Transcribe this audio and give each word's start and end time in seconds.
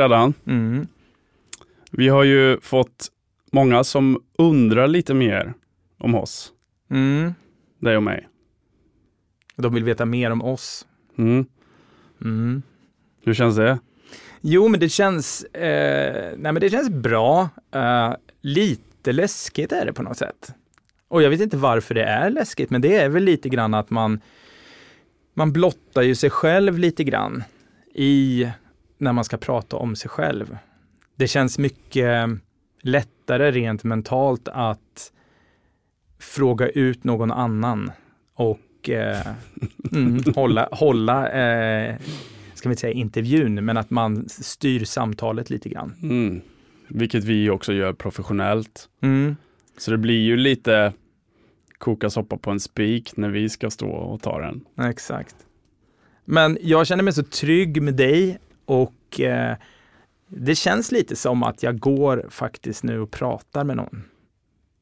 Freddan. 0.00 0.34
Mm. 0.46 0.86
Vi 1.90 2.08
har 2.08 2.24
ju 2.24 2.60
fått 2.60 3.08
många 3.52 3.84
som 3.84 4.22
undrar 4.38 4.88
lite 4.88 5.14
mer 5.14 5.54
om 5.98 6.14
oss. 6.14 6.52
Mm. 6.90 7.34
Dig 7.78 7.96
och 7.96 8.02
mig. 8.02 8.28
De 9.56 9.74
vill 9.74 9.84
veta 9.84 10.04
mer 10.04 10.30
om 10.30 10.42
oss. 10.42 10.86
Mm. 11.18 11.46
Mm. 12.20 12.62
Hur 13.24 13.34
känns 13.34 13.56
det? 13.56 13.78
Jo, 14.40 14.68
men 14.68 14.80
det 14.80 14.88
känns, 14.88 15.44
eh, 15.44 16.32
nej, 16.36 16.52
men 16.52 16.60
det 16.60 16.70
känns 16.70 16.90
bra. 16.90 17.48
Eh, 17.74 18.12
lite 18.40 19.12
läskigt 19.12 19.72
är 19.72 19.86
det 19.86 19.92
på 19.92 20.02
något 20.02 20.18
sätt. 20.18 20.54
Och 21.08 21.22
jag 21.22 21.30
vet 21.30 21.40
inte 21.40 21.56
varför 21.56 21.94
det 21.94 22.04
är 22.04 22.30
läskigt, 22.30 22.70
men 22.70 22.80
det 22.80 22.96
är 22.96 23.08
väl 23.08 23.24
lite 23.24 23.48
grann 23.48 23.74
att 23.74 23.90
man, 23.90 24.20
man 25.34 25.52
blottar 25.52 26.02
ju 26.02 26.14
sig 26.14 26.30
själv 26.30 26.78
lite 26.78 27.04
grann 27.04 27.42
i 27.94 28.48
när 29.00 29.12
man 29.12 29.24
ska 29.24 29.36
prata 29.36 29.76
om 29.76 29.96
sig 29.96 30.10
själv. 30.10 30.58
Det 31.16 31.28
känns 31.28 31.58
mycket 31.58 32.28
lättare 32.82 33.50
rent 33.50 33.84
mentalt 33.84 34.48
att 34.48 35.12
fråga 36.18 36.68
ut 36.68 37.04
någon 37.04 37.30
annan 37.30 37.92
och 38.34 38.90
eh, 38.90 39.26
mm, 39.92 40.22
hålla, 40.34 40.68
hålla 40.72 41.28
eh, 41.28 41.96
ska 42.54 42.68
vi 42.68 42.76
säga 42.76 42.92
intervjun, 42.92 43.64
men 43.64 43.76
att 43.76 43.90
man 43.90 44.28
styr 44.28 44.84
samtalet 44.84 45.50
lite 45.50 45.68
grann. 45.68 45.94
Mm. 46.02 46.40
Vilket 46.88 47.24
vi 47.24 47.50
också 47.50 47.72
gör 47.72 47.92
professionellt. 47.92 48.88
Mm. 49.00 49.36
Så 49.78 49.90
det 49.90 49.98
blir 49.98 50.20
ju 50.20 50.36
lite 50.36 50.92
koka 51.78 52.10
soppa 52.10 52.36
på 52.36 52.50
en 52.50 52.60
spik 52.60 53.16
när 53.16 53.28
vi 53.28 53.48
ska 53.48 53.70
stå 53.70 53.90
och 53.90 54.22
ta 54.22 54.40
den. 54.40 54.64
Exakt. 54.88 55.36
Men 56.24 56.58
jag 56.60 56.86
känner 56.86 57.02
mig 57.02 57.12
så 57.12 57.22
trygg 57.22 57.82
med 57.82 57.94
dig 57.94 58.38
och 58.70 59.20
eh, 59.20 59.56
det 60.28 60.54
känns 60.54 60.92
lite 60.92 61.16
som 61.16 61.42
att 61.42 61.62
jag 61.62 61.78
går 61.78 62.26
faktiskt 62.30 62.84
nu 62.84 63.00
och 63.00 63.10
pratar 63.10 63.64
med 63.64 63.76
någon. 63.76 64.02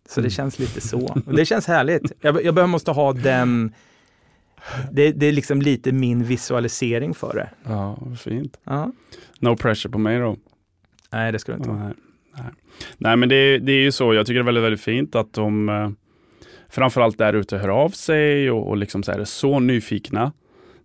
Så 0.09 0.21
det 0.21 0.25
Mm. 0.25 0.31
känns 0.31 0.59
lite 0.59 0.81
så. 0.81 1.07
Och 1.27 1.35
det 1.37 1.45
känns 1.45 1.67
härligt. 1.67 2.13
Jag, 2.21 2.45
jag 2.45 2.55
behöver 2.55 2.71
måste 2.71 2.91
ha 2.91 3.13
den, 3.13 3.73
det, 4.93 5.13
det 5.13 5.27
är 5.27 5.33
liksom 5.33 5.63
lite 5.63 5.93
min 5.93 6.25
visualisering 6.25 7.15
för 7.15 7.35
det. 7.35 7.51
Ja, 7.65 7.99
fint. 8.19 8.61
Ja. 8.65 8.93
No 9.41 9.57
pressure 9.57 9.93
på 9.93 9.99
mig 9.99 10.19
då. 10.19 10.37
Nej, 11.13 11.33
det 11.33 11.39
ska 11.39 11.53
det 11.53 11.57
inte. 11.59 11.73
Nej, 11.73 11.95
nej. 12.37 12.45
nej 12.99 13.17
men 13.17 13.29
det, 13.29 13.59
det 13.59 13.73
är 13.73 13.81
ju 13.83 13.93
så, 13.93 14.15
jag 14.15 14.27
tycker 14.27 14.35
det 14.35 14.43
är 14.43 14.45
väldigt, 14.45 14.65
väldigt 14.65 14.81
fint 14.81 15.15
att 15.15 15.33
de 15.33 15.69
eh, 15.69 15.91
framförallt 16.69 17.19
där 17.19 17.33
ute 17.33 17.59
hör 17.59 17.69
av 17.69 17.89
sig 17.91 18.51
och, 18.51 18.69
och 18.69 18.77
liksom 18.77 19.03
så 19.03 19.13
här 19.13 19.19
är 19.19 19.25
så 19.25 19.59
nyfikna. 19.61 20.33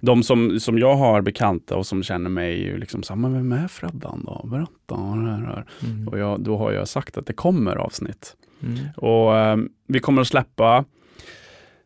De 0.05 0.23
som, 0.23 0.59
som 0.59 0.77
jag 0.79 0.95
har 0.95 1.21
bekanta 1.21 1.75
och 1.75 1.85
som 1.85 2.03
känner 2.03 2.29
mig 2.29 2.51
är 2.51 2.71
ju 2.71 2.77
liksom 2.77 3.03
så 3.03 3.13
här, 3.13 3.21
men 3.21 3.33
vem 3.33 3.51
är 3.51 3.67
Freddan 3.67 4.23
då? 4.25 4.47
Berätta. 4.47 4.71
vad 4.87 5.17
det 5.25 5.31
här 5.31 5.43
är." 5.43 5.65
Mm. 5.89 6.07
Och 6.07 6.17
jag, 6.19 6.39
då 6.41 6.57
har 6.57 6.71
jag 6.71 6.87
sagt 6.87 7.17
att 7.17 7.25
det 7.25 7.33
kommer 7.33 7.75
avsnitt. 7.75 8.35
Mm. 8.63 8.77
Och 8.97 9.37
eh, 9.37 9.57
vi 9.87 9.99
kommer 9.99 10.21
att 10.21 10.27
släppa 10.27 10.85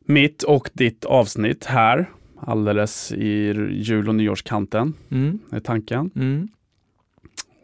mitt 0.05 0.43
och 0.43 0.69
ditt 0.73 1.05
avsnitt 1.05 1.65
här 1.65 2.09
alldeles 2.39 3.11
i 3.11 3.53
jul 3.71 4.09
och 4.09 4.15
nyårskanten, 4.15 4.93
Mm. 5.11 5.39
är 5.51 5.59
tanken. 5.59 6.11
Mm. 6.15 6.47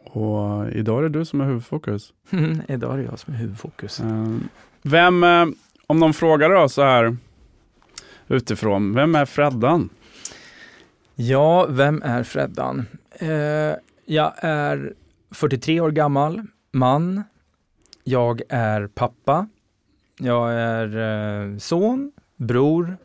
Och 0.05 0.69
idag 0.71 0.99
är 0.99 1.03
det 1.09 1.19
du 1.19 1.25
som 1.25 1.41
är 1.41 1.45
huvudfokus. 1.45 2.13
Mm. 2.29 2.61
Idag 2.67 2.93
är 2.93 2.97
det 2.97 3.03
jag 3.03 3.19
som 3.19 3.33
är 3.33 3.37
huvudfokus. 3.37 3.99
Eh, 3.99 4.35
Vem, 4.81 5.23
eh, 5.23 5.45
om 5.87 5.99
de 5.99 6.13
frågar 6.13 6.49
då 6.49 6.69
så 6.69 6.81
här 6.81 7.17
utifrån, 8.27 8.93
vem 8.95 9.15
är 9.15 9.25
Freddan? 9.25 9.89
Ja, 11.15 11.65
vem 11.69 12.01
är 12.01 12.23
Freddan? 12.23 12.85
Eh, 13.11 13.75
jag 14.05 14.33
är 14.35 14.93
43 15.31 15.79
år 15.79 15.91
gammal, 15.91 16.41
man. 16.71 17.23
Jag 18.03 18.41
är 18.49 18.87
pappa. 18.87 19.47
Jag 20.17 20.53
är 20.53 20.97
eh, 20.97 21.57
son, 21.57 22.11
bror. 22.35 22.97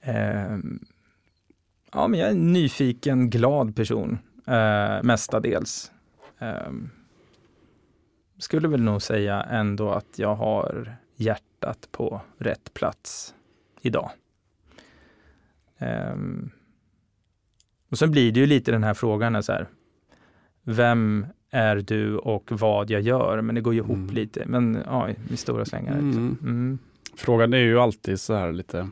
Eh, 0.00 0.58
ja, 1.92 2.08
men 2.08 2.20
jag 2.20 2.28
är 2.28 2.32
en 2.32 2.52
nyfiken, 2.52 3.30
glad 3.30 3.76
person, 3.76 4.18
eh, 4.46 5.02
mestadels. 5.02 5.92
Eh, 6.38 6.72
skulle 8.38 8.68
väl 8.68 8.82
nog 8.82 9.02
säga 9.02 9.42
ändå 9.42 9.90
att 9.90 10.18
jag 10.18 10.34
har 10.34 10.96
hjärtat 11.16 11.88
på 11.90 12.20
rätt 12.38 12.74
plats 12.74 13.34
idag. 13.80 14.10
Ehm, 15.78 16.50
och 17.90 17.98
sen 17.98 18.10
blir 18.10 18.32
det 18.32 18.40
ju 18.40 18.46
lite 18.46 18.70
den 18.72 18.84
här 18.84 18.94
frågan, 18.94 19.42
så 19.42 19.52
här, 19.52 19.66
vem 20.64 21.26
är 21.50 21.76
du 21.76 22.16
och 22.16 22.52
vad 22.52 22.90
jag 22.90 23.00
gör? 23.00 23.40
Men 23.40 23.54
det 23.54 23.60
går 23.60 23.74
ju 23.74 23.80
ihop 23.80 23.96
Mm. 23.96 24.14
lite, 24.14 24.42
men 24.46 24.78
ja, 24.86 25.08
i 25.30 25.36
stora 25.36 25.64
slängar. 25.64 25.92
Mm. 25.92 26.06
liksom. 26.06 26.38
Mm. 26.42 26.78
Frågan 27.16 27.52
är 27.54 27.58
ju 27.58 27.78
alltid 27.78 28.20
så 28.20 28.34
här 28.34 28.52
lite 28.52 28.88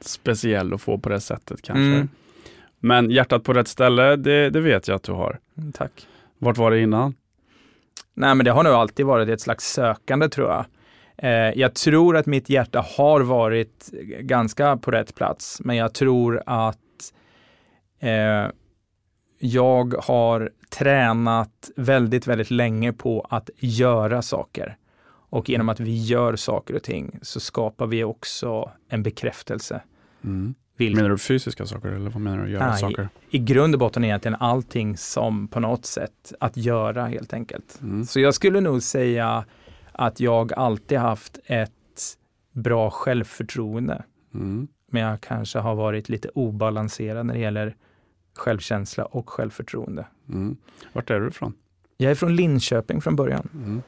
speciell 0.00 0.74
att 0.74 0.80
få 0.80 0.98
på 0.98 1.08
det 1.08 1.20
sättet 1.20 1.62
kanske. 1.62 1.82
Mm. 1.82 2.08
Men 2.78 3.10
hjärtat 3.10 3.44
på 3.44 3.52
rätt 3.52 3.68
ställe, 3.68 4.16
det, 4.16 4.50
det 4.50 4.60
vet 4.60 4.88
jag 4.88 4.94
att 4.94 5.02
du 5.02 5.12
har. 5.12 5.38
Mm, 5.58 5.72
Tack. 5.72 6.08
Vart 6.38 6.58
var 6.58 6.70
det 6.70 6.80
innan? 6.80 7.14
Nej, 8.14 8.34
men 8.34 8.44
det 8.44 8.50
har 8.50 8.64
nog 8.64 8.72
alltid 8.72 9.06
varit 9.06 9.28
ett 9.28 9.40
slags 9.40 9.72
sökande 9.72 10.28
tror 10.28 10.48
jag. 10.50 10.64
Eh, 11.18 11.30
jag 11.30 11.74
tror 11.74 12.16
att 12.16 12.26
mitt 12.26 12.48
hjärta 12.50 12.84
har 12.96 13.20
varit 13.20 13.90
ganska 14.20 14.76
på 14.76 14.90
rätt 14.90 15.14
plats, 15.14 15.60
men 15.64 15.76
jag 15.76 15.94
tror 15.94 16.42
att 16.46 16.78
eh, 18.00 18.50
jag 19.38 19.94
har 20.02 20.50
tränat 20.70 21.70
väldigt, 21.76 22.26
väldigt 22.26 22.50
länge 22.50 22.92
på 22.92 23.26
att 23.30 23.50
göra 23.58 24.22
saker. 24.22 24.76
Och 25.28 25.48
genom 25.48 25.68
att 25.68 25.80
vi 25.80 26.04
gör 26.04 26.36
saker 26.36 26.74
och 26.76 26.82
ting 26.82 27.18
så 27.22 27.40
skapar 27.40 27.86
vi 27.86 28.04
också 28.04 28.70
en 28.88 29.02
bekräftelse. 29.02 29.80
Mm. 30.24 30.54
Vilk- 30.78 30.96
Menar 30.96 31.08
du 31.10 31.18
fysiska 31.18 31.66
saker 31.66 31.88
eller 31.88 32.10
vad 32.10 32.22
menar 32.22 32.44
du? 32.44 32.50
Göra 32.50 32.70
Nej. 32.70 32.78
saker? 32.80 33.08
I 33.30 33.38
grund 33.38 33.74
och 33.74 33.78
botten 33.78 34.04
är 34.04 34.08
egentligen 34.08 34.36
allting 34.40 34.96
som 34.96 35.48
på 35.48 35.60
något 35.60 35.86
sätt 35.86 36.32
att 36.40 36.56
göra 36.56 37.06
helt 37.06 37.32
enkelt. 37.32 37.78
Mm. 37.82 38.04
Så 38.04 38.20
jag 38.20 38.34
skulle 38.34 38.60
nog 38.60 38.82
säga 38.82 39.44
att 39.98 40.20
jag 40.20 40.52
alltid 40.52 40.98
haft 40.98 41.38
ett 41.44 42.18
bra 42.52 42.90
självförtroende. 42.90 44.04
Mm. 44.34 44.68
Men 44.86 45.02
jag 45.02 45.20
kanske 45.20 45.58
har 45.58 45.74
varit 45.74 46.08
lite 46.08 46.28
obalanserad 46.28 47.26
när 47.26 47.34
det 47.34 47.40
gäller 47.40 47.76
självkänsla 48.34 49.04
och 49.04 49.30
självförtroende. 49.30 50.06
Mm. 50.28 50.56
Vart 50.92 51.10
är 51.10 51.20
du 51.20 51.28
ifrån? 51.28 51.54
Jag 51.96 52.10
är 52.10 52.14
från 52.14 52.36
Linköping 52.36 53.00
från 53.00 53.16
början. 53.16 53.48
Mm. 53.54 53.82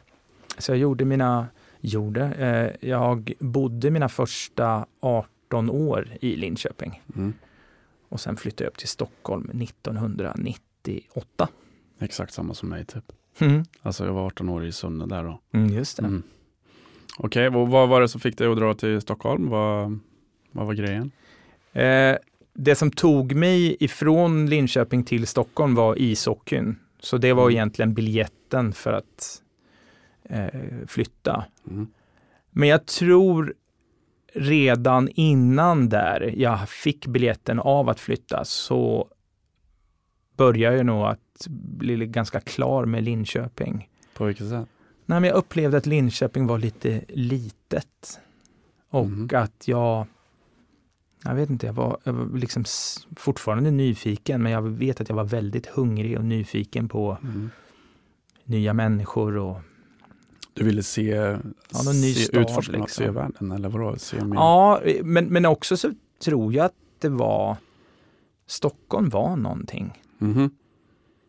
Så 0.58 0.72
jag 0.72 0.78
gjorde 0.78 1.04
mina, 1.04 1.46
gjorde, 1.80 2.24
eh, 2.24 2.88
jag 2.88 3.32
bodde 3.38 3.90
mina 3.90 4.08
första 4.08 4.86
18 5.00 5.70
år 5.70 6.08
i 6.20 6.36
Linköping. 6.36 7.02
Mm. 7.16 7.32
Och 8.08 8.20
sen 8.20 8.36
flyttade 8.36 8.64
jag 8.64 8.70
upp 8.70 8.78
till 8.78 8.88
Stockholm 8.88 9.50
1998. 9.62 11.48
Exakt 11.98 12.32
samma 12.32 12.54
som 12.54 12.68
mig 12.68 12.84
typ. 12.84 13.12
Mm. 13.40 13.64
Alltså 13.82 14.06
jag 14.06 14.12
var 14.12 14.26
18 14.26 14.48
år 14.48 14.64
i 14.66 14.72
Sunne 14.72 15.06
där 15.06 15.24
då. 15.24 15.40
Mm, 15.52 15.68
just 15.72 15.96
det. 15.96 16.02
Mm. 16.02 16.22
Okej, 17.18 17.50
vad, 17.50 17.68
vad 17.68 17.88
var 17.88 18.00
det 18.00 18.08
som 18.08 18.20
fick 18.20 18.38
dig 18.38 18.46
att 18.46 18.56
dra 18.56 18.74
till 18.74 19.00
Stockholm? 19.00 19.48
Vad, 19.48 19.98
vad 20.52 20.66
var 20.66 20.74
grejen? 20.74 21.10
Eh, 21.72 22.16
det 22.54 22.74
som 22.74 22.90
tog 22.90 23.34
mig 23.34 23.76
ifrån 23.80 24.46
Linköping 24.46 25.04
till 25.04 25.26
Stockholm 25.26 25.74
var 25.74 25.94
ishockeyn. 25.98 26.76
Så 27.00 27.18
det 27.18 27.32
var 27.32 27.42
Mm. 27.42 27.54
egentligen 27.54 27.94
biljetten 27.94 28.72
för 28.72 28.92
att 28.92 29.42
eh, 30.24 30.46
flytta. 30.86 31.44
Mm. 31.70 31.86
Men 32.50 32.68
jag 32.68 32.86
tror 32.86 33.54
redan 34.34 35.08
innan 35.14 35.88
där 35.88 36.34
jag 36.36 36.68
fick 36.68 37.06
biljetten 37.06 37.58
av 37.58 37.88
att 37.88 38.00
flytta 38.00 38.44
så 38.44 39.08
började 40.38 40.76
jag 40.76 40.86
nog 40.86 41.06
att 41.06 41.46
bli 41.48 42.06
ganska 42.06 42.40
klar 42.40 42.84
med 42.84 43.04
Linköping. 43.04 43.88
På 44.14 44.24
vilket 44.24 44.48
sätt? 44.48 44.68
Nej, 45.06 45.20
men 45.20 45.24
jag 45.24 45.36
upplevde 45.36 45.76
att 45.76 45.86
Linköping 45.86 46.46
var 46.46 46.58
lite 46.58 47.04
litet. 47.08 48.20
Och 48.90 49.06
Mhm. 49.08 49.28
att 49.34 49.68
jag, 49.68 50.06
jag 51.24 51.34
vet 51.34 51.50
inte, 51.50 51.66
jag 51.66 51.72
var, 51.72 51.98
jag 52.04 52.12
var 52.12 52.38
liksom 52.38 52.64
fortfarande 53.16 53.70
nyfiken, 53.70 54.42
men 54.42 54.52
jag 54.52 54.62
vet 54.62 55.00
att 55.00 55.08
jag 55.08 55.16
var 55.16 55.24
väldigt 55.24 55.66
hungrig 55.66 56.18
och 56.18 56.24
nyfiken 56.24 56.88
på 56.88 57.18
Mm. 57.22 57.50
nya 58.44 58.72
människor 58.74 59.36
och 59.36 59.56
Du 60.54 60.64
ville 60.64 60.82
se, 60.82 61.36
ny 61.94 62.14
se 62.14 62.24
stad, 62.24 62.68
liksom. 62.68 62.86
se 62.88 63.10
världen 63.10 63.52
eller 63.52 63.68
vadå? 63.68 63.96
Se 63.98 64.24
mer? 64.24 64.36
Ja, 64.36 64.80
men, 65.02 65.24
men 65.26 65.46
också 65.46 65.76
så 65.76 65.92
tror 66.24 66.52
jag 66.54 66.66
att 66.66 66.74
det 66.98 67.08
var 67.08 67.56
Stockholm 68.46 69.08
var 69.08 69.36
någonting. 69.36 70.02
Mhm. 70.18 70.50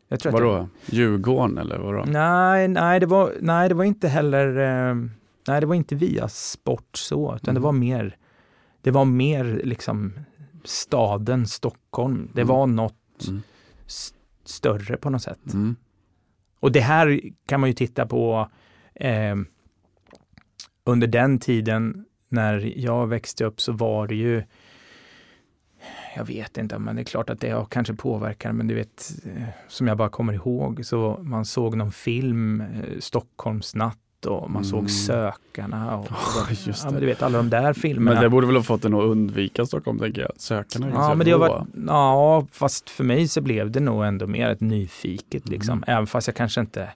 Jag 0.08 0.20
tror 0.20 0.36
att 0.36 0.42
Vadå? 0.42 0.68
Djurgården 0.86 1.58
eller 1.58 1.78
vadå? 1.80 2.04
Det, 2.06 2.12
nej, 2.12 2.68
nej, 2.68 3.00
det 3.00 3.06
var, 3.06 3.34
nej, 3.42 3.70
det 3.70 3.76
var 3.76 3.84
inte 3.84 4.08
heller, 4.08 4.48
eh, 4.90 4.96
nej, 5.48 5.60
det 5.62 5.66
var 5.66 5.76
inte 5.76 5.96
via 5.96 6.28
sport 6.30 6.98
så, 6.98 7.36
utan 7.36 7.54
det 7.56 7.60
Mm. 7.60 7.64
var 7.64 7.72
mer, 7.72 8.18
det 8.82 8.92
var 8.92 9.06
mer 9.06 9.62
liksom 9.64 10.14
staden 10.64 11.48
Stockholm. 11.48 12.30
Det 12.34 12.42
Mm. 12.42 12.56
var 12.56 12.68
något 12.68 13.28
Mm. 13.28 13.42
s- 13.86 14.14
större 14.46 14.98
på 14.98 15.10
något 15.10 15.22
sätt. 15.22 15.54
Mm. 15.54 15.76
Och 16.60 16.72
det 16.72 16.80
här 16.82 17.22
kan 17.46 17.60
man 17.60 17.70
ju 17.70 17.74
titta 17.74 18.06
på 18.06 18.50
eh, 18.96 19.36
under 20.84 21.08
den 21.08 21.40
tiden 21.40 22.06
när 22.30 22.74
jag 22.80 23.08
växte 23.08 23.46
upp 23.46 23.62
så 23.62 23.72
var 23.72 24.08
det 24.08 24.16
ju 24.16 24.44
jag 26.16 26.26
vet 26.26 26.58
inte, 26.58 26.80
men 26.80 26.96
det 26.96 27.02
är 27.02 27.04
klart 27.04 27.30
att 27.30 27.40
det 27.42 27.66
kanske 27.70 27.94
påverkar, 27.94 28.52
men 28.52 28.68
du 28.68 28.76
vet, 28.76 29.12
eh, 29.26 29.44
som 29.68 29.88
jag 29.88 29.98
bara 29.98 30.10
kommer 30.10 30.34
ihåg, 30.34 30.86
så 30.86 31.20
man 31.22 31.46
såg 31.46 31.76
någon 31.78 31.92
film, 31.92 32.62
eh, 32.62 33.00
Stockholmsnatt 33.00 33.98
och 34.26 34.52
man 34.52 34.64
Mm. 34.64 34.64
såg 34.64 34.90
Sökarna 34.92 35.98
och, 35.98 36.08
Ja, 36.36 36.46
just 36.66 36.84
ja, 36.84 36.92
du 37.00 37.06
vet 37.06 37.22
alla 37.24 37.38
de 37.38 37.50
där 37.50 37.74
filmerna. 37.74 38.14
Men 38.14 38.24
det 38.24 38.30
borde 38.30 38.48
väl 38.48 38.56
ha 38.56 38.64
fått 38.64 38.86
en 38.86 38.94
att 38.94 39.04
undvika 39.04 39.66
Stockholm, 39.66 40.00
tänker 40.00 40.22
jag. 40.22 40.32
Sökarna 40.38 40.88
är 40.88 40.92
Ja, 40.92 41.16
men 41.16 41.26
det 41.26 41.36
varit, 41.38 41.68
ja, 41.88 42.46
fast 42.52 42.90
för 42.90 43.04
mig 43.04 43.28
så 43.28 43.42
blev 43.42 43.72
det 43.72 43.80
nog 43.80 44.06
ändå 44.06 44.28
mer 44.28 44.50
ett 44.50 44.62
nyfiket 44.62 45.50
liksom. 45.50 45.74
Mm. 45.78 45.84
Även 45.88 46.08
fast 46.08 46.28
jag 46.28 46.36
kanske 46.36 46.62
inte 46.62 46.90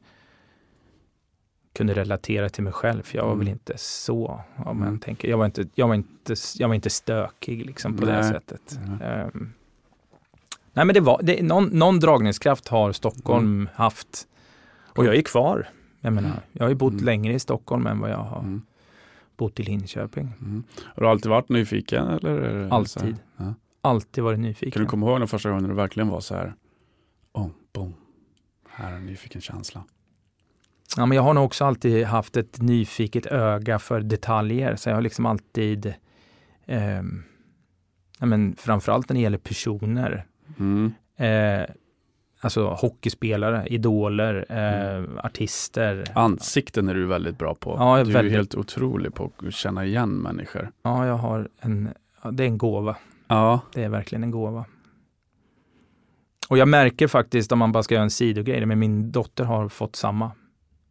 kunde 1.73 1.93
relatera 1.93 2.49
till 2.49 2.63
mig 2.63 2.73
själv. 2.73 3.01
För 3.03 3.17
jag 3.17 3.23
var 3.25 3.31
Mm. 3.31 3.39
väl 3.39 3.47
inte 3.47 3.73
så, 3.77 4.41
om 4.57 4.81
Mm. 4.83 4.99
tänker. 4.99 5.27
Jag 5.27 5.37
var 5.37 5.45
inte, 5.45 5.65
jag 5.75 5.87
var 5.87 5.95
inte, 5.95 6.35
jag 6.57 6.67
var 6.67 6.75
inte 6.75 6.89
stökig 6.89 7.65
liksom 7.65 7.97
på 7.97 8.05
det 8.05 8.11
Nej. 8.13 8.23
sättet. 8.23 8.79
Nej. 8.99 9.07
Ehm, 9.07 9.53
nej 10.73 10.85
men 10.85 10.93
det 10.93 10.99
var, 11.01 11.19
det, 11.23 11.41
någon, 11.43 11.65
någon 11.65 11.99
dragningskraft 11.99 12.67
har 12.67 12.91
Stockholm 12.91 13.69
haft. 13.75 14.27
Och 14.95 15.05
jag 15.05 15.15
är 15.15 15.21
kvar. 15.21 15.69
Jag 16.01 16.13
menar, 16.13 16.31
jag 16.51 16.63
har 16.63 16.69
ju 16.69 16.75
bott 16.75 16.93
Mm. 16.93 17.05
längre 17.05 17.33
i 17.33 17.39
Stockholm 17.39 17.87
än 17.87 17.99
vad 17.99 18.09
jag 18.09 18.17
har 18.17 18.39
Mm. 18.39 18.61
bott 19.37 19.59
i 19.59 19.63
Linköping. 19.63 20.31
Mm. 20.41 20.63
Har 20.83 21.03
du 21.03 21.09
alltid 21.09 21.29
varit 21.31 21.49
nyfiken? 21.49 22.07
Eller? 22.07 22.53
det 22.53 22.71
Alltid. 22.71 23.15
Ja. 23.37 23.53
Alltid 23.81 24.23
varit 24.23 24.39
nyfiken. 24.39 24.71
Kan 24.71 24.81
du 24.81 24.87
komma 24.89 25.09
ihåg 25.09 25.19
den 25.21 25.27
första 25.27 25.49
gången 25.49 25.63
när 25.63 25.69
du 25.69 25.75
verkligen 25.75 26.07
var 26.09 26.19
så 26.19 26.35
här, 26.35 26.53
oh, 27.33 27.47
boom, 27.73 27.93
här 28.69 28.91
är 28.91 28.95
en 28.95 29.05
nyfiken 29.05 29.41
känsla. 29.41 29.83
Ja, 30.97 31.05
men 31.05 31.15
jag 31.15 31.23
har 31.23 31.33
nog 31.33 31.43
också 31.45 31.65
alltid 31.65 32.05
haft 32.05 32.37
ett 32.37 32.61
nyfiket 32.61 33.25
öga 33.25 33.79
för 33.79 34.01
detaljer, 34.01 34.75
så 34.75 34.89
jag 34.89 34.95
har 34.95 35.01
liksom 35.01 35.25
alltid, 35.25 35.93
ehm, 36.65 37.23
ja, 38.19 38.25
men 38.25 38.55
framförallt 38.57 39.09
när 39.09 39.13
det 39.15 39.21
gäller 39.21 39.37
personer, 39.37 40.25
Mm. 40.59 40.93
eh, 41.17 41.69
alltså 42.41 42.67
hockeyspelare, 42.69 43.67
idoler, 43.67 44.45
eh, 44.49 45.25
artister. 45.25 46.03
Ansikten 46.15 46.89
är 46.89 46.93
du 46.93 47.05
väldigt 47.05 47.37
bra 47.37 47.55
på. 47.55 47.75
Ja, 47.79 47.97
är 47.99 48.03
du 48.05 48.09
är 48.09 48.13
väldigt- 48.13 48.33
helt 48.33 48.55
otrolig 48.55 49.13
på 49.13 49.31
att 49.37 49.53
känna 49.53 49.85
igen 49.85 50.09
människor. 50.09 50.71
Ja, 50.83 51.07
jag 51.07 51.17
har 51.17 51.49
en, 51.59 51.89
det 52.31 52.43
är 52.43 52.47
en 52.47 52.57
gåva. 52.57 52.95
Ja, 53.27 53.59
Det 53.73 53.83
är 53.83 53.89
verkligen 53.89 54.23
en 54.23 54.31
gåva. 54.31 54.65
Och 56.49 56.57
jag 56.57 56.67
märker 56.67 57.07
faktiskt, 57.07 57.51
om 57.51 57.59
man 57.59 57.71
bara 57.71 57.83
ska 57.83 57.93
göra 57.95 58.03
en 58.03 58.09
sidogrej, 58.09 58.65
men 58.65 58.79
min 58.79 59.11
dotter 59.11 59.43
har 59.43 59.69
fått 59.69 59.95
samma. 59.95 60.31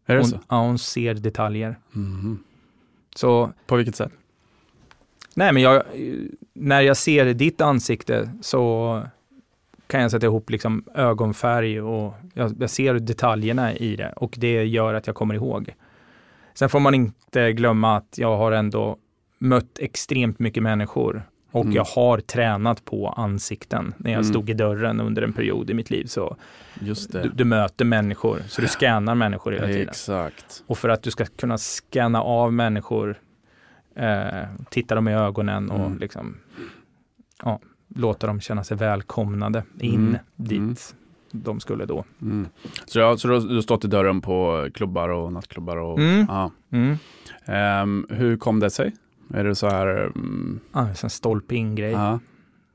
Är 0.06 0.14
det 0.14 0.20
Hon, 0.20 0.28
så? 0.28 0.40
ja, 0.48 0.60
hon 0.60 0.78
ser 0.78 1.14
detaljer. 1.14 1.78
Mhm. 1.92 2.38
Så 3.14 3.52
På 3.66 3.76
vilket 3.76 3.96
sätt? 3.96 4.12
Nej, 5.34 5.52
men 5.52 5.62
jag, 5.62 5.82
när 6.52 6.80
jag 6.80 6.96
ser 6.96 7.34
ditt 7.34 7.60
ansikte 7.60 8.30
så 8.40 9.02
kan 9.86 10.02
jag 10.02 10.10
sätta 10.10 10.26
ihop 10.26 10.50
liksom 10.50 10.84
ögonfärg 10.94 11.80
och 11.80 12.14
jag, 12.34 12.56
jag 12.60 12.70
ser 12.70 12.94
detaljerna 12.94 13.76
i 13.76 13.96
det 13.96 14.12
och 14.16 14.34
det 14.38 14.64
gör 14.64 14.94
att 14.94 15.06
jag 15.06 15.16
kommer 15.16 15.34
ihåg. 15.34 15.74
Sen 16.54 16.68
får 16.68 16.80
man 16.80 16.94
inte 16.94 17.52
glömma 17.52 17.96
att 17.96 18.18
jag 18.18 18.36
har 18.36 18.52
ändå 18.52 18.96
mött 19.38 19.78
extremt 19.78 20.38
mycket 20.38 20.62
människor 20.62 21.22
och 21.52 21.64
Mm. 21.64 21.74
jag 21.76 21.84
har 21.84 22.18
tränat 22.18 22.84
på 22.84 23.08
ansikten. 23.08 23.94
När 23.96 24.10
jag 24.10 24.20
Mm. 24.20 24.30
stod 24.30 24.50
i 24.50 24.54
dörren 24.54 25.00
under 25.00 25.22
en 25.22 25.32
period 25.32 25.70
i 25.70 25.74
mitt 25.74 25.90
liv 25.90 26.04
så 26.06 26.36
du, 26.80 26.94
du 27.34 27.44
möter 27.44 27.84
människor, 27.84 28.38
så 28.48 28.60
du 28.60 28.68
scannar 28.68 29.14
människor 29.14 29.52
hela 29.52 29.66
tiden. 29.66 29.88
Exakt. 29.88 30.62
Och 30.66 30.78
för 30.78 30.88
att 30.88 31.02
du 31.02 31.10
ska 31.10 31.24
kunna 31.26 31.58
scanna 31.58 32.22
av 32.22 32.52
människor, 32.52 33.18
eh, 33.96 34.42
titta 34.70 34.94
dem 34.94 35.08
i 35.08 35.14
ögonen 35.14 35.70
och 35.70 35.86
Mm. 35.86 35.98
liksom, 35.98 36.36
ja, 37.42 37.60
låta 37.94 38.26
dem 38.26 38.40
känna 38.40 38.64
sig 38.64 38.76
välkomnade 38.76 39.62
in 39.80 39.94
Mm. 39.94 40.16
dit 40.36 40.58
Mm. 40.60 40.74
de 41.44 41.60
skulle 41.60 41.84
då. 41.86 42.04
Mm. 42.22 42.48
Så, 42.86 42.98
ja, 42.98 43.16
så 43.16 43.28
du, 43.28 43.40
du 43.40 43.54
har 43.54 43.62
stått 43.62 43.84
i 43.84 43.88
dörren 43.88 44.20
på 44.20 44.68
klubbar 44.74 45.08
och 45.08 45.32
nattklubbar? 45.32 45.76
Och, 45.76 45.98
Mm. 45.98 46.96
Ehm, 47.44 48.06
hur 48.10 48.36
kom 48.36 48.60
det 48.60 48.70
sig? 48.70 48.92
Är 49.34 49.44
det 49.44 49.54
så 49.54 49.68
här? 49.68 49.86
mm, 49.86 50.60
Ah, 50.72 50.86
en 51.02 51.10
stolpe 51.10 51.54
in-grej. 51.56 51.90
ja, 51.92 52.18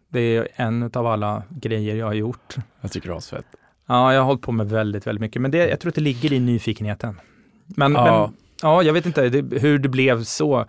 Det 0.09 0.19
är 0.37 0.47
en 0.55 0.83
av 0.93 1.07
alla 1.07 1.43
grejer 1.49 1.95
jag 1.95 2.05
har 2.05 2.13
gjort. 2.13 2.55
jag 2.81 2.91
tycker 2.91 3.07
det 3.09 3.13
är 3.13 3.17
asfett. 3.17 3.45
Ja, 3.87 4.13
jag 4.13 4.21
har 4.21 4.25
hållit 4.25 4.41
på 4.41 4.51
med 4.51 4.69
väldigt, 4.69 5.07
väldigt 5.07 5.21
mycket, 5.21 5.41
men 5.41 5.51
det, 5.51 5.69
jag 5.69 5.79
tror 5.79 5.89
att 5.89 5.95
det 5.95 6.01
ligger 6.01 6.33
i 6.33 6.39
nyfikenheten. 6.39 7.19
Men 7.65 7.93
Ja. 7.93 8.07
ja, 8.07 8.27
men, 8.27 8.35
ja 8.61 8.83
jag 8.83 8.93
vet 8.93 9.05
inte 9.05 9.29
det, 9.29 9.59
hur 9.59 9.79
det 9.79 9.89
blev 9.89 10.23
så. 10.23 10.65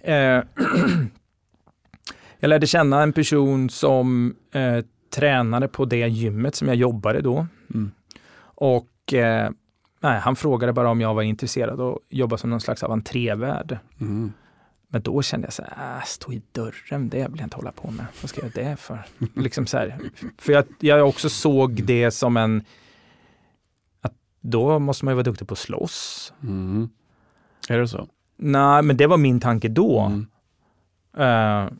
Eh, 0.00 0.14
jag 2.38 2.48
lärde 2.48 2.66
känna 2.66 3.02
en 3.02 3.12
person 3.12 3.70
som 3.70 4.34
eh, 4.52 4.84
tränade 5.14 5.68
på 5.68 5.84
det 5.84 6.08
gymmet 6.08 6.54
som 6.54 6.68
jag 6.68 6.76
jobbade 6.76 7.20
då. 7.20 7.46
Mm. 7.74 7.90
Och 8.56 9.14
eh, 9.14 9.50
nej, 10.00 10.20
han 10.20 10.36
frågade 10.36 10.72
bara 10.72 10.90
om 10.90 11.00
jag 11.00 11.14
var 11.14 11.22
intresserad 11.22 11.80
av 11.80 11.94
att 11.94 12.00
jobba 12.10 12.36
som 12.36 12.50
någon 12.50 12.60
slags 12.60 12.82
av 12.82 12.92
entrévärd. 12.92 13.78
Mm. 14.00 14.32
Men 14.94 15.02
då 15.02 15.22
kände 15.22 15.46
jag 15.46 15.52
så 15.52 15.62
här, 15.62 15.96
äh, 15.96 16.04
stå 16.04 16.32
i 16.32 16.42
dörren, 16.52 17.08
det 17.08 17.28
vill 17.28 17.40
jag 17.40 17.46
inte 17.46 17.56
hålla 17.56 17.72
på 17.72 17.90
med. 17.90 18.06
Vad 18.22 18.30
ska 18.30 18.40
jag 18.40 18.56
göra 18.56 18.68
det 18.70 18.76
för? 18.76 19.02
liksom 19.34 19.66
så 19.66 19.78
här. 19.78 19.98
För 20.38 20.52
jag, 20.52 20.64
jag 20.80 21.08
också 21.08 21.28
såg 21.28 21.84
det 21.84 22.10
som 22.10 22.36
en, 22.36 22.64
att 24.00 24.12
då 24.40 24.78
måste 24.78 25.04
man 25.04 25.12
ju 25.12 25.16
vara 25.16 25.24
duktig 25.24 25.48
på 25.48 25.52
att 25.52 25.58
slåss. 25.58 26.32
Mm. 26.42 26.88
Är 27.68 27.78
det 27.78 27.88
så? 27.88 28.08
Nej, 28.36 28.82
men 28.82 28.96
det 28.96 29.06
var 29.06 29.16
min 29.16 29.40
tanke 29.40 29.68
då. 29.68 30.00
Mm. 30.00 30.26
Eh, 31.16 31.72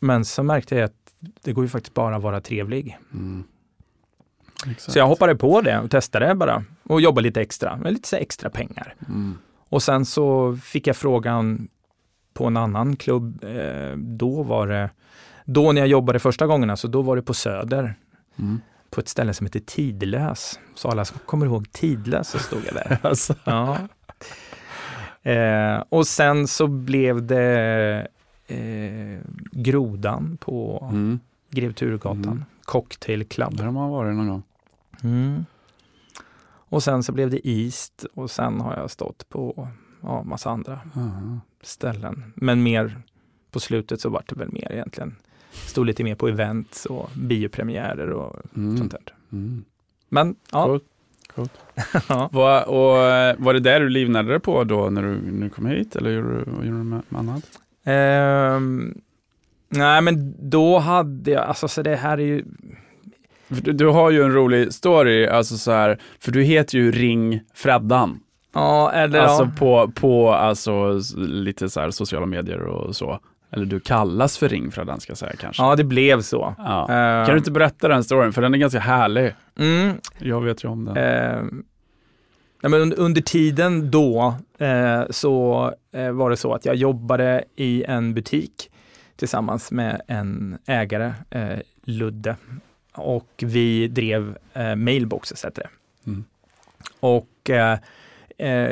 men 0.00 0.24
så 0.24 0.42
märkte 0.42 0.74
jag 0.74 0.84
att 0.84 1.14
det 1.42 1.52
går 1.52 1.64
ju 1.64 1.68
faktiskt 1.68 1.94
bara 1.94 2.16
att 2.16 2.22
vara 2.22 2.40
trevlig. 2.40 2.98
Mm. 3.12 3.44
Så 4.78 4.98
jag 4.98 5.06
hoppade 5.06 5.36
på 5.36 5.60
det 5.60 5.78
och 5.78 5.90
testade 5.90 6.34
bara 6.34 6.64
och 6.82 7.00
jobbade 7.00 7.28
lite 7.28 7.40
extra, 7.40 7.76
med 7.76 7.92
lite 7.92 8.18
extra 8.18 8.50
pengar. 8.50 8.94
Mm. 9.08 9.38
Och 9.68 9.82
sen 9.82 10.04
så 10.04 10.56
fick 10.56 10.86
jag 10.86 10.96
frågan 10.96 11.68
på 12.34 12.46
en 12.46 12.56
annan 12.56 12.96
klubb. 12.96 13.44
Eh, 13.44 13.96
då 13.96 14.42
var 14.42 14.66
det, 14.66 14.90
då 15.44 15.72
när 15.72 15.80
jag 15.80 15.88
jobbade 15.88 16.18
första 16.18 16.46
gången, 16.46 16.70
alltså 16.70 16.88
då 16.88 17.02
var 17.02 17.16
det 17.16 17.22
på 17.22 17.34
Söder. 17.34 17.94
Mm. 18.36 18.60
På 18.90 19.00
ett 19.00 19.08
ställe 19.08 19.34
som 19.34 19.46
heter 19.46 19.60
Tidlös. 19.60 20.58
Så 20.74 20.88
alla 20.88 21.04
som 21.04 21.18
kommer 21.26 21.46
ihåg 21.46 21.72
Tidlös 21.72 22.28
så 22.28 22.38
stod 22.38 22.62
jag 22.66 22.74
där. 22.74 22.98
Alltså. 23.08 23.34
ja. 23.44 23.78
eh, 25.30 25.82
och 25.88 26.06
sen 26.06 26.48
så 26.48 26.66
blev 26.66 27.26
det 27.26 28.06
eh, 28.46 29.20
Grodan 29.52 30.36
på 30.40 30.88
Mm. 30.92 31.20
Grev 31.50 31.72
Turegatan. 31.72 32.24
Mm. 32.24 32.44
Cocktail 32.64 33.24
Club. 33.24 33.56
Där 33.56 33.64
har 33.64 33.72
man 33.72 33.90
varit 33.90 34.16
någon 34.16 34.28
gång. 34.28 34.42
Mm. 35.02 35.44
Och 36.68 36.82
sen 36.82 37.02
så 37.02 37.12
blev 37.12 37.30
det 37.30 37.48
East 37.48 38.06
och 38.14 38.30
sen 38.30 38.60
har 38.60 38.76
jag 38.76 38.90
stått 38.90 39.28
på 39.28 39.68
ja, 40.00 40.22
massa 40.22 40.50
andra 40.50 40.80
Aha. 40.96 41.40
Ställen. 41.66 42.32
Men 42.34 42.62
mer 42.62 42.98
på 43.50 43.60
slutet 43.60 44.00
så 44.00 44.08
vart 44.08 44.28
det 44.28 44.36
väl 44.36 44.52
mer 44.52 44.72
egentligen. 44.72 45.16
Stod 45.52 45.86
lite 45.86 46.04
mer 46.04 46.14
på 46.14 46.28
events 46.28 46.86
och 46.86 47.10
biopremiärer 47.16 48.10
och 48.10 48.36
Mm. 48.56 48.76
sånt 48.78 48.90
där. 48.92 49.00
Mm. 49.32 49.64
Men 50.08 50.36
ja, 50.52 50.66
Coolt. 50.66 50.84
Coolt. 51.34 51.52
ja. 52.08 52.28
Var, 52.32 52.68
och, 52.68 53.02
eh, 53.06 53.36
var 53.38 53.54
det 53.54 53.60
där 53.60 53.80
du 53.80 53.88
livnärde 53.88 54.28
dig 54.30 54.40
på 54.40 54.64
då 54.64 54.90
när 54.90 55.02
du, 55.02 55.08
när 55.32 55.44
du 55.44 55.50
kom 55.50 55.66
hit 55.66 55.96
eller 55.96 56.10
gjorde 56.10 56.28
du, 56.44 56.50
gjorde 56.50 56.66
du 56.66 56.84
med, 56.84 57.02
med 57.08 57.18
annat? 57.18 57.44
Ehm, 57.84 58.94
nej 59.68 60.02
men 60.02 60.34
då 60.50 60.78
hade 60.78 61.30
jag, 61.30 61.44
alltså 61.44 61.68
så 61.68 61.82
det 61.82 61.96
här 61.96 62.18
är 62.18 62.24
ju, 62.26 62.44
Du, 63.48 63.72
du 63.72 63.86
har 63.86 64.10
ju 64.10 64.22
en 64.22 64.32
rolig 64.32 64.72
story, 64.72 65.26
alltså 65.26 65.56
så 65.58 65.70
här, 65.72 65.98
för 66.20 66.32
du 66.32 66.42
heter 66.42 66.78
ju 66.78 66.92
Ring 66.92 67.40
Freddan. 67.54 68.20
Ja 68.54 68.92
eller 68.92 69.18
Alltså 69.20 69.42
ja. 69.44 69.50
på, 69.58 69.90
på 69.94 70.32
alltså, 70.32 71.00
lite 71.16 71.68
så 71.70 71.80
här 71.80 71.90
sociala 71.90 72.26
medier 72.26 72.60
och 72.62 72.96
så. 72.96 73.18
Eller 73.50 73.64
du 73.66 73.80
kallas 73.80 74.38
för 74.38 74.48
Ring 74.48 74.70
Freddan 74.70 75.00
ska 75.00 75.10
jag 75.10 75.18
säga 75.18 75.32
kanske. 75.38 75.62
ja 75.62 75.76
det 75.76 75.84
blev 75.84 76.20
så. 76.22 76.54
Ja. 76.58 76.88
Ehm, 76.90 77.26
Kan 77.26 77.34
du 77.34 77.38
inte 77.38 77.50
berätta 77.50 77.88
den 77.88 78.04
storyn, 78.04 78.32
för 78.32 78.42
den 78.42 78.54
är 78.54 78.58
ganska 78.58 78.78
härlig. 78.80 79.34
Mm, 79.58 79.92
Jag 80.18 80.40
vet 80.40 80.64
ju 80.64 80.68
om 80.68 80.84
den. 80.84 80.96
Ehm, 80.96 81.64
nej, 82.62 82.70
men 82.70 82.80
under, 82.80 82.98
under 82.98 83.20
tiden 83.20 83.90
då 83.90 84.34
eh, 84.58 85.02
så 85.10 85.72
var 86.12 86.30
det 86.30 86.36
så 86.36 86.54
att 86.54 86.64
jag 86.64 86.74
jobbade 86.76 87.44
i 87.56 87.84
en 87.84 88.14
butik 88.14 88.70
tillsammans 89.16 89.70
med 89.72 90.00
en 90.08 90.58
ägare, 90.66 91.12
Ludde. 91.84 92.36
Och 92.94 93.28
vi 93.42 93.88
drev 93.88 94.36
eh, 94.52 94.74
mailboxes, 94.76 95.44
hette 95.44 95.60
det. 95.60 95.68
Mm. 96.10 96.24
Och 97.00 97.50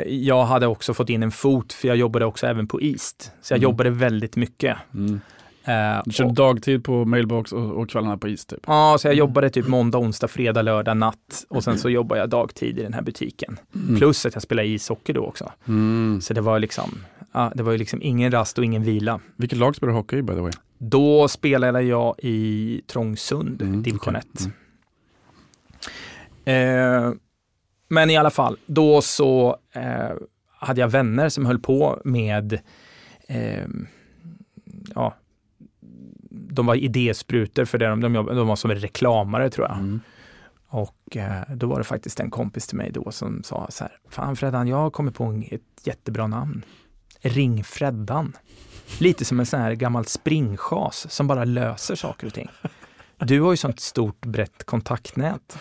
jag 0.07 0.45
hade 0.45 0.67
också 0.67 0.93
fått 0.93 1.09
in 1.09 1.23
en 1.23 1.31
fot, 1.31 1.73
för 1.73 1.87
jag 1.87 1.97
jobbade 1.97 2.25
också 2.25 2.47
även 2.47 2.67
på 2.67 2.81
East. 2.81 3.31
Så 3.41 3.53
jag 3.53 3.57
Mm. 3.57 3.63
jobbade 3.63 3.89
väldigt 3.89 4.35
mycket. 4.35 4.77
Mm. 4.93 5.19
Eh, 5.65 6.01
Du 6.05 6.11
körde 6.11 6.29
och- 6.29 6.35
dagtid 6.35 6.83
på 6.83 7.05
mailbox 7.05 7.51
och, 7.51 7.71
och 7.71 7.89
kvällarna 7.89 8.17
på 8.17 8.27
is 8.27 8.45
typ. 8.45 8.59
Ja, 8.67 8.97
så 8.99 9.07
jag 9.07 9.15
jobbade 9.15 9.49
typ 9.49 9.67
måndag, 9.67 9.97
onsdag, 9.97 10.27
fredag, 10.27 10.61
lördag, 10.61 10.97
natt 10.97 11.45
och 11.49 11.63
sen 11.63 11.77
så 11.77 11.89
jobbade 11.89 12.21
jag 12.21 12.29
dagtid 12.29 12.79
i 12.79 12.83
den 12.83 12.93
här 12.93 13.01
butiken. 13.01 13.59
Mm. 13.75 13.97
Plus 13.97 14.25
att 14.25 14.33
jag 14.33 14.43
spelade 14.43 14.67
ishockey 14.67 15.13
då 15.13 15.25
också. 15.25 15.51
Mm. 15.67 16.21
Så 16.21 16.33
det 16.33 16.41
var 16.41 16.59
liksom, 16.59 16.95
ja, 17.31 17.51
det 17.55 17.63
var 17.63 17.71
ju 17.71 17.77
liksom 17.77 17.99
ingen 18.01 18.31
rast 18.31 18.57
och 18.57 18.65
ingen 18.65 18.83
vila. 18.83 19.19
Vilket 19.35 19.59
lag 19.59 19.75
spelar 19.75 19.93
du 19.93 19.97
hockey 19.99 20.17
i 20.17 20.21
by 20.21 20.33
the 20.33 20.39
way? 20.39 20.51
Då 20.77 21.27
spelade 21.27 21.81
jag 21.81 22.15
i 22.19 22.81
Trångsund, 22.87 23.61
Mm, 23.61 23.83
division 23.83 24.15
okej. 24.15 24.51
1. 26.45 27.03
Eh, 27.05 27.11
men 27.93 28.09
i 28.09 28.17
alla 28.17 28.29
fall, 28.29 28.57
då 28.65 29.01
så 29.01 29.57
eh, 29.75 30.11
hade 30.59 30.81
jag 30.81 30.87
vänner 30.87 31.29
som 31.29 31.45
höll 31.45 31.59
på 31.59 32.01
med, 32.05 32.59
eh, 33.27 33.65
ja, 34.95 35.15
de 36.29 36.65
var 36.65 36.75
idésprutor 36.75 37.65
för 37.65 37.77
det 37.77 37.87
de, 37.87 38.01
de, 38.01 38.13
de 38.13 38.47
var 38.47 38.55
som 38.55 38.71
reklamare 38.71 39.49
tror 39.49 39.67
jag. 39.67 39.77
Mm. 39.77 39.99
Och 40.67 41.17
eh, 41.17 41.41
då 41.55 41.67
var 41.67 41.77
det 41.77 41.83
faktiskt 41.83 42.19
en 42.19 42.31
kompis 42.31 42.67
till 42.67 42.77
mig 42.77 42.91
då 42.91 43.11
som 43.11 43.43
sa 43.43 43.67
så 43.69 43.83
här, 43.83 43.97
fan 44.09 44.35
Freddan, 44.35 44.67
jag 44.67 44.77
har 44.77 44.89
kommit 44.89 45.15
på 45.15 45.23
en- 45.23 45.43
ett 45.51 45.61
jättebra 45.83 46.27
namn. 46.27 46.65
Ring-Freddan. 47.21 48.33
Lite 48.99 49.25
som 49.25 49.39
en 49.39 49.45
sån 49.45 49.59
här 49.59 49.73
gammal 49.73 50.05
springchas 50.05 51.11
som 51.11 51.27
bara 51.27 51.43
löser 51.45 51.95
saker 51.95 52.27
och 52.27 52.33
ting. 52.33 52.49
Du 53.17 53.41
har 53.41 53.51
ju 53.51 53.57
sånt 53.57 53.79
stort 53.79 54.25
brett 54.25 54.63
kontaktnät. 54.63 55.57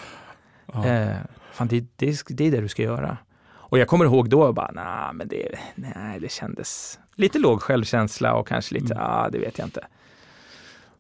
Ja. 0.72 0.86
Eh, 0.86 1.16
fan, 1.52 1.68
det, 1.68 1.84
det, 1.96 2.22
det 2.28 2.44
är 2.46 2.50
det 2.50 2.60
du 2.60 2.68
ska 2.68 2.82
göra. 2.82 3.16
Och 3.50 3.78
jag 3.78 3.88
kommer 3.88 4.04
ihåg 4.04 4.28
då, 4.30 4.52
bara, 4.52 4.70
nah, 4.70 5.12
men 5.12 5.28
det, 5.28 5.58
nej, 5.74 6.20
det 6.20 6.30
kändes 6.32 6.98
lite 7.14 7.38
låg 7.38 7.62
självkänsla 7.62 8.34
och 8.34 8.48
kanske 8.48 8.74
lite, 8.74 8.94
Mm. 8.94 9.06
ah, 9.06 9.28
det 9.28 9.38
vet 9.38 9.58
jag 9.58 9.66
inte. 9.66 9.86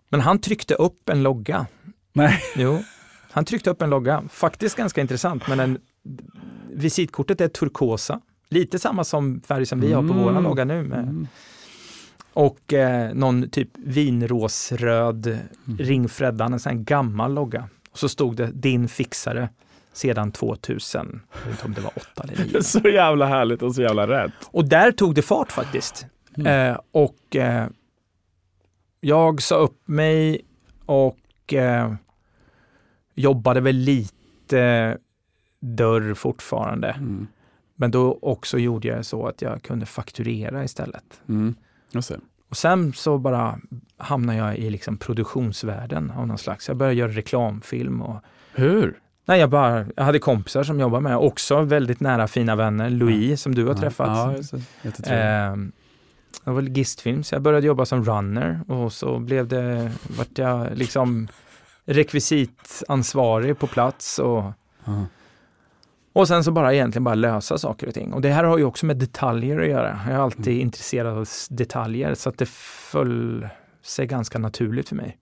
Men 0.08 0.20
han 0.20 0.38
tryckte 0.38 0.74
upp 0.74 1.08
en 1.08 1.22
logga. 1.22 1.66
Nej. 2.12 2.40
Jo, 2.56 2.82
han 3.30 3.44
tryckte 3.44 3.70
upp 3.70 3.82
en 3.82 3.90
logga. 3.90 4.22
Faktiskt 4.28 4.76
ganska 4.76 5.00
intressant, 5.00 5.48
men 5.48 5.60
en, 5.60 5.78
visitkortet 6.72 7.40
är 7.40 7.48
turkosa. 7.48 8.20
Lite 8.48 8.78
samma 8.78 9.04
som 9.04 9.40
färg 9.40 9.66
som 9.66 9.80
vi 9.80 9.92
har 9.92 10.02
på 10.02 10.12
Mm. 10.12 10.22
våra 10.24 10.40
logga 10.40 10.64
nu. 10.64 10.78
Mm. 10.80 11.26
och 12.32 12.72
eh, 12.72 13.14
någon 13.14 13.50
typ 13.50 13.68
vinrosröd 13.74 15.26
Mm. 15.26 15.78
ringfreddan, 15.78 16.52
en 16.52 16.60
sån 16.60 16.72
här 16.76 16.78
gammal 16.84 17.34
logga. 17.34 17.68
Och 17.90 17.98
så 17.98 18.08
stod 18.08 18.36
det 18.36 18.50
din 18.52 18.88
fixare 18.88 19.48
sedan 19.92 20.32
2000. 20.32 21.20
Jag 21.32 21.40
vet 21.40 21.50
inte 21.50 21.64
om 21.64 21.74
det 21.74 21.80
var 21.80 21.92
åtta 21.96 22.22
eller 22.22 22.44
nio. 22.44 22.62
Så 22.62 22.88
jävla 22.88 23.26
härligt 23.26 23.62
och 23.62 23.74
så 23.74 23.82
jävla 23.82 24.06
rätt. 24.06 24.32
Och 24.46 24.64
där 24.64 24.92
tog 24.92 25.14
det 25.14 25.22
fart 25.22 25.52
faktiskt. 25.52 26.06
Mm. 26.36 26.70
Eh, 26.70 26.78
och 26.92 27.36
eh, 27.36 27.68
jag 29.00 29.42
sa 29.42 29.54
upp 29.54 29.88
mig 29.88 30.40
och 30.86 31.52
eh, 31.52 31.94
jobbade 33.14 33.60
väl 33.60 33.76
lite 33.76 34.98
dörr 35.60 36.14
fortfarande. 36.14 36.88
Mm. 36.88 37.26
Men 37.74 37.90
då 37.90 38.18
också 38.22 38.58
gjorde 38.58 38.88
jag 38.88 39.06
så 39.06 39.26
att 39.26 39.42
jag 39.42 39.62
kunde 39.62 39.86
fakturera 39.86 40.64
istället. 40.64 41.20
Mm. 41.28 41.54
Och 42.48 42.56
sen 42.56 42.92
så 42.92 43.18
bara 43.18 43.58
hamnade 43.96 44.38
jag 44.38 44.58
i 44.58 44.70
liksom 44.70 44.96
produktionsvärlden 44.96 46.10
av 46.10 46.26
någon 46.26 46.38
slags. 46.38 46.68
Jag 46.68 46.76
började 46.76 46.94
göra 46.98 47.12
reklamfilm 47.12 48.02
och 48.02 48.24
Hur? 48.54 49.01
Nej, 49.24 49.40
jag, 49.40 49.50
bara, 49.50 49.86
jag 49.96 50.04
hade 50.04 50.18
kompisar 50.18 50.62
som 50.62 50.80
jobbade 50.80 51.02
med, 51.02 51.16
också 51.16 51.60
väldigt 51.60 52.00
nära 52.00 52.28
fina 52.28 52.56
vänner. 52.56 52.90
Louis 52.90 53.40
som 53.42 53.54
du 53.54 53.66
har 53.66 53.74
träffat. 53.74 54.08
Ja, 54.08 54.34
just 54.82 55.04
det. 55.04 55.70
Var 56.44 56.62
gistfilm, 56.62 57.22
så 57.22 57.34
jag 57.34 57.42
började 57.42 57.66
jobba 57.66 57.84
som 57.86 58.04
runner 58.04 58.60
och 58.68 58.92
så 58.92 59.18
blev 59.18 59.48
det, 59.48 59.92
vart 60.16 60.38
jag 60.38 60.76
liksom 60.78 61.28
rekvisitansvarig 61.84 63.58
på 63.58 63.66
plats 63.66 64.18
och, 64.18 64.44
Ja. 64.84 65.06
och 66.12 66.28
sen 66.28 66.44
så 66.44 66.50
bara 66.52 66.74
egentligen 66.74 67.04
bara 67.04 67.14
lösa 67.14 67.58
saker 67.58 67.86
och 67.88 67.94
ting. 67.94 68.12
Och 68.12 68.20
det 68.20 68.28
här 68.28 68.44
har 68.44 68.58
ju 68.58 68.64
också 68.64 68.86
med 68.86 68.96
detaljer 68.96 69.60
att 69.60 69.68
göra. 69.68 70.00
Jag 70.06 70.14
är 70.14 70.18
alltid 70.20 70.46
Mm. 70.48 70.60
intresserad 70.60 71.18
av 71.18 71.28
detaljer 71.50 72.14
så 72.14 72.28
att 72.28 72.38
det 72.38 72.48
föll 72.48 73.48
sig 73.82 74.06
ganska 74.06 74.38
naturligt 74.38 74.88
för 74.88 74.96
mig. 74.96 75.18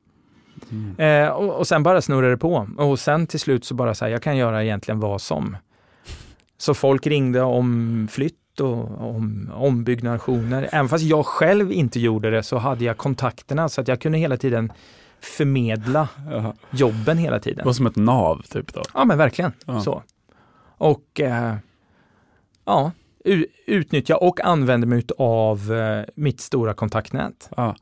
Mm. 0.70 1.24
Eh, 1.26 1.28
och, 1.32 1.58
och 1.58 1.66
sen 1.68 1.82
bara 1.82 2.02
snurrade 2.02 2.30
det 2.32 2.36
på. 2.38 2.68
Och 2.78 2.98
sen 2.98 3.26
till 3.26 3.40
slut 3.40 3.64
så 3.64 3.74
bara 3.74 3.94
så 3.94 4.04
här, 4.04 4.12
jag 4.12 4.22
kan 4.22 4.36
göra 4.36 4.64
egentligen 4.64 5.00
vad 5.00 5.20
som. 5.20 5.56
Så 6.58 6.74
folk 6.74 7.06
ringde 7.06 7.42
om 7.42 8.08
flytt 8.10 8.60
och 8.60 9.00
om 9.10 9.50
ombyggnationer. 9.54 10.68
Även 10.72 10.88
fast 10.88 11.04
jag 11.04 11.26
själv 11.26 11.72
inte 11.72 12.00
gjorde 12.00 12.30
det 12.30 12.42
så 12.42 12.58
hade 12.58 12.84
jag 12.84 12.96
kontakterna 12.96 13.68
så 13.68 13.80
att 13.80 13.88
jag 13.88 14.00
kunde 14.00 14.18
hela 14.18 14.36
tiden 14.36 14.72
förmedla 15.20 16.08
Jaha. 16.30 16.54
jobben 16.70 17.18
hela 17.18 17.36
Det 17.36 17.42
tiden. 17.42 17.66
var 17.66 17.72
som 17.72 17.86
ett 17.86 17.96
nav 17.96 18.42
typ 18.42 18.72
då. 18.74 18.82
Ja 18.94 19.04
men 19.04 19.18
verkligen 19.18 19.52
Ja. 19.66 19.80
så. 19.80 20.02
Och 20.76 21.20
eh, 21.20 21.54
ja, 22.64 22.92
utnyttja 23.66 24.16
och 24.16 24.40
använda 24.44 24.86
mig 24.86 25.04
av 25.18 25.72
eh, 25.72 26.04
mitt 26.14 26.40
stora 26.40 26.74
kontaktnät. 26.74 27.50
Ja. 27.56 27.76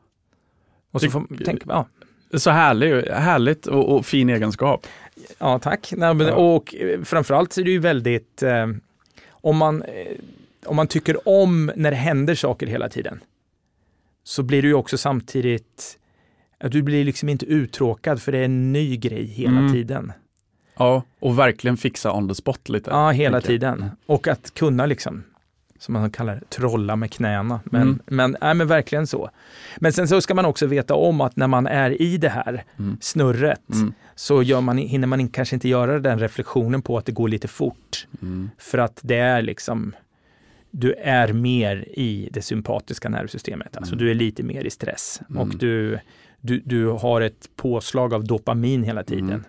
Och 0.93 1.01
så 1.01 1.11
får, 1.11 1.27
tänk, 1.45 1.63
ja, 1.69 1.87
Så 2.35 2.51
härlig, 2.51 3.03
härligt 3.07 3.67
och, 3.67 3.97
och 3.97 4.07
fin 4.07 4.29
egenskap. 4.31 4.87
Ja, 5.39 5.59
tack. 5.59 5.93
Nej, 5.97 6.15
men. 6.15 6.33
Och 6.33 6.75
eh, 6.75 7.03
framförallt 7.03 7.53
så 7.53 7.61
är 7.61 7.65
det 7.65 7.71
ju 7.71 7.79
väldigt, 7.79 8.43
eh, 8.43 8.67
om, 9.31 9.57
man, 9.57 9.83
eh, 9.83 10.17
om 10.67 10.77
man 10.77 10.87
tycker 10.87 11.29
om 11.29 11.73
när 11.77 11.91
det 11.91 11.97
händer 11.97 12.35
saker 12.35 12.67
hela 12.67 12.89
tiden, 12.89 13.21
så 14.25 14.43
blir 14.43 14.63
du 14.63 14.69
ju 14.69 14.75
också 14.75 14.99
samtidigt, 14.99 15.99
att 16.61 16.73
du 16.73 16.83
blir 16.83 17.05
liksom 17.05 17.29
inte 17.29 17.47
uttråkad 17.47 18.23
för 18.23 18.33
det 18.33 18.39
är 18.39 18.45
en 18.45 18.73
ny 18.73 18.97
grej 18.97 19.25
hela 19.25 19.59
Mm. 19.59 19.73
tiden. 19.73 20.13
Ja, 20.77 21.03
och 21.21 21.39
verkligen 21.39 21.77
fixa 21.77 22.13
on 22.13 22.29
the 22.29 22.35
spot 22.35 22.69
lite. 22.69 22.91
Ja, 22.91 23.11
hela 23.11 23.41
tiden. 23.41 23.91
Och 24.07 24.29
att 24.29 24.55
kunna 24.55 24.87
liksom, 24.87 25.25
som 25.79 25.93
man 25.93 26.11
kallar 26.11 26.35
det, 26.35 26.49
trolla 26.51 26.97
med 26.97 27.13
knäna. 27.13 27.61
Men, 27.65 27.83
Mm. 27.83 27.99
men, 28.07 28.37
nej, 28.41 28.55
men 28.55 28.67
verkligen 28.67 29.07
så. 29.07 29.31
Men 29.77 29.93
sen 29.93 30.09
så 30.09 30.21
ska 30.21 30.35
man 30.35 30.45
också 30.45 30.67
veta 30.67 30.95
om 30.95 31.21
att 31.21 31.37
när 31.37 31.47
man 31.47 31.67
är 31.67 32.03
i 32.03 32.17
det 32.19 32.29
här 32.29 32.65
Mm. 32.79 32.97
snurret, 33.01 33.71
Mm. 33.75 33.93
så 34.15 34.43
gör 34.43 34.61
man, 34.61 34.79
hinner 34.79 35.07
man 35.07 35.29
kanske 35.29 35.57
inte 35.57 35.69
göra 35.69 35.99
den 35.99 36.19
reflektionen 36.19 36.83
på 36.83 36.99
att 36.99 37.07
det 37.07 37.13
går 37.13 37.29
lite 37.29 37.49
fort. 37.49 38.07
Mm. 38.23 38.51
För 38.59 38.79
att 38.79 39.01
det 39.03 39.17
är 39.19 39.43
liksom, 39.43 39.95
du 40.71 40.93
är 40.93 41.33
mer 41.33 41.85
i 41.89 42.29
det 42.33 42.43
sympatiska 42.43 43.09
nervsystemet. 43.09 43.77
Alltså 43.77 43.95
Mm. 43.95 44.05
du 44.05 44.11
är 44.11 44.15
lite 44.15 44.43
mer 44.43 44.65
i 44.65 44.71
stress 44.71 45.21
Mm. 45.31 45.43
och 45.43 45.49
du, 45.59 45.99
du, 46.41 46.63
du 46.65 46.87
har 46.87 47.21
ett 47.21 47.49
påslag 47.57 48.15
av 48.15 48.25
dopamin 48.25 48.83
hela 48.83 49.03
tiden. 49.05 49.45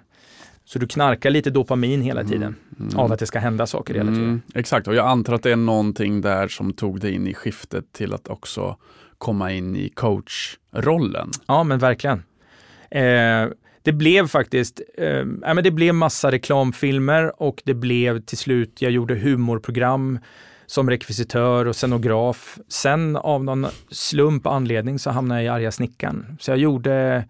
Mm. 0.70 0.74
Så 0.74 0.80
du 0.80 0.88
knarkar 0.88 1.30
lite 1.30 1.50
dopamin 1.50 2.02
hela 2.02 2.24
tiden 2.24 2.56
Mm. 2.80 2.98
av 3.00 3.12
att 3.12 3.20
det 3.20 3.26
ska 3.26 3.40
hända 3.40 3.66
saker 3.68 3.94
hela 3.94 4.12
tiden. 4.12 4.24
Mm, 4.24 4.42
exakt, 4.56 4.88
och 4.88 4.96
jag 4.96 5.08
antar 5.08 5.34
att 5.34 5.44
det 5.44 5.52
är 5.52 5.56
någonting 5.56 6.22
där 6.22 6.48
som 6.48 6.74
tog 6.74 7.00
dig 7.00 7.14
in 7.14 7.28
i 7.28 7.34
skiftet 7.34 7.94
till 7.94 8.14
att 8.14 8.28
också 8.28 8.76
komma 9.18 9.52
in 9.52 9.76
i 9.76 9.90
coachrollen. 9.90 11.30
Ja, 11.48 11.64
men 11.64 11.80
verkligen. 11.80 12.24
Eh, 12.92 13.48
det 13.84 13.92
blev 13.94 14.28
faktiskt, 14.28 14.82
eh, 14.98 15.26
men 15.26 15.64
det 15.64 15.72
blev 15.72 15.96
massa 15.96 16.32
reklamfilmer 16.32 17.42
och 17.42 17.62
det 17.66 17.74
blev 17.74 18.22
till 18.22 18.38
slut, 18.38 18.82
jag 18.82 18.92
gjorde 18.92 19.16
humorprogram 19.16 20.20
som 20.66 20.90
rekvisitör 20.90 21.66
och 21.66 21.76
scenograf. 21.76 22.58
Sen 22.68 23.16
av 23.16 23.44
någon 23.44 23.68
slump 23.92 24.48
anledning 24.48 25.00
så 25.00 25.10
hamnade 25.10 25.44
jag 25.44 25.46
i 25.46 25.56
Arga 25.56 25.72
snickaren. 25.72 26.38
Så 26.40 26.52
jag 26.52 26.58
gjorde, 26.58 27.26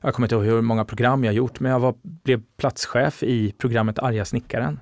jag 0.00 0.14
kommer 0.14 0.26
inte 0.26 0.34
ihåg 0.34 0.44
hur 0.44 0.60
många 0.60 0.84
program 0.84 1.24
jag 1.24 1.34
gjort, 1.34 1.60
men 1.60 1.72
jag 1.72 1.80
var, 1.80 1.94
blev 2.02 2.42
platschef 2.56 3.22
i 3.22 3.52
programmet 3.58 3.98
Arga 3.98 4.24
snickaren 4.24 4.80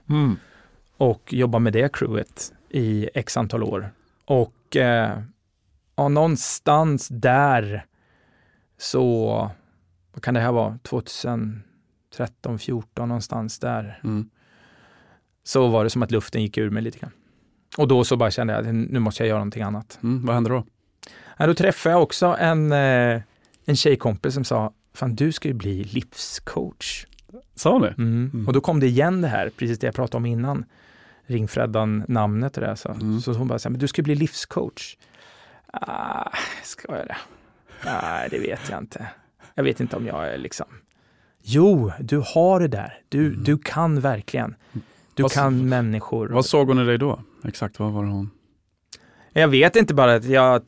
och 0.97 1.33
jobbade 1.33 1.63
med 1.63 1.73
det 1.73 1.93
crewet 1.93 2.53
i 2.71 3.09
x 3.15 3.37
antal 3.37 3.63
år. 3.63 3.91
Och 4.25 4.77
eh, 4.77 5.19
ja, 5.97 6.09
någonstans 6.09 7.09
där 7.09 7.85
så, 8.79 9.29
vad 10.13 10.23
kan 10.23 10.35
det 10.35 10.41
här 10.41 10.53
vara, 10.53 10.79
2013, 10.83 12.59
14 12.59 13.09
någonstans 13.09 13.59
där, 13.59 14.01
Mm. 14.05 14.31
så 15.45 15.69
var 15.69 15.85
det 15.85 15.91
som 15.91 16.03
att 16.03 16.11
luften 16.11 16.43
gick 16.43 16.59
ur 16.59 16.71
mig 16.71 16.83
lite 16.83 16.99
grann. 16.99 17.11
Och 17.77 17.89
då 17.89 18.05
så 18.05 18.17
bara 18.17 18.31
kände 18.31 18.53
jag 18.53 18.67
att 18.67 18.75
nu 18.75 18.99
måste 18.99 19.23
jag 19.23 19.29
göra 19.29 19.39
någonting 19.39 19.63
annat. 19.63 19.99
Mm, 20.03 20.27
vad 20.27 20.35
händer 20.35 20.51
då? 20.51 20.65
Ja, 21.37 21.47
då 21.47 21.55
träffade 21.55 21.95
jag 21.95 22.03
också 22.03 22.37
en, 22.39 22.73
eh, 22.73 23.23
en 23.65 23.77
tjejkompis 23.77 24.35
som 24.35 24.45
sa, 24.45 24.73
fan 24.95 25.15
du 25.15 25.33
ska 25.33 25.49
ju 25.49 25.55
bli 25.55 25.85
livscoach. 25.85 27.07
Sa 27.55 27.79
ni? 27.79 27.87
Mm. 27.87 28.31
Mm. 28.35 28.47
Och 28.47 28.53
då 28.53 28.61
kom 28.61 28.81
det 28.81 28.87
igen 28.87 29.21
det 29.21 29.29
här, 29.29 29.51
precis 29.57 29.79
det 29.79 29.87
jag 29.87 29.95
pratade 29.95 30.17
om 30.17 30.27
innan. 30.27 30.65
Ringfreddan 31.27 32.05
namnet 32.09 32.57
och 32.57 32.63
det. 32.63 32.77
Så, 32.77 32.89
Mm. 32.89 33.21
så 33.21 33.33
hon 33.33 33.49
bara, 33.49 33.59
så 33.59 33.69
här, 33.69 33.71
men 33.71 33.81
du 33.81 33.89
ska 33.89 34.03
bli 34.03 34.15
livscoach. 34.15 34.97
Ah, 35.73 36.31
ska 36.63 36.97
jag 36.97 37.07
det? 37.07 37.17
Nej, 37.85 38.29
det 38.31 38.39
vet 38.39 38.61
jag 38.71 38.79
inte. 38.79 39.07
Jag 39.55 39.65
vet 39.65 39.81
inte 39.81 39.97
om 39.97 40.07
jag 40.07 40.29
är 40.29 40.39
liksom... 40.39 40.67
Jo, 41.43 41.93
du 42.01 42.23
har 42.35 42.61
det 42.61 42.69
där. 42.69 42.99
Du, 43.09 43.27
Mm. 43.27 43.45
du 43.45 43.59
kan 43.59 44.01
verkligen. 44.01 44.55
Du 45.15 45.23
Vad- 45.23 45.33
kan 45.33 45.69
människor. 45.69 46.29
Vad 46.29 46.47
såg 46.47 46.69
hon 46.69 46.79
i 46.79 46.85
dig 46.85 46.99
då? 46.99 47.21
Exakt, 47.45 47.79
vad 47.79 47.93
var 47.93 48.05
det 48.05 48.11
hon? 48.11 48.31
Jag 49.33 49.49
vet 49.49 49.77
inte 49.77 49.95
bara 49.95 50.15
att 50.15 50.25
jag... 50.25 50.63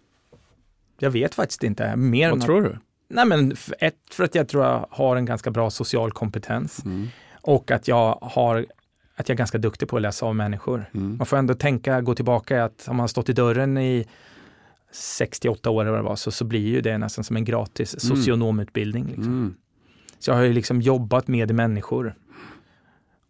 Jag 0.99 1.11
vet 1.11 1.35
faktiskt 1.35 1.65
inte 1.65 1.97
mer 1.97 2.25
än 2.25 2.31
Vad 2.31 2.39
att, 2.39 2.45
tror 2.47 2.63
du? 2.63 2.79
Nej 3.09 3.25
men 3.27 3.57
ett, 3.79 3.95
för 4.11 4.25
att 4.25 4.35
jag 4.35 4.49
tror 4.49 4.65
jag 4.65 4.87
har 4.91 5.17
en 5.17 5.25
ganska 5.25 5.51
bra 5.51 5.71
social 5.71 6.13
kompetens 6.13 6.85
Mm. 6.85 7.09
och 7.43 7.71
att 7.71 7.89
jag 7.89 8.19
har 8.23 8.67
att 9.19 9.29
jag 9.29 9.35
är 9.35 9.39
ganska 9.39 9.59
duktig 9.59 9.89
på 9.89 9.97
att 9.97 10.03
läsa 10.03 10.27
av 10.27 10.37
människor. 10.37 10.91
Mm. 10.95 11.17
Man 11.17 11.27
får 11.27 11.37
ändå 11.37 11.55
tänka, 11.55 12.01
gå 12.01 12.15
tillbaka 12.15 12.65
att 12.65 12.89
om 12.89 12.97
man 12.97 13.03
har 13.03 13.09
stått 13.09 13.29
i 13.29 13.33
dörren 13.33 13.79
i 13.79 14.07
68 14.93 15.71
år 15.71 15.81
eller 15.83 15.91
vad 15.91 16.01
det 16.01 16.05
var, 16.09 16.17
så, 16.17 16.31
så 16.31 16.45
blir 16.45 16.61
ju 16.69 16.81
det 16.81 16.99
nästan 16.99 17.25
som 17.25 17.37
en 17.37 17.45
gratis 17.45 18.05
Mm. 18.05 18.17
socionomutbildning. 18.17 19.07
Liksom. 19.07 19.25
Mm. 19.25 19.55
Så 20.19 20.31
jag 20.31 20.37
har 20.37 20.43
ju 20.43 20.53
liksom 20.53 20.81
jobbat 20.83 21.29
med 21.29 21.55
människor. 21.55 22.15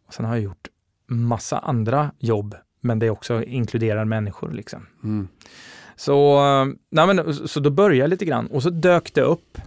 Och 0.07 0.15
sen 0.15 0.25
har 0.25 0.35
jag 0.35 0.43
gjort 0.45 0.69
massa 1.07 1.59
andra 1.59 2.11
jobb, 2.19 2.55
men 2.81 2.99
det 2.99 3.11
också 3.11 3.43
inkluderar 3.43 4.05
människor. 4.05 4.51
Liksom. 4.53 4.87
Mm. 5.05 5.29
Så, 5.97 6.37
eh, 6.39 6.67
nej 6.91 7.07
men, 7.07 7.35
så 7.35 7.61
då 7.61 7.71
började 7.71 7.97
jag 7.97 8.11
lite 8.11 8.25
grann 8.25 8.47
och 8.47 8.63
så 8.63 8.71
dök 8.71 9.15
det 9.15 9.21
upp 9.21 9.59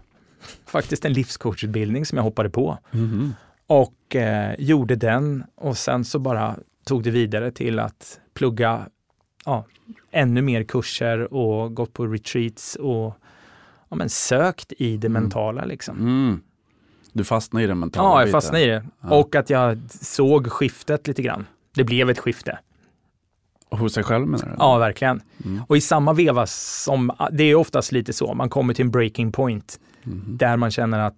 faktiskt 0.65 1.05
en 1.05 1.13
livscoachutbildning 1.13 2.05
som 2.05 2.15
jag 2.15 2.23
hoppade 2.23 2.49
på 2.49 2.77
Mhm. 2.91 3.33
och 3.67 4.15
eh, 4.15 4.55
gjorde 4.59 4.95
den 4.95 5.43
och 5.55 5.77
sen 5.77 6.05
så 6.05 6.19
bara 6.19 6.55
tog 6.85 7.03
det 7.03 7.11
vidare 7.11 7.51
till 7.51 7.79
att 7.79 8.19
plugga 8.33 8.87
ja, 9.45 9.65
ännu 10.11 10.41
mer 10.41 10.63
kurser 10.63 11.33
och 11.33 11.73
gått 11.75 11.93
på 11.93 12.05
retreats 12.07 12.75
och 12.75 13.15
ja, 13.89 13.95
men 13.95 14.09
sökt 14.09 14.73
i 14.77 14.97
det 14.97 15.07
Mm. 15.07 15.21
mentala 15.23 15.65
liksom. 15.65 15.97
Mm. 15.99 16.41
Du 17.13 17.23
fastnade 17.23 17.63
i 17.63 17.67
den 17.67 17.79
mentala 17.79 18.09
Ja, 18.09 18.21
jag 18.21 18.31
fastnade 18.31 18.63
i 18.63 18.67
det. 18.67 18.85
Ja. 19.01 19.09
Och 19.19 19.35
att 19.35 19.49
jag 19.49 19.79
såg 19.89 20.47
skiftet 20.47 21.07
lite 21.07 21.21
grann. 21.21 21.45
Det 21.75 21.83
blev 21.83 22.09
ett 22.09 22.19
skifte. 22.19 22.59
Hos 23.69 23.93
sig 23.93 24.03
själv 24.03 24.27
menar 24.27 24.45
du? 24.45 24.51
Ja, 24.57 24.77
verkligen. 24.77 25.21
Mm. 25.45 25.61
Och 25.67 25.77
i 25.77 25.81
samma 25.81 26.13
veva 26.13 26.45
som, 26.47 27.11
det 27.31 27.43
är 27.43 27.55
oftast 27.55 27.91
lite 27.91 28.13
så, 28.13 28.33
man 28.33 28.49
kommer 28.49 28.73
till 28.73 28.85
en 28.85 28.91
breaking 28.91 29.31
point 29.31 29.79
Mhm. 30.03 30.37
där 30.37 30.57
man 30.57 30.71
känner 30.71 30.99
att 30.99 31.15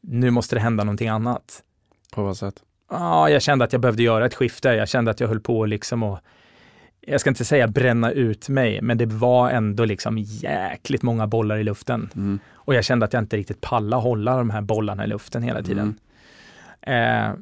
nu 0.00 0.30
måste 0.30 0.56
det 0.56 0.60
hända 0.60 0.84
någonting 0.84 1.08
annat. 1.08 1.62
På 2.14 2.22
vad 2.22 2.36
sätt? 2.36 2.54
Ja, 2.90 3.28
jag 3.30 3.42
kände 3.42 3.64
att 3.64 3.72
jag 3.72 3.80
behövde 3.82 4.02
göra 4.02 4.26
ett 4.26 4.34
skifte. 4.34 4.68
Jag 4.68 4.88
kände 4.88 5.10
att 5.10 5.20
jag 5.20 5.28
höll 5.28 5.40
på 5.40 5.66
liksom 5.66 6.02
och 6.02 6.18
jag 7.00 7.20
ska 7.20 7.30
inte 7.30 7.44
säga 7.44 7.68
bränna 7.68 8.10
ut 8.10 8.48
mig, 8.48 8.82
men 8.82 8.98
det 8.98 9.06
var 9.06 9.50
ändå 9.50 9.84
liksom 9.84 10.18
jäkligt 10.18 11.02
många 11.02 11.26
bollar 11.26 11.56
i 11.56 11.64
luften. 11.64 12.10
Mm. 12.14 12.38
Och 12.52 12.74
jag 12.74 12.84
kände 12.84 13.04
att 13.06 13.12
jag 13.12 13.22
inte 13.22 13.36
riktigt 13.36 13.60
pallade 13.60 14.02
hålla 14.02 14.36
de 14.36 14.50
här 14.50 14.60
bollarna 14.60 15.04
i 15.04 15.06
luften 15.06 15.42
hela 15.42 15.62
tiden. 15.62 15.98
Eh, 16.80 17.32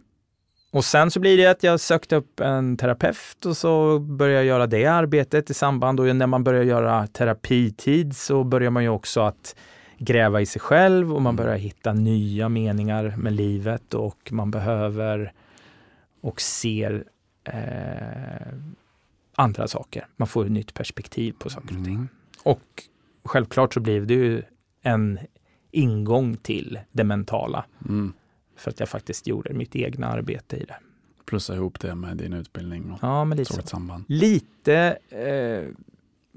och 0.72 0.84
sen 0.84 1.10
så 1.10 1.20
blir 1.20 1.36
det 1.36 1.46
att 1.46 1.62
jag 1.62 1.80
sökte 1.80 2.16
upp 2.16 2.40
en 2.40 2.76
terapeut 2.76 3.46
och 3.46 3.56
så 3.56 3.98
började 3.98 4.38
jag 4.38 4.44
göra 4.44 4.66
det 4.66 4.86
arbetet 4.86 5.50
i 5.50 5.54
samband 5.54 6.00
och 6.00 6.16
när 6.16 6.26
man 6.26 6.44
börjar 6.44 6.62
göra 6.62 7.06
terapitid 7.06 8.16
så 8.16 8.44
börjar 8.44 8.70
man 8.70 8.82
ju 8.82 8.88
också 8.88 9.20
att 9.20 9.56
gräva 9.98 10.40
i 10.40 10.46
sig 10.46 10.60
själv 10.60 11.14
och 11.14 11.22
man 11.22 11.36
börjar 11.36 11.56
hitta 11.56 11.92
nya 11.92 12.48
meningar 12.48 13.14
med 13.16 13.32
livet 13.32 13.94
och 13.94 14.32
man 14.32 14.50
behöver 14.50 15.32
och 16.20 16.40
ser 16.40 17.04
eh, 17.44 18.52
andra 19.34 19.68
saker. 19.68 20.06
Man 20.16 20.28
får 20.28 20.44
ett 20.44 20.52
nytt 20.52 20.74
perspektiv 20.74 21.34
på 21.38 21.50
saker 21.50 21.78
och 21.78 21.84
ting. 21.84 21.94
Mm. 21.94 22.08
Och 22.42 22.82
självklart 23.24 23.74
så 23.74 23.80
blev 23.80 24.06
det 24.06 24.14
ju 24.14 24.42
en 24.82 25.18
ingång 25.70 26.36
till 26.36 26.78
det 26.92 27.04
mentala 27.04 27.64
Mm. 27.88 28.12
För 28.62 28.70
att 28.70 28.80
jag 28.80 28.88
faktiskt 28.88 29.26
gjorde 29.26 29.52
mitt 29.54 29.76
egna 29.76 30.06
arbete 30.06 30.56
i 30.56 30.64
det. 30.64 30.76
Plussa 31.26 31.54
ihop 31.54 31.80
det 31.80 31.94
med 31.94 32.16
din 32.16 32.32
utbildning 32.32 32.90
och 32.92 32.98
Ja, 33.02 33.24
men 33.24 33.38
lite 33.38 33.62
samband. 33.66 34.04
Lite 34.08 34.98
eh, 35.10 35.68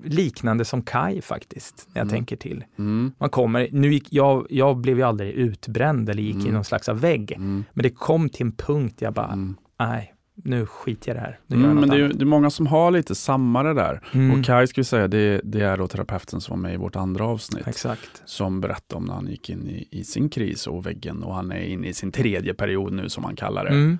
liknande 0.03 0.65
som 0.65 0.81
Kai 0.81 1.21
faktiskt, 1.21 1.87
när 1.93 1.99
jag 2.01 2.05
Mm. 2.05 2.13
tänker 2.13 2.35
till. 2.35 2.63
Mm. 2.77 3.11
Man 3.17 3.29
kommer, 3.29 3.69
nu 3.71 3.93
gick, 3.93 4.13
jag, 4.13 4.47
jag 4.49 4.77
blev 4.77 4.97
ju 4.97 5.03
aldrig 5.03 5.33
utbränd 5.33 6.09
eller 6.09 6.23
gick 6.23 6.35
i 6.35 6.39
Mm. 6.39 6.53
någon 6.53 6.63
slags 6.63 6.89
av 6.89 6.99
vägg. 6.99 7.31
Mm. 7.31 7.63
Men 7.73 7.83
det 7.83 7.89
kom 7.89 8.29
till 8.29 8.45
en 8.45 8.51
punkt 8.51 8.95
jag 9.01 9.13
bara, 9.13 9.31
Mm. 9.31 9.55
nej, 9.79 10.13
nu 10.43 10.65
skiter 10.65 11.09
jag 11.09 11.15
i 11.15 11.19
det 11.19 11.25
här. 11.25 11.39
Nu 11.47 11.55
Mm, 11.55 11.75
men 11.79 11.89
det 11.89 11.95
är, 11.95 12.07
det 12.07 12.23
är 12.23 12.25
många 12.25 12.49
som 12.49 12.67
har 12.67 12.91
lite 12.91 13.15
samma 13.15 13.63
det 13.63 13.73
där. 13.73 14.01
Mm, 14.13 14.39
Och 14.39 14.45
Kai 14.45 14.67
ska 14.67 14.81
vi 14.81 14.85
säga, 14.85 15.07
det, 15.07 15.41
det 15.43 15.61
är 15.61 15.77
då 15.77 15.87
terapeuten 15.87 16.41
som 16.41 16.51
var 16.61 16.61
med 16.69 16.73
i 16.73 16.77
vårt 16.77 16.95
andra 16.95 17.25
avsnitt. 17.25 17.67
Exakt. 17.67 18.21
Som 18.25 18.61
berättade 18.61 18.97
om 18.97 19.05
när 19.05 19.13
han 19.13 19.27
gick 19.27 19.49
in 19.49 19.67
i, 19.67 19.87
i 19.91 20.03
sin 20.03 20.29
kris 20.29 20.67
och 20.67 20.85
väggen 20.85 21.23
och 21.23 21.35
han 21.35 21.51
är 21.51 21.59
inne 21.61 21.87
i 21.87 21.93
sin 21.93 22.11
tredje 22.11 22.53
period 22.53 22.93
nu 22.93 23.09
som 23.09 23.23
han 23.23 23.35
kallar 23.35 23.63
det. 23.63 23.69
Mm. 23.69 23.97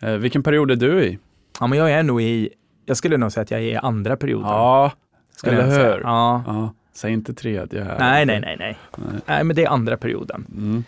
Eh, 0.00 0.12
vilken 0.14 0.42
period 0.42 0.70
är 0.70 0.76
du 0.76 1.04
i? 1.04 1.18
Ja, 1.60 1.66
men 1.66 1.78
jag 1.78 1.90
är 1.92 2.02
nog 2.02 2.22
i, 2.22 2.50
jag 2.86 2.96
skulle 2.96 3.16
nog 3.16 3.32
säga 3.32 3.42
att 3.42 3.50
jag 3.50 3.60
är 3.60 3.64
i 3.64 3.76
andra 3.76 4.16
perioden. 4.16 4.48
Ja, 4.48 4.92
skulle 5.36 5.62
eller 5.62 5.92
hur? 5.94 6.00
Ja. 6.02 6.42
Ja, 6.46 6.74
säg 6.94 7.12
inte 7.12 7.34
tredje 7.34 7.84
här. 7.84 7.98
Nej, 7.98 8.26
nej, 8.26 8.40
nej, 8.40 8.56
nej. 8.58 8.78
Nej. 8.96 9.20
Nej, 9.26 9.44
men 9.44 9.56
det 9.56 9.64
är 9.64 9.68
andra 9.68 9.96
perioden. 9.96 10.46
Mm. 10.56 10.84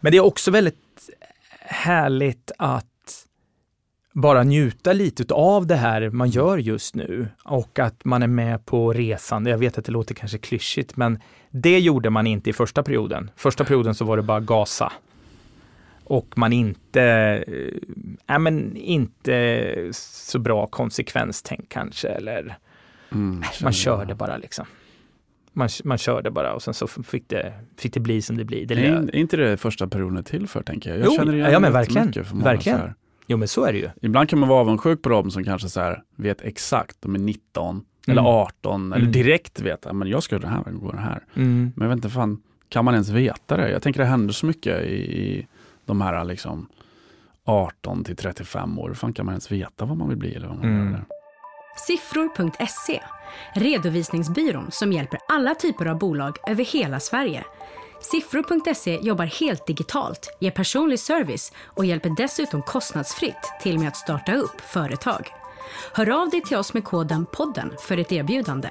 Men 0.00 0.12
det 0.12 0.18
är 0.18 0.24
också 0.24 0.50
väldigt 0.50 0.76
härligt 1.60 2.50
att 2.58 2.86
bara 4.20 4.42
njuta 4.42 4.92
lite 4.92 5.34
av 5.34 5.66
det 5.66 5.74
här 5.76 6.10
man 6.10 6.28
gör 6.30 6.58
just 6.58 6.94
nu 6.94 7.28
och 7.44 7.78
att 7.78 8.04
man 8.04 8.22
är 8.22 8.26
med 8.26 8.66
på 8.66 8.92
resan. 8.92 9.46
Jag 9.46 9.58
vet 9.58 9.78
att 9.78 9.84
det 9.84 9.92
låter 9.92 10.14
kanske 10.14 10.38
klyschigt, 10.38 10.96
men 10.96 11.18
det 11.50 11.78
gjorde 11.78 12.10
man 12.10 12.26
inte 12.26 12.50
i 12.50 12.52
första 12.52 12.82
perioden. 12.82 13.30
Första 13.36 13.64
perioden 13.64 13.94
så 13.94 14.04
var 14.04 14.16
det 14.16 14.22
bara 14.22 14.40
gasa. 14.40 14.92
Och 16.04 16.38
man 16.38 16.52
inte, 16.52 17.02
äh, 18.26 18.38
men 18.38 18.76
inte 18.76 19.88
så 19.92 20.38
bra 20.38 20.66
konsekvenstänk 20.66 21.68
kanske, 21.68 22.08
eller 22.08 22.58
Mm, 23.12 23.34
man 23.36 23.42
känner 23.52 23.72
körde 23.72 24.10
jag. 24.10 24.16
bara 24.18 24.36
liksom. 24.36 24.66
Man, 25.52 25.68
man 25.84 25.98
körde 25.98 26.30
bara 26.30 26.54
och 26.54 26.62
sen 26.62 26.74
så 26.74 26.86
fick 26.86 27.28
det, 27.28 27.52
fick 27.78 27.94
det 27.94 28.00
bli 28.00 28.22
som 28.22 28.36
det 28.36 28.44
blir. 28.44 28.66
Det 28.66 28.74
Är, 28.74 28.92
är 28.92 29.16
inte 29.16 29.36
det 29.36 29.56
första 29.56 29.86
perioden 29.88 30.24
till 30.24 30.48
för 30.48 30.62
tänker 30.62 30.90
jag? 30.90 30.98
Jag 30.98 31.06
Jo, 31.06 31.12
känner 31.16 31.34
igen 31.34 31.52
ja, 31.52 31.60
men 31.60 31.72
verkligen. 31.72 32.06
jättemycket 32.06 32.28
för 32.28 32.36
många 32.36 32.44
Verkligen. 32.44 32.78
så 32.78 32.84
här. 32.84 32.94
Jo 33.26 33.36
men 33.36 33.48
så 33.48 33.64
är 33.64 33.72
det 33.72 33.78
ju. 33.78 33.90
Ibland 34.02 34.28
kan 34.28 34.38
man 34.38 34.48
vara 34.48 34.60
avundsjuk 34.60 35.02
på 35.02 35.08
dem 35.08 35.30
som 35.30 35.44
kanske 35.44 35.68
så 35.68 35.80
här, 35.80 36.02
vet 36.16 36.40
exakt, 36.42 36.96
de 37.00 37.14
är 37.14 37.18
19 37.18 37.84
eller 38.08 38.20
Mm. 38.22 38.32
18 38.34 38.92
eller 38.92 39.02
Mm. 39.02 39.12
direkt 39.12 39.60
vet 39.60 39.86
att 39.86 40.08
jag 40.08 40.22
ska 40.22 40.34
göra 40.34 40.42
den 40.42 40.52
här 40.52 40.72
gå 40.72 40.90
den 40.90 41.00
här. 41.02 41.24
Mm. 41.34 41.72
Men 41.76 41.88
jag 41.88 41.88
vet 41.88 41.96
inte 42.04 42.08
fan, 42.10 42.42
kan 42.68 42.84
man 42.84 42.94
ens 42.94 43.08
veta 43.08 43.56
det? 43.56 43.70
Jag 43.70 43.82
tänker 43.82 44.00
det 44.00 44.06
händer 44.06 44.32
så 44.34 44.46
mycket 44.46 44.82
i, 44.82 44.94
i 44.94 45.46
de 45.84 46.00
här 46.00 46.24
liksom 46.24 46.68
18 47.44 48.04
till 48.04 48.16
35 48.16 48.78
år. 48.78 48.88
Hur 48.88 48.94
fan 48.94 49.12
kan 49.12 49.26
man 49.26 49.32
ens 49.32 49.52
veta 49.52 49.84
vad 49.84 49.96
man 49.96 50.08
vill 50.08 50.18
bli 50.18 50.34
eller 50.34 50.48
vad 50.48 50.56
man 50.56 50.66
Mm. 50.66 51.00
Siffror.se, 51.86 53.00
redovisningsbyrån 53.54 54.66
som 54.70 54.92
hjälper 54.92 55.18
alla 55.28 55.54
typer 55.54 55.86
av 55.86 55.98
bolag 55.98 56.36
över 56.46 56.64
hela 56.64 57.00
Sverige. 57.00 57.44
Siffror.se 58.00 58.98
jobbar 59.02 59.24
helt 59.24 59.66
digitalt, 59.66 60.36
ger 60.40 60.50
personlig 60.50 60.98
service 60.98 61.52
och 61.64 61.84
hjälper 61.84 62.10
dessutom 62.16 62.62
kostnadsfritt 62.62 63.52
till 63.62 63.78
med 63.78 63.88
att 63.88 63.96
starta 63.96 64.34
upp 64.34 64.60
företag. 64.60 65.28
Hör 65.92 66.22
av 66.22 66.30
dig 66.30 66.42
till 66.42 66.56
oss 66.56 66.74
med 66.74 66.84
koden 66.84 67.26
podden 67.32 67.72
för 67.80 67.98
ett 67.98 68.12
erbjudande. 68.12 68.68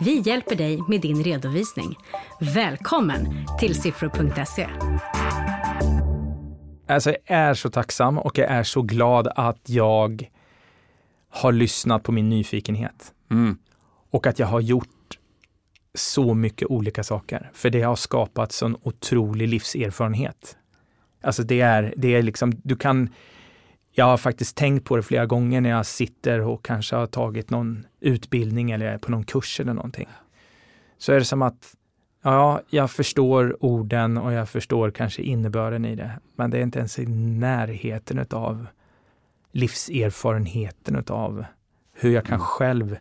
Vi 0.00 0.20
hjälper 0.20 0.56
dig 0.56 0.82
med 0.88 1.00
din 1.00 1.24
redovisning. 1.24 1.98
Välkommen 2.40 3.46
till 3.60 3.74
siffror.se. 3.82 4.68
Alltså 6.88 7.10
jag 7.10 7.20
är 7.26 7.54
så 7.54 7.70
tacksam 7.70 8.18
och 8.18 8.38
jag 8.38 8.50
är 8.50 8.62
så 8.62 8.82
glad 8.82 9.28
att 9.36 9.68
jag 9.68 10.30
har 11.30 11.52
lyssnat 11.52 12.02
på 12.02 12.12
min 12.12 12.28
nyfikenhet. 12.28 13.12
Mm. 13.30 13.58
Och 14.10 14.26
att 14.26 14.38
jag 14.38 14.46
har 14.46 14.60
gjort 14.60 14.88
så 15.96 16.34
mycket 16.34 16.68
olika 16.68 17.02
saker. 17.04 17.50
För 17.54 17.70
det 17.70 17.82
har 17.82 17.96
skapat 17.96 18.52
sån 18.52 18.76
otrolig 18.82 19.48
livserfarenhet. 19.48 20.56
Alltså 21.22 21.42
det 21.42 21.60
är, 21.60 21.94
det 21.96 22.14
är 22.14 22.22
liksom, 22.22 22.52
du 22.64 22.76
kan, 22.76 23.08
jag 23.92 24.04
har 24.04 24.16
faktiskt 24.16 24.56
tänkt 24.56 24.84
på 24.84 24.96
det 24.96 25.02
flera 25.02 25.26
gånger 25.26 25.60
när 25.60 25.70
jag 25.70 25.86
sitter 25.86 26.40
och 26.40 26.64
kanske 26.64 26.96
har 26.96 27.06
tagit 27.06 27.50
någon 27.50 27.86
utbildning 28.00 28.70
eller 28.70 28.86
är 28.86 28.98
på 28.98 29.10
någon 29.10 29.24
kurs 29.24 29.60
eller 29.60 29.74
någonting. 29.74 30.08
Så 30.98 31.12
är 31.12 31.18
det 31.18 31.24
som 31.24 31.42
att, 31.42 31.74
ja, 32.22 32.60
jag 32.70 32.90
förstår 32.90 33.64
orden 33.64 34.18
och 34.18 34.32
jag 34.32 34.48
förstår 34.48 34.90
kanske 34.90 35.22
innebörden 35.22 35.84
i 35.84 35.96
det. 35.96 36.10
Men 36.36 36.50
det 36.50 36.58
är 36.58 36.62
inte 36.62 36.78
ens 36.78 36.98
i 36.98 37.06
närheten 37.06 38.18
utav 38.18 38.66
livserfarenheten 39.52 40.96
utav 40.96 41.44
hur 41.92 42.10
jag 42.10 42.24
kan 42.24 42.34
Mm. 42.34 42.46
själv 42.46 42.96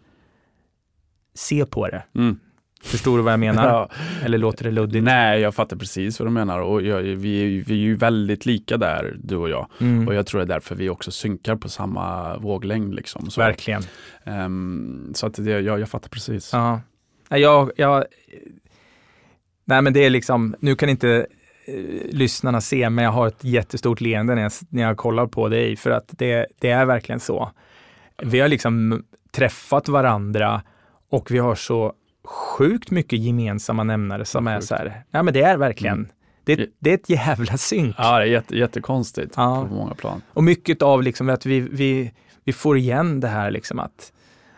se 1.34 1.65
på 1.65 1.88
det. 1.88 2.03
Mm. 2.15 2.39
Förstår 2.86 3.17
du 3.17 3.24
vad 3.24 3.34
jag 3.34 3.39
menar? 3.39 3.65
Ja. 3.69 3.89
Eller 4.26 4.38
låter 4.38 4.63
det 4.63 4.71
luddigt? 4.71 5.04
Nej, 5.04 5.39
jag 5.41 5.56
fattar 5.56 5.78
precis 5.78 6.19
vad 6.19 6.28
du 6.28 6.32
menar 6.32 6.60
och 6.60 6.82
jag, 6.82 7.02
vi, 7.02 7.41
är, 7.41 7.45
ju- 7.45 7.62
vi 7.62 7.74
är 7.74 7.78
ju 7.78 7.95
väldigt 7.95 8.45
lika 8.45 8.78
där, 8.78 9.15
du 9.24 9.36
och 9.36 9.50
jag. 9.50 9.67
Mm. 9.82 10.08
Och 10.08 10.13
jag 10.15 10.26
tror 10.28 10.39
det 10.39 10.45
är 10.45 10.48
därför 10.56 10.76
vi 10.76 10.89
också 10.89 11.12
synkar 11.12 11.56
på 11.56 11.69
samma 11.69 12.38
våglängd. 12.38 12.95
Liksom. 12.95 13.30
Så, 13.30 13.41
Verkligen. 13.41 13.82
ehm, 14.24 15.12
så 15.15 15.28
att 15.28 15.34
det, 15.34 15.52
jag, 15.60 15.80
jag 15.80 15.89
fattar 15.89 16.10
precis. 16.10 16.50
Ja. 16.54 16.82
Jag, 17.30 17.71
jag, 17.78 18.04
nej 19.65 19.82
men 19.82 19.93
det 19.93 20.00
är 20.06 20.10
liksom, 20.10 20.56
nu 20.60 20.76
kan 20.76 20.89
inte 20.89 21.26
eh, 21.65 21.76
lyssnarna 22.10 22.62
se, 22.62 22.89
men 22.89 23.04
jag 23.06 23.12
har 23.12 23.28
ett 23.28 23.43
jättestort 23.43 24.02
leende 24.02 24.36
när 24.36 24.41
jag, 24.41 24.52
när 24.69 24.84
jag 24.84 24.98
kollar 24.98 25.28
på 25.28 25.48
dig, 25.50 25.76
för 25.76 25.89
att 25.91 26.06
det, 26.17 26.45
det 26.60 26.69
är 26.69 26.86
verkligen 26.86 27.19
så. 27.19 27.52
Vi 28.24 28.39
har 28.39 28.48
liksom 28.48 29.04
träffat 29.32 29.88
varandra 29.89 30.62
och 31.10 31.32
vi 31.32 31.38
har 31.38 31.56
så 31.56 31.93
sjukt 32.25 32.91
mycket 32.91 33.19
gemensamma 33.19 33.83
nämnare 33.83 34.25
som 34.25 34.47
är 34.47 34.59
så 34.61 34.75
här, 34.75 35.03
ja 35.11 35.23
men 35.23 35.33
det 35.33 35.41
är 35.41 35.57
verkligen, 35.57 35.95
Mm. 35.97 36.09
det, 36.43 36.69
det 36.79 36.89
är 36.89 36.93
ett 36.93 37.09
jävla 37.09 37.57
synk. 37.57 37.95
Ja, 37.97 38.17
det 38.19 38.23
är 38.23 38.27
jätte, 38.27 38.57
jättekonstigt 38.57 39.33
Ja. 39.38 39.65
på 39.69 39.75
många 39.75 39.93
plan. 39.93 40.21
Och 40.33 40.43
mycket 40.43 40.81
av 40.81 41.03
liksom 41.03 41.29
att 41.29 41.45
vi, 41.45 41.59
vi, 41.59 42.11
vi 42.43 42.53
får 42.53 42.77
igen 42.77 43.19
det 43.19 43.27
här 43.27 43.51
liksom 43.51 43.79
att 43.79 44.11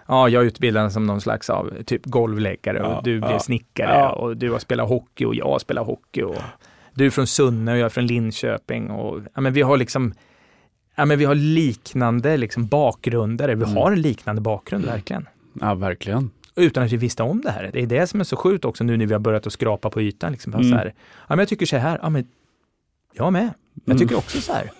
Ja, 0.09 0.29
jag 0.29 0.41
är 0.43 0.47
utbildad 0.47 0.91
som 0.93 1.05
någon 1.05 1.21
slags 1.21 1.49
av 1.49 1.83
typ 1.85 2.05
golvläggare 2.05 2.81
och 2.83 2.91
Ja, 2.93 3.01
du 3.03 3.19
blev 3.19 3.31
ja, 3.31 3.39
snickare 3.39 4.09
och 4.11 4.37
du 4.37 4.51
har 4.51 4.59
spelat 4.59 4.89
hockey 4.89 5.25
och 5.25 5.35
jag 5.35 5.61
spelar 5.61 5.83
hockey 5.83 6.21
och 6.21 6.35
du 6.93 7.05
är 7.05 7.09
från 7.09 7.27
Sunne 7.27 7.71
och 7.71 7.77
jag 7.77 7.85
är 7.85 7.89
från 7.89 8.07
Linköping 8.07 8.89
och 8.91 9.21
ja, 9.33 9.41
men 9.41 9.53
vi 9.53 9.61
har 9.61 9.77
liksom 9.77 10.13
Ja, 10.95 11.05
men 11.05 11.19
vi 11.19 11.25
har 11.25 11.35
liknande 11.35 12.37
liksom 12.37 12.67
bakgrunder, 12.67 13.47
vi 13.47 13.53
Mm. 13.53 13.75
har 13.75 13.91
en 13.91 14.01
liknande 14.01 14.41
bakgrund 14.41 14.85
verkligen. 14.85 15.25
Ja, 15.61 15.73
verkligen. 15.73 16.29
Utan 16.57 16.83
att 16.83 16.91
vi 16.91 16.97
visste 16.97 17.23
om 17.23 17.41
det 17.41 17.51
här. 17.51 17.69
Det 17.73 17.81
är 17.81 17.87
det 17.87 18.07
som 18.07 18.19
är 18.19 18.23
så 18.23 18.35
sjukt 18.35 18.65
också 18.65 18.83
nu 18.83 18.97
när 18.97 19.05
vi 19.05 19.13
har 19.13 19.19
börjat 19.19 19.47
att 19.47 19.53
skrapa 19.53 19.89
på 19.89 20.01
ytan. 20.01 20.31
Liksom, 20.31 20.53
Mm. 20.53 20.69
så 20.69 20.75
här, 20.75 20.85
ja, 20.95 21.23
men 21.27 21.39
jag 21.39 21.47
tycker 21.47 21.65
så 21.65 21.77
här, 21.77 21.99
ja, 22.01 22.09
men 22.09 22.27
jag 23.13 23.33
med. 23.33 23.49
Jag 23.85 23.95
Mm. 23.95 23.97
tycker 23.97 24.17
också 24.17 24.41
så 24.41 24.53
här. 24.53 24.71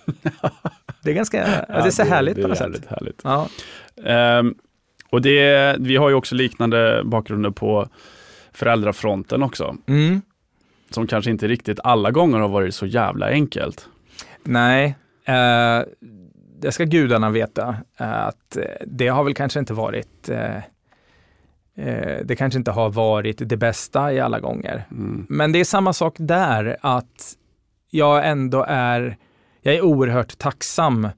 Det 1.02 1.10
är 1.10 1.14
ganska, 1.14 1.38
ja, 1.68 1.74
det 1.82 1.86
är 1.86 1.90
så 1.90 2.02
härligt 2.04 2.36
det 2.36 2.42
på 2.42 2.46
är 2.46 2.48
något 2.48 2.58
sätt. 2.58 2.86
härligt. 2.88 3.20
Ja. 3.24 3.48
Ehm, 4.04 4.54
och 5.10 5.22
det, 5.22 5.76
vi 5.80 5.96
har 5.96 6.08
ju 6.08 6.14
också 6.14 6.34
liknande 6.34 7.02
bakgrunder 7.04 7.50
på 7.50 7.88
föräldrafronten 8.52 9.42
också. 9.42 9.76
Mm. 9.86 10.22
Som 10.90 11.06
kanske 11.06 11.30
inte 11.30 11.48
riktigt 11.48 11.80
alla 11.84 12.10
gånger 12.10 12.38
har 12.38 12.48
varit 12.48 12.74
så 12.74 12.86
jävla 12.86 13.26
enkelt. 13.28 13.88
Nej, 14.42 14.96
eh, 15.24 15.80
det 16.60 16.72
ska 16.72 16.84
gudarna 16.84 17.30
veta. 17.30 17.76
eh, 18.00 18.12
att 18.26 18.56
eh, 18.56 18.62
det 18.86 19.08
har 19.08 19.24
väl 19.24 19.34
kanske 19.34 19.58
inte 19.58 19.74
varit 19.74 20.28
eh, 20.28 20.56
det 22.24 22.36
kanske 22.38 22.58
inte 22.58 22.70
har 22.70 22.90
varit 22.90 23.48
det 23.48 23.56
bästa 23.56 24.12
i 24.12 24.20
alla 24.20 24.40
gånger. 24.40 24.84
Mm. 24.90 25.26
Men 25.28 25.52
det 25.52 25.60
är 25.60 25.64
samma 25.64 25.92
sak 25.92 26.14
där, 26.18 26.76
att 26.80 27.36
jag 27.90 28.28
ändå 28.28 28.64
är, 28.68 29.16
jag 29.62 29.74
är 29.74 29.82
oerhört 29.82 30.38
tacksam 30.38 31.08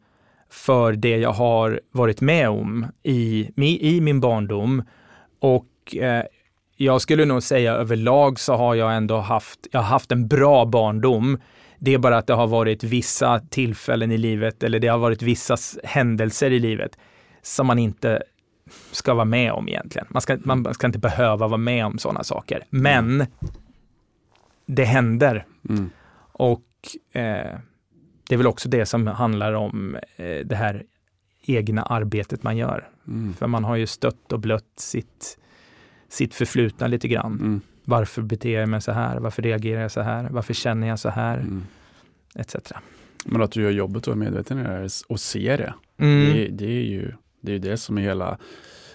för 0.51 0.92
det 0.92 1.16
jag 1.16 1.33
har 1.33 1.81
varit 1.92 2.20
med 2.20 2.49
om 2.49 2.87
i, 3.03 3.51
i 3.81 4.01
min 4.01 4.20
barndom. 4.20 4.83
Och 5.40 5.96
eh, 5.96 6.25
jag 6.77 7.01
skulle 7.01 7.25
nog 7.25 7.42
säga 7.42 7.73
överlag 7.73 8.40
så 8.40 8.55
har 8.55 8.75
jag 8.75 8.96
ändå 8.96 9.18
haft, 9.18 9.59
jag 9.70 9.81
har 9.81 9.88
haft 9.88 10.12
en 10.12 10.29
bra 10.29 10.64
barndom. 10.64 11.38
Det 11.79 11.94
är 11.94 11.99
bara 11.99 12.18
att 12.18 12.27
det 12.27 12.35
har 12.35 12.46
varit 12.46 12.85
vissa 12.85 13.40
tillfällen 13.51 14.12
i 14.12 14.18
livet 14.18 14.62
eller 14.62 14.79
det 14.79 14.88
har 14.88 14.99
varit 14.99 15.23
vissa 15.23 15.57
händelser 15.85 16.51
i 16.51 16.59
livet 16.59 16.99
som 17.42 17.66
man 17.66 17.79
inte 17.79 18.23
ska 18.90 19.14
vara 19.14 19.24
med 19.24 19.52
om 19.52 19.68
egentligen. 19.68 20.06
Man 20.11 20.22
ska, 20.22 20.38
man 20.44 20.74
ska 20.74 20.87
inte 20.87 20.98
behöva 20.98 21.48
vara 21.48 21.59
med 21.59 21.87
om 21.87 21.98
sådana 21.98 22.24
saker. 22.24 22.64
Men 22.70 23.26
det 24.66 24.85
händer 24.85 25.46
Mm. 25.68 25.90
och 26.33 26.66
eh, 27.12 27.59
det 28.28 28.35
är 28.35 28.37
väl 28.37 28.46
också 28.46 28.68
det 28.68 28.87
som 28.87 29.06
handlar 29.06 29.52
om 29.52 29.96
eh, 30.16 30.46
det 30.46 30.56
här 30.56 30.85
egna 31.42 31.83
arbetet 31.83 32.42
man 32.42 32.56
gör. 32.56 32.88
Mm. 33.09 33.35
För 33.35 33.46
man 33.46 33.64
har 33.64 33.76
ju 33.76 33.87
stött 33.87 34.33
och 34.33 34.40
blött 34.40 34.72
sitt, 34.76 35.38
sitt 36.09 36.35
förflutna 36.35 36.87
lite 36.87 37.09
grann. 37.09 37.33
Mm. 37.33 37.61
Varför 37.85 38.22
beter 38.22 38.50
jag 38.50 38.68
mig 38.68 38.80
så 38.80 38.92
här? 38.92 39.18
Varför 39.18 39.42
reagerar 39.42 39.80
jag 39.83 39.90
så 39.90 40.00
här? 40.00 40.28
Varför 40.30 40.54
känner 40.54 40.88
jag 40.88 40.98
så 40.98 41.09
här? 41.09 41.38
Mm. 41.38 41.62
Etc. 42.35 42.56
Men 43.24 43.42
att 43.42 43.52
du 43.52 43.62
gör 43.62 43.70
jobbet 43.70 44.06
och 44.06 44.12
är 44.12 44.16
medveten 44.18 44.59
i 44.59 44.62
det 44.62 44.68
här 44.68 44.88
och 45.09 45.20
ser 45.20 45.59
det. 45.59 45.74
Mm. 45.98 46.33
Det, 46.33 46.48
det 46.48 46.64
är 46.64 46.85
ju 46.85 47.12
det, 47.40 47.53
är 47.53 47.59
det 47.59 47.76
som 47.76 47.98
är 47.98 48.03
hela, 48.03 48.38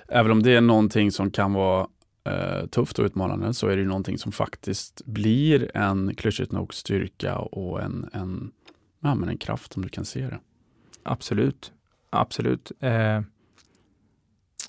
även 0.08 0.32
om 0.32 0.44
det 0.44 0.56
är 0.56 0.62
någonting 0.62 1.12
som 1.12 1.32
kan 1.32 1.54
vara 1.54 1.88
eh, 2.24 2.66
tufft 2.66 3.00
och 3.00 3.06
utmanande 3.06 3.54
så 3.54 3.68
är 3.68 3.76
det 3.76 3.82
ju 3.82 3.88
någonting 3.88 4.18
som 4.18 4.32
faktiskt 4.32 5.02
blir 5.06 5.78
en 5.78 6.16
klyschigt 6.16 6.52
nog 6.52 6.74
styrka 6.74 7.38
och 7.38 7.82
en, 7.82 8.10
en, 8.14 8.52
ja, 9.00 9.16
men 9.16 9.30
en 9.30 9.38
kraft 9.38 9.76
om 9.76 9.82
du 9.82 9.90
kan 9.90 10.06
se 10.06 10.22
det. 10.22 10.40
Absolut. 11.04 11.72
Absolut. 12.10 12.72
Eh, 12.80 13.22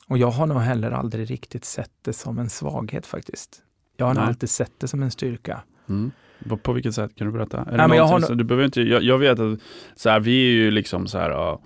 och 0.08 0.18
jag 0.18 0.30
har 0.30 0.46
nog 0.46 0.58
heller 0.58 0.90
aldrig 0.90 1.30
riktigt 1.30 1.64
sett 1.64 1.92
det 2.02 2.12
som 2.12 2.38
en 2.38 2.50
svaghet 2.50 3.06
faktiskt. 3.06 3.62
Jag 3.96 4.06
har 4.06 4.14
nog 4.14 4.22
Nej. 4.22 4.28
alltid 4.28 4.50
sett 4.50 4.72
det 4.78 4.88
som 4.88 5.02
en 5.02 5.10
styrka. 5.10 5.62
Mm. 5.88 6.10
På, 6.48 6.56
på 6.56 6.72
vilket 6.72 6.94
sätt 6.94 7.14
kan 7.14 7.26
du 7.26 7.32
berätta? 7.32 7.58
Är 7.58 7.78
Ja, 7.78 7.88
men 7.88 7.96
jag 7.96 8.04
har 8.04 8.34
du 8.34 8.44
behöver 8.44 8.64
inte, 8.64 8.80
jag, 8.82 9.02
jag 9.02 9.18
vet 9.18 9.38
att 9.38 9.58
så 9.96 10.10
här, 10.10 10.20
vi 10.20 10.46
är 10.46 10.52
ju 10.52 10.70
liksom 10.70 11.06
så 11.06 11.18
här, 11.18 11.30
ja, 11.30 11.60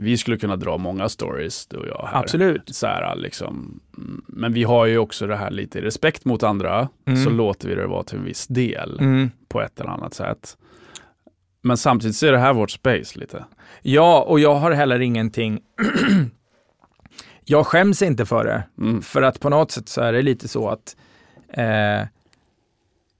vi 0.00 0.18
skulle 0.18 0.36
kunna 0.36 0.56
dra 0.56 0.78
många 0.78 1.08
stories 1.08 1.66
du 1.66 1.76
och 1.76 1.86
jag 1.88 2.08
här. 2.12 2.20
Absolut. 2.20 2.74
Så 2.74 2.86
här, 2.86 3.16
liksom, 3.16 3.80
men 4.26 4.52
vi 4.52 4.64
har 4.64 4.86
ju 4.86 4.98
också 4.98 5.26
det 5.26 5.36
här 5.36 5.50
lite 5.50 5.80
respekt 5.82 6.24
mot 6.24 6.42
andra, 6.42 6.88
Mm. 7.06 7.24
så 7.24 7.30
låter 7.30 7.68
vi 7.68 7.74
det 7.74 7.86
vara 7.86 8.02
till 8.04 8.18
en 8.18 8.24
viss 8.24 8.46
del 8.46 8.98
Mm. 9.00 9.30
på 9.48 9.60
ett 9.62 9.80
eller 9.80 9.90
annat 9.90 10.14
sätt. 10.14 10.56
Men 11.62 11.76
samtidigt 11.76 12.16
så 12.16 12.26
är 12.26 12.32
det 12.32 12.38
här 12.38 12.52
vårt 12.52 12.70
space 12.70 13.18
lite. 13.18 13.44
Ja, 13.82 14.22
och 14.22 14.40
jag 14.40 14.54
har 14.54 14.70
heller 14.70 15.00
ingenting 15.00 15.60
jag 17.44 17.66
skäms 17.66 18.02
inte 18.02 18.26
för 18.26 18.44
det. 18.44 18.62
Mm. 18.78 19.02
För 19.02 19.22
att 19.22 19.40
på 19.40 19.48
något 19.48 19.70
sätt 19.70 19.88
så 19.88 20.00
är 20.00 20.12
det 20.12 20.22
lite 20.22 20.48
så 20.48 20.68
att 20.68 20.96
eh, 21.52 22.06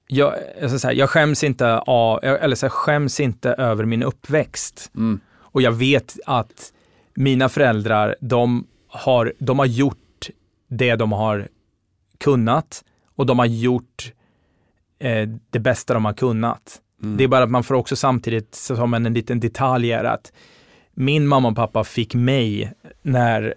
jag, 0.06 0.34
jag, 0.60 0.70
ska 0.70 0.78
säga, 0.78 0.92
jag 0.92 1.10
skäms 1.10 1.44
inte 1.44 1.78
av, 1.78 2.18
eller 2.24 2.56
så 2.56 2.66
här, 2.66 2.70
skäms 2.70 3.20
inte 3.20 3.50
över 3.52 3.84
min 3.84 4.02
uppväxt. 4.02 4.90
Mm. 4.96 5.20
Och 5.52 5.62
jag 5.62 5.72
vet 5.72 6.18
att 6.26 6.72
mina 7.14 7.48
föräldrar, 7.48 8.16
de 8.20 8.66
har, 8.88 9.32
de 9.38 9.58
har 9.58 9.66
gjort 9.66 10.28
det 10.68 10.96
de 10.96 11.12
har 11.12 11.48
kunnat 12.18 12.84
och 13.16 13.26
de 13.26 13.38
har 13.38 13.46
gjort 13.46 14.12
eh, 14.98 15.28
det 15.50 15.58
bästa 15.58 15.94
de 15.94 16.04
har 16.04 16.12
kunnat. 16.12 16.80
Mm. 17.02 17.16
Det 17.16 17.24
är 17.24 17.28
bara 17.28 17.44
att 17.44 17.50
man 17.50 17.64
får 17.64 17.74
också 17.74 17.96
samtidigt, 17.96 18.54
som 18.54 18.94
en, 18.94 19.06
en 19.06 19.14
liten 19.14 19.40
detalj 19.40 19.92
är 19.92 20.04
att 20.04 20.32
min 20.94 21.26
mamma 21.26 21.48
och 21.48 21.56
pappa 21.56 21.84
fick 21.84 22.14
mig 22.14 22.72
när 23.02 23.54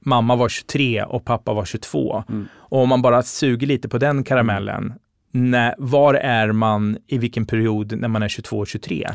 mamma 0.00 0.36
var 0.36 0.48
23 0.48 1.02
och 1.02 1.24
pappa 1.24 1.52
var 1.52 1.64
22. 1.64 2.24
Mm. 2.28 2.48
Och 2.54 2.78
om 2.82 2.88
man 2.88 3.02
bara 3.02 3.22
suger 3.22 3.66
lite 3.66 3.88
på 3.88 3.98
den 3.98 4.24
karamellen, 4.24 4.92
när, 5.30 5.74
var 5.78 6.14
är 6.14 6.52
man 6.52 6.98
i 7.06 7.18
vilken 7.18 7.46
period 7.46 7.98
när 7.98 8.08
man 8.08 8.22
är 8.22 8.28
22 8.28 8.58
och 8.58 8.66
23? 8.66 9.10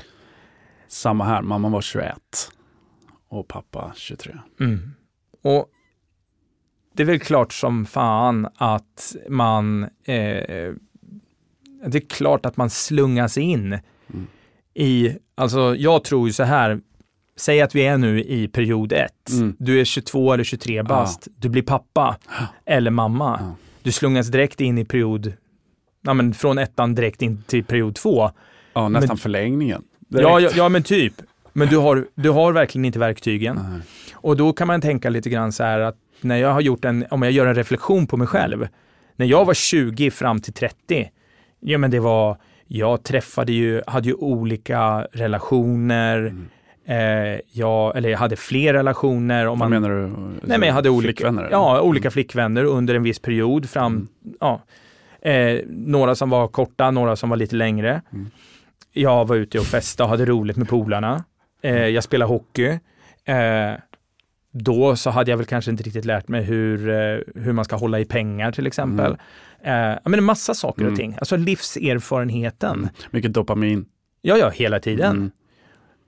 Samma 0.89 1.23
här, 1.25 1.41
mamma 1.41 1.69
var 1.69 1.82
21 1.82 2.15
och 3.30 3.47
pappa 3.47 3.93
23. 3.95 4.34
Mm. 4.60 4.91
Och 5.43 5.69
det 6.93 7.04
är 7.04 7.08
väl 7.08 7.19
klart 7.19 7.54
som 7.54 7.86
fan 7.86 8.47
att 8.56 9.15
man, 9.30 9.84
eh, 9.84 10.73
det 11.86 11.95
är 11.97 12.10
klart 12.10 12.45
att 12.45 12.58
man 12.58 12.69
slungas 12.69 13.38
in 13.38 13.80
Mm. 14.13 14.28
i, 14.73 15.17
alltså 15.36 15.75
jag 15.75 16.04
tror 16.04 16.28
ju 16.28 16.34
så 16.34 16.43
här, 16.43 16.80
säg 17.36 17.62
att 17.62 17.75
vi 17.75 17.86
är 17.86 17.97
nu 17.97 18.23
i 18.23 18.47
period 18.47 18.93
ett, 18.93 19.30
Mm. 19.32 19.56
du 19.60 19.80
är 19.82 19.86
22 19.86 20.34
eller 20.34 20.43
23 20.43 20.84
bast, 20.84 21.28
du 21.36 21.49
blir 21.49 21.62
pappa 21.63 22.17
eller 22.65 22.91
mamma. 22.91 23.38
Ja. 23.41 23.56
Du 23.84 23.91
slungas 23.91 24.28
direkt 24.28 24.62
in 24.62 24.78
i 24.78 24.86
period, 24.86 25.34
ja 26.02 26.13
men 26.13 26.34
från 26.34 26.58
ettan 26.58 26.95
direkt 26.95 27.21
in 27.21 27.43
till 27.47 27.63
period 27.63 27.95
två. 27.95 28.32
Ja, 28.73 28.89
nästan 28.89 29.08
Men- 29.08 29.17
förlängningen. 29.17 29.84
Ja, 30.09 30.39
ja, 30.39 30.49
ja 30.55 30.69
men 30.69 30.83
typ. 30.83 31.13
Men 31.53 31.67
du 31.67 31.77
har, 31.77 32.05
du 32.15 32.29
har 32.29 32.51
verkligen 32.51 32.85
inte 32.85 32.99
verktygen. 32.99 33.55
Nej. 33.71 33.81
Och 34.13 34.37
då 34.37 34.53
kan 34.53 34.67
man 34.67 34.81
tänka 34.81 35.09
lite 35.09 35.29
grann 35.29 35.51
så 35.51 35.63
här 35.63 35.79
att 35.79 35.95
när 36.21 36.37
jag 36.37 36.53
har 36.53 36.61
gjort 36.61 36.85
en, 36.85 37.05
om 37.09 37.21
jag 37.23 37.31
gör 37.31 37.45
en 37.45 37.55
reflektion 37.55 38.07
på 38.07 38.17
mig 38.17 38.27
själv. 38.27 38.67
När 39.15 39.25
jag 39.25 39.45
var 39.45 39.53
20 39.53 40.11
fram 40.11 40.39
till 40.41 40.53
30, 40.53 41.09
ja 41.59 41.77
men 41.77 41.91
det 41.91 41.99
var, 41.99 42.37
jag 42.67 43.03
träffade 43.03 43.51
ju, 43.51 43.81
hade 43.87 44.07
ju 44.07 44.13
olika 44.13 45.07
relationer, 45.11 46.17
Mm. 46.17 46.47
eh, 47.35 47.39
jag, 47.51 47.97
eller 47.97 48.09
jag 48.09 48.17
hade 48.17 48.35
fler 48.35 48.73
relationer. 48.73 49.45
Om 49.47 49.59
Vad 49.59 49.69
man, 49.69 49.81
menar 49.81 49.95
du? 49.95 50.07
nej 50.47 50.57
men 50.59 50.67
jag 50.67 50.73
hade 50.73 50.89
olika, 50.89 51.07
Flickvänner? 51.07 51.41
eller? 51.41 51.51
ja, 51.51 51.81
olika 51.81 52.11
flickvänner 52.11 52.63
under 52.63 52.95
en 52.95 53.03
viss 53.03 53.19
period 53.19 53.69
fram, 53.69 53.93
Mm. 53.95 54.07
ja, 54.39 54.61
eh, 55.29 55.59
några 55.69 56.15
som 56.15 56.29
var 56.29 56.47
korta, 56.47 56.91
några 56.91 57.15
som 57.15 57.29
var 57.29 57.37
lite 57.37 57.55
längre. 57.55 58.01
Mm. 58.13 58.29
Jag 58.93 59.28
var 59.28 59.36
ute 59.36 59.60
och 59.60 59.65
festade 59.65 60.06
och 60.06 60.10
hade 60.10 60.25
roligt 60.25 60.58
med 60.58 60.69
polarna. 60.69 61.23
Eh, 61.62 61.73
jag 61.88 62.04
spelade 62.04 62.30
hockey. 62.30 62.80
Eh, 63.25 63.73
då 64.52 64.95
så 64.95 65.10
hade 65.10 65.32
jag 65.32 65.38
väl 65.38 65.45
kanske 65.45 65.71
inte 65.71 65.84
riktigt 65.84 66.06
lärt 66.06 66.28
mig 66.28 66.43
hur, 66.43 66.89
eh, 66.89 67.19
hur 67.36 67.52
man 67.54 67.65
ska 67.65 67.75
hålla 67.75 67.99
i 67.99 68.06
pengar 68.06 68.52
till 68.52 68.67
exempel. 68.67 69.17
Eh, 69.63 69.73
ja, 69.73 69.99
men 70.04 70.13
en 70.13 70.23
massa 70.23 70.54
saker 70.54 70.82
Mm. 70.82 70.93
och 70.93 70.99
ting. 70.99 71.15
Alltså 71.19 71.38
livserfarenheten. 71.38 72.78
Mm. 72.78 72.89
Mycket 73.12 73.34
dopamin. 73.34 73.86
Ja, 74.21 74.38
ja, 74.38 74.49
hela 74.49 74.80
tiden. 74.80 75.12
Mm. 75.15 75.32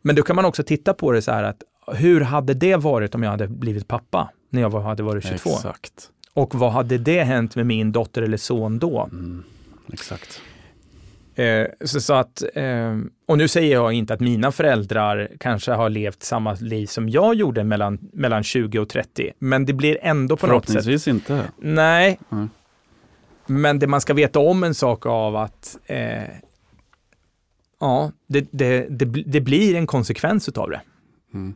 Men 0.01 0.15
då 0.15 0.23
kan 0.23 0.35
man 0.35 0.45
också 0.45 0.63
titta 0.63 0.93
på 0.93 1.11
det 1.11 1.21
så 1.21 1.31
här 1.31 1.43
att 1.43 1.63
hur 1.95 2.21
hade 2.21 2.53
det 2.53 2.75
varit 2.75 3.15
om 3.15 3.23
jag 3.23 3.31
hade 3.31 3.47
blivit 3.47 3.87
pappa 3.87 4.29
när 4.49 4.61
jag 4.61 4.69
var, 4.69 4.81
hade 4.81 5.03
varit 5.03 5.23
22? 5.25 5.49
Exakt. 5.49 6.09
Och 6.33 6.55
vad 6.55 6.71
hade 6.71 6.97
det 6.97 7.23
hänt 7.23 7.55
med 7.55 7.65
min 7.65 7.91
dotter 7.91 8.21
eller 8.21 8.37
son 8.37 8.79
då? 8.79 9.09
Mm. 9.11 9.43
Exakt. 9.93 10.41
Eh, 11.41 11.67
så, 11.85 12.01
så 12.01 12.13
att, 12.13 12.43
eh, 12.53 12.97
och 13.25 13.37
nu 13.37 13.47
säger 13.47 13.73
jag 13.73 13.93
inte 13.93 14.13
att 14.13 14.19
mina 14.19 14.51
föräldrar 14.51 15.29
kanske 15.39 15.71
har 15.71 15.89
levt 15.89 16.23
samma 16.23 16.53
liv 16.53 16.85
som 16.85 17.09
jag 17.09 17.35
gjorde 17.35 17.63
mellan, 17.63 17.99
mellan 18.13 18.43
20 18.43 18.79
och 18.79 18.89
30, 18.89 19.31
men 19.39 19.65
det 19.65 19.73
blir 19.73 19.97
ändå 20.01 20.37
på 20.37 20.47
något 20.47 20.65
sätt. 20.65 20.71
Förhoppningsvis 20.71 21.07
inte. 21.07 21.51
Nej, 21.57 22.19
Mm. 22.31 22.49
Men 23.45 23.79
det 23.79 23.87
man 23.87 24.01
ska 24.01 24.13
veta 24.13 24.39
om 24.39 24.63
en 24.63 24.75
sak 24.75 25.05
av 25.05 25.35
att 25.35 25.77
eh, 25.85 26.23
ja, 27.79 28.11
det, 28.27 28.47
det, 28.51 28.87
det, 28.89 29.05
det, 29.05 29.41
blir 29.41 29.75
en 29.75 29.87
konsekvens 29.87 30.49
utav 30.49 30.69
det. 30.69 30.81
Mm. 31.33 31.53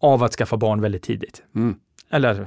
Av 0.00 0.22
att 0.22 0.32
skaffa 0.32 0.56
barn 0.56 0.80
väldigt 0.80 1.02
tidigt. 1.02 1.42
Mm. 1.54 1.76
Eller. 2.10 2.46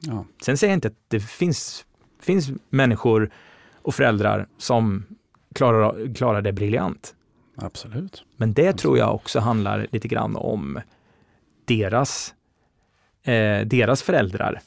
Ja. 0.00 0.24
Sen 0.42 0.58
säger 0.58 0.70
jag 0.70 0.76
inte 0.76 0.88
att 0.88 1.08
det 1.08 1.20
finns, 1.20 1.84
finns 2.22 2.50
människor 2.70 3.30
och 3.82 3.94
föräldrar 3.94 4.46
som 4.58 5.04
klarar, 5.58 6.14
klarar 6.14 6.42
det 6.42 6.52
briljant. 6.52 7.14
Absolut. 7.56 8.24
Men 8.36 8.52
det 8.52 8.72
tror 8.72 8.98
jag 8.98 9.14
också 9.14 9.40
handlar 9.40 9.86
lite 9.90 10.08
grann 10.08 10.36
om 10.36 10.80
deras, 11.64 12.34
eh, 13.22 13.66
deras 13.66 14.02
föräldrar. 14.02 14.60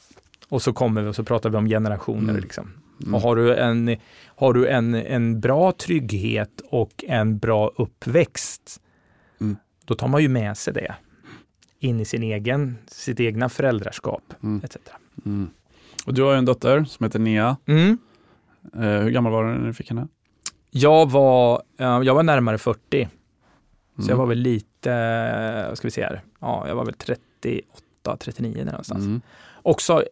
Och 0.48 0.62
så 0.62 0.72
kommer 0.72 1.02
vi 1.02 1.08
och 1.08 1.16
så 1.16 1.24
pratar 1.24 1.50
vi 1.50 1.56
om 1.56 1.66
generationer. 1.68 2.30
Mm. 2.30 2.42
Liksom. 2.42 2.72
Mm. 3.02 3.14
Och 3.14 3.20
har 3.20 3.36
du, 3.36 3.54
en, 3.56 3.96
har 4.26 4.52
du 4.52 4.66
en, 4.68 4.94
en 4.94 5.40
bra 5.40 5.72
trygghet 5.72 6.60
och 6.70 7.04
en 7.08 7.38
bra 7.38 7.70
uppväxt, 7.76 8.78
Mm. 9.40 9.56
då 9.84 9.94
tar 9.94 10.08
man 10.08 10.22
ju 10.22 10.28
med 10.28 10.56
sig 10.56 10.74
det 10.74 10.94
in 11.78 12.00
i 12.00 12.04
sin 12.04 12.22
egen, 12.22 12.78
sitt 12.86 13.20
egna 13.20 13.48
föräldraskap 13.48 14.34
Mm. 14.42 14.60
etc. 14.64 14.76
Mm. 15.26 15.50
Och 16.06 16.14
du 16.14 16.22
har 16.22 16.32
ju 16.32 16.38
en 16.38 16.44
dotter 16.44 16.84
som 16.84 17.04
heter 17.04 17.18
Nia. 17.18 17.56
Mm. 17.66 17.98
Eh, 18.74 18.80
hur 19.02 19.10
gammal 19.10 19.32
var 19.32 19.44
du 19.44 19.58
när 19.58 19.66
du 19.66 19.74
fick 19.74 19.88
henne? 19.88 20.08
Jag, 20.74 21.10
var, 21.10 21.62
eh, 21.78 22.00
jag 22.04 22.14
var 22.14 22.22
närmare 22.22 22.58
40, 22.58 23.08
så 23.96 24.02
Mm. 24.02 24.08
jag 24.08 24.16
var 24.16 24.26
väl 24.26 24.38
lite, 24.38 24.90
vad 25.68 25.78
ska 25.78 25.86
vi 25.86 25.90
se 25.92 26.02
här, 26.04 26.20
ja, 26.40 26.64
jag 26.68 26.74
var 26.74 26.84
väl 26.84 26.94
38, 26.94 28.16
39 28.16 28.54
där 28.54 28.64
någonstans. 28.64 29.04
Mm. 29.04 29.20
Också 29.62 30.04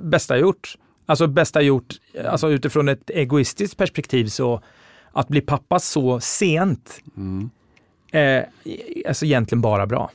bästa 0.00 0.38
gjort. 0.38 0.74
Alltså 1.06 1.26
bästa 1.26 1.62
gjort, 1.62 1.94
alltså 2.28 2.50
utifrån 2.50 2.88
ett 2.88 3.10
egoistiskt 3.10 3.76
perspektiv 3.76 4.26
så 4.26 4.60
att 5.12 5.28
bli 5.28 5.40
pappa 5.40 5.78
så 5.78 6.20
sent, 6.20 7.00
Mm. 7.16 7.50
eh, 8.12 8.44
alltså 9.08 9.24
egentligen 9.26 9.60
bara 9.62 9.86
bra. 9.86 10.10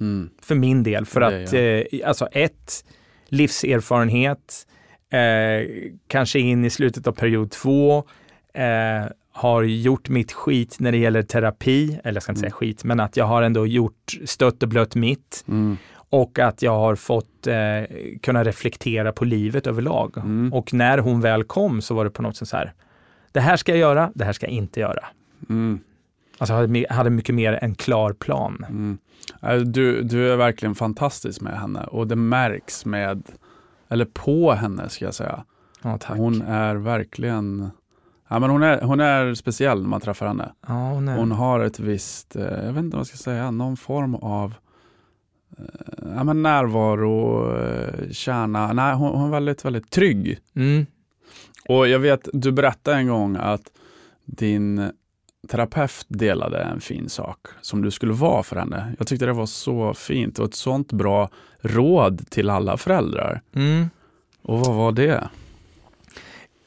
Mm. 0.00 0.30
För 0.42 0.54
min 0.54 0.82
del, 0.82 1.06
för 1.06 1.20
Det, 1.20 1.26
att 1.44 1.52
eh, 2.00 2.08
alltså 2.08 2.26
ett, 2.26 2.84
livserfarenhet, 3.28 4.66
eh, 5.10 5.90
kanske 6.06 6.38
in 6.40 6.64
i 6.64 6.70
slutet 6.70 7.06
av 7.06 7.12
period 7.12 7.50
två, 7.50 8.04
eh, 8.54 9.10
har 9.32 9.62
gjort 9.62 10.08
mitt 10.08 10.32
skit 10.32 10.76
när 10.80 10.92
det 10.92 10.98
gäller 10.98 11.22
terapi, 11.22 12.00
eller 12.04 12.14
jag 12.16 12.22
ska 12.22 12.32
inte 12.32 12.40
Mm. 12.40 12.50
säga 12.50 12.56
skit, 12.56 12.84
men 12.84 13.00
att 13.00 13.16
jag 13.16 13.24
har 13.24 13.42
ändå 13.42 13.66
gjort 13.66 14.16
stött 14.24 14.62
och 14.62 14.68
blött 14.68 14.94
mitt 14.94 15.44
Mm. 15.48 15.76
och 15.94 16.38
att 16.38 16.62
jag 16.62 16.74
har 16.78 16.94
fått 16.94 17.46
eh, 17.46 17.56
kunna 18.22 18.44
reflektera 18.44 19.12
på 19.12 19.24
livet 19.24 19.66
överlag. 19.66 20.16
Mm. 20.16 20.52
Och 20.52 20.74
när 20.74 20.98
hon 20.98 21.20
väl 21.20 21.44
kom 21.44 21.80
så 21.82 21.94
var 21.94 22.04
det 22.04 22.10
på 22.10 22.22
något 22.22 22.36
sätt 22.36 22.48
så 22.48 22.56
här, 22.56 22.72
det 23.32 23.40
här 23.40 23.56
ska 23.56 23.72
jag 23.72 23.78
göra, 23.78 24.10
det 24.14 24.24
här 24.24 24.32
ska 24.32 24.46
jag 24.46 24.52
inte 24.52 24.80
göra. 24.80 25.04
Mm. 25.48 25.78
Alltså 26.38 26.54
jag 26.54 26.86
hade, 26.90 27.10
mycket 27.10 27.34
mer 27.34 27.58
en 27.62 27.74
klar 27.74 28.12
plan. 28.12 28.64
Mm. 28.68 28.98
Du, 29.72 30.02
du 30.02 30.32
är 30.32 30.36
verkligen 30.36 30.74
fantastisk 30.74 31.40
med 31.40 31.60
henne 31.60 31.84
och 31.84 32.06
det 32.06 32.16
märks 32.16 32.84
med, 32.84 33.22
eller 33.88 34.04
på 34.04 34.52
henne 34.52 34.88
ska 34.88 35.04
jag 35.04 35.14
säga. 35.14 35.44
Ja, 35.82 35.98
tack. 35.98 36.16
Hon 36.16 36.42
är 36.42 36.74
verkligen, 36.74 37.70
ja, 38.28 38.38
men 38.38 38.50
hon, 38.50 38.62
är, 38.62 38.80
hon 38.80 39.00
är 39.00 39.34
speciell 39.34 39.82
när 39.82 39.88
man 39.88 40.00
träffar 40.00 40.26
henne. 40.26 40.52
ja, 40.66 40.90
hon 40.90 41.08
är, 41.08 41.16
Hon 41.18 41.32
har 41.32 41.60
ett 41.60 41.80
visst, 41.80 42.36
eh, 42.36 42.42
jag 42.44 42.72
vet 42.72 42.84
inte 42.84 42.96
vad 42.96 43.00
jag 43.00 43.06
ska 43.06 43.16
säga, 43.16 43.50
någon 43.50 43.76
form 43.76 44.14
av 44.14 44.54
eh, 45.58 45.64
ja, 46.16 46.24
men 46.24 46.42
närvaro, 46.42 47.56
eh, 47.58 48.10
kärna. 48.10 48.72
Nej, 48.72 48.94
hon, 48.94 49.14
hon 49.14 49.26
är 49.26 49.30
väldigt, 49.32 49.64
väldigt 49.64 49.90
trygg. 49.90 50.38
mm, 50.56 50.86
Och 51.68 51.88
jag 51.88 51.98
vet, 51.98 52.28
du 52.32 52.52
berättade 52.52 52.96
en 52.96 53.08
gång 53.08 53.36
att 53.40 53.62
din 54.24 54.90
terapeut 55.48 56.04
delade 56.08 56.58
en 56.58 56.80
fin 56.80 57.08
sak 57.08 57.38
som 57.60 57.82
du 57.82 57.90
skulle 57.90 58.12
vara 58.12 58.42
för 58.42 58.56
henne. 58.56 58.94
Jag 58.98 59.06
tyckte 59.06 59.26
det 59.26 59.32
var 59.32 59.46
så 59.46 59.94
fint 59.94 60.38
och 60.38 60.44
ett 60.48 60.54
sånt 60.54 60.92
bra 60.92 61.28
råd 61.60 62.30
till 62.30 62.50
alla 62.50 62.76
föräldrar. 62.76 63.40
mm. 63.54 63.90
Och 64.42 64.60
vad 64.60 64.74
var 64.74 64.92
det? 64.92 65.28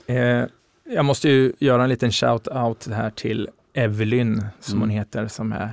Eh, 0.07 0.43
jag 0.95 1.05
måste 1.05 1.29
ju 1.29 1.53
göra 1.59 1.83
en 1.83 1.89
liten 1.89 2.09
shout-out 2.11 2.93
här 2.93 3.09
till 3.09 3.49
Evelyn, 3.73 4.45
som 4.59 4.73
Mm. 4.77 4.81
hon 4.81 4.89
heter, 4.97 5.27
som 5.27 5.51
är 5.51 5.69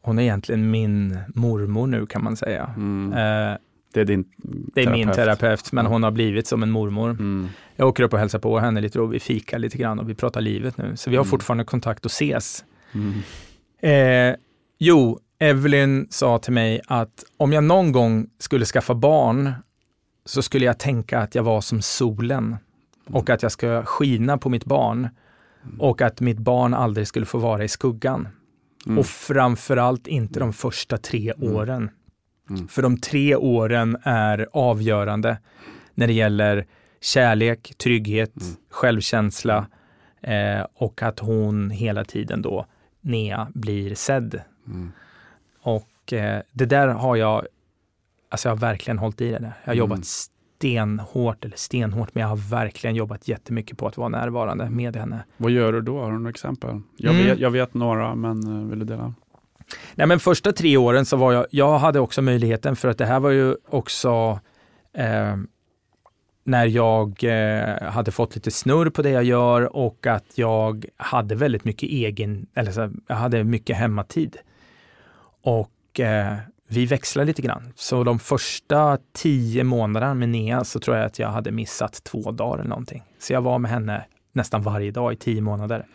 hon 0.00 0.18
är 0.18 0.22
egentligen 0.22 0.70
min 0.70 1.18
mormor 1.34 1.86
nu 1.86 2.06
kan 2.06 2.24
man 2.24 2.36
säga. 2.36 2.70
Mm. 2.76 3.12
Eh, 3.12 3.58
Det 3.92 4.00
är 4.00 4.04
din 4.04 4.24
det 4.74 4.82
är 4.82 4.90
min 4.90 5.12
terapeut, 5.12 5.72
men 5.72 5.84
Ja. 5.84 5.90
hon 5.90 6.02
har 6.02 6.10
blivit 6.10 6.46
som 6.46 6.62
en 6.62 6.70
mormor. 6.70 7.10
Mm. 7.10 7.48
Jag 7.76 7.88
åker 7.88 8.02
upp 8.02 8.12
och 8.12 8.18
hälsar 8.18 8.38
på 8.38 8.58
henne 8.58 8.80
lite 8.80 9.00
och 9.00 9.14
vi 9.14 9.20
fikar 9.20 9.58
lite 9.58 9.78
grann 9.78 9.98
och 9.98 10.08
vi 10.10 10.14
pratar 10.14 10.40
livet 10.40 10.76
nu. 10.78 10.96
Så 10.96 11.10
vi 11.10 11.16
har 11.16 11.24
Mm. 11.24 11.30
fortfarande 11.30 11.64
kontakt 11.64 12.04
och 12.04 12.10
ses. 12.10 12.64
Mm. 12.92 13.12
Eh, 14.30 14.36
jo, 14.78 15.18
Evelyn 15.38 16.06
sa 16.10 16.38
till 16.38 16.52
mig 16.52 16.80
att 16.86 17.24
om 17.36 17.52
jag 17.52 17.64
någon 17.64 17.92
gång 17.92 18.26
skulle 18.38 18.64
skaffa 18.64 18.94
barn 18.94 19.52
så 20.24 20.42
skulle 20.42 20.64
jag 20.66 20.78
tänka 20.78 21.18
att 21.18 21.34
jag 21.34 21.42
var 21.42 21.60
som 21.60 21.82
solen 21.82 22.56
och 23.12 23.30
att 23.30 23.42
jag 23.42 23.52
ska 23.52 23.82
skina 23.82 24.38
på 24.38 24.48
mitt 24.48 24.64
barn 24.64 25.08
och 25.78 26.02
att 26.02 26.20
mitt 26.20 26.38
barn 26.38 26.74
aldrig 26.74 27.06
skulle 27.08 27.26
få 27.26 27.38
vara 27.38 27.64
i 27.64 27.68
skuggan. 27.68 28.28
Mm. 28.86 28.98
Och 28.98 29.06
framförallt 29.06 30.06
inte 30.06 30.40
de 30.40 30.52
första 30.52 30.98
tre 30.98 31.32
Mm. 31.36 31.54
åren. 31.56 31.90
Mm. 32.50 32.68
För 32.68 32.82
de 32.82 32.98
tre 33.00 33.36
åren 33.36 33.96
är 34.02 34.46
avgörande 34.52 35.38
när 35.94 36.06
det 36.06 36.12
gäller 36.12 36.66
kärlek, 37.00 37.74
trygghet, 37.78 38.32
Mm. 38.42 38.56
självkänsla 38.70 39.66
eh, 40.20 40.66
och 40.74 41.02
att 41.02 41.18
hon 41.18 41.70
hela 41.70 42.04
tiden 42.04 42.42
då, 42.42 42.66
Nea, 43.00 43.48
blir 43.54 43.94
sedd. 43.94 44.40
Mm. 44.66 44.92
Och 45.62 46.12
eh, 46.12 46.42
det 46.52 46.66
där 46.66 46.88
har 46.88 47.16
jag, 47.16 47.46
alltså 48.28 48.48
jag 48.48 48.54
har 48.56 48.60
verkligen 48.60 48.98
hållit 48.98 49.20
i 49.20 49.30
det 49.30 49.38
där. 49.38 49.52
Jag 49.64 49.70
har 49.70 49.72
Mm. 49.72 49.78
jobbat 49.78 50.06
stenhårt, 50.58 51.44
eller 51.44 51.56
stenhårt, 51.56 52.14
men 52.14 52.20
jag 52.20 52.28
har 52.28 52.50
verkligen 52.50 52.96
jobbat 52.96 53.28
jättemycket 53.28 53.78
på 53.78 53.86
att 53.86 53.96
vara 53.96 54.08
närvarande 54.08 54.70
med 54.70 54.96
henne. 54.96 55.24
Vad 55.36 55.50
gör 55.50 55.72
du 55.72 55.80
då? 55.80 56.00
Har 56.00 56.12
du 56.12 56.18
några 56.18 56.30
exempel? 56.30 56.80
Jag, 56.96 57.14
Mm. 57.14 57.26
vet, 57.26 57.38
jag 57.38 57.50
vet 57.50 57.74
några, 57.74 58.14
men 58.14 58.62
eh, 58.62 58.68
vill 58.70 58.78
du 58.78 58.84
dela? 58.84 59.14
Nej 59.94 60.06
men 60.06 60.20
första 60.20 60.52
tre 60.52 60.76
åren 60.76 61.06
så 61.06 61.16
var 61.16 61.32
jag, 61.32 61.46
jag 61.50 61.78
hade 61.78 62.00
också 62.00 62.22
möjligheten 62.22 62.76
för 62.76 62.88
att 62.88 62.98
det 62.98 63.06
här 63.06 63.20
var 63.20 63.30
ju 63.30 63.54
också 63.68 64.40
eh, 64.92 65.36
när 66.44 66.66
jag 66.66 67.24
eh, 67.24 67.82
hade 67.90 68.10
fått 68.10 68.34
lite 68.34 68.50
snurr 68.50 68.90
på 68.90 69.02
det 69.02 69.10
jag 69.10 69.24
gör 69.24 69.76
och 69.76 70.06
att 70.06 70.38
jag 70.38 70.84
hade 70.96 71.34
väldigt 71.34 71.64
mycket 71.64 71.88
egen, 71.88 72.46
eller 72.54 72.72
så, 72.72 72.90
jag 73.06 73.16
hade 73.16 73.44
mycket 73.44 73.76
hemmatid. 73.76 74.36
Och 75.42 76.00
eh, 76.00 76.34
vi 76.68 76.86
växlade 76.86 77.26
lite 77.26 77.42
grann. 77.42 77.72
Så 77.74 78.04
de 78.04 78.18
första 78.18 78.98
tio 79.12 79.64
månaderna 79.64 80.14
med 80.14 80.28
Nea 80.28 80.64
så 80.64 80.80
tror 80.80 80.96
jag 80.96 81.06
att 81.06 81.18
jag 81.18 81.28
hade 81.28 81.50
missat 81.50 82.04
två 82.04 82.30
dagar 82.30 82.58
eller 82.58 82.68
någonting. 82.68 83.02
Så 83.18 83.32
jag 83.32 83.42
var 83.42 83.58
med 83.58 83.70
henne 83.70 84.04
nästan 84.32 84.62
varje 84.62 84.90
dag 84.90 85.12
i 85.12 85.16
tio 85.16 85.40
månader. 85.40 85.86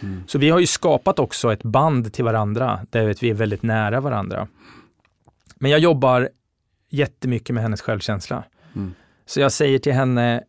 Mm. 0.00 0.22
Så 0.26 0.38
vi 0.38 0.50
har 0.50 0.58
ju 0.58 0.66
skapat 0.66 1.18
också 1.18 1.52
ett 1.52 1.62
band 1.62 2.12
till 2.12 2.24
varandra, 2.24 2.86
där 2.90 3.14
vi 3.20 3.30
är 3.30 3.34
väldigt 3.34 3.62
nära 3.62 4.00
varandra. 4.00 4.48
Men 5.56 5.70
jag 5.70 5.80
jobbar 5.80 6.28
jättemycket 6.90 7.54
med 7.54 7.62
hennes 7.62 7.80
självkänsla. 7.80 8.44
Mm. 8.76 8.94
Så 9.26 9.40
jag 9.40 9.52
säger 9.52 9.78
till 9.78 9.92
henne, 9.92 10.44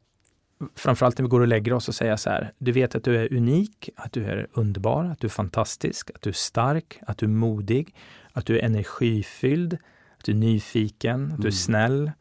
framförallt 0.75 1.17
när 1.17 1.23
vi 1.23 1.29
går 1.29 1.41
och 1.41 1.47
lägger 1.47 1.73
oss, 1.73 1.85
så 1.85 1.93
säger 1.93 2.15
så 2.15 2.29
här, 2.29 2.51
du 2.57 2.71
vet 2.71 2.95
att 2.95 3.03
du 3.03 3.17
är 3.17 3.33
unik, 3.33 3.89
att 3.95 4.11
du 4.11 4.25
är 4.25 4.47
underbar, 4.53 5.05
att 5.05 5.19
du 5.19 5.27
är 5.27 5.31
fantastisk, 5.31 6.11
att 6.15 6.21
du 6.21 6.29
är 6.29 6.33
stark, 6.33 6.99
att 7.07 7.17
du 7.17 7.25
är 7.25 7.29
modig, 7.29 7.95
att 8.33 8.45
du 8.45 8.59
är 8.59 8.63
energifylld, 8.65 9.73
att 10.17 10.25
du 10.25 10.31
är 10.31 10.35
nyfiken, 10.35 11.23
att 11.25 11.37
du 11.41 11.47
är 11.47 11.51
Mm. 11.51 11.51
snäll. 11.51 12.11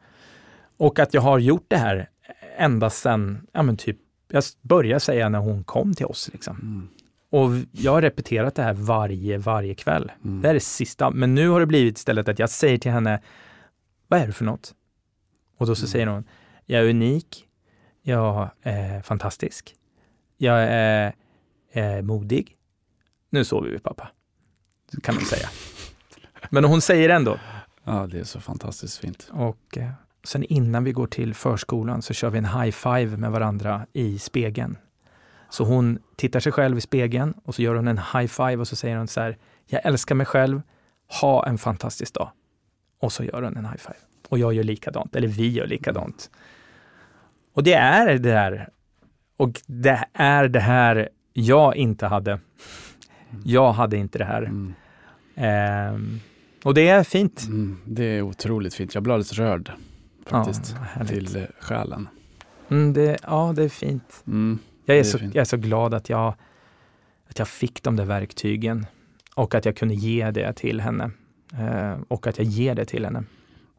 Och 0.77 0.99
att 0.99 1.13
jag 1.13 1.21
har 1.21 1.39
gjort 1.39 1.65
det 1.67 1.77
här 1.77 2.09
ända 2.57 2.89
sedan, 2.89 3.47
ja 3.51 3.61
men 3.63 3.77
typ, 3.77 3.97
jag 4.27 4.43
började 4.61 4.99
säga 4.99 5.29
när 5.29 5.39
hon 5.39 5.63
kom 5.63 5.93
till 5.93 6.05
oss. 6.05 6.29
Liksom. 6.33 6.55
Mm. 6.61 6.87
Och 7.29 7.49
jag 7.71 7.91
har 7.91 8.01
repeterat 8.01 8.55
det 8.55 8.63
här 8.63 8.73
varje, 8.73 9.37
varje 9.37 9.75
kväll. 9.75 10.11
Mm. 10.25 10.41
Det 10.41 10.47
här 10.47 10.49
är 10.49 10.53
det 10.59 10.59
sista, 10.65 11.09
men 11.11 11.35
nu 11.35 11.49
har 11.49 11.59
det 11.59 11.65
blivit 11.65 11.97
istället 11.97 12.27
att 12.29 12.39
jag 12.39 12.49
säger 12.49 12.77
till 12.77 12.91
henne, 12.91 13.21
vad 14.07 14.19
är 14.19 14.27
du 14.27 14.33
för 14.33 14.45
något? 14.45 14.75
Och 15.57 15.67
då 15.67 15.75
så 15.75 15.81
Mm. 15.83 15.89
säger 15.91 16.07
hon, 16.07 16.23
jag 16.65 16.81
är 16.85 16.89
unik, 16.89 17.47
jag 18.01 18.49
är 18.61 19.01
fantastisk, 19.01 19.75
jag 20.37 20.63
är, 20.63 21.13
är 21.71 22.01
modig. 22.01 22.55
Nu 23.29 23.45
sover 23.45 23.69
vi 23.69 23.79
pappa, 23.79 24.07
kan 25.03 25.15
man 25.15 25.23
säga. 25.25 25.47
Men 26.49 26.63
hon 26.63 26.81
säger 26.81 27.09
ändå, 27.09 27.37
Ja, 27.83 28.07
det 28.11 28.19
är 28.19 28.23
så 28.23 28.39
fantastiskt 28.39 28.97
fint. 28.97 29.29
och 29.31 29.77
eh, 29.77 29.89
sen 30.23 30.43
innan 30.43 30.83
vi 30.83 30.91
går 30.91 31.07
till 31.07 31.33
förskolan 31.33 32.01
så 32.01 32.13
kör 32.13 32.29
vi 32.29 32.37
en 32.37 32.45
high 32.45 32.71
five 32.71 33.17
med 33.17 33.31
varandra 33.31 33.85
i 33.93 34.19
spegeln. 34.19 34.77
Så 35.49 35.63
hon 35.63 35.99
tittar 36.15 36.39
sig 36.39 36.51
själv 36.51 36.77
i 36.77 36.81
spegeln 36.81 37.33
och 37.45 37.55
så 37.55 37.61
gör 37.61 37.75
hon 37.75 37.87
en 37.87 37.97
high 37.97 38.27
five 38.27 38.57
och 38.57 38.67
så 38.67 38.75
säger 38.75 38.97
hon 38.97 39.07
så 39.07 39.21
här, 39.21 39.37
jag 39.65 39.85
älskar 39.85 40.15
mig 40.15 40.25
själv, 40.25 40.61
ha 41.21 41.45
en 41.47 41.57
fantastisk 41.57 42.13
dag. 42.13 42.31
Och 42.99 43.11
så 43.13 43.23
gör 43.23 43.41
hon 43.41 43.57
en 43.57 43.65
high 43.65 43.77
five. 43.77 43.97
Och 44.29 44.39
jag 44.39 44.53
gör 44.53 44.63
likadant, 44.63 45.15
eller 45.15 45.27
vi 45.27 45.49
gör 45.49 45.67
likadant. 45.67 46.29
Och 47.53 47.63
det 47.63 47.73
är 47.73 48.05
det 48.07 48.17
där 48.17 48.69
Och 49.37 49.61
det 49.65 50.05
är 50.13 50.47
det 50.47 50.59
här 50.59 51.09
jag 51.33 51.75
inte 51.75 52.07
hade. 52.07 52.39
Jag 53.43 53.73
hade 53.73 53.97
inte 53.97 54.17
det 54.17 54.25
här. 54.25 54.41
Mm. 54.41 54.73
Ehm, 55.35 56.19
och 56.63 56.73
det 56.73 56.87
är 56.87 57.03
fint. 57.03 57.45
Mm. 57.47 57.77
Det 57.85 58.03
är 58.03 58.21
otroligt 58.21 58.73
fint. 58.73 58.93
Jag 58.93 59.03
blir 59.03 59.13
alldeles 59.13 59.33
rörd 59.33 59.71
faktiskt. 60.25 60.75
Ja, 60.99 61.05
till 61.05 61.35
eh, 61.35 61.43
själen. 61.59 62.07
Mm, 62.69 62.93
det, 62.93 63.17
ja, 63.23 63.53
det 63.55 63.63
är 63.63 63.69
fint. 63.69 64.23
Mm. 64.27 64.59
Jag 64.85 64.95
är, 64.95 64.99
är 64.99 65.03
så, 65.03 65.19
fint. 65.19 65.35
jag 65.35 65.41
är 65.41 65.45
så 65.45 65.57
glad 65.57 65.93
att 65.93 66.09
jag, 66.09 66.35
att 67.29 67.39
jag 67.39 67.47
fick 67.47 67.83
de 67.83 67.95
där 67.95 68.05
verktygen 68.05 68.85
och 69.35 69.55
att 69.55 69.65
jag 69.65 69.75
kunde 69.75 69.93
ge 69.93 70.31
det 70.31 70.53
till 70.53 70.81
henne. 70.81 71.11
Eh, 71.53 72.01
och 72.07 72.27
att 72.27 72.37
jag 72.37 72.47
ger 72.47 72.75
det 72.75 72.85
till 72.85 73.05
henne. 73.05 73.23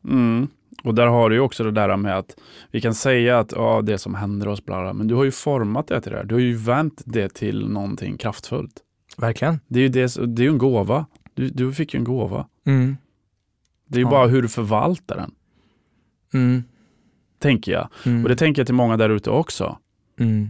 Mm. 0.04 0.48
Och 0.84 0.94
där 0.94 1.06
har 1.06 1.30
du 1.30 1.36
ju 1.36 1.40
också 1.40 1.64
det 1.64 1.70
där 1.70 1.96
med 1.96 2.18
att 2.18 2.36
vi 2.70 2.80
kan 2.80 2.94
säga 2.94 3.38
att 3.38 3.52
ja, 3.52 3.82
det 3.82 3.98
som 3.98 4.14
händer 4.14 4.48
oss, 4.48 4.64
bla, 4.64 4.82
bla, 4.82 4.92
men 4.92 5.08
du 5.08 5.14
har 5.14 5.24
ju 5.24 5.30
format 5.30 5.86
det 5.86 6.00
till 6.00 6.12
det 6.12 6.18
här. 6.18 6.24
Du 6.24 6.34
har 6.34 6.40
ju 6.40 6.56
vänt 6.56 7.02
det 7.04 7.28
till 7.34 7.68
någonting 7.68 8.16
kraftfullt. 8.16 8.72
Verkligen. 9.16 9.60
Det 9.68 9.78
är 9.78 9.82
ju, 9.82 9.88
det, 9.88 10.36
det 10.36 10.44
är 10.44 10.48
en 10.48 10.58
gåva. 10.58 11.06
Du, 11.34 11.48
du 11.48 11.72
fick 11.74 11.94
ju 11.94 11.98
en 11.98 12.04
gåva. 12.04 12.48
Mm. 12.64 12.96
Det 13.86 13.96
är 13.96 14.00
ju 14.00 14.06
Ja. 14.06 14.10
bara 14.10 14.26
hur 14.26 14.42
du 14.42 14.48
förvaltar 14.48 15.16
den, 15.16 15.34
Mm. 16.34 16.62
tänker 17.38 17.72
jag. 17.72 17.88
Mm. 18.06 18.22
Och 18.22 18.28
det 18.28 18.36
tänker 18.36 18.60
jag 18.60 18.66
till 18.66 18.74
många 18.74 18.96
där 18.96 19.10
ute 19.10 19.30
också. 19.30 19.78
Mm. 20.18 20.48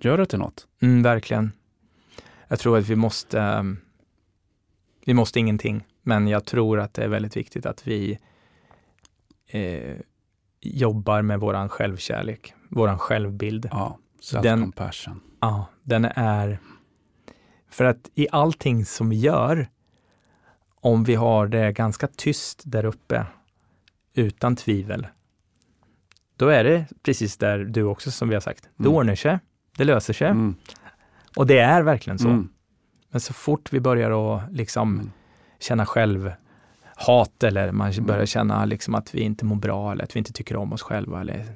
Gör 0.00 0.18
det 0.18 0.26
till 0.26 0.38
något. 0.38 0.66
Mm, 0.82 1.02
verkligen. 1.02 1.52
Jag 2.48 2.58
tror 2.58 2.78
att 2.78 2.88
vi 2.88 2.96
måste, 2.96 3.40
ehm, 3.40 3.76
vi 5.04 5.14
måste 5.14 5.38
ingenting, 5.40 5.84
men 6.02 6.28
jag 6.28 6.44
tror 6.44 6.80
att 6.80 6.94
det 6.94 7.04
är 7.04 7.08
väldigt 7.08 7.36
viktigt 7.36 7.66
att 7.66 7.86
vi 7.86 8.18
eh, 9.46 9.96
jobbar 10.60 11.22
med 11.22 11.40
våran 11.40 11.68
självkärlek, 11.68 12.54
våran 12.68 12.98
självbild. 12.98 13.68
Ja, 13.70 13.98
Den- 14.42 14.64
self-compassion. 14.72 15.20
Ja, 15.40 15.66
den 15.82 16.04
är, 16.04 16.58
för 17.72 17.84
att 17.84 18.10
i 18.14 18.26
allting 18.32 18.84
som 18.84 19.08
vi 19.10 19.16
gör, 19.16 19.68
om 20.80 21.04
vi 21.04 21.14
har 21.14 21.46
det 21.46 21.72
ganska 21.72 22.06
tyst 22.06 22.62
där 22.64 22.84
uppe, 22.84 23.26
utan 24.14 24.56
tvivel, 24.56 25.06
då 26.36 26.48
är 26.48 26.64
det 26.64 26.86
precis 27.02 27.36
där 27.36 27.58
du 27.58 27.82
också, 27.82 28.10
som 28.10 28.28
vi 28.28 28.34
har 28.34 28.40
sagt, 28.40 28.68
det 28.76 28.84
Mm. 28.84 28.96
ordnar 28.96 29.14
sig, 29.14 29.38
det 29.76 29.84
löser 29.84 30.12
sig. 30.12 30.28
Mm. 30.28 30.54
Och 31.36 31.46
det 31.46 31.58
är 31.58 31.82
verkligen 31.82 32.18
så. 32.18 32.28
Mm. 32.28 32.48
Men 33.10 33.20
så 33.20 33.32
fort 33.32 33.72
vi 33.72 33.80
börjar 33.80 34.36
att 34.36 34.52
liksom 34.52 34.94
Mm. 34.94 35.10
känna 35.60 35.86
självhat 35.86 37.42
eller 37.42 37.72
man 37.72 37.92
börjar 38.00 38.26
känna 38.26 38.64
liksom 38.64 38.94
att 38.94 39.14
vi 39.14 39.20
inte 39.20 39.44
mår 39.44 39.56
bra 39.56 39.92
eller 39.92 40.04
att 40.04 40.16
vi 40.16 40.18
inte 40.18 40.32
tycker 40.32 40.56
om 40.56 40.72
oss 40.72 40.82
själva 40.82 41.20
eller 41.20 41.46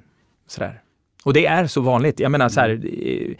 sådär. 0.47 0.83
Och 1.27 1.33
det 1.33 1.47
är 1.47 1.67
så 1.67 1.81
vanligt. 1.81 2.21
Jag 2.21 2.31
menar 2.33 2.49
så 2.49 2.61
här, 2.61 2.71
eh, 2.71 3.35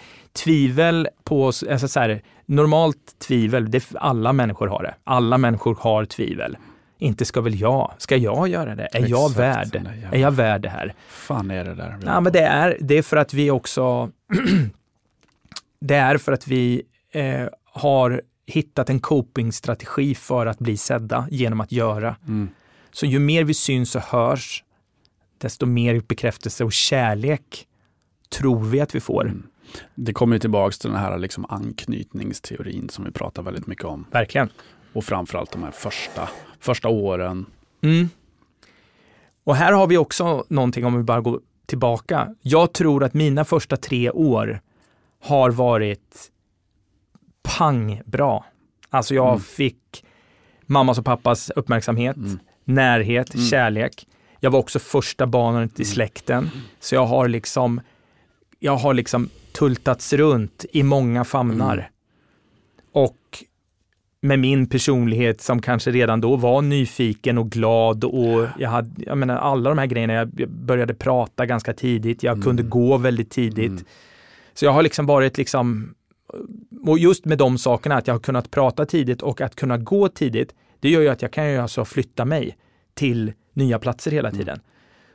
tvivel 0.45 1.09
på 1.25 1.47
alltså 1.47 1.89
så 1.89 2.01
här, 2.01 2.23
normalt 2.47 3.19
tvivel, 3.19 3.71
det, 3.71 3.85
alla 3.95 4.33
människor 4.33 4.67
har 4.69 4.83
det. 4.83 4.95
Alla 5.05 5.39
människor 5.39 5.77
har 5.81 6.05
tvivel. 6.05 6.57
Inte 6.99 7.25
ska 7.25 7.41
väl 7.41 7.61
jag, 7.61 7.93
ska 7.99 8.17
jag 8.17 8.49
göra 8.49 8.75
det? 8.75 8.89
Är 8.93 9.09
jag 9.09 9.31
Exakt, 9.31 9.39
värd? 9.39 9.69
där 9.85 9.93
jävla- 9.95 10.17
Är 10.17 10.21
jag 10.21 10.31
värd 10.31 10.61
det 10.63 10.69
här? 10.69 10.95
fan 11.09 11.51
är 11.51 11.65
det 11.65 11.75
där? 11.75 11.99
Ja, 12.07 12.21
men 12.21 12.33
det 12.33 12.41
är, 12.43 12.77
det 12.81 12.99
är 12.99 13.03
för 13.03 13.17
att 13.17 13.35
vi 13.35 13.51
också 13.51 14.11
Det 15.81 15.95
är 15.97 16.19
för 16.19 16.33
att 16.33 16.47
vi 16.49 16.83
eh, 17.13 17.47
har 17.65 18.23
hittat 18.47 18.91
en 18.91 19.01
copingstrategi 19.01 20.15
för 20.15 20.47
att 20.47 20.59
bli 20.59 20.77
sedda 20.77 21.29
genom 21.31 21.61
att 21.61 21.73
göra. 21.73 22.17
Mm. 22.27 22.49
Så 22.93 23.07
ju 23.07 23.19
mer 23.19 23.45
vi 23.45 23.55
syns 23.55 23.95
och 23.97 24.03
hörs, 24.03 24.65
desto 25.39 25.67
mer 25.67 26.01
bekräftelse 26.09 26.65
och 26.65 26.73
kärlek 26.73 27.67
tror 28.29 28.65
vi 28.65 28.81
att 28.81 28.95
vi 28.95 29.01
får. 29.01 29.23
Mm. 29.25 29.43
Det 29.95 30.13
kommer 30.13 30.37
ju 30.37 30.41
tillbaks 30.41 30.79
till 30.79 30.91
den 30.91 30.99
här 30.99 31.19
liksom 31.19 31.47
anknytningsteorin 31.49 32.89
som 32.89 33.05
vi 33.05 33.11
pratar 33.11 33.43
väldigt 33.43 33.67
mycket 33.67 33.85
om. 33.85 34.07
Verkligen. 34.11 34.49
Och 34.93 35.05
framförallt 35.05 35.53
de 35.53 35.63
här 35.63 35.71
första, 35.71 36.29
första 36.61 36.89
åren. 36.89 37.47
Mm. 37.83 38.09
Och 39.45 39.57
här 39.57 39.73
har 39.73 39.87
vi 39.87 39.97
också 39.97 40.45
någonting 40.49 40.85
om 40.85 40.97
vi 40.97 41.03
bara 41.03 41.21
går 41.21 41.41
tillbaka. 41.67 42.35
Jag 42.43 42.73
tror 42.73 43.05
att 43.05 43.15
mina 43.15 43.45
första 43.45 43.77
tre 43.77 44.11
år 44.11 44.61
har 45.23 45.51
varit 45.51 46.31
pang 47.43 48.01
bra. 48.05 48.45
Alltså 48.91 49.15
jag 49.15 49.29
Mm. 49.29 49.41
fick 49.41 50.05
mammas 50.67 50.99
och 50.99 51.05
pappas 51.05 51.51
uppmärksamhet, 51.51 52.17
Mm. 52.17 52.39
närhet, 52.65 53.35
Mm. 53.35 53.47
kärlek. 53.47 54.07
Jag 54.41 54.51
var 54.51 54.59
också 54.59 54.79
första 54.79 55.27
barnet 55.27 55.81
i 55.81 55.85
släkten, 55.85 56.51
så 56.81 56.95
jag 56.95 57.07
har 57.07 57.29
liksom 57.29 57.81
jag 58.59 58.77
har 58.77 58.95
liksom 58.95 59.29
tultats 59.53 60.13
runt 60.13 60.65
i 60.73 60.83
många 60.83 61.25
famnar. 61.25 61.73
Mm. 61.77 61.85
Och 62.93 63.17
med 64.21 64.39
min 64.39 64.67
personlighet 64.67 65.41
som 65.41 65.63
kanske 65.63 65.91
redan 65.91 66.21
då 66.21 66.37
var 66.37 66.63
nyfiken 66.63 67.39
och 67.39 67.51
glad 67.51 68.05
och 68.05 68.47
jag 68.59 68.69
hade, 68.71 68.91
jag 68.97 69.19
menar 69.19 69.37
alla 69.37 69.71
de 69.71 69.79
här 69.79 69.87
grejerna, 69.87 70.13
jag 70.13 70.29
började 70.49 70.95
prata 70.95 71.47
ganska 71.47 71.73
tidigt, 71.73 72.23
jag 72.23 72.33
Mm. 72.33 72.45
kunde 72.45 72.63
gå 72.63 72.97
väldigt 72.97 73.31
tidigt. 73.31 73.71
Mm. 73.71 73.85
Så 74.55 74.65
jag 74.65 74.73
har 74.73 74.83
liksom 74.83 75.07
varit 75.07 75.39
liksom, 75.39 75.95
och 76.87 76.99
just 76.99 77.25
med 77.25 77.39
de 77.39 77.59
sakerna, 77.59 77.95
att 77.97 78.07
jag 78.07 78.15
har 78.15 78.21
kunnat 78.21 78.51
prata 78.51 78.87
tidigt 78.87 79.23
och 79.23 79.41
att 79.41 79.57
kunna 79.57 79.79
gå 79.79 80.09
tidigt, 80.09 80.55
det 80.81 80.91
gör 80.91 81.01
ju 81.01 81.09
att 81.09 81.23
jag 81.23 81.33
kan 81.33 81.51
ju 81.51 81.59
alltså 81.59 81.85
flytta 81.85 82.25
mig 82.25 82.57
till 82.95 83.33
nya 83.53 83.79
platser 83.79 84.11
hela 84.11 84.29
Mm. 84.29 84.39
tiden. 84.39 84.61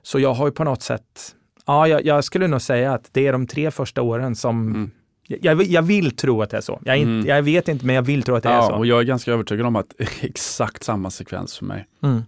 Så 0.01 0.19
jag 0.19 0.34
har 0.34 0.45
ju 0.47 0.51
på 0.51 0.63
något 0.63 0.82
sätt, 0.82 1.36
ja, 1.65 1.88
jag, 1.88 2.06
jag 2.06 2.24
skulle 2.24 2.47
nog 2.47 2.62
säga 2.62 2.93
att 2.93 3.10
det 3.12 3.28
är 3.28 3.32
de 3.32 3.47
tre 3.47 3.71
första 3.71 4.02
åren 4.02 4.36
som, 4.36 4.67
Mm. 4.67 4.91
jag, 5.28 5.63
jag 5.63 5.82
vill 5.82 6.15
tro 6.15 6.41
att 6.41 6.50
det 6.50 6.58
är 6.58 6.62
så. 6.62 6.82
Jag, 6.86 6.95
är 6.95 7.00
inte, 7.00 7.10
Mm. 7.12 7.26
jag 7.28 7.41
vet 7.43 7.67
inte, 7.67 7.86
men 7.86 7.95
jag 7.95 8.02
vill 8.02 8.24
tro 8.24 8.36
att 8.36 8.43
det 8.43 8.50
är 8.50 8.54
Ja, 8.54 8.67
så. 8.67 8.76
och 8.76 8.86
jag 8.86 9.00
är 9.00 9.04
ganska 9.04 9.32
övertygad 9.32 9.65
om 9.65 9.76
att 9.76 9.93
exakt 10.21 10.84
samma 10.84 11.10
sekvens 11.12 11.58
för 11.58 11.65
mig. 11.65 11.88
Mm. 12.04 12.21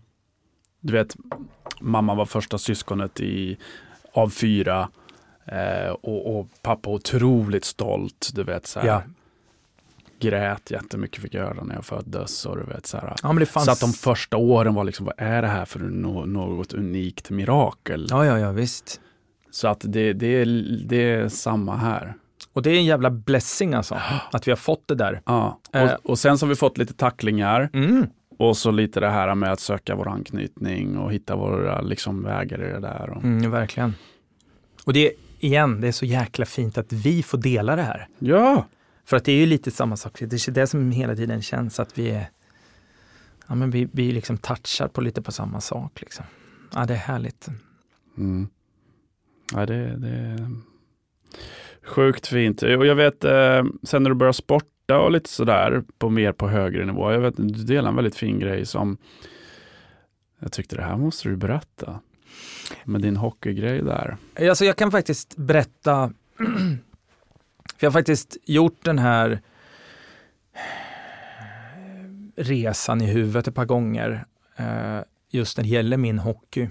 Du 0.80 0.94
vet, 0.94 1.16
mamma 1.80 2.16
var 2.16 2.26
första 2.26 2.58
syskonet 2.58 3.20
i, 3.20 3.58
av 4.14 4.30
fyra 4.30 4.90
eh, 5.46 5.92
och, 5.92 6.40
och 6.40 6.48
pappa 6.62 6.90
otroligt 6.90 7.66
stolt. 7.66 8.30
Du 8.34 8.44
vet, 8.44 8.68
så 8.68 8.80
här, 8.80 8.88
Ja. 8.88 9.02
grät 10.20 10.72
jättemycket 10.72 11.22
fick 11.22 11.34
jag 11.34 11.42
höra 11.42 11.64
när 11.64 11.76
jag 11.76 11.86
föddes. 11.86 12.46
Och 12.46 12.58
du 12.58 12.64
vet, 12.64 12.86
så 12.86 12.98
här, 12.98 13.16
ja, 13.24 13.46
fanns... 13.46 13.66
Så 13.66 13.72
att 13.72 13.80
de 13.80 13.94
första 13.94 14.38
åren 14.38 14.74
var 14.74 14.84
liksom, 14.84 15.06
vad 15.06 15.16
är 15.18 15.42
det 15.42 15.48
här 15.48 15.66
för 15.66 15.80
något 15.80 16.74
unikt 16.74 17.30
mirakel? 17.30 18.08
Ja, 18.10 18.26
ja, 18.26 18.40
ja, 18.40 18.52
visst. 18.52 19.02
Så 19.54 19.68
att 19.68 19.80
det, 19.88 20.14
det, 20.14 20.28
är, 20.28 20.46
det 20.88 21.12
är 21.12 21.28
samma 21.30 21.76
här. 21.76 22.14
Och 22.54 22.62
det 22.62 22.70
är 22.72 22.76
en 22.76 22.86
jävla 22.86 23.10
blessing 23.10 23.74
alltså, 23.74 23.96
att 24.32 24.48
vi 24.48 24.52
har 24.52 24.56
fått 24.58 24.88
det 24.88 24.96
där. 24.96 25.22
Ja. 25.26 25.60
Eh. 25.74 25.84
Och, 25.84 26.10
och 26.10 26.20
sen 26.20 26.38
så 26.38 26.46
har 26.46 26.50
vi 26.50 26.56
fått 26.56 26.78
lite 26.78 26.94
tacklingar 26.94 27.70
Mm. 27.74 28.08
och 28.40 28.58
så 28.58 28.72
lite 28.72 29.00
det 29.00 29.10
här 29.10 29.36
med 29.36 29.52
att 29.52 29.60
söka 29.60 29.96
vår 29.96 30.08
anknytning 30.08 30.98
och 30.98 31.14
hitta 31.14 31.36
våra 31.36 31.82
liksom, 31.82 32.24
vägar 32.24 32.70
i 32.70 32.72
det 32.72 32.80
där. 32.80 33.10
Och, 33.10 33.24
Mm, 33.24 33.52
verkligen. 33.52 33.94
Och 34.86 34.94
det, 34.94 35.12
igen, 35.40 35.82
det 35.82 35.88
är 35.88 35.92
så 35.92 36.06
jäkla 36.06 36.46
fint 36.46 36.78
att 36.78 36.94
vi 36.94 37.24
får 37.24 37.38
dela 37.38 37.76
det 37.76 37.82
här. 37.84 38.08
Ja! 38.20 38.66
För 39.06 39.18
att 39.18 39.26
det 39.26 39.32
är 39.32 39.38
ju 39.38 39.46
lite 39.46 39.72
samma 39.72 39.98
sak. 39.98 40.20
Det 40.20 40.48
är 40.48 40.52
det 40.52 40.68
som 40.68 40.92
hela 40.92 41.16
tiden 41.16 41.42
känns 41.42 41.80
att 41.80 41.98
vi 41.98 42.10
är, 42.10 42.30
ja 43.48 43.56
men 43.56 43.72
vi, 43.72 43.88
vi 43.92 44.12
liksom 44.12 44.38
touchar 44.38 44.88
på 44.88 45.02
lite 45.02 45.22
på 45.22 45.32
samma 45.32 45.62
sak 45.62 46.02
liksom. 46.02 46.26
Ja, 46.76 46.86
det 46.86 46.94
är 46.94 46.98
härligt. 46.98 47.48
Mm. 48.18 48.48
Ja, 49.54 49.66
det, 49.66 49.98
det 49.98 50.10
är 50.10 50.48
sjukt 51.84 52.28
fint. 52.28 52.62
Och 52.62 52.86
jag 52.86 52.96
vet, 52.96 53.24
eh, 53.24 53.64
sen 53.84 54.04
när 54.04 54.10
du 54.10 54.16
började 54.16 54.34
sporta 54.34 55.00
och 55.00 55.12
lite 55.12 55.30
sådär, 55.30 55.84
på 55.98 56.10
mer 56.10 56.32
på 56.32 56.48
högre 56.48 56.86
nivå. 56.86 57.12
Jag 57.12 57.20
vet, 57.20 57.38
du 57.38 57.64
delar 57.64 57.90
en 57.90 57.96
väldigt 57.96 58.16
fin 58.16 58.40
grej 58.40 58.66
som 58.66 58.98
jag 60.40 60.52
tyckte 60.52 60.76
det 60.76 60.82
här 60.82 60.98
måste 60.98 61.30
du 61.30 61.36
berätta. 61.36 62.00
Med 62.84 63.02
din 63.02 63.16
hockeygrej 63.16 63.82
där. 63.82 64.18
Eh, 64.36 64.50
alltså 64.50 64.66
jag 64.66 64.76
kan 64.76 64.92
faktiskt 64.92 65.38
berätta, 65.38 66.14
för 66.38 67.80
jag 67.80 67.90
har 67.90 67.94
faktiskt 67.94 68.38
gjort 68.46 68.84
den 68.84 69.00
här 69.00 69.42
eh, 70.54 70.60
resan 72.36 73.02
i 73.02 73.06
huvudet 73.06 73.48
ett 73.48 73.56
par 73.56 73.66
gånger, 73.66 74.26
eh, 74.56 75.00
just 75.30 75.58
när 75.58 75.64
det 75.64 75.70
gäller 75.70 75.98
min 75.98 76.20
hockey. 76.20 76.70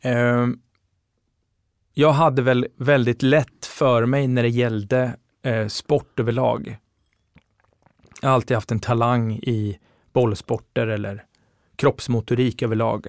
Eh, 0.00 0.46
jag 1.94 2.12
hade 2.12 2.42
väl 2.42 2.66
väldigt 2.76 3.22
lätt 3.22 3.66
för 3.66 4.06
mig 4.06 4.28
när 4.28 4.42
det 4.42 4.48
gällde 4.48 5.16
eh, 5.42 5.66
sport 5.66 6.20
överlag. 6.20 6.76
Jag 8.20 8.28
har 8.28 8.34
alltid 8.34 8.56
haft 8.56 8.70
en 8.70 8.80
talang 8.80 9.32
i 9.32 9.78
bollsporter 10.12 10.86
eller 10.86 11.24
kroppsmotorik 11.76 12.62
överlag. 12.62 13.06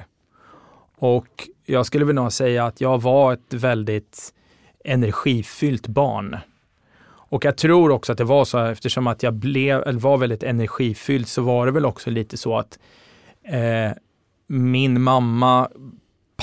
Och 0.97 1.47
jag 1.65 1.85
skulle 1.85 2.05
vilja 2.05 2.29
säga 2.29 2.65
att 2.65 2.81
jag 2.81 3.01
var 3.01 3.33
ett 3.33 3.53
väldigt 3.53 4.33
energifyllt 4.85 5.87
barn. 5.87 6.37
Och 7.05 7.45
jag 7.45 7.57
tror 7.57 7.91
också 7.91 8.11
att 8.11 8.17
det 8.17 8.23
var 8.23 8.45
så 8.45 8.59
eftersom 8.59 9.07
att 9.07 9.23
jag 9.23 9.33
blev, 9.33 9.81
eller 9.81 9.99
var 9.99 10.17
väldigt 10.17 10.43
energifylld 10.43 11.27
så 11.27 11.41
var 11.41 11.65
det 11.65 11.71
väl 11.71 11.85
också 11.85 12.09
lite 12.09 12.37
så 12.37 12.57
att 12.57 12.79
eh, 13.43 13.91
min 14.47 15.01
mamma 15.01 15.69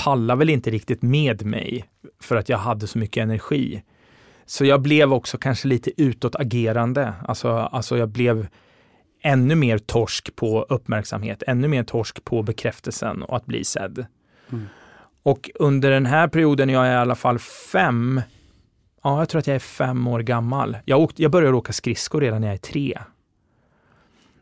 pallade 0.03 0.39
väl 0.39 0.49
inte 0.49 0.69
riktigt 0.71 1.01
med 1.01 1.45
mig 1.45 1.85
för 2.19 2.35
att 2.35 2.49
jag 2.49 2.57
hade 2.57 2.87
så 2.87 2.97
mycket 2.97 3.21
energi. 3.21 3.83
Så 4.45 4.65
jag 4.65 4.81
blev 4.81 5.13
också 5.13 5.37
kanske 5.37 5.67
lite 5.67 6.01
utåtagerande. 6.01 7.13
Alltså, 7.27 7.49
alltså 7.49 7.97
jag 7.97 8.09
blev 8.09 8.47
ännu 9.23 9.55
mer 9.55 9.77
torsk 9.77 10.35
på 10.35 10.65
uppmärksamhet, 10.69 11.43
ännu 11.47 11.67
mer 11.67 11.83
torsk 11.83 12.23
på 12.23 12.43
bekräftelsen 12.43 13.23
och 13.23 13.37
att 13.37 13.45
bli 13.45 13.63
sedd. 13.63 14.05
Mm. 14.51 14.65
Och 15.23 15.49
under 15.55 15.91
den 15.91 16.05
här 16.05 16.27
perioden, 16.27 16.69
jag 16.69 16.87
är 16.87 16.93
i 16.93 16.95
alla 16.95 17.15
fall 17.15 17.39
fem, 17.39 18.21
ja 19.03 19.19
jag 19.19 19.29
tror 19.29 19.39
att 19.39 19.47
jag 19.47 19.55
är 19.55 19.59
fem 19.59 20.07
år 20.07 20.19
gammal. 20.19 20.77
Jag, 20.85 20.99
åkt, 20.99 21.19
jag 21.19 21.31
började 21.31 21.57
åka 21.57 21.73
skridskor 21.73 22.21
redan 22.21 22.41
när 22.41 22.47
jag 22.47 22.55
är 22.55 22.57
tre. 22.57 22.99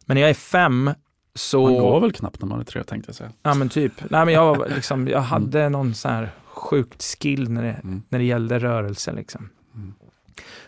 Men 0.05 0.15
när 0.15 0.21
jag 0.21 0.29
är 0.29 0.33
fem 0.33 0.91
så... 1.35 1.63
Man 1.63 1.73
går 1.73 1.99
väl 1.99 2.11
knappt 2.11 2.41
när 2.41 2.47
man 2.47 2.59
är 2.59 2.63
tre 2.63 2.83
tänkte 2.83 3.09
jag 3.09 3.15
säga. 3.15 3.31
Ja 3.43 3.53
men 3.53 3.69
typ. 3.69 3.93
Nej 4.09 4.25
men 4.25 4.33
jag, 4.33 4.69
liksom, 4.75 5.07
jag 5.07 5.21
hade 5.21 5.59
mm. 5.59 5.71
någon 5.71 5.93
sån 5.93 6.11
här 6.11 6.29
sjukt 6.45 7.03
skill 7.03 7.51
när 7.51 7.63
det, 7.63 7.71
mm. 7.71 8.01
när 8.09 8.19
det 8.19 8.25
gällde 8.25 8.59
rörelse. 8.59 9.11
Liksom. 9.11 9.49
Mm. 9.75 9.93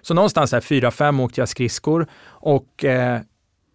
Så 0.01 0.13
någonstans 0.13 0.51
här 0.51 0.61
fyra, 0.61 0.91
fem 0.91 1.19
åkte 1.19 1.41
jag 1.41 1.49
skridskor 1.49 2.07
och 2.23 2.85
eh, 2.85 3.21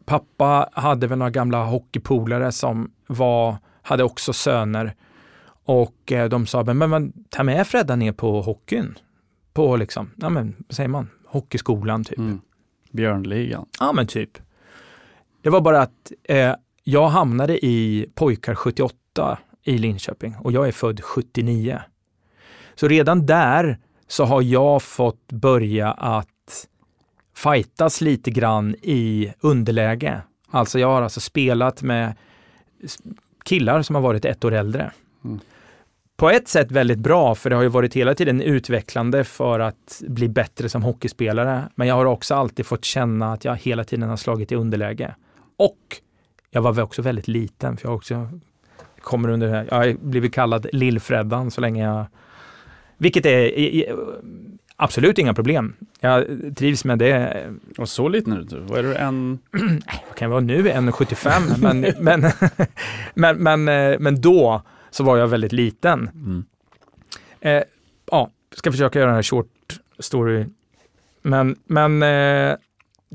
pappa 0.05 0.69
hade 0.73 1.07
väl 1.07 1.19
några 1.19 1.31
gamla 1.31 1.65
hockeypolare 1.65 2.53
som 2.53 2.91
var, 3.07 3.57
hade 3.83 4.05
också 4.05 4.33
söner. 4.33 4.95
Och 5.65 6.13
eh, 6.13 6.29
de 6.29 6.47
sa, 6.47 6.65
men, 6.65 6.91
men 6.91 7.13
ta 7.31 7.43
med 7.43 7.67
Fredda 7.67 7.97
ner 7.97 8.13
på 8.13 8.43
hockeyn. 8.43 8.99
På 9.53 9.77
liksom, 9.77 10.11
ja 10.17 10.29
men, 10.29 10.55
vad 10.69 10.77
säger 10.77 10.89
man, 10.89 11.11
hockeyskolan 11.27 12.05
typ. 12.05 12.19
Mm. 12.19 12.41
Björnligan. 12.93 13.67
Ja 13.81 13.93
men 13.93 14.07
typ. 14.07 14.39
Det 15.43 15.51
var 15.51 15.61
bara 15.61 15.83
att 15.83 16.13
eh, 16.25 16.55
jag 16.89 17.09
hamnade 17.09 17.67
i 17.67 18.07
pojkar 18.15 18.55
78 18.55 19.39
i 19.63 19.79
Linköping 19.79 20.37
och 20.41 20.53
jag 20.53 20.69
är 20.69 20.73
född 20.73 21.01
79. 21.01 21.81
Så 22.75 22.89
redan 22.89 23.27
där 23.27 23.79
så 24.07 24.25
har 24.25 24.43
jag 24.43 24.83
fått 24.83 25.33
börja 25.33 25.91
att 25.91 26.67
fightas 27.35 28.01
lite 28.01 28.31
grann 28.31 28.75
i 28.83 29.33
underläge. 29.41 30.21
Alltså 30.51 30.79
jag 30.79 30.89
har 30.89 31.03
alltså 31.03 31.21
spelat 31.21 31.83
med 31.83 32.15
killar 33.45 33.83
som 33.83 33.95
har 33.95 34.03
varit 34.03 34.25
ett 34.25 34.45
år 34.45 34.55
äldre. 34.55 34.93
Mm. 35.25 35.41
På 36.17 36.31
ett 36.31 36.49
sätt 36.49 36.71
väldigt 36.71 36.99
bra, 36.99 37.35
för 37.35 37.51
det 37.51 37.57
har 37.57 37.63
ju 37.63 37.69
varit 37.69 37.95
hela 37.95 38.15
tiden 38.15 38.43
utvecklande 38.43 39.25
för 39.25 39.61
att 39.61 40.03
bli 40.09 40.29
bättre 40.29 40.69
som 40.69 40.83
hockeyspelare. 40.83 41.69
Men 41.75 41.89
jag 41.89 41.95
har 41.95 42.05
också 42.05 42.35
alltid 42.35 42.67
fått 42.67 42.85
känna 42.85 43.33
att 43.33 43.45
jag 43.45 43.57
hela 43.57 43.85
tiden 43.85 44.09
har 44.09 44.17
slagit 44.17 44.53
i 44.53 44.55
underläge. 44.55 45.15
Och 45.57 46.01
jag 46.57 46.63
var 46.63 46.83
också 46.83 47.03
väldigt 47.03 47.29
liten, 47.29 47.77
för 47.77 47.89
jag 47.89 47.97
också 47.97 48.29
kommer 49.01 49.29
under 49.29 49.47
det 49.47 49.53
här. 49.53 49.67
Jag 49.71 49.77
har 49.77 49.97
blivit 50.01 50.35
kallad 50.35 50.67
Lillfreddan 50.73 51.51
så 51.51 51.61
länge 51.61 51.85
jag 51.85 52.07
vilket 52.97 53.27
är 53.27 53.95
absolut 54.77 55.19
inga 55.19 55.35
problem. 55.35 55.75
Jag 56.01 56.27
trivs 56.57 56.85
med 56.85 56.99
det. 56.99 57.47
Och 57.79 57.89
så 57.89 58.09
liten 58.09 58.33
är 58.33 58.41
du? 58.41 58.59
Vad 58.59 58.79
är 58.79 58.83
du? 58.83 58.95
En... 58.95 59.39
Vad 60.09 60.17
kan 60.17 60.27
jag 60.27 60.29
vara 60.29 60.41
nu? 60.41 60.63
1,75 60.63 61.59
men, 61.59 61.95
men, 61.99 62.33
men, 63.37 63.37
men, 63.43 63.93
eh, 63.93 63.99
men 63.99 64.21
då 64.21 64.63
så 64.91 65.05
var 65.05 65.17
jag 65.17 65.29
väldigt 65.29 65.53
liten. 65.53 66.11
Mm. 66.15 66.45
Eh, 67.41 67.63
ja, 68.11 68.31
ska 68.57 68.71
försöka 68.71 68.99
göra 68.99 69.09
den 69.09 69.17
här 69.17 69.23
short 69.23 69.81
story. 69.99 70.47
Men, 71.23 71.57
men 71.65 72.03
eh, 72.03 72.57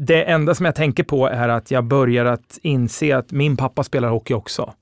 det 0.05 0.23
enda 0.23 0.55
som 0.55 0.65
jag 0.65 0.75
tänker 0.75 1.03
på 1.03 1.27
är 1.27 1.49
att 1.49 1.71
jag 1.71 1.83
börjar 1.83 2.25
att 2.25 2.59
inse 2.61 3.17
att 3.17 3.31
min 3.31 3.57
pappa 3.57 3.83
spelar 3.83 4.09
hockey 4.09 4.33
också. 4.33 4.73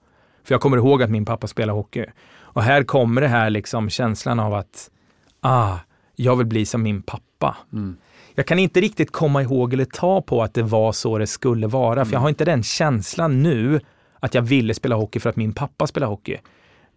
För 0.43 0.53
jag 0.53 0.61
kommer 0.61 0.78
ihåg 0.78 1.03
att 1.03 1.09
min 1.09 1.26
pappa 1.26 1.47
spelar 1.47 1.74
hockey. 1.74 2.05
Och 2.39 2.63
här 2.63 2.84
kommer 2.84 3.22
det 3.22 3.28
här 3.28 3.49
liksom 3.49 3.89
känslan 3.89 4.39
av 4.39 4.53
att 4.53 4.89
ah, 5.41 5.78
jag 6.15 6.36
vill 6.36 6.47
bli 6.47 6.65
som 6.65 6.84
min 6.84 7.01
pappa. 7.01 7.57
Mm. 7.74 7.97
Jag 8.36 8.45
kan 8.45 8.59
inte 8.59 8.82
riktigt 8.82 9.11
komma 9.11 9.41
ihåg 9.41 9.74
eller 9.74 9.86
ta 9.86 10.22
på 10.22 10.43
att 10.43 10.53
det 10.53 10.63
var 10.63 10.91
så 10.91 11.17
det 11.17 11.28
skulle 11.28 11.67
vara, 11.67 11.93
mm. 11.93 12.05
för 12.05 12.13
jag 12.13 12.20
har 12.20 12.30
inte 12.30 12.45
den 12.45 12.63
känslan 12.63 13.43
nu 13.43 13.80
att 14.20 14.34
jag 14.34 14.41
ville 14.41 14.74
spela 14.74 14.95
hockey 14.95 15.20
för 15.20 15.30
att 15.30 15.36
min 15.36 15.53
pappa 15.53 15.88
spelar 15.88 16.07
hockey. 16.07 16.38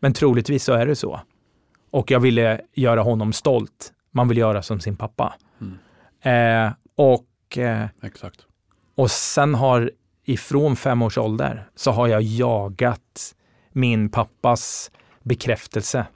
Men 0.00 0.12
troligtvis 0.12 0.64
så 0.64 0.72
är 0.72 0.86
det 0.86 0.96
så. 0.96 1.20
Och 1.90 2.10
jag 2.10 2.20
ville 2.20 2.60
göra 2.74 3.02
honom 3.02 3.32
stolt. 3.32 3.92
Man 4.10 4.28
vill 4.28 4.38
göra 4.38 4.62
som 4.62 4.80
sin 4.80 4.96
pappa. 4.96 5.34
Mm. 5.60 6.66
Eh, 6.66 6.72
och, 6.96 7.26
eh, 7.58 7.86
Exakt. 8.02 8.46
och 8.94 9.10
sen 9.10 9.54
har 9.54 9.90
ifrån 10.24 10.76
fem 10.76 11.02
års 11.02 11.18
ålder 11.18 11.68
så 11.74 11.90
har 11.90 12.08
jag 12.08 12.22
jagat 12.22 13.34
min 13.72 14.08
pappas 14.08 14.90
bekräftelse 15.22 16.06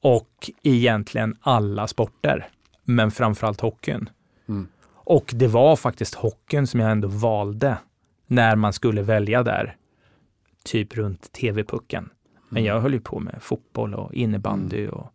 och 0.00 0.50
egentligen 0.62 1.36
alla 1.40 1.86
sporter, 1.86 2.48
men 2.84 3.10
framförallt 3.10 3.60
hockeyn. 3.60 4.08
Mm. 4.48 4.68
Och 4.86 5.30
det 5.34 5.46
var 5.46 5.76
faktiskt 5.76 6.14
hockeyn 6.14 6.66
som 6.66 6.80
jag 6.80 6.90
ändå 6.90 7.08
valde 7.08 7.78
när 8.26 8.56
man 8.56 8.72
skulle 8.72 9.02
välja 9.02 9.42
där, 9.42 9.76
typ 10.64 10.96
runt 10.96 11.32
TV-pucken. 11.32 12.10
Men 12.48 12.62
mm. 12.62 12.64
jag 12.74 12.80
höll 12.80 12.92
ju 12.92 13.00
på 13.00 13.20
med 13.20 13.42
fotboll 13.42 13.94
och 13.94 14.14
innebandy 14.14 14.82
mm. 14.82 14.94
och 14.94 15.12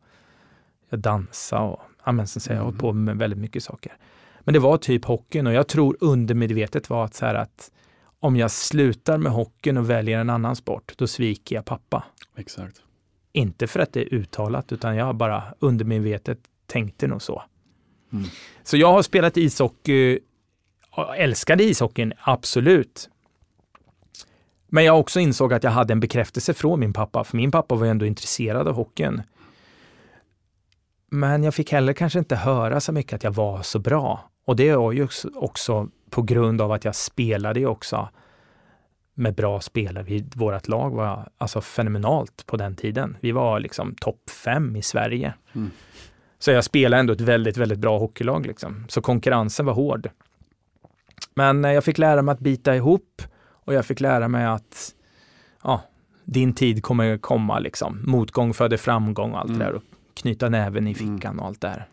jag 0.89 0.99
dansade 0.99 1.61
och 1.61 1.81
ja, 2.05 2.11
men 2.11 2.27
sen, 2.27 2.41
så 2.41 2.53
jag 2.53 2.63
höll 2.63 2.77
på 2.77 2.93
med 2.93 3.17
väldigt 3.17 3.39
mycket 3.39 3.63
saker. 3.63 3.97
Men 4.49 4.53
det 4.53 4.59
var 4.59 4.77
typ 4.77 5.05
hockeyn 5.05 5.47
och 5.47 5.53
jag 5.53 5.67
tror 5.67 5.97
undermedvetet 5.99 6.89
var 6.89 7.05
att 7.05 7.13
så 7.13 7.25
här 7.25 7.35
att 7.35 7.71
om 8.19 8.35
jag 8.35 8.51
slutar 8.51 9.17
med 9.17 9.31
hockeyn 9.31 9.77
och 9.77 9.89
väljer 9.89 10.19
en 10.19 10.29
annan 10.29 10.55
sport, 10.55 10.93
då 10.97 11.07
sviker 11.07 11.55
jag 11.55 11.65
pappa. 11.65 12.03
Exakt. 12.37 12.81
Inte 13.31 13.67
för 13.67 13.79
att 13.79 13.93
det 13.93 14.01
är 14.01 14.13
uttalat, 14.13 14.71
utan 14.71 14.95
jag 14.95 15.15
bara 15.15 15.43
undermedvetet 15.59 16.39
tänkte 16.65 17.07
nog 17.07 17.21
så. 17.21 17.43
Mm. 18.13 18.25
Så 18.63 18.77
jag 18.77 18.91
har 18.91 19.01
spelat 19.01 19.37
ishockey, 19.37 20.19
älskade 21.17 21.63
ishockeyn, 21.63 22.13
absolut. 22.21 23.09
Men 24.67 24.83
jag 24.83 24.99
också 24.99 25.19
insåg 25.19 25.53
att 25.53 25.63
jag 25.63 25.71
hade 25.71 25.93
en 25.93 25.99
bekräftelse 25.99 26.53
från 26.53 26.79
min 26.79 26.93
pappa, 26.93 27.23
för 27.23 27.37
min 27.37 27.51
pappa 27.51 27.75
var 27.75 27.87
ändå 27.87 28.05
intresserad 28.05 28.67
av 28.67 28.75
hockeyn. 28.75 29.21
Men 31.09 31.43
jag 31.43 31.53
fick 31.53 31.71
heller 31.71 31.93
kanske 31.93 32.19
inte 32.19 32.35
höra 32.35 32.79
så 32.79 32.91
mycket 32.91 33.13
att 33.13 33.23
jag 33.23 33.31
var 33.31 33.61
så 33.61 33.79
bra. 33.79 34.28
Och 34.49 34.55
det 34.55 34.75
var 34.75 34.91
ju 34.91 35.07
också 35.35 35.89
på 36.09 36.21
grund 36.21 36.61
av 36.61 36.71
att 36.71 36.85
jag 36.85 36.95
spelade 36.95 37.59
ju 37.59 37.65
också 37.65 38.09
med 39.13 39.35
bra 39.35 39.61
spelare. 39.61 40.23
vårt 40.35 40.67
lag 40.67 40.89
var 40.89 41.29
alltså 41.37 41.61
fenomenalt 41.61 42.45
på 42.45 42.57
den 42.57 42.75
tiden. 42.75 43.17
Vi 43.19 43.31
var 43.31 43.59
liksom 43.59 43.95
topp 43.95 44.29
fem 44.29 44.75
i 44.75 44.81
Sverige. 44.81 45.33
Mm. 45.53 45.71
Så 46.39 46.51
jag 46.51 46.63
spelade 46.63 46.99
ändå 46.99 47.13
ett 47.13 47.21
väldigt, 47.21 47.57
väldigt 47.57 47.79
bra 47.79 47.99
hockeylag. 47.99 48.45
Liksom. 48.45 48.85
Så 48.89 49.01
konkurrensen 49.01 49.65
var 49.65 49.73
hård. 49.73 50.09
Men 51.33 51.65
eh, 51.65 51.71
jag 51.71 51.83
fick 51.83 51.97
lära 51.97 52.21
mig 52.21 52.33
att 52.33 52.39
bita 52.39 52.75
ihop 52.75 53.21
och 53.49 53.73
jag 53.73 53.85
fick 53.85 53.99
lära 53.99 54.27
mig 54.27 54.45
att 54.45 54.95
ja, 55.63 55.81
din 56.25 56.53
tid 56.53 56.83
kommer 56.83 57.17
komma. 57.17 57.59
Liksom. 57.59 58.03
Motgång 58.05 58.53
föder 58.53 58.77
framgång 58.77 59.31
och 59.31 59.39
allt 59.39 59.49
mm. 59.49 59.59
det 59.59 59.65
där. 59.65 59.73
Och 59.73 59.83
knyta 60.13 60.49
näven 60.49 60.87
i 60.87 60.95
fickan 60.95 61.31
mm. 61.31 61.39
och 61.39 61.45
allt 61.45 61.61
det 61.61 61.67
där. 61.67 61.87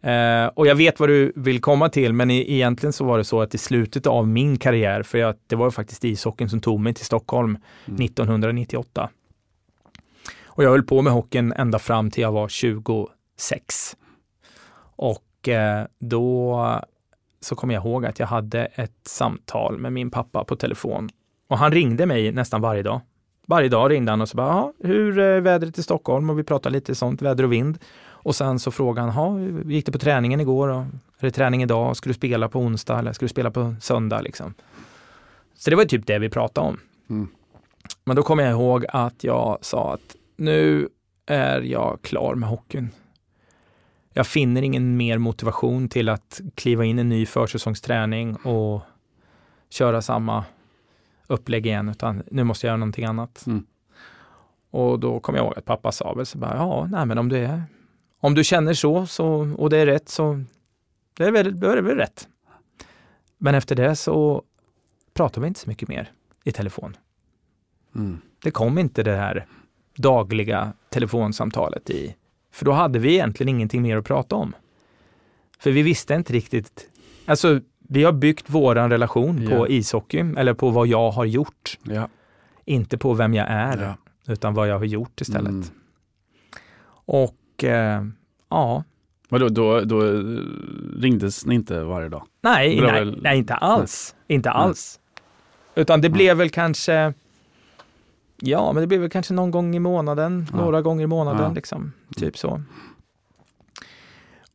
Eh, 0.00 0.46
och 0.46 0.66
jag 0.66 0.74
vet 0.74 1.00
vad 1.00 1.08
du 1.08 1.32
vill 1.36 1.60
komma 1.60 1.88
till, 1.88 2.12
men 2.12 2.30
i, 2.30 2.54
egentligen 2.54 2.92
så 2.92 3.04
var 3.04 3.18
det 3.18 3.24
så 3.24 3.40
att 3.40 3.54
i 3.54 3.58
slutet 3.58 4.06
av 4.06 4.28
min 4.28 4.56
karriär, 4.56 5.02
för 5.02 5.18
jag, 5.18 5.34
det 5.46 5.56
var 5.56 5.70
faktiskt 5.70 6.04
ishockeyn 6.04 6.48
som 6.48 6.60
tog 6.60 6.80
mig 6.80 6.94
till 6.94 7.04
Stockholm 7.04 7.58
mm. 7.86 8.04
1998. 8.04 9.10
Och 10.44 10.64
jag 10.64 10.70
höll 10.70 10.82
på 10.82 11.02
med 11.02 11.12
hockeyn 11.12 11.52
ända 11.52 11.78
fram 11.78 12.10
till 12.10 12.22
jag 12.22 12.32
var 12.32 12.48
26. 12.48 13.96
Och 14.96 15.48
eh, 15.48 15.86
då 15.98 16.80
så 17.40 17.54
kommer 17.54 17.74
jag 17.74 17.84
ihåg 17.84 18.06
att 18.06 18.18
jag 18.18 18.26
hade 18.26 18.64
ett 18.64 19.00
samtal 19.06 19.78
med 19.78 19.92
min 19.92 20.10
pappa 20.10 20.44
på 20.44 20.56
telefon. 20.56 21.08
Och 21.48 21.58
han 21.58 21.72
ringde 21.72 22.06
mig 22.06 22.32
nästan 22.32 22.60
varje 22.60 22.82
dag. 22.82 23.00
Varje 23.46 23.68
dag 23.68 23.90
ringde 23.90 24.12
han 24.12 24.20
och 24.20 24.28
så 24.28 24.36
bara, 24.36 24.72
hur 24.78 25.18
är 25.18 25.40
vädret 25.40 25.78
i 25.78 25.82
Stockholm? 25.82 26.30
Och 26.30 26.38
vi 26.38 26.44
pratade 26.44 26.72
lite 26.72 26.94
sånt, 26.94 27.22
väder 27.22 27.44
och 27.44 27.52
vind. 27.52 27.78
Och 28.20 28.36
sen 28.36 28.58
så 28.58 28.70
frågade 28.70 29.10
han, 29.10 29.62
gick 29.70 29.86
det 29.86 29.92
på 29.92 29.98
träningen 29.98 30.40
igår? 30.40 30.68
Och, 30.68 30.82
är 31.18 31.26
det 31.26 31.30
träning 31.30 31.62
idag? 31.62 31.96
Ska 31.96 32.10
du 32.10 32.14
spela 32.14 32.48
på 32.48 32.60
onsdag 32.60 32.98
eller 32.98 33.12
ska 33.12 33.24
du 33.24 33.28
spela 33.28 33.50
på 33.50 33.74
söndag? 33.80 34.20
Liksom. 34.20 34.54
Så 35.54 35.70
det 35.70 35.76
var 35.76 35.84
typ 35.84 36.06
det 36.06 36.18
vi 36.18 36.28
pratade 36.28 36.68
om. 36.68 36.80
Mm. 37.10 37.28
Men 38.04 38.16
då 38.16 38.22
kommer 38.22 38.42
jag 38.42 38.52
ihåg 38.52 38.84
att 38.88 39.24
jag 39.24 39.58
sa 39.60 39.94
att 39.94 40.16
nu 40.36 40.88
är 41.26 41.60
jag 41.60 42.02
klar 42.02 42.34
med 42.34 42.48
hockeyn. 42.48 42.90
Jag 44.12 44.26
finner 44.26 44.62
ingen 44.62 44.96
mer 44.96 45.18
motivation 45.18 45.88
till 45.88 46.08
att 46.08 46.40
kliva 46.54 46.84
in 46.84 46.98
i 46.98 47.00
en 47.00 47.08
ny 47.08 47.26
försäsongsträning 47.26 48.36
och 48.36 48.80
köra 49.70 50.02
samma 50.02 50.44
upplägg 51.26 51.66
igen, 51.66 51.88
utan 51.88 52.22
nu 52.30 52.44
måste 52.44 52.66
jag 52.66 52.70
göra 52.70 52.76
någonting 52.76 53.04
annat. 53.04 53.46
Mm. 53.46 53.66
Och 54.70 55.00
då 55.00 55.20
kom 55.20 55.34
jag 55.34 55.44
ihåg 55.44 55.58
att 55.58 55.64
pappa 55.64 55.92
sa 55.92 56.14
väl 56.14 56.26
så 56.26 56.38
bara, 56.38 56.56
ja, 56.56 56.86
nej 56.90 57.06
men 57.06 57.18
om 57.18 57.28
du 57.28 57.36
är 57.36 57.62
om 58.20 58.34
du 58.34 58.44
känner 58.44 58.74
så, 58.74 59.06
så 59.06 59.54
och 59.58 59.70
det 59.70 59.78
är 59.78 59.86
rätt 59.86 60.08
så 60.08 60.44
det 61.16 61.24
är 61.24 61.32
väl, 61.32 61.60
då 61.60 61.70
är 61.70 61.76
det 61.76 61.82
väl 61.82 61.96
rätt. 61.96 62.28
Men 63.38 63.54
efter 63.54 63.76
det 63.76 63.96
så 63.96 64.42
pratade 65.14 65.40
vi 65.40 65.48
inte 65.48 65.60
så 65.60 65.68
mycket 65.68 65.88
mer 65.88 66.10
i 66.44 66.52
telefon. 66.52 66.96
Mm. 67.94 68.20
Det 68.42 68.50
kom 68.50 68.78
inte 68.78 69.02
det 69.02 69.16
här 69.16 69.46
dagliga 69.96 70.72
telefonsamtalet 70.88 71.90
i. 71.90 72.14
För 72.52 72.64
då 72.64 72.72
hade 72.72 72.98
vi 72.98 73.12
egentligen 73.14 73.48
ingenting 73.48 73.82
mer 73.82 73.96
att 73.96 74.04
prata 74.04 74.36
om. 74.36 74.52
För 75.58 75.70
vi 75.70 75.82
visste 75.82 76.14
inte 76.14 76.32
riktigt, 76.32 76.90
alltså 77.26 77.60
vi 77.78 78.04
har 78.04 78.12
byggt 78.12 78.50
våran 78.50 78.90
relation 78.90 79.42
Ja. 79.42 79.50
på 79.50 79.68
ishockey 79.68 80.18
eller 80.36 80.54
på 80.54 80.70
vad 80.70 80.86
jag 80.86 81.10
har 81.10 81.24
gjort. 81.24 81.78
Ja. 81.82 82.08
Inte 82.64 82.98
på 82.98 83.14
vem 83.14 83.34
jag 83.34 83.46
är, 83.50 83.82
Ja. 83.82 84.32
utan 84.32 84.54
vad 84.54 84.68
jag 84.68 84.78
har 84.78 84.84
gjort 84.84 85.20
istället. 85.20 85.48
Mm. 85.48 85.64
Och 86.90 87.37
eh, 87.64 88.04
ja, 88.50 88.84
Vadå, 89.30 89.48
då, 89.48 89.80
då 89.80 90.00
ringdes 91.00 91.46
ni 91.46 91.54
inte 91.54 91.82
varje 91.82 92.08
dag? 92.08 92.22
nej, 92.40 92.76
Det 92.76 92.82
nej, 92.82 92.92
väl- 92.92 93.18
nej, 93.22 93.38
inte 93.38 93.54
alls. 93.54 94.14
Inte 94.26 94.50
alls. 94.50 95.00
Utan 95.74 96.00
det 96.00 96.10
blev 96.10 96.36
väl 96.36 96.50
kanske, 96.50 97.12
ja, 98.36 98.72
men 98.72 98.80
det 98.80 98.86
blev 98.86 99.00
väl 99.00 99.10
kanske 99.10 99.34
någon 99.34 99.50
gång 99.50 99.76
i 99.76 99.78
månaden, 99.78 100.46
Ja. 100.52 100.56
några 100.56 100.82
gånger 100.82 101.04
i 101.04 101.06
månaden, 101.06 101.42
Ja. 101.42 101.52
liksom. 101.52 101.92
Typ 102.16 102.38
så. 102.38 102.62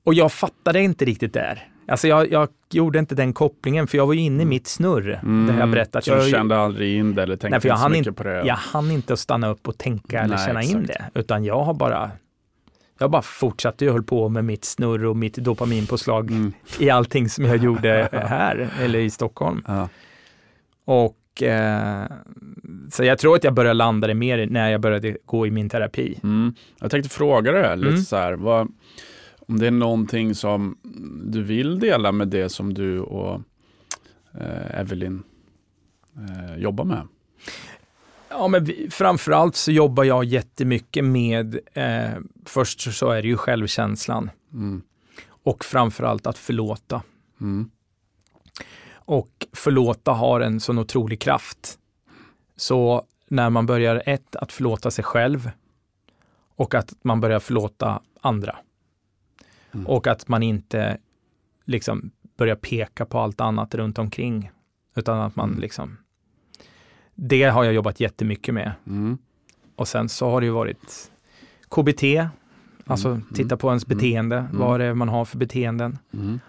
Och 0.03 0.13
jag 0.13 0.31
fattade 0.31 0.81
inte 0.81 1.05
riktigt 1.05 1.33
där. 1.33 1.69
Alltså 1.87 2.07
jag, 2.07 2.31
jag 2.31 2.47
gjorde 2.71 2.99
inte 2.99 3.15
den 3.15 3.33
kopplingen, 3.33 3.87
för 3.87 3.97
jag 3.97 4.05
var 4.07 4.13
ju 4.13 4.19
inne 4.21 4.43
i 4.43 4.45
mitt 4.45 4.67
snurr, 4.67 5.19
det 5.47 5.53
har 5.53 5.59
jag 5.59 5.71
berättat. 5.71 6.07
Mm. 6.07 6.19
Så 6.19 6.23
Jag, 6.23 6.27
du 6.27 6.37
kände 6.37 6.57
aldrig 6.59 6.97
in 6.97 7.15
det 7.15 7.23
eller 7.23 7.35
tänkte 7.35 7.49
Nej, 7.49 7.61
för 7.61 7.67
jag 7.67 7.75
inte 7.75 7.83
så 7.83 7.89
mycket 7.89 8.07
inte- 8.07 8.23
på 8.23 8.29
det? 8.29 8.43
jag 8.47 8.55
hann 8.55 8.91
inte 8.91 9.13
att 9.13 9.19
stanna 9.19 9.47
upp 9.49 9.67
och 9.67 9.77
tänka 9.77 10.19
eller 10.19 10.35
Nej, 10.35 10.45
känna 10.47 10.63
in 10.63 10.81
exakt. 10.83 11.13
det, 11.13 11.19
utan 11.19 11.43
jag 11.43 11.59
har 11.63 11.73
bara 11.73 12.11
jag 13.03 13.11
bara 13.11 13.21
fortsatte 13.21 13.87
och 13.87 13.93
höll 13.93 14.03
på 14.03 14.29
med 14.29 14.45
mitt 14.45 14.65
snurr 14.65 15.05
och 15.05 15.17
mitt 15.17 15.35
dopaminpåslag 15.35 16.31
Mm. 16.31 16.53
i 16.79 16.89
allting 16.89 17.29
som 17.29 17.45
jag 17.45 17.57
gjorde 17.57 18.09
här 18.11 18.69
eller 18.81 18.99
i 18.99 19.09
Stockholm. 19.09 19.63
Ja. 19.67 19.89
Och 20.85 21.43
eh, 21.43 22.05
så 22.91 23.03
jag 23.03 23.17
tror 23.19 23.35
att 23.35 23.43
jag 23.43 23.53
började 23.53 23.73
landa 23.73 24.07
det 24.07 24.13
mer 24.13 24.45
när 24.47 24.69
jag 24.71 24.81
började 24.81 25.17
gå 25.25 25.47
i 25.47 25.51
min 25.51 25.69
terapi. 25.69 26.19
Mm. 26.23 26.53
Jag 26.79 26.91
tänkte 26.91 27.09
fråga 27.09 27.51
dig 27.51 27.77
lite 27.77 27.89
Mm. 27.89 28.01
så 28.01 28.15
här, 28.15 28.33
vad, 28.33 28.71
om 29.47 29.59
det 29.59 29.67
är 29.67 29.71
någonting 29.71 30.35
som 30.35 30.77
du 31.25 31.43
vill 31.43 31.79
dela 31.79 32.11
med 32.11 32.27
det 32.27 32.49
som 32.49 32.73
du 32.73 32.99
och 32.99 33.41
eh, 34.41 34.79
Evelyn 34.79 35.23
eh, 36.17 36.57
jobbar 36.57 36.85
med? 36.85 37.07
Ja, 38.35 38.47
men 38.47 38.63
vi, 38.63 38.89
framförallt 38.91 39.55
så 39.55 39.71
jobbar 39.71 40.03
jag 40.03 40.23
jättemycket 40.23 41.05
med, 41.05 41.59
eh, 41.73 42.17
först 42.45 42.93
så 42.93 43.09
är 43.09 43.21
det 43.21 43.27
ju 43.27 43.37
självkänslan 43.37 44.29
Mm. 44.53 44.81
och 45.27 45.65
framförallt 45.65 46.27
att 46.27 46.37
förlåta. 46.37 47.01
Mm. 47.41 47.69
Och 48.93 49.47
förlåta 49.53 50.11
har 50.11 50.41
en 50.41 50.59
sån 50.59 50.79
otrolig 50.79 51.19
kraft. 51.21 51.79
Så 52.55 53.03
när 53.27 53.49
man 53.49 53.65
börjar 53.65 54.03
ett, 54.05 54.35
att 54.35 54.51
förlåta 54.51 54.91
sig 54.91 55.03
själv 55.03 55.51
och 56.55 56.75
att 56.75 56.93
man 57.01 57.21
börjar 57.21 57.39
förlåta 57.39 58.01
andra. 58.21 58.55
Mm. 59.73 59.87
Och 59.87 60.07
att 60.07 60.27
man 60.27 60.43
inte 60.43 60.97
liksom 61.65 62.11
börjar 62.37 62.55
peka 62.55 63.05
på 63.05 63.19
allt 63.19 63.41
annat 63.41 63.75
runt 63.75 63.99
omkring. 63.99 64.51
Utan 64.95 65.21
att 65.21 65.35
man 65.35 65.49
Mm. 65.49 65.61
liksom, 65.61 65.97
det 67.15 67.43
har 67.43 67.63
jag 67.63 67.73
jobbat 67.73 67.99
jättemycket 67.99 68.53
med. 68.53 68.71
Mm. 68.87 69.17
Och 69.75 69.87
sen 69.87 70.09
så 70.09 70.29
har 70.29 70.41
det 70.41 70.45
ju 70.47 70.53
varit 70.53 71.11
KBT, 71.69 72.03
alltså 72.85 73.07
Mm. 73.09 73.23
titta 73.33 73.57
på 73.57 73.67
ens 73.67 73.85
Mm. 73.85 73.97
beteende, 73.97 74.37
Mm. 74.37 74.57
vad 74.57 74.79
det 74.79 74.85
är 74.85 74.93
man 74.93 75.09
har 75.09 75.25
för 75.25 75.37
beteenden. 75.37 75.97
Mm. 76.13 76.39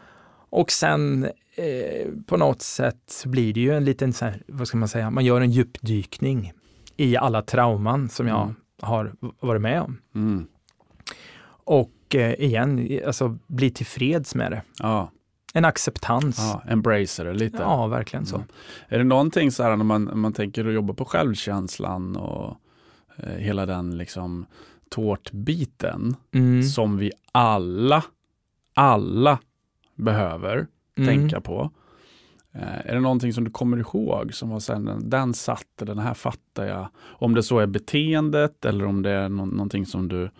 Och 0.50 0.70
sen 0.70 1.24
eh, 1.56 2.12
på 2.26 2.36
något 2.36 2.62
sätt 2.62 3.22
blir 3.26 3.54
det 3.54 3.60
ju 3.60 3.76
en 3.76 3.84
liten, 3.84 4.12
så 4.12 4.24
här, 4.24 4.42
vad 4.48 4.68
ska 4.68 4.76
man 4.76 4.88
säga, 4.88 5.10
man 5.10 5.24
gör 5.24 5.40
en 5.40 5.50
djupdykning 5.50 6.52
i 6.96 7.16
alla 7.16 7.42
trauman 7.42 8.08
som 8.08 8.28
jag 8.28 8.42
Mm. 8.42 8.54
har 8.82 9.12
varit 9.40 9.62
med 9.62 9.82
om. 9.82 9.98
Mm. 10.14 10.46
Och 11.66 12.14
eh, 12.14 12.32
igen, 12.34 13.00
alltså 13.06 13.38
bli 13.46 13.70
tillfreds 13.70 14.34
med 14.34 14.52
det. 14.52 14.62
Ja, 14.78 15.10
En 15.56 15.64
acceptans. 15.64 16.38
Ja, 16.38 16.62
ja, 16.64 16.70
embrace 16.72 17.24
det 17.24 17.32
lite. 17.34 17.56
verkligen 17.90 18.26
så. 18.26 18.36
Mm. 18.36 18.48
Är 18.88 18.98
det 18.98 19.04
någonting 19.04 19.50
så 19.50 19.62
här 19.62 19.76
när 19.76 19.84
man, 19.84 20.04
när 20.04 20.14
man 20.14 20.32
tänker 20.32 20.66
att 20.66 20.74
jobba 20.74 20.94
på 20.94 21.04
självkänslan 21.04 22.16
och 22.16 22.56
eh, 23.16 23.28
hela 23.36 23.66
den 23.66 23.98
liksom 23.98 24.46
tårtbiten 24.90 26.16
Mm. 26.34 26.62
som 26.62 26.96
vi 26.96 27.12
alla, 27.32 28.04
alla 28.74 29.38
behöver 29.96 30.66
Mm. 30.96 31.08
tänka 31.08 31.40
på. 31.40 31.70
Eh, 32.52 32.86
är 32.90 32.94
det 32.94 33.00
någonting 33.00 33.32
som 33.32 33.44
du 33.44 33.50
kommer 33.50 33.76
ihåg 33.76 34.34
som 34.34 34.48
var 34.50 34.60
sen, 34.60 35.10
den 35.10 35.34
satt, 35.34 35.66
den 35.76 35.98
här 35.98 36.14
fattar 36.14 36.66
jag. 36.66 36.88
Om 37.02 37.34
det 37.34 37.42
så 37.42 37.58
är 37.58 37.66
beteendet 37.66 38.64
eller 38.64 38.86
om 38.86 39.02
det 39.02 39.10
är 39.10 39.28
nå- 39.28 39.46
någonting 39.46 39.86
som 39.86 40.08
du 40.08 40.30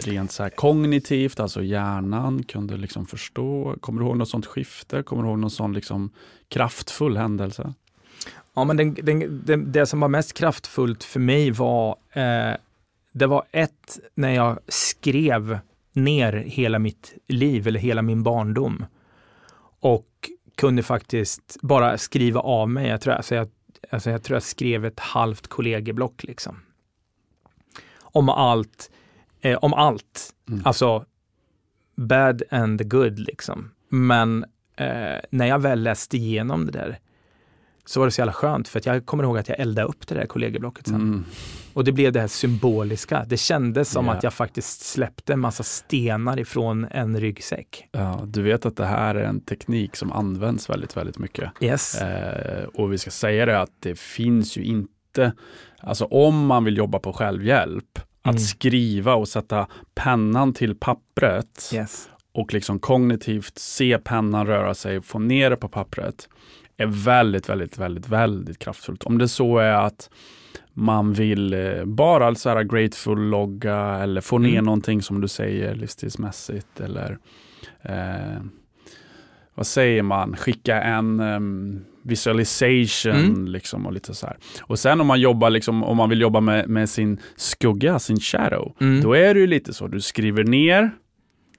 rent 0.00 0.32
så 0.32 0.42
här 0.42 0.50
kognitivt, 0.50 1.40
alltså 1.40 1.62
hjärnan, 1.62 2.42
kunde 2.42 2.76
liksom 2.76 3.06
förstå. 3.06 3.76
Kommer 3.80 4.00
du 4.00 4.06
ihåg 4.06 4.16
något 4.16 4.28
sånt 4.28 4.46
skifte? 4.46 5.02
Kommer 5.02 5.22
du 5.22 5.28
ihåg 5.28 5.38
någon 5.38 5.50
sån 5.50 5.72
liksom 5.72 6.10
kraftfull 6.48 7.16
händelse? 7.16 7.74
Ja, 8.54 8.64
men 8.64 8.76
den, 8.76 8.94
den, 8.94 9.42
den, 9.44 9.72
det 9.72 9.86
som 9.86 10.00
var 10.00 10.08
mest 10.08 10.32
kraftfullt 10.32 11.04
för 11.04 11.20
mig 11.20 11.50
var, 11.50 11.96
eh, 12.12 12.56
det 13.12 13.26
var 13.26 13.44
ett, 13.52 13.98
när 14.14 14.30
jag 14.30 14.58
skrev 14.68 15.58
ner 15.92 16.32
hela 16.32 16.78
mitt 16.78 17.14
liv 17.28 17.68
eller 17.68 17.80
hela 17.80 18.02
min 18.02 18.22
barndom 18.22 18.84
och 19.80 20.30
kunde 20.54 20.82
faktiskt 20.82 21.56
bara 21.62 21.98
skriva 21.98 22.40
av 22.40 22.68
mig. 22.70 22.88
Jag 22.88 23.00
tror, 23.00 23.14
alltså 23.14 23.34
jag, 23.34 23.48
alltså 23.90 24.10
jag, 24.10 24.22
tror 24.22 24.36
jag 24.36 24.42
skrev 24.42 24.84
ett 24.84 25.00
halvt 25.00 25.46
kollegieblock 25.46 26.24
liksom. 26.24 26.60
Om 28.00 28.28
allt, 28.28 28.90
eh, 29.40 29.58
om 29.58 29.74
allt. 29.74 30.30
Mm. 30.48 30.62
Alltså 30.64 31.04
bad 31.96 32.42
and 32.50 32.78
the 32.78 32.84
good 32.84 33.18
liksom. 33.18 33.70
Men 33.88 34.44
eh, 34.76 35.16
när 35.30 35.46
jag 35.46 35.58
väl 35.58 35.82
läste 35.82 36.16
igenom 36.16 36.66
det 36.66 36.72
där 36.72 36.98
så 37.84 38.00
var 38.00 38.06
det 38.06 38.10
så 38.10 38.20
jävla 38.20 38.32
skönt 38.32 38.68
för 38.68 38.78
att 38.78 38.86
jag 38.86 39.06
kommer 39.06 39.24
ihåg 39.24 39.38
att 39.38 39.48
jag 39.48 39.60
eldade 39.60 39.88
upp 39.88 40.06
det 40.06 40.14
där 40.14 40.26
kollegieblocket 40.26 40.86
sen. 40.86 40.94
Mm. 40.94 41.24
Och 41.74 41.84
det 41.84 41.92
blev 41.92 42.12
det 42.12 42.20
här 42.20 42.26
symboliska. 42.28 43.24
Det 43.28 43.36
kändes 43.36 43.90
som 43.90 44.06
Ja. 44.06 44.12
att 44.12 44.22
jag 44.22 44.32
faktiskt 44.34 44.80
släppte 44.80 45.32
en 45.32 45.40
massa 45.40 45.62
stenar 45.62 46.38
ifrån 46.38 46.84
en 46.90 47.20
ryggsäck. 47.20 47.88
Ja, 47.92 48.22
du 48.26 48.42
vet 48.42 48.66
att 48.66 48.76
det 48.76 48.86
här 48.86 49.14
är 49.14 49.24
en 49.24 49.40
teknik 49.40 49.96
som 49.96 50.12
används 50.12 50.70
väldigt, 50.70 50.96
väldigt 50.96 51.18
mycket. 51.18 51.50
Yes. 51.60 52.00
Eh, 52.00 52.64
och 52.64 52.92
vi 52.92 52.98
ska 52.98 53.10
säga 53.10 53.46
det 53.46 53.60
att 53.60 53.72
det 53.80 53.98
finns 53.98 54.56
ju 54.56 54.62
inte, 54.64 55.32
alltså 55.80 56.04
om 56.04 56.46
man 56.46 56.64
vill 56.64 56.76
jobba 56.76 56.98
på 56.98 57.12
självhjälp, 57.12 57.98
att 58.22 58.30
Mm. 58.34 58.38
skriva 58.38 59.14
och 59.14 59.28
sätta 59.28 59.66
pennan 59.94 60.52
till 60.52 60.74
pappret 60.74 61.70
yes. 61.74 62.08
och 62.32 62.54
liksom 62.54 62.78
kognitivt 62.78 63.58
se 63.58 63.98
pennan 63.98 64.46
röra 64.46 64.74
sig, 64.74 65.02
få 65.02 65.18
ner 65.18 65.50
det 65.50 65.56
på 65.56 65.68
pappret, 65.68 66.28
är 66.76 66.86
väldigt, 66.86 67.48
väldigt, 67.48 67.78
väldigt, 67.78 68.08
väldigt 68.08 68.58
kraftfullt. 68.58 69.04
Om 69.04 69.18
det 69.18 69.28
så 69.28 69.58
är 69.58 69.72
att 69.72 70.10
man 70.72 71.12
vill 71.12 71.54
eh, 71.54 71.84
bara 71.84 72.34
så 72.34 72.48
här 72.48 72.62
grateful-logga 72.62 73.76
eller 73.76 74.20
få 74.20 74.38
ner 74.38 74.52
Mm. 74.52 74.64
någonting 74.64 75.02
som 75.02 75.20
du 75.20 75.28
säger 75.28 75.74
livsstilsmässigt 75.74 76.80
eller 76.80 77.18
eh, 77.82 78.40
vad 79.54 79.66
säger 79.66 80.02
man, 80.02 80.36
skicka 80.36 80.82
en 80.82 81.20
em, 81.20 81.84
visualization 82.02 83.14
Mm. 83.14 83.48
liksom 83.48 83.86
och 83.86 83.92
lite 83.92 84.14
så 84.14 84.26
här. 84.26 84.36
Och 84.62 84.78
sen 84.78 85.00
om 85.00 85.06
man 85.06 85.20
jobbar 85.20 85.50
liksom, 85.50 85.84
om 85.84 85.96
man 85.96 86.08
vill 86.10 86.20
jobba 86.20 86.40
med, 86.40 86.68
med 86.68 86.88
sin 86.90 87.20
skugga, 87.36 87.98
sin 87.98 88.20
shadow, 88.20 88.74
Mm. 88.80 89.00
då 89.00 89.12
är 89.16 89.34
det 89.34 89.40
ju 89.40 89.46
lite 89.46 89.72
så, 89.72 89.86
du 89.88 90.00
skriver 90.00 90.44
ner 90.44 90.90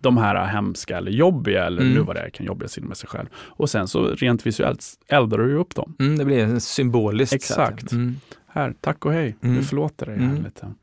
de 0.02 0.18
här 0.18 0.46
hemska 0.46 0.98
eller 0.98 1.12
jobbiga 1.12 1.66
eller 1.66 1.82
Mm. 1.82 1.94
nu 1.94 2.00
vad 2.00 2.16
det 2.16 2.20
är, 2.22 2.30
kan 2.30 2.46
jobbiga 2.46 2.68
sidor 2.70 2.88
med 2.88 2.98
sig 2.98 3.10
själv. 3.10 3.28
Och 3.36 3.70
sen 3.70 3.88
så 3.88 4.08
rent 4.08 4.46
visuellt 4.46 4.86
eldar 5.08 5.38
du 5.38 5.56
upp 5.56 5.76
dem. 5.76 5.96
Mm, 6.00 6.18
det 6.18 6.26
blir 6.26 6.60
symboliskt 6.60 7.34
Exakt. 7.36 7.92
Mm. 7.92 8.16
Här, 8.48 8.74
tack 8.82 9.06
och 9.06 9.14
hej, 9.14 9.36
Mm. 9.44 9.56
nu 9.56 9.62
förlåter 9.64 10.06
dig 10.06 10.18
här 10.18 10.26
Mm. 10.32 10.44
lite. 10.44 10.74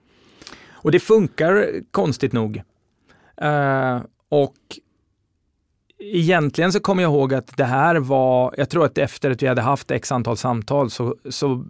Och 0.73 0.91
det 0.93 1.01
funkar 1.01 1.67
konstigt 1.91 2.33
nog. 2.33 2.63
Eh, 3.41 4.01
och 4.29 4.55
egentligen 5.99 6.73
så 6.73 6.81
kommer 6.81 7.03
jag 7.03 7.13
ihåg 7.13 7.35
att 7.35 7.57
det 7.57 7.65
här 7.65 7.97
var, 7.97 8.55
jag 8.59 8.71
tror 8.71 8.85
att 8.85 8.99
efter 8.99 9.31
att 9.31 9.43
vi 9.43 9.47
hade 9.47 9.63
haft 9.63 9.91
x 9.91 10.13
antal 10.13 10.37
samtal 10.37 10.91
så, 10.91 11.17
så 11.31 11.65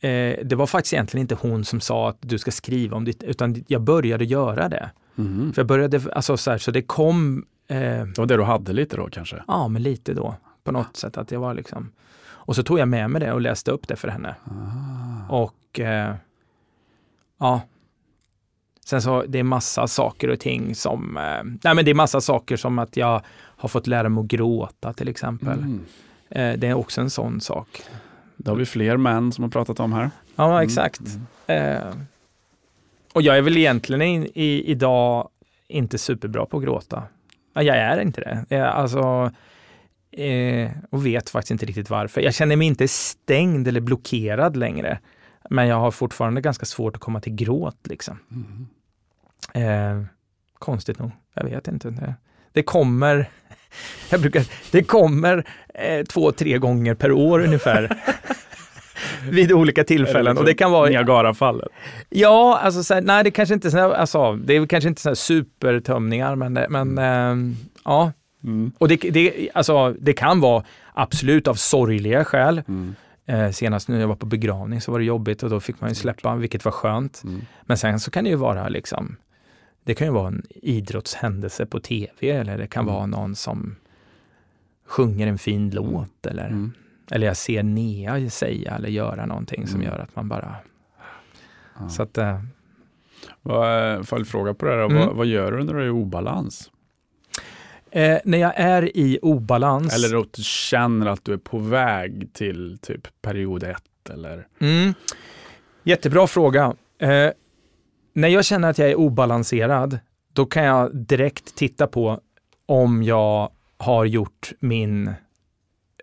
eh, 0.00 0.36
det 0.44 0.54
var 0.54 0.66
faktiskt 0.66 0.92
egentligen 0.92 1.22
inte 1.22 1.34
hon 1.34 1.64
som 1.64 1.80
sa 1.80 2.08
att 2.08 2.16
du 2.20 2.38
ska 2.38 2.50
skriva 2.50 2.96
om 2.96 3.04
ditt, 3.04 3.22
utan 3.22 3.64
jag 3.68 3.82
började 3.82 4.24
göra 4.24 4.68
det. 4.68 4.90
Mhm. 5.14 5.52
För 5.52 5.62
jag 5.62 5.66
började, 5.66 6.00
alltså 6.12 6.36
så 6.36 6.50
här, 6.50 6.58
så 6.58 6.70
det 6.70 6.82
kom, 6.82 7.44
eh, 7.68 7.76
Det 7.78 8.18
var 8.18 8.26
det 8.26 8.36
du 8.36 8.42
hade 8.42 8.72
lite 8.72 8.96
då 8.96 9.08
kanske? 9.12 9.42
ja 9.48 9.68
men 9.68 9.82
lite 9.82 10.14
då, 10.14 10.34
på 10.64 10.72
något 10.72 10.96
sätt 10.96 11.16
att 11.16 11.30
jag 11.30 11.40
var 11.40 11.54
liksom, 11.54 11.90
och 12.44 12.56
så 12.56 12.62
tog 12.62 12.78
jag 12.78 12.88
med 12.88 13.10
mig 13.10 13.20
det 13.20 13.32
och 13.32 13.40
läste 13.40 13.70
upp 13.70 13.88
det 13.88 13.96
för 13.96 14.08
henne. 14.08 14.34
Ah. 14.44 15.36
Och 15.42 15.80
eh, 15.80 16.14
ja, 17.38 17.60
sen 18.84 19.02
så 19.02 19.24
det 19.28 19.38
är 19.38 19.42
massa 19.42 19.86
saker 19.88 20.28
och 20.28 20.40
ting 20.40 20.74
som, 20.74 21.16
eh, 21.16 21.22
nej 21.64 21.74
men 21.74 21.84
det 21.84 21.90
är 21.90 21.94
massa 21.94 22.20
saker 22.20 22.56
som 22.56 22.78
att 22.78 22.96
jag 22.96 23.22
har 23.34 23.68
fått 23.68 23.86
lära 23.86 24.08
mig 24.08 24.20
att 24.20 24.26
gråta 24.26 24.92
till 24.92 25.08
exempel. 25.08 25.58
Mm. 25.58 25.80
Eh, 26.30 26.58
det 26.58 26.66
är 26.66 26.74
också 26.74 27.00
en 27.00 27.10
sån 27.10 27.40
sak. 27.40 27.68
Det 28.36 28.50
har 28.50 28.56
vi 28.56 28.66
fler 28.66 28.96
män 28.96 29.32
som 29.32 29.44
har 29.44 29.50
pratat 29.50 29.80
om 29.80 29.92
här. 29.92 30.10
Ja, 30.36 30.50
Mm. 30.52 30.64
exakt. 30.64 31.00
Mm. 31.46 31.76
Eh, 31.76 31.94
Och 33.12 33.22
jag 33.22 33.36
är 33.38 33.42
väl 33.42 33.56
egentligen 33.58 34.02
i, 34.02 34.30
i, 34.34 34.70
idag 34.70 35.28
inte 35.68 35.98
superbra 35.98 36.46
på 36.46 36.56
att 36.56 36.62
gråta. 36.64 37.02
Ja, 37.54 37.62
jag 37.62 37.76
är 37.76 38.00
inte 38.00 38.20
det. 38.20 38.56
Jag, 38.56 38.68
alltså, 38.68 39.30
eh, 40.12 40.70
och 40.90 41.06
vet 41.06 41.30
faktiskt 41.30 41.50
inte 41.50 41.66
riktigt 41.66 41.90
varför. 41.90 42.20
Jag 42.20 42.34
känner 42.34 42.56
mig 42.56 42.66
inte 42.66 42.88
stängd 42.88 43.68
eller 43.68 43.80
blockerad 43.80 44.56
längre. 44.56 44.98
Men 45.50 45.68
jag 45.68 45.76
har 45.76 45.90
fortfarande 45.90 46.40
ganska 46.40 46.66
svårt 46.66 46.96
att 46.96 47.00
komma 47.00 47.20
till 47.20 47.34
gråt. 47.34 47.76
Liksom. 47.84 48.18
Mm. 48.30 50.00
Eh, 50.00 50.06
konstigt 50.58 50.98
nog. 50.98 51.10
Jag 51.34 51.44
vet 51.44 51.68
inte. 51.68 52.14
Det, 52.52 52.62
kommer, 52.62 53.30
jag 54.10 54.20
brukar, 54.20 54.46
det 54.70 54.82
kommer 54.82 55.46
eh, 55.74 56.04
två, 56.04 56.32
tre 56.32 56.58
gånger 56.58 56.94
per 56.94 57.12
år 57.12 57.40
ungefär. 57.40 57.98
vid 59.30 59.52
olika 59.52 59.84
tillfällen. 59.84 60.38
Och 60.38 60.44
det 60.44 60.54
kan 60.54 60.72
vara... 60.72 60.88
Niagarafallet. 60.88 61.68
Ja, 62.08 62.58
alltså 62.62 62.82
så 62.82 62.94
här, 62.94 63.00
nej 63.00 63.24
det 63.24 63.30
kanske 63.30 63.54
inte 63.54 63.68
är 63.68 63.90
alltså, 63.90 64.32
det 64.32 64.56
är 64.56 64.66
kanske 64.66 64.88
inte 64.88 65.02
så 65.02 65.16
supertömningar, 65.16 66.36
men, 66.36 66.52
men 66.68 66.98
eh, 66.98 67.54
ja. 67.84 68.12
Mm. 68.44 68.72
Och 68.78 68.88
det, 68.88 68.96
det, 68.96 69.50
alltså, 69.54 69.94
det 70.00 70.12
kan 70.12 70.40
vara 70.40 70.64
absolut 70.92 71.48
av 71.48 71.54
sorgliga 71.54 72.24
skäl. 72.24 72.62
Mm. 72.68 72.94
Eh, 73.26 73.50
senast 73.50 73.88
när 73.88 74.00
jag 74.00 74.08
var 74.08 74.16
på 74.16 74.26
begravning 74.26 74.80
så 74.80 74.92
var 74.92 74.98
det 74.98 75.04
jobbigt 75.04 75.42
och 75.42 75.50
då 75.50 75.60
fick 75.60 75.80
man 75.80 75.88
ju 75.90 75.94
släppa, 75.94 76.34
vilket 76.36 76.64
var 76.64 76.72
skönt. 76.72 77.22
Mm. 77.24 77.40
Men 77.62 77.78
sen 77.78 78.00
så 78.00 78.10
kan 78.10 78.24
det 78.24 78.30
ju 78.30 78.36
vara 78.36 78.68
liksom, 78.68 79.16
det 79.84 79.94
kan 79.94 80.06
ju 80.06 80.12
vara 80.12 80.28
en 80.28 80.42
idrottshändelse 80.50 81.66
på 81.66 81.80
tv 81.80 82.30
eller 82.30 82.58
det 82.58 82.66
kan 82.66 82.82
Mm. 82.84 82.94
vara 82.94 83.06
någon 83.06 83.34
som 83.34 83.76
sjunger 84.86 85.26
en 85.26 85.38
fin 85.38 85.70
låt 85.70 86.26
eller, 86.26 86.46
Mm. 86.48 86.72
eller 87.10 87.26
jag 87.26 87.36
ser 87.36 87.62
Nea 87.62 88.30
säga 88.30 88.74
eller 88.76 88.88
göra 88.88 89.26
någonting 89.26 89.66
som 89.66 89.80
Mm. 89.80 89.92
gör 89.92 89.98
att 89.98 90.16
man 90.16 90.28
bara... 90.28 90.54
Ja. 91.80 91.88
Så 91.88 92.02
att, 92.02 92.18
eh, 92.18 92.40
Vad, 93.42 93.94
eh, 93.94 94.02
följdfråga 94.02 94.54
på 94.54 94.66
det 94.66 94.72
här. 94.72 94.78
Mm. 94.84 94.96
vad, 94.98 95.16
vad 95.16 95.26
gör 95.26 95.52
du 95.52 95.64
när 95.64 95.74
du 95.74 95.80
är 95.82 95.86
i 95.86 95.90
obalans? 95.90 96.70
Eh, 97.92 98.18
när 98.24 98.38
jag 98.38 98.52
är 98.56 98.96
i 98.96 99.18
obalans... 99.22 99.94
Eller 99.94 100.20
att 100.20 100.32
du 100.32 100.42
känner 100.42 101.06
att 101.06 101.24
du 101.24 101.32
är 101.32 101.36
på 101.36 101.58
väg 101.58 102.32
till 102.32 102.78
typ 102.82 103.22
period 103.22 103.62
ett 103.62 104.10
eller? 104.10 104.46
Mm. 104.58 104.94
Jättebra 105.82 106.26
fråga. 106.26 106.76
Eh, 106.98 107.30
när 108.12 108.28
jag 108.28 108.44
känner 108.44 108.70
att 108.70 108.78
jag 108.78 108.90
är 108.90 108.94
obalanserad, 108.94 109.98
då 110.32 110.46
kan 110.46 110.64
jag 110.64 110.96
direkt 110.96 111.54
titta 111.54 111.86
på 111.86 112.20
om 112.66 113.02
jag 113.02 113.50
har 113.76 114.04
gjort 114.04 114.52
min, 114.60 115.10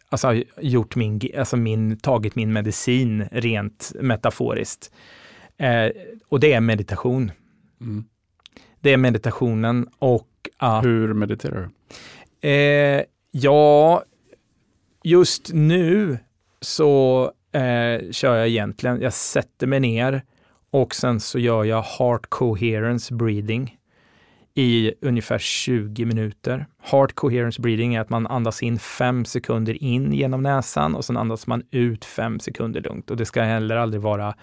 alltså 0.09 0.43
gjort 0.61 0.95
min, 0.95 1.21
alltså 1.37 1.57
min, 1.57 1.97
tagit 1.97 2.35
min 2.35 2.53
medicin 2.53 3.27
rent 3.31 3.91
metaforiskt. 3.99 4.91
Eh, 5.57 5.91
och 6.27 6.39
det 6.39 6.53
är 6.53 6.61
meditation. 6.61 7.31
Mm. 7.81 8.05
Det 8.79 8.93
är 8.93 8.97
meditationen 8.97 9.87
och 9.99 10.28
att 10.59 10.85
Hur 10.85 11.13
mediterar 11.13 11.69
du? 12.41 12.49
Eh, 12.49 13.03
ja, 13.31 14.03
just 15.03 15.53
nu 15.53 16.17
så 16.61 17.23
eh, 17.51 18.11
kör 18.11 18.35
jag 18.35 18.47
egentligen, 18.47 19.01
jag 19.01 19.13
sätter 19.13 19.67
mig 19.67 19.79
ner 19.79 20.21
och 20.71 20.95
sen 20.95 21.19
så 21.19 21.39
gör 21.39 21.63
jag 21.63 21.81
heart 21.81 22.29
coherence 22.29 23.13
breathing 23.13 23.77
i 24.53 24.93
ungefär 25.01 25.37
20 25.39 26.05
minuter. 26.05 26.65
Heart 26.81 27.13
coherence 27.13 27.61
breathing 27.61 27.95
är 27.95 28.01
att 28.01 28.09
man 28.09 28.27
andas 28.27 28.63
in 28.63 28.79
fem 28.79 29.25
sekunder 29.25 29.83
in 29.83 30.13
genom 30.13 30.43
näsan 30.43 30.95
och 30.95 31.05
sen 31.05 31.17
andas 31.17 31.47
man 31.47 31.63
ut 31.71 32.05
fem 32.05 32.39
sekunder 32.39 32.81
lugnt. 32.81 33.11
Och 33.11 33.17
det 33.17 33.25
ska 33.25 33.41
heller 33.41 33.75
aldrig 33.75 34.01
vara 34.01 34.35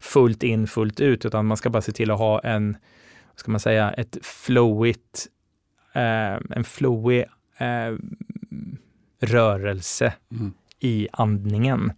fullt 0.00 0.42
in, 0.42 0.66
fullt 0.66 1.00
ut, 1.00 1.24
utan 1.24 1.46
man 1.46 1.56
ska 1.56 1.70
bara 1.70 1.82
se 1.82 1.92
till 1.92 2.10
att 2.10 2.18
ha 2.18 2.40
en, 2.40 2.76
vad 3.32 3.38
ska 3.38 3.50
man 3.50 3.60
säga, 3.60 3.92
ett 3.92 4.18
flowigt, 4.22 5.26
en 5.94 6.64
flowig 6.64 7.24
eh, 7.58 7.94
rörelse 9.20 10.12
Mm. 10.30 10.52
i 10.80 11.08
andningen. 11.12 11.92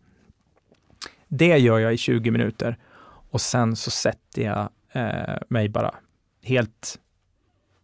Det 1.29 1.59
gör 1.59 1.79
jag 1.79 1.95
i 1.95 1.97
20 1.97 2.31
minuter 2.31 2.77
och 3.31 3.41
sen 3.41 3.77
så 3.77 3.91
sätter 3.91 4.43
jag 4.43 4.69
eh, 4.93 5.37
mig 5.49 5.69
bara 5.69 5.95
helt 6.43 6.99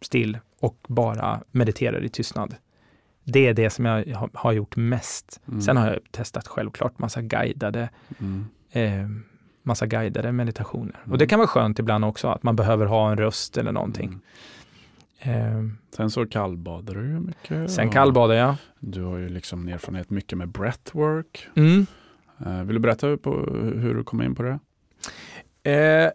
still 0.01 0.37
och 0.59 0.77
bara 0.87 1.43
mediterar 1.51 2.03
i 2.03 2.09
tystnad. 2.09 2.55
Det 3.23 3.47
är 3.47 3.53
det 3.53 3.69
som 3.69 3.85
jag 3.85 4.15
har, 4.15 4.29
har 4.33 4.51
gjort 4.51 4.75
mest. 4.75 5.41
Mm. 5.47 5.61
Sen 5.61 5.77
har 5.77 5.87
jag 5.87 5.99
testat 6.11 6.47
självklart 6.47 6.99
massa 6.99 7.21
guidade, 7.21 7.89
Mm. 8.19 8.45
eh, 8.71 9.07
massa 9.63 9.85
guidade 9.87 10.31
meditationer. 10.31 10.95
Mm. 11.03 11.11
Och 11.11 11.17
det 11.17 11.27
kan 11.27 11.39
vara 11.39 11.47
skönt 11.47 11.79
ibland 11.79 12.05
också, 12.05 12.27
att 12.27 12.43
man 12.43 12.55
behöver 12.55 12.85
ha 12.85 13.11
en 13.11 13.17
röst 13.17 13.57
eller 13.57 13.71
någonting. 13.71 14.19
Mm. 15.23 15.67
Eh, 15.67 15.73
Sen 15.95 16.09
så 16.09 16.25
kallbadar 16.25 16.95
du 16.95 17.01
ju 17.07 17.19
mycket. 17.19 17.71
sen 17.71 17.89
kallbadar 17.89 18.35
jag. 18.35 18.55
Du 18.79 19.03
har 19.03 19.17
ju 19.17 19.29
liksom 19.29 19.67
erfarenhet 19.67 20.09
mycket 20.09 20.37
med 20.37 20.49
breathwork. 20.49 21.47
Mm. 21.55 21.85
Eh, 22.45 22.63
vill 22.63 22.73
du 22.75 22.79
berätta 22.79 23.17
på 23.17 23.31
hur 23.77 23.95
du 23.95 24.03
kom 24.03 24.21
in 24.21 24.35
på 24.35 24.43
det? 24.43 24.59
Eh, 25.71 26.11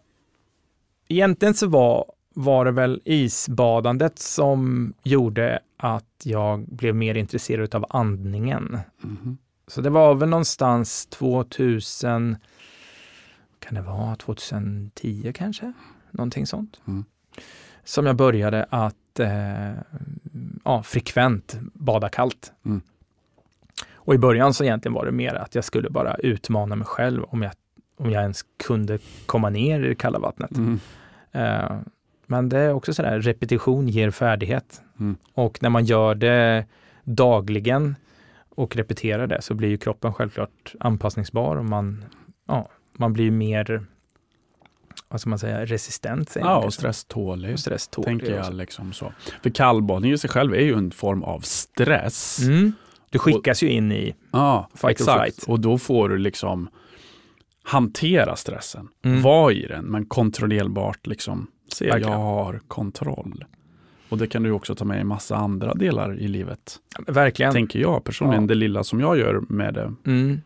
egentligen 1.09 1.55
så 1.55 1.69
var, 1.69 2.05
var 2.35 2.65
det 2.65 2.71
väl 2.71 3.01
isbadandet 3.05 4.19
som 4.19 4.93
gjorde 5.03 5.59
att 5.77 6.23
jag 6.25 6.61
blev 6.69 6.95
mer 6.95 7.15
intresserad 7.15 7.75
av 7.75 7.87
andningen. 7.91 8.79
Mhm. 9.01 9.39
Så 9.69 9.81
det 9.81 9.91
var 9.91 10.15
väl 10.15 10.29
någonstans 10.29 11.07
2000, 11.07 12.37
kan 13.59 13.75
det 13.75 13.83
vara 13.83 14.17
2010 14.17 15.33
kanske? 15.35 15.73
Någonting 16.11 16.47
sånt. 16.47 16.81
Mm. 16.87 17.05
Som 17.87 18.07
jag 18.07 18.17
började 18.17 18.67
att 18.71 19.21
eh, 19.21 19.73
ja, 20.65 20.83
frekvent 20.83 21.59
bada 21.73 22.09
kallt. 22.09 22.53
Mm. 22.65 22.81
Och 23.95 24.15
i 24.15 24.19
början 24.19 24.55
så 24.55 24.65
egentligen 24.65 24.95
var 24.95 25.07
det 25.07 25.13
mer 25.13 25.35
att 25.35 25.55
jag 25.55 25.65
skulle 25.65 25.91
bara 25.91 26.15
utmana 26.15 26.77
mig 26.77 26.87
själv 26.87 27.23
om 27.23 27.43
jag, 27.43 27.53
om 27.97 28.11
jag 28.11 28.23
ens 28.23 28.45
kunde 28.57 28.99
komma 29.27 29.51
ner 29.51 29.81
i 29.81 29.89
det 29.89 29.95
kalla 29.95 30.19
vattnet. 30.19 30.57
Mm. 30.57 30.81
Eh, 31.33 31.79
men 32.27 32.49
det 32.49 32.59
är 32.59 32.73
också 32.73 32.95
sådär, 32.95 33.21
repetition 33.21 33.89
ger 33.89 34.11
färdighet. 34.11 34.83
Mm. 35.01 35.17
Och 35.35 35.59
när 35.63 35.71
man 35.71 35.85
gör 35.85 36.15
det 36.15 36.65
dagligen 37.05 37.97
och 38.49 38.77
repeterar 38.77 39.27
det 39.27 39.43
så 39.43 39.55
blir 39.55 39.69
ju 39.69 39.79
kroppen 39.79 40.15
självklart 40.15 40.75
anpassningsbar 40.81 41.57
och 41.57 41.65
man, 41.65 42.05
ja, 42.47 42.69
man 42.93 43.13
blir 43.13 43.31
mer, 43.31 43.85
vad 45.09 45.21
ska 45.21 45.31
man 45.31 45.39
säga, 45.39 45.65
resistent. 45.67 46.29
säger 46.31 46.47
Ja, 46.47 46.57
och 46.65 46.75
stresstålig. 46.75 47.53
Och 47.53 47.61
stresstålig 47.61 48.07
Tänker 48.07 48.35
jag 48.37 48.55
liksom 48.55 48.93
så. 48.93 49.13
För 49.43 49.51
kallbadning 49.51 50.13
i 50.13 50.19
sig 50.19 50.31
själv 50.31 50.55
är 50.55 50.61
ju 50.61 50.75
en 50.75 50.91
form 50.91 51.23
av 51.23 51.41
stress. 51.41 52.39
Mm. 52.43 52.73
Du 53.11 53.19
skickas 53.19 53.63
ju 53.63 53.69
in 53.71 53.93
i, 53.93 54.15
Ja, 54.33 54.69
Fight 54.75 54.85
or 54.85 54.91
exakt. 54.91 55.21
flight. 55.23 55.43
Och 55.49 55.61
då 55.61 55.79
får 55.79 56.09
du 56.09 56.19
liksom 56.19 56.69
hantera 57.63 58.37
stressen. 58.37 58.89
Mm. 59.05 59.23
Var 59.23 59.51
i 59.51 59.67
den, 59.67 59.85
men 59.85 60.07
kontrollerbart 60.07 61.07
liksom. 61.07 61.47
Se, 61.73 61.85
Verkligen. 61.87 62.13
jag 62.13 62.19
har 62.19 62.61
kontroll. 62.69 63.45
Och 64.09 64.19
det 64.19 64.27
kan 64.27 64.43
du 64.43 64.51
också 64.51 64.75
ta 64.75 64.85
med 64.85 65.01
i 65.01 65.05
massa 65.05 65.37
andra 65.37 65.75
delar 65.75 66.19
i 66.19 66.29
livet. 66.29 66.77
verkligen. 67.07 67.53
Tänker 67.53 67.79
jag 67.79 68.05
personligen, 68.05 68.43
Ja. 68.43 68.49
det 68.49 68.55
lilla 68.55 68.85
som 68.85 69.01
jag 69.01 69.19
gör 69.19 69.41
med 69.49 69.75
det. 69.75 69.95
Mm. 70.07 70.41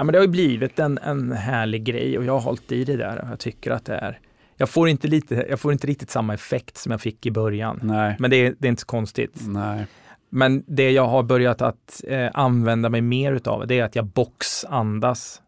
Ja, 0.00 0.04
men 0.04 0.12
det 0.12 0.18
har 0.18 0.24
ju 0.24 0.30
blivit 0.30 0.78
en, 0.78 0.98
en 0.98 1.32
härlig 1.32 1.84
grej 1.84 2.18
och 2.18 2.24
jag 2.24 2.32
har 2.32 2.40
hållit 2.40 2.72
i 2.72 2.84
det 2.84 2.96
där 2.96 3.20
och 3.22 3.28
jag 3.30 3.38
tycker 3.38 3.70
att 3.70 3.84
det 3.84 3.94
är, 3.94 4.18
jag 4.56 4.68
får 4.68 4.88
inte, 4.88 5.08
lite, 5.08 5.46
jag 5.48 5.60
får 5.60 5.72
inte 5.72 5.86
riktigt 5.86 6.10
samma 6.10 6.34
effekt 6.34 6.76
som 6.76 6.92
jag 6.92 7.00
fick 7.00 7.26
i 7.26 7.30
början. 7.30 7.80
Nej, 7.82 8.16
Men 8.18 8.30
det 8.30 8.36
är, 8.36 8.54
det 8.58 8.66
är 8.66 8.70
inte 8.70 8.80
så 8.80 8.86
konstigt. 8.86 9.40
nej. 9.46 9.86
Men 10.30 10.64
det 10.66 10.90
jag 10.90 11.06
har 11.06 11.22
börjat 11.22 11.62
att 11.62 12.04
eh, 12.06 12.30
använda 12.34 12.88
mig 12.88 13.00
mer 13.00 13.32
utav, 13.32 13.66
det 13.66 13.78
är 13.78 13.84
att 13.84 13.96
jag 13.96 14.06
boxandas 14.06 15.42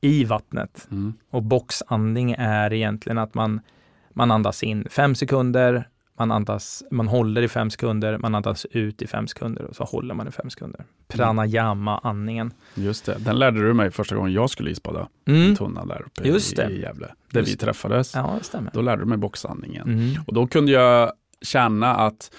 i 0.00 0.24
vattnet. 0.24 0.88
Mm. 0.90 1.14
Och 1.30 1.42
boxandning 1.42 2.34
är 2.38 2.72
egentligen 2.72 3.18
att 3.18 3.34
man, 3.34 3.60
man 4.12 4.30
andas 4.30 4.62
in 4.62 4.86
fem 4.90 5.14
sekunder, 5.14 5.88
man, 6.28 6.36
andas, 6.36 6.84
man 6.90 7.08
håller 7.08 7.42
i 7.42 7.48
fem 7.48 7.70
sekunder, 7.70 8.18
man 8.18 8.34
andas 8.34 8.66
ut 8.70 9.02
i 9.02 9.06
fem 9.06 9.26
sekunder 9.26 9.64
och 9.64 9.76
så 9.76 9.84
håller 9.84 10.14
man 10.14 10.28
i 10.28 10.30
fem 10.30 10.50
sekunder. 10.50 10.84
Pranayama-andningen. 11.08 12.52
Just 12.74 13.04
det, 13.04 13.16
den 13.18 13.38
lärde 13.38 13.62
du 13.62 13.74
mig 13.74 13.90
första 13.90 14.14
gången 14.14 14.32
jag 14.32 14.50
skulle 14.50 14.70
isbada. 14.70 15.08
Mm. 15.26 15.56
Tunnan 15.56 15.88
där 15.88 16.02
uppe 16.06 16.28
Just 16.28 16.56
det. 16.56 16.70
i 16.70 16.80
Gävle. 16.80 17.14
Där 17.30 17.40
Just 17.40 17.52
vi 17.52 17.56
träffades. 17.56 18.14
Ja, 18.14 18.36
det 18.38 18.44
stämmer. 18.44 18.70
Då 18.74 18.82
lärde 18.82 19.02
du 19.02 19.06
mig 19.06 19.18
boxandningen. 19.18 19.88
Mm. 19.88 20.22
Och 20.26 20.34
då 20.34 20.46
kunde 20.46 20.72
jag 20.72 21.12
känna 21.42 21.94
att 21.94 22.34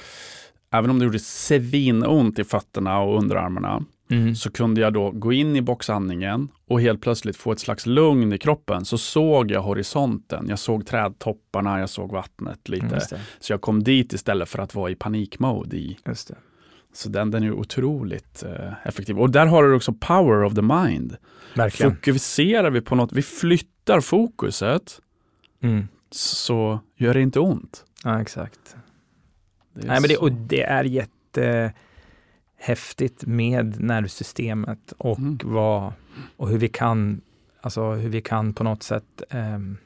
även 0.71 0.89
om 0.89 0.99
det 0.99 1.05
gjorde 1.05 1.19
svinont 1.19 2.39
i 2.39 2.43
fötterna 2.43 2.99
och 2.99 3.17
underarmarna 3.17 3.84
Mm. 4.12 4.36
så 4.36 4.51
kunde 4.51 4.82
jag 4.82 4.93
då 4.93 5.12
gå 5.12 5.34
in 5.34 5.56
i 5.56 5.62
boxandningen 5.62 6.49
och 6.68 6.82
helt 6.82 7.01
plötsligt 7.01 7.38
få 7.38 7.51
ett 7.51 7.60
slags 7.60 7.86
lugn 7.86 8.34
i 8.34 8.38
kroppen. 8.38 8.86
Så 8.86 8.97
såg 8.97 9.51
jag 9.51 9.62
horisonten, 9.62 10.45
jag 10.49 10.60
såg 10.60 10.86
trädtopparna, 10.86 11.80
jag 11.80 11.89
såg 11.89 12.12
vattnet 12.12 12.70
lite. 12.70 12.86
Mm. 12.86 12.99
Så 13.39 13.54
jag 13.54 13.62
kom 13.62 13.84
dit 13.84 14.14
istället 14.14 14.49
för 14.49 14.60
att 14.60 14.76
vara 14.76 14.91
i 14.91 14.95
panikmode 14.95 15.78
i. 15.78 15.97
Just 16.06 16.28
det. 16.28 16.36
Så 16.93 17.10
den, 17.10 17.32
den 17.32 17.43
är 17.43 17.51
otroligt 17.51 18.43
eh, 18.43 18.74
effektiv. 18.88 19.20
Och 19.20 19.30
där 19.30 19.45
har 19.45 19.64
du 19.64 19.74
också 19.76 19.93
power 19.93 20.43
of 20.43 20.56
the 20.56 20.62
mind. 20.62 21.18
Verkligen. 21.56 21.95
Fokuserar 21.95 22.70
vi 22.70 22.82
på 22.82 22.95
något, 22.95 23.14
vi 23.14 23.22
flyttar 23.22 24.01
fokuset 24.01 24.99
Mm. 25.64 25.88
så 26.12 26.80
gör 26.97 27.14
det 27.14 27.22
inte 27.22 27.39
ont. 27.39 27.86
Ja, 28.04 28.22
exakt. 28.22 28.76
Nej, 29.74 30.01
men 30.01 30.08
det, 30.10 30.18
och 30.18 30.32
det 30.32 30.62
är 30.62 30.84
jättehäftigt 32.64 33.26
med 33.26 33.80
nervsystemet 33.80 34.93
och, 34.97 35.20
Mm. 35.20 35.39
vad, 35.43 35.93
och 36.38 36.49
hur 36.49 36.57
vi 36.57 36.70
kan, 36.70 37.22
alltså 37.61 37.91
hur 37.91 38.09
vi 38.09 38.22
kan 38.22 38.53
på 38.53 38.64
något 38.64 38.84
sätt, 38.84 39.24
ehm, 39.30 39.78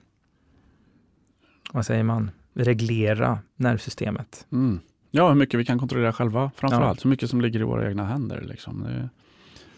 vad 1.71 1.86
säger 1.86 2.03
man, 2.03 2.32
reglera 2.53 3.39
nervsystemet. 3.55 4.45
Mm. 4.51 4.80
Ja, 5.11 5.28
hur 5.28 5.36
mycket 5.36 5.59
vi 5.59 5.65
kan 5.65 5.80
kontrollera 5.80 6.13
själva 6.13 6.51
framförallt. 6.55 6.99
Ja. 6.99 7.01
Så 7.01 7.07
mycket 7.07 7.30
som 7.30 7.41
ligger 7.41 7.59
i 7.59 7.63
våra 7.63 7.89
egna 7.89 8.05
händer. 8.05 8.41
Liksom. 8.41 8.88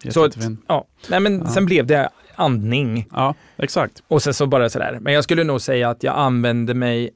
Så 0.09 0.23
att-. 0.25 0.37
Ja, 0.67 0.85
nej 1.09 1.19
men 1.19 1.39
Ja. 1.39 1.47
sen 1.47 1.65
blev 1.65 1.85
det 1.85 2.09
andning 2.35 3.07
Ja, 3.11 3.35
exakt. 3.57 4.03
och 4.07 4.21
sen 4.23 4.33
så 4.33 4.47
bara 4.47 4.69
sådär. 4.69 4.97
Men 5.01 5.13
jag 5.13 5.23
skulle 5.23 5.43
nog 5.43 5.61
säga 5.61 5.89
att 5.89 6.03
jag 6.03 6.15
använde 6.17 6.73
mig, 6.73 7.09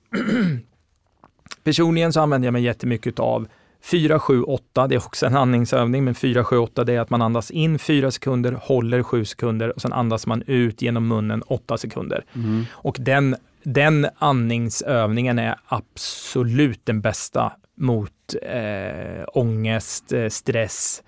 personligen 1.64 2.14
så 2.14 2.22
använder 2.22 2.48
jag 2.48 2.54
mig 2.54 2.64
jättemycket 2.64 3.20
av 3.20 3.48
4, 3.84 4.20
7, 4.20 4.44
8, 4.44 4.88
det 4.88 4.96
är 4.96 5.06
också 5.06 5.26
en 5.26 5.36
andningsövning, 5.36 6.04
men 6.04 6.16
4, 6.16 6.44
7, 6.44 6.58
8 6.58 6.84
det 6.84 6.94
är 6.94 7.00
att 7.00 7.10
man 7.10 7.22
andas 7.22 7.52
in 7.52 7.80
4 7.80 8.12
sekunder, 8.12 8.52
håller 8.52 9.04
7 9.04 9.26
sekunder 9.26 9.70
och 9.76 9.82
sen 9.82 9.94
andas 9.94 10.28
man 10.28 10.44
ut 10.48 10.82
genom 10.82 11.08
munnen 11.08 11.42
8 11.42 11.78
sekunder. 11.78 12.26
Mm. 12.36 12.66
Och 12.72 12.98
den, 13.00 13.36
den 13.64 14.08
andningsövningen 14.18 15.40
är 15.40 15.56
absolut 15.66 16.86
den 16.86 17.02
bästa 17.02 17.54
mot 17.78 18.36
eh, 18.42 19.26
ångest, 19.34 20.14
eh, 20.14 20.30
stress. 20.30 21.04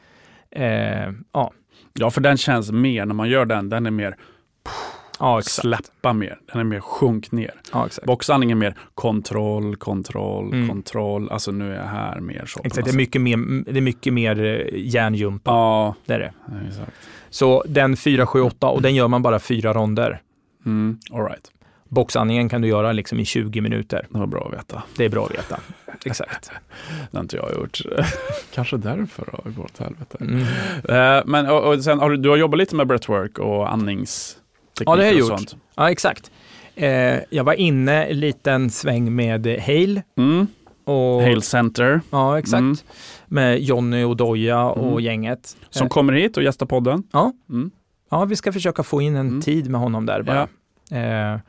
Eh, 0.51 1.11
ja, 1.31 1.51
Ja, 1.99 2.11
för 2.11 2.21
den 2.21 2.37
känns 2.37 2.71
mer, 2.71 3.05
när 3.05 3.13
man 3.13 3.29
gör 3.29 3.45
den, 3.45 3.69
den 3.69 3.85
är 3.85 3.91
mer 3.91 4.15
ja, 5.19 5.41
släppa 5.41 6.13
mer. 6.13 6.39
Den 6.51 6.59
är 6.59 6.63
mer 6.63 6.79
sjunk 6.79 7.31
ner. 7.31 7.51
Ja. 7.71 7.87
Boxandning 8.05 8.51
är 8.51 8.55
mer 8.55 8.75
kontroll, 8.95 9.75
kontroll, 9.75 10.53
Mm. 10.53 10.69
kontroll. 10.69 11.29
Alltså 11.31 11.51
nu 11.51 11.71
är 11.73 11.75
jag 11.77 11.83
här 11.87 12.19
mer 12.19 12.45
så. 12.47 12.61
exakt. 12.63 12.85
Det 12.85 12.91
är 12.91 12.95
mycket 12.95 13.21
mer, 13.21 13.63
det 13.71 13.79
är 13.79 13.81
mycket 13.81 14.13
mer 14.13 14.43
eh, 14.43 14.67
hjärnjumpa. 14.73 15.51
Ja, 15.51 15.95
Det 16.05 16.13
är 16.13 16.19
det. 16.19 16.33
exakt. 16.69 16.91
Så 17.29 17.63
den 17.67 17.97
4, 17.97 18.25
7, 18.27 18.41
8 18.41 18.67
och 18.67 18.81
den 18.81 18.95
gör 18.95 19.07
man 19.07 19.21
bara 19.21 19.39
fyra 19.39 19.73
ronder. 19.73 20.21
Mm. 20.65 20.97
All 21.13 21.25
right. 21.25 21.51
Boxandningen 21.89 22.49
kan 22.49 22.61
du 22.61 22.67
göra 22.67 22.91
liksom 22.91 23.19
i 23.19 23.25
20 23.25 23.61
minuter. 23.61 24.07
Det 24.09 24.17
var 24.19 24.27
bra 24.27 24.45
att 24.47 24.53
veta. 24.53 24.83
Det 24.97 25.05
är 25.05 25.09
bra 25.09 25.25
att 25.25 25.31
veta. 25.33 25.59
Exakt. 26.05 26.51
Det 27.11 27.17
har 27.17 27.21
inte 27.23 27.35
jag 27.35 27.53
gjort. 27.53 27.81
Kanske 28.53 28.77
därför 28.77 29.27
då, 29.31 29.39
det 29.43 29.55
går 29.55 29.63
åt 29.63 29.77
helvete. 29.77 30.17
Mm. 30.21 30.39
Eh, 31.17 31.23
men 31.25 31.49
och, 31.49 31.73
och 31.73 31.83
sen 31.83 31.99
har 31.99 32.09
du, 32.09 32.17
du 32.17 32.29
har 32.29 32.37
jobbat 32.37 32.57
lite 32.57 32.75
med 32.75 32.87
breathwork 32.87 33.39
och 33.39 33.71
andningstekniker 33.73 34.44
Ja, 34.85 34.95
det 34.95 35.01
har 35.01 35.11
jag 35.11 35.13
gjort. 35.19 35.27
sånt. 35.27 35.55
Ja, 35.75 35.91
exakt. 35.91 36.31
Eh, 36.75 37.19
jag 37.29 37.43
var 37.43 37.53
inne 37.53 38.03
en 38.05 38.19
liten 38.19 38.69
sväng 38.69 39.15
med 39.15 39.47
Hale. 39.47 40.03
Mm. 40.17 40.47
Och, 40.85 41.21
Hail 41.21 41.41
Center, 41.41 42.01
Ja, 42.09 42.39
exakt. 42.39 42.59
Mm. 42.59 42.75
Med 43.27 43.59
Jonny 43.61 44.03
och 44.03 44.17
Doja 44.17 44.63
och 44.65 44.87
Mm. 44.91 45.03
gänget. 45.03 45.57
som 45.69 45.83
Eh, 45.85 45.89
kommer 45.89 46.13
hit 46.13 46.37
och 46.37 46.43
gästar 46.43 46.65
podden. 46.65 47.03
Ja. 47.13 47.33
Mm. 47.49 47.71
Ja, 48.11 48.25
vi 48.25 48.35
ska 48.35 48.53
försöka 48.53 48.83
få 48.83 49.01
in 49.01 49.15
en 49.15 49.27
Mm. 49.27 49.41
tid 49.41 49.69
med 49.69 49.81
honom 49.81 50.05
där 50.05 50.21
bara. 50.21 50.47
Eh, 50.91 51.39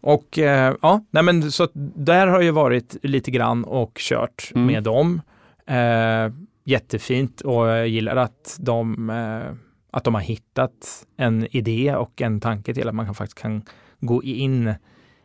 och 0.00 0.38
eh, 0.38 0.74
ja, 0.82 1.04
nej 1.10 1.22
men 1.22 1.52
så 1.52 1.68
där 1.94 2.26
har 2.26 2.40
jag 2.40 2.52
varit 2.52 2.96
lite 3.02 3.30
grann 3.30 3.64
och 3.64 3.92
kört 3.98 4.50
Mm. 4.54 4.66
med 4.66 4.82
dem. 4.82 5.20
Eh, 5.66 6.32
jättefint 6.64 7.40
och 7.40 7.66
jag 7.68 7.88
gillar 7.88 8.16
att 8.16 8.56
de, 8.60 9.10
eh, 9.10 9.54
att 9.90 10.04
de 10.04 10.14
har 10.14 10.20
hittat 10.20 11.06
en 11.16 11.46
idé 11.56 11.94
och 11.94 12.20
en 12.22 12.40
tanke 12.40 12.74
till 12.74 12.88
att 12.88 12.94
man 12.94 13.06
kan, 13.06 13.14
faktiskt 13.14 13.38
kan 13.38 13.62
gå 14.00 14.22
in 14.22 14.74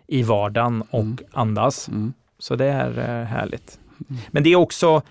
i 0.08 0.24
vardagen 0.24 0.82
och 0.90 1.02
Mm. 1.02 1.18
andas. 1.32 1.88
Mm. 1.90 2.14
Så 2.40 2.56
det 2.56 2.66
är 2.66 2.98
eh, 3.22 3.26
härligt. 3.26 3.80
Mm. 4.10 4.22
Men 4.32 4.44
det 4.44 4.50
är 4.50 4.56
också, 4.56 5.02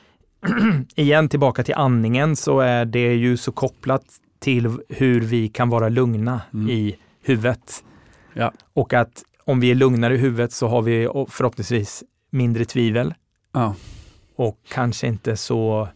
igen 0.94 1.28
tillbaka 1.28 1.62
till 1.62 1.74
andningen, 1.74 2.36
så 2.36 2.61
är 2.61 2.84
det 2.84 3.14
ju 3.14 3.36
så 3.36 3.52
kopplat 3.52 4.05
till 4.38 4.78
hur 4.88 5.20
vi 5.20 5.48
kan 5.48 5.68
vara 5.68 5.88
lugna 5.88 6.40
Mm. 6.55 6.70
i 6.70 6.96
huvudet. 7.22 7.84
Ja. 8.32 8.52
Och 8.72 8.92
att 8.94 9.22
om 9.44 9.61
vi 9.61 9.70
är 9.70 9.74
lugnare 9.74 10.14
i 10.14 10.18
huvudet 10.18 10.52
så 10.52 10.68
har 10.68 10.82
vi 10.82 11.09
förhoppningsvis 11.28 12.05
mindre 12.30 12.64
tvivel 12.64 13.14
Ja. 13.52 13.74
och 14.36 14.59
kanske 14.68 15.07
inte 15.07 15.36
så 15.36 15.88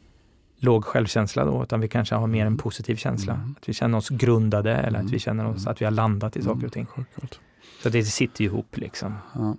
låg 0.61 0.85
självkänsla 0.85 1.45
då, 1.45 1.63
utan 1.63 1.81
vi 1.81 1.89
kanske 1.89 2.15
har 2.15 2.27
mer 2.27 2.47
en 2.47 2.57
positiv 2.59 2.97
känsla. 2.97 3.35
Mm. 3.35 3.55
Att 3.61 3.69
vi 3.69 3.73
känner 3.73 3.99
oss 3.99 4.09
grundade 4.09 4.75
eller 4.75 4.99
att 4.99 5.03
Mm. 5.03 5.13
vi 5.13 5.19
känner 5.19 5.47
oss 5.47 5.63
Mm. 5.63 5.73
att 5.73 5.81
vi 5.81 5.85
har 5.85 5.93
landat 5.93 6.37
i 6.37 6.43
saker 6.43 6.67
och 6.67 6.73
ting. 6.73 6.87
Coolt. 6.87 7.41
Så 7.83 7.89
det 7.89 8.05
sitter 8.05 8.43
ju 8.45 8.47
ihop 8.51 8.77
liksom. 8.77 9.15
Ja. 9.35 9.57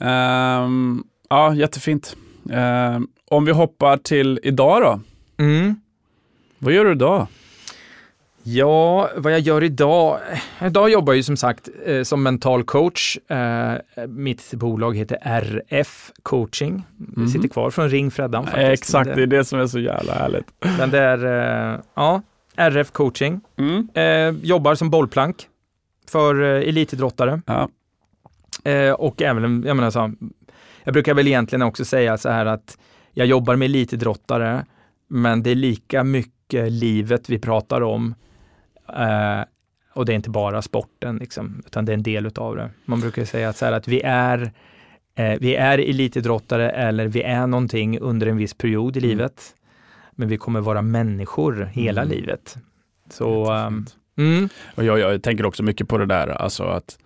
Ehm, 0.00 1.04
ja, 1.30 1.54
jättefint. 1.54 2.16
Ehm, 2.50 3.08
om 3.30 3.44
vi 3.44 3.52
hoppar 3.52 3.96
till 3.96 4.40
idag 4.42 4.82
då. 4.82 5.00
Mm. 5.44 5.76
Vad 6.58 6.72
gör 6.72 6.84
du 6.84 6.92
idag? 6.92 7.26
Ja, 8.44 9.10
vad 9.16 9.32
jag 9.32 9.40
gör 9.40 9.62
idag? 9.64 10.18
Idag 10.64 10.90
jobbar 10.90 11.12
jag 11.12 11.16
ju 11.16 11.22
som 11.22 11.36
sagt 11.36 11.68
eh, 11.86 12.02
som 12.02 12.22
mental 12.22 12.64
coach. 12.64 13.18
Eh, 13.28 13.72
mitt 14.08 14.50
bolag 14.54 14.96
heter 14.96 15.18
RF 15.22 16.10
coaching. 16.22 16.82
Det 16.96 17.20
Mhm. 17.20 17.28
sitter 17.28 17.48
kvar 17.48 17.70
från 17.70 17.88
Ring 17.88 18.10
Freddan 18.10 18.44
faktiskt. 18.44 18.68
Exakt, 18.68 19.14
det 19.16 19.22
är 19.22 19.26
det 19.26 19.44
som 19.44 19.60
är 19.60 19.66
så 19.66 19.78
jävla 19.78 20.14
härligt. 20.14 20.46
Men 20.78 20.90
det 20.90 20.98
är, 20.98 21.72
eh, 21.74 21.80
ja, 21.94 22.22
RF 22.56 22.90
coaching. 22.90 23.40
Mm. 23.56 23.88
Jobbar 24.42 24.74
som 24.74 24.90
bollplank 24.90 25.46
för 26.10 26.42
eh, 26.42 26.68
elitidrottare. 26.68 27.42
Ja. 27.46 27.68
Och 28.98 29.22
även, 29.22 29.64
jag 29.66 29.76
menar 29.76 29.90
så, 29.90 30.12
jag 30.84 30.92
brukar 30.92 31.14
väl 31.14 31.28
egentligen 31.28 31.62
också 31.62 31.84
säga 31.84 32.18
så 32.18 32.28
här 32.28 32.46
att 32.46 32.78
jag 33.12 33.26
jobbar 33.26 33.56
med 33.56 33.66
elitidrottare, 33.66 34.64
men 35.08 35.42
det 35.42 35.50
är 35.50 35.54
lika 35.54 36.04
mycket 36.04 36.72
livet 36.72 37.28
vi 37.30 37.38
pratar 37.38 37.80
om. 37.80 38.14
Eh, 38.88 39.44
och 39.94 40.04
det 40.06 40.12
är 40.12 40.14
inte 40.16 40.30
bara 40.30 40.62
sporten, 40.62 41.16
liksom, 41.16 41.62
utan 41.66 41.84
det 41.84 41.92
är 41.92 41.94
en 41.94 42.02
del 42.02 42.26
utav 42.26 42.56
det. 42.56 42.70
Man 42.84 43.00
brukar 43.00 43.24
säga 43.24 43.52
så 43.52 43.64
här 43.64 43.72
att 43.72 43.88
vi 43.88 44.00
är, 44.04 44.52
eh, 45.14 45.34
vi 45.40 45.54
är 45.56 45.78
elitidrottare 45.78 46.70
eller 46.70 47.06
vi 47.08 47.22
är 47.22 47.46
någonting 47.46 47.98
under 47.98 48.26
en 48.26 48.36
viss 48.36 48.54
period 48.54 48.96
i 48.96 49.00
Mm. 49.00 49.08
livet. 49.10 49.54
Men 50.12 50.28
vi 50.28 50.36
kommer 50.36 50.60
vara 50.60 50.82
människor 50.82 51.70
hela 51.72 52.02
Mm. 52.02 52.14
livet. 52.14 52.56
Så, 53.10 53.50
mm, 54.18 54.48
Och 54.74 54.84
jag, 54.84 54.98
jag 54.98 55.22
tänker 55.22 55.46
också 55.46 55.62
mycket 55.62 55.88
på 55.88 55.98
det 55.98 56.06
där, 56.06 56.28
alltså 56.28 56.64
att 56.64 56.98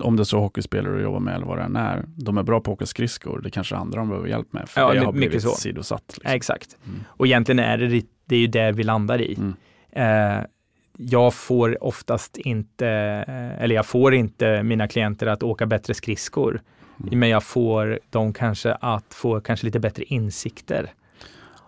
om 0.00 0.16
det 0.16 0.22
är 0.22 0.24
så 0.24 0.40
hockeyspelare 0.40 0.96
du 0.96 1.02
jobbar 1.02 1.20
med 1.20 1.34
eller 1.34 1.46
vad 1.46 1.58
det 1.58 1.62
än 1.62 1.76
är, 1.76 2.04
de 2.16 2.38
är 2.38 2.42
bra 2.42 2.60
på 2.60 2.70
att 2.72 2.74
åka 2.76 2.86
skridskor, 2.86 3.40
det 3.40 3.50
kanske 3.50 3.76
andra 3.76 3.98
de 3.98 4.08
behöver 4.08 4.28
hjälp 4.28 4.52
med, 4.52 4.68
för 4.68 4.80
Ja, 4.80 4.92
det 4.92 4.98
har 4.98 5.06
mycket 5.12 5.30
blivit 5.30 5.42
så. 5.42 5.50
sidosatt. 5.50 6.04
Liksom. 6.08 6.32
exakt. 6.32 6.76
Mm. 6.86 7.00
Och 7.08 7.26
egentligen 7.26 7.58
är 7.58 7.78
det, 7.78 8.02
det 8.26 8.36
är 8.36 8.40
ju 8.40 8.46
där 8.46 8.72
vi 8.72 8.82
landar 8.82 9.20
i. 9.20 9.38
Eh, 9.92 10.40
jag 10.96 11.34
får 11.34 11.84
oftast 11.84 12.36
inte, 12.36 12.86
eh, 13.28 13.62
eller 13.62 13.74
jag 13.74 13.86
får 13.86 14.14
inte 14.14 14.62
mina 14.62 14.88
klienter 14.88 15.26
att 15.26 15.42
åka 15.42 15.66
bättre 15.66 15.94
skridskor. 15.94 16.60
Mm. 17.00 17.18
Men 17.18 17.28
jag 17.28 17.42
får 17.44 17.98
dem 18.10 18.32
kanske 18.32 18.72
att 18.72 19.14
få 19.14 19.40
kanske 19.40 19.66
lite 19.66 19.80
bättre 19.80 20.04
insikter. 20.04 20.92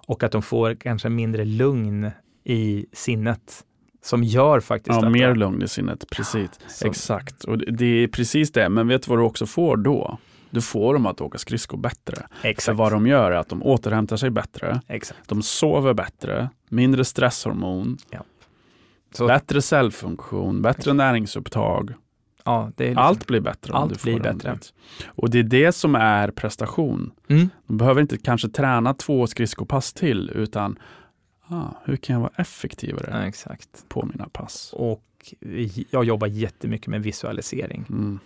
Och 0.07 0.23
att 0.23 0.33
de 0.33 0.43
får 0.43 0.75
kanske 0.75 1.09
mindre 1.09 1.45
lugn 1.45 2.11
i 2.45 2.87
sinnet. 2.93 3.64
Som 4.03 4.25
gör 4.25 4.61
faktiskt 4.61 5.01
Ja, 5.01 5.07
att 5.07 5.12
mer 5.12 5.35
lugn 5.35 5.62
i 5.62 5.68
sinnet, 5.68 6.05
precis. 6.11 6.51
Så- 6.68 6.87
Exakt, 6.87 7.45
och 7.45 7.59
det 7.59 7.85
är 7.87 8.09
precis 8.09 8.53
det. 8.53 8.68
Men 8.68 8.89
vet 8.89 9.03
du 9.03 9.09
vad 9.09 9.18
du 9.18 9.23
också 9.23 9.47
får 9.47 9.77
då? 9.77 10.18
Du 10.51 10.61
får 10.61 10.94
dem 10.94 11.07
att 11.07 11.20
åka 11.20 11.38
skridskor 11.38 11.76
bättre. 11.78 12.26
För 12.40 12.48
Exakt. 12.48 12.78
vad 12.78 12.92
de 12.92 13.07
gör 13.07 13.30
är 13.32 13.36
att 13.36 13.48
de 13.48 13.62
återhämtar 13.62 14.16
sig 14.16 14.30
bättre, 14.30 14.80
Exakt. 14.88 15.28
de 15.28 15.42
sover 15.42 15.94
bättre, 15.94 16.48
mindre 16.68 17.05
stresshormon, 17.05 17.98
Så, 19.14 19.26
bättre 19.26 19.62
cellfunktion, 19.62 20.62
bättre 20.62 20.92
näringsupptag. 20.92 21.94
ja, 22.44 22.70
liksom, 22.78 22.98
Allt 22.98 23.26
blir 23.26 23.40
bättre. 23.40 23.72
om 23.72 23.82
Allt 23.82 24.03
du 24.05 24.11
blir 24.12 24.20
bättre. 24.22 24.53
dit. 24.53 24.72
Och 25.07 25.30
det 25.30 25.38
är 25.38 25.42
det 25.42 25.72
som 25.72 25.94
är 25.94 26.30
prestation. 26.30 27.12
Mm. 27.28 27.48
De 27.66 27.76
behöver 27.76 28.01
inte 28.01 28.18
kanske 28.18 28.48
träna 28.48 28.94
två 28.94 29.26
skridskopass 29.26 29.92
till, 29.92 30.30
utan 30.34 30.78
ah, 31.46 31.64
hur 31.84 31.96
kan 31.96 32.14
jag 32.14 32.20
vara 32.20 32.32
effektivare 32.36 33.09
Ja, 33.11 33.26
exakt. 33.26 33.84
på 33.88 34.07
mina 34.07 34.28
pass? 34.32 34.70
Och 34.76 35.05
jag 35.90 36.05
jobbar 36.05 36.26
jättemycket 36.26 36.86
med 36.88 37.03
visualisering. 37.03 37.84
Mm. 37.88 38.18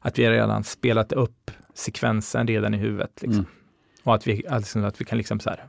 Att 0.00 0.18
vi 0.18 0.24
har 0.24 0.32
redan 0.32 0.64
spelat 0.64 1.12
upp 1.12 1.50
sekvensen 1.74 2.46
redan 2.46 2.74
i 2.74 2.76
huvudet. 2.76 3.22
Liksom. 3.22 3.32
Mm. 3.32 3.46
Och 4.02 4.14
att 4.14 4.26
vi, 4.26 4.42
alltså, 4.48 4.78
att 4.78 5.00
vi 5.00 5.04
kan 5.04 5.18
liksom 5.18 5.40
så 5.40 5.50
här, 5.50 5.64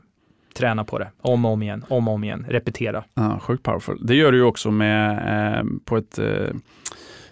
träna 0.54 0.84
på 0.84 0.98
det 0.98 1.10
om 1.20 1.44
och 1.44 1.52
om 1.52 1.62
igen, 1.62 1.84
om 1.88 2.08
och 2.08 2.14
om 2.14 2.24
igen, 2.24 2.46
repetera. 2.48 3.04
Ja, 3.14 3.38
sjukt 3.42 3.62
powerful. 3.62 4.06
Det 4.06 4.14
gör 4.14 4.32
du 4.32 4.38
ju 4.38 4.44
också 4.44 4.70
med, 4.70 5.58
eh, 5.58 5.64
på 5.84 5.96
ett 5.96 6.18
eh, 6.18 6.54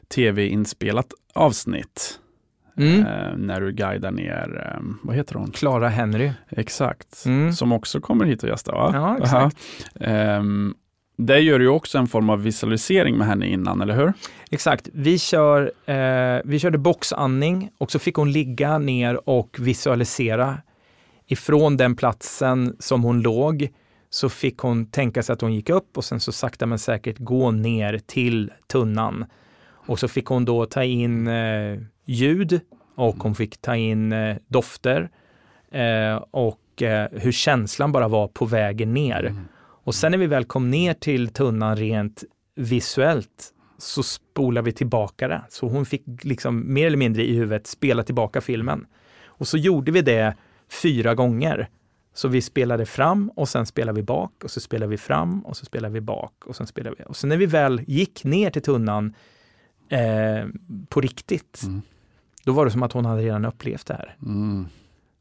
tv-inspelat 0.08 1.06
avsnitt. 1.34 2.20
Mm. 2.76 3.06
Eh, 3.06 3.36
när 3.36 3.60
du 3.60 3.72
guidar 3.72 4.10
ner, 4.10 4.72
eh, 4.74 4.82
vad 5.02 5.16
heter 5.16 5.34
hon? 5.34 5.50
Clara 5.50 5.88
Henry. 5.88 6.32
Exakt. 6.48 7.26
Mm. 7.26 7.52
Som 7.52 7.72
också 7.72 8.00
kommer 8.00 8.24
hit 8.24 8.42
och 8.42 8.48
gästar 8.48 8.72
va? 8.72 8.90
Ja, 8.94 9.18
exakt. 9.18 9.56
Ehm, 10.00 10.74
det 11.16 11.40
gör 11.40 11.58
du 11.58 11.64
ju 11.64 11.70
också 11.70 11.98
en 11.98 12.06
form 12.06 12.30
av 12.30 12.42
visualisering 12.42 13.16
med 13.18 13.26
henne 13.26 13.46
innan, 13.46 13.80
eller 13.80 13.94
hur? 13.94 14.12
Exakt. 14.50 14.88
Vi, 14.92 15.18
kör, 15.18 15.72
eh, 15.86 16.40
vi 16.44 16.58
körde 16.58 16.78
boxandning 16.78 17.70
och 17.78 17.90
så 17.90 17.98
fick 17.98 18.14
hon 18.14 18.32
ligga 18.32 18.78
ner 18.78 19.28
och 19.28 19.56
visualisera 19.58 20.58
ifrån 21.26 21.76
den 21.76 21.96
platsen 21.96 22.76
som 22.78 23.04
hon 23.04 23.20
låg 23.20 23.68
så 24.10 24.28
fick 24.28 24.58
hon 24.58 24.86
tänka 24.86 25.22
sig 25.22 25.32
att 25.32 25.40
hon 25.40 25.54
gick 25.54 25.70
upp 25.70 25.96
och 25.96 26.04
sen 26.04 26.20
så 26.20 26.32
sakta 26.32 26.66
men 26.66 26.78
säkert 26.78 27.18
gå 27.18 27.50
ner 27.50 27.98
till 28.06 28.52
tunnan. 28.66 29.24
Och 29.68 29.98
så 29.98 30.08
fick 30.08 30.26
hon 30.26 30.44
då 30.44 30.66
ta 30.66 30.84
in 30.84 31.26
eh, 31.26 31.78
ljud 32.04 32.60
och 32.94 33.16
hon 33.16 33.34
fick 33.34 33.60
ta 33.60 33.76
in 33.76 34.12
eh, 34.12 34.36
dofter 34.48 35.10
eh, 35.70 36.16
och 36.30 36.82
eh, 36.82 37.08
hur 37.12 37.32
känslan 37.32 37.92
bara 37.92 38.08
var 38.08 38.28
på 38.28 38.44
vägen 38.44 38.94
ner. 38.94 39.24
Mm. 39.24 39.48
Och 39.86 39.94
sen 39.94 40.10
när 40.10 40.18
vi 40.18 40.26
väl 40.26 40.44
kom 40.44 40.70
ner 40.70 40.94
till 40.94 41.28
tunnan 41.28 41.76
rent 41.76 42.24
visuellt 42.56 43.52
så 43.78 44.02
spolar 44.02 44.62
vi 44.62 44.72
tillbaka 44.72 45.28
det. 45.28 45.42
Så 45.48 45.68
hon 45.68 45.86
fick 45.86 46.04
liksom 46.24 46.74
mer 46.74 46.86
eller 46.86 46.96
mindre 46.96 47.22
i 47.26 47.34
huvudet 47.36 47.66
spela 47.66 48.02
tillbaka 48.02 48.40
filmen. 48.40 48.86
Och 49.26 49.48
så 49.48 49.58
gjorde 49.58 49.92
vi 49.92 50.02
det 50.02 50.34
fyra 50.82 51.14
gånger. 51.14 51.68
Så 52.14 52.28
vi 52.28 52.42
spelade 52.42 52.86
fram 52.86 53.30
och 53.36 53.48
sen 53.48 53.66
spelade 53.66 53.96
vi 53.96 54.02
bak 54.02 54.44
och 54.44 54.50
så 54.50 54.60
spelade 54.60 54.90
vi 54.90 54.96
fram 54.96 55.40
och 55.40 55.56
så 55.56 55.64
spelade 55.64 55.94
vi 55.94 56.00
bak 56.00 56.32
och 56.46 56.56
sen 56.56 56.66
spelade 56.66 56.96
vi. 56.98 57.04
Och 57.04 57.16
så 57.16 57.26
när 57.26 57.36
vi 57.36 57.46
väl 57.46 57.82
gick 57.86 58.24
ner 58.24 58.50
till 58.50 58.62
tunnan 58.62 59.14
eh, 59.88 60.48
på 60.88 61.00
riktigt, 61.00 61.62
Mm. 61.64 61.82
då 62.44 62.52
var 62.52 62.64
det 62.64 62.70
som 62.70 62.82
att 62.82 62.92
hon 62.92 63.04
hade 63.04 63.22
redan 63.22 63.44
upplevt 63.44 63.86
det 63.86 63.94
här. 63.94 64.16
Mm. 64.22 64.66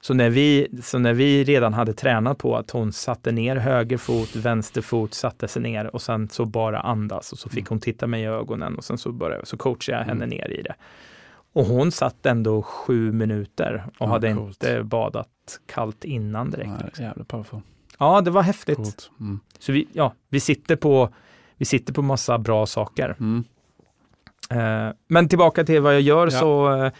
Så 0.05 0.13
när, 0.13 0.29
vi, 0.29 0.67
så 0.83 0.99
när 0.99 1.13
vi 1.13 1.43
redan 1.43 1.73
hade 1.73 1.93
tränat 1.93 2.37
på 2.37 2.57
att 2.57 2.71
hon 2.71 2.93
satte 2.93 3.31
ner 3.31 3.55
höger 3.55 3.97
fot, 3.97 4.35
vänster 4.35 4.81
fot, 4.81 5.13
satte 5.13 5.47
sig 5.47 5.61
ner 5.61 5.95
och 5.95 6.01
sen 6.01 6.29
så 6.29 6.45
bara 6.45 6.79
andas 6.79 7.31
och 7.31 7.37
så 7.39 7.49
fick 7.49 7.67
hon 7.67 7.79
titta 7.79 8.07
mig 8.07 8.21
i 8.21 8.25
ögonen 8.25 8.75
och 8.75 8.83
sen 8.83 8.97
så, 8.97 9.11
började, 9.11 9.45
så 9.45 9.57
coachade 9.57 9.97
jag 9.97 10.05
henne 10.05 10.25
ner 10.25 10.51
i 10.51 10.61
det. 10.61 10.75
Och 11.53 11.65
hon 11.65 11.91
satt 11.91 12.25
ändå 12.25 12.61
sju 12.61 13.11
minuter 13.11 13.83
och 13.87 13.93
Ja, 13.99 14.05
hade 14.07 14.33
coolt. 14.33 14.63
inte 14.63 14.83
badat 14.83 15.29
kallt 15.65 16.03
innan 16.03 16.51
direkt. 16.51 16.71
Ja, 16.79 16.85
det 16.95 17.01
är 17.03 17.07
jävligt 17.07 17.27
powerful. 17.27 17.59
Ja, 17.99 18.21
det 18.21 18.31
var 18.31 18.41
häftigt. 18.41 19.09
Mm. 19.19 19.39
Så 19.59 19.71
vi, 19.71 19.87
ja, 19.93 20.13
vi 20.29 20.39
sitter 20.39 20.75
på 20.75 21.09
vi 21.57 21.65
sitter 21.65 21.93
på 21.93 22.01
massa 22.01 22.37
bra 22.37 22.65
saker. 22.65 23.15
Mm. 23.19 23.43
Eh, 24.49 24.93
men 25.07 25.29
tillbaka 25.29 25.63
till 25.63 25.81
vad 25.81 25.93
jag 25.93 26.01
gör 26.01 26.25
Ja. 26.31 26.39
så, 26.39 26.91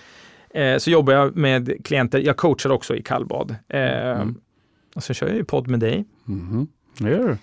eh, 0.55 0.77
så 0.77 0.89
jobbar 0.91 1.13
jag 1.13 1.35
med 1.35 1.85
klienter. 1.85 2.19
Jag 2.19 2.37
coachar 2.37 2.69
också 2.69 2.95
i 2.95 3.01
kallbad. 3.03 3.55
Eh, 3.69 3.79
Mm. 4.21 4.35
Och 4.95 5.03
så 5.03 5.13
kör 5.13 5.27
jag 5.27 5.35
ju 5.35 5.43
podd 5.43 5.67
med 5.67 5.79
dig, 5.79 6.05
Mhm. 6.23 6.67
Det 6.99 7.09
gör 7.09 7.27
du. 7.27 7.37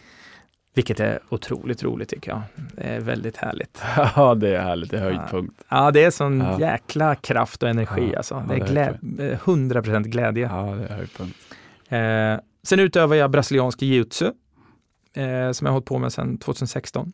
vilket 0.74 1.00
är 1.00 1.18
otroligt 1.28 1.82
roligt 1.82 2.08
tycker 2.08 2.30
jag. 2.30 2.42
Det 2.76 2.82
är 2.82 3.00
väldigt 3.00 3.36
härligt. 3.36 3.82
Ja, 4.16 4.34
det 4.34 4.56
är 4.56 4.60
härligt. 4.62 4.90
Det 4.90 4.96
är 4.98 5.02
höjdpunkt. 5.02 5.62
Ja, 5.68 5.90
det 5.90 6.04
är 6.04 6.10
sån 6.10 6.40
Ja. 6.40 6.60
jäkla 6.60 7.14
kraft 7.14 7.62
och 7.62 7.68
energi 7.68 8.08
Ja, 8.12 8.16
alltså. 8.16 8.34
ja, 8.34 8.54
Det 8.54 8.54
är 8.62 8.74
det 8.74 8.80
är 8.80 8.92
glä- 8.92 9.32
eh, 9.32 9.38
100% 9.38 10.06
glädje. 10.06 10.46
Ja, 10.52 10.62
det 10.74 10.84
är 10.84 10.96
höjdpunkt. 10.96 11.36
Eh, 11.88 12.44
sen 12.62 12.80
utövar 12.80 13.16
jag 13.16 13.30
brasiliansk 13.30 13.82
jiu-jitsu, 13.82 14.24
eh, 15.14 15.52
som 15.52 15.64
jag 15.64 15.70
har 15.70 15.72
hållit 15.72 15.84
på 15.86 15.98
med 15.98 16.12
sedan 16.12 16.38
2016. 16.38 17.12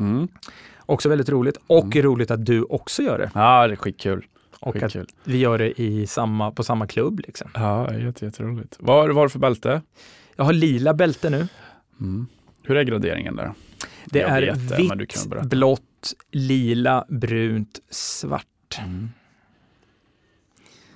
Mm. 0.00 0.28
Också 0.86 1.08
väldigt 1.08 1.28
roligt 1.28 1.56
och 1.66 1.84
Mm. 1.96 2.02
roligt 2.02 2.30
att 2.30 2.46
du 2.46 2.62
också 2.62 3.02
gör 3.02 3.18
det. 3.18 3.30
Ja, 3.34 3.66
det 3.66 3.74
är 3.74 3.76
skitkul. 3.76 4.26
Och 4.60 4.82
att 4.82 4.96
vi 5.24 5.38
gör 5.38 5.58
det 5.58 5.80
i 5.80 6.06
samma, 6.06 6.50
på 6.50 6.62
samma 6.62 6.86
klubb. 6.86 7.20
Liksom. 7.26 7.50
Ja, 7.54 7.94
jätte, 7.94 8.24
jätteroligt. 8.24 8.76
Vad 8.80 9.14
har 9.14 9.22
du 9.22 9.30
för 9.30 9.38
bälte? 9.38 9.82
Jag 10.36 10.44
har 10.44 10.52
lila 10.52 10.94
bälte 10.94 11.30
nu. 11.30 11.48
Mm. 12.00 12.26
Hur 12.62 12.76
är 12.76 12.82
graderingen 12.82 13.36
där? 13.36 13.52
Det 14.04 14.18
Jag 14.18 14.30
är 14.30 14.40
vet 14.40 14.78
vitt, 14.78 15.50
blått, 15.50 16.14
lila, 16.30 17.04
brunt, 17.08 17.80
svart. 17.90 18.78
Mm. 18.78 19.10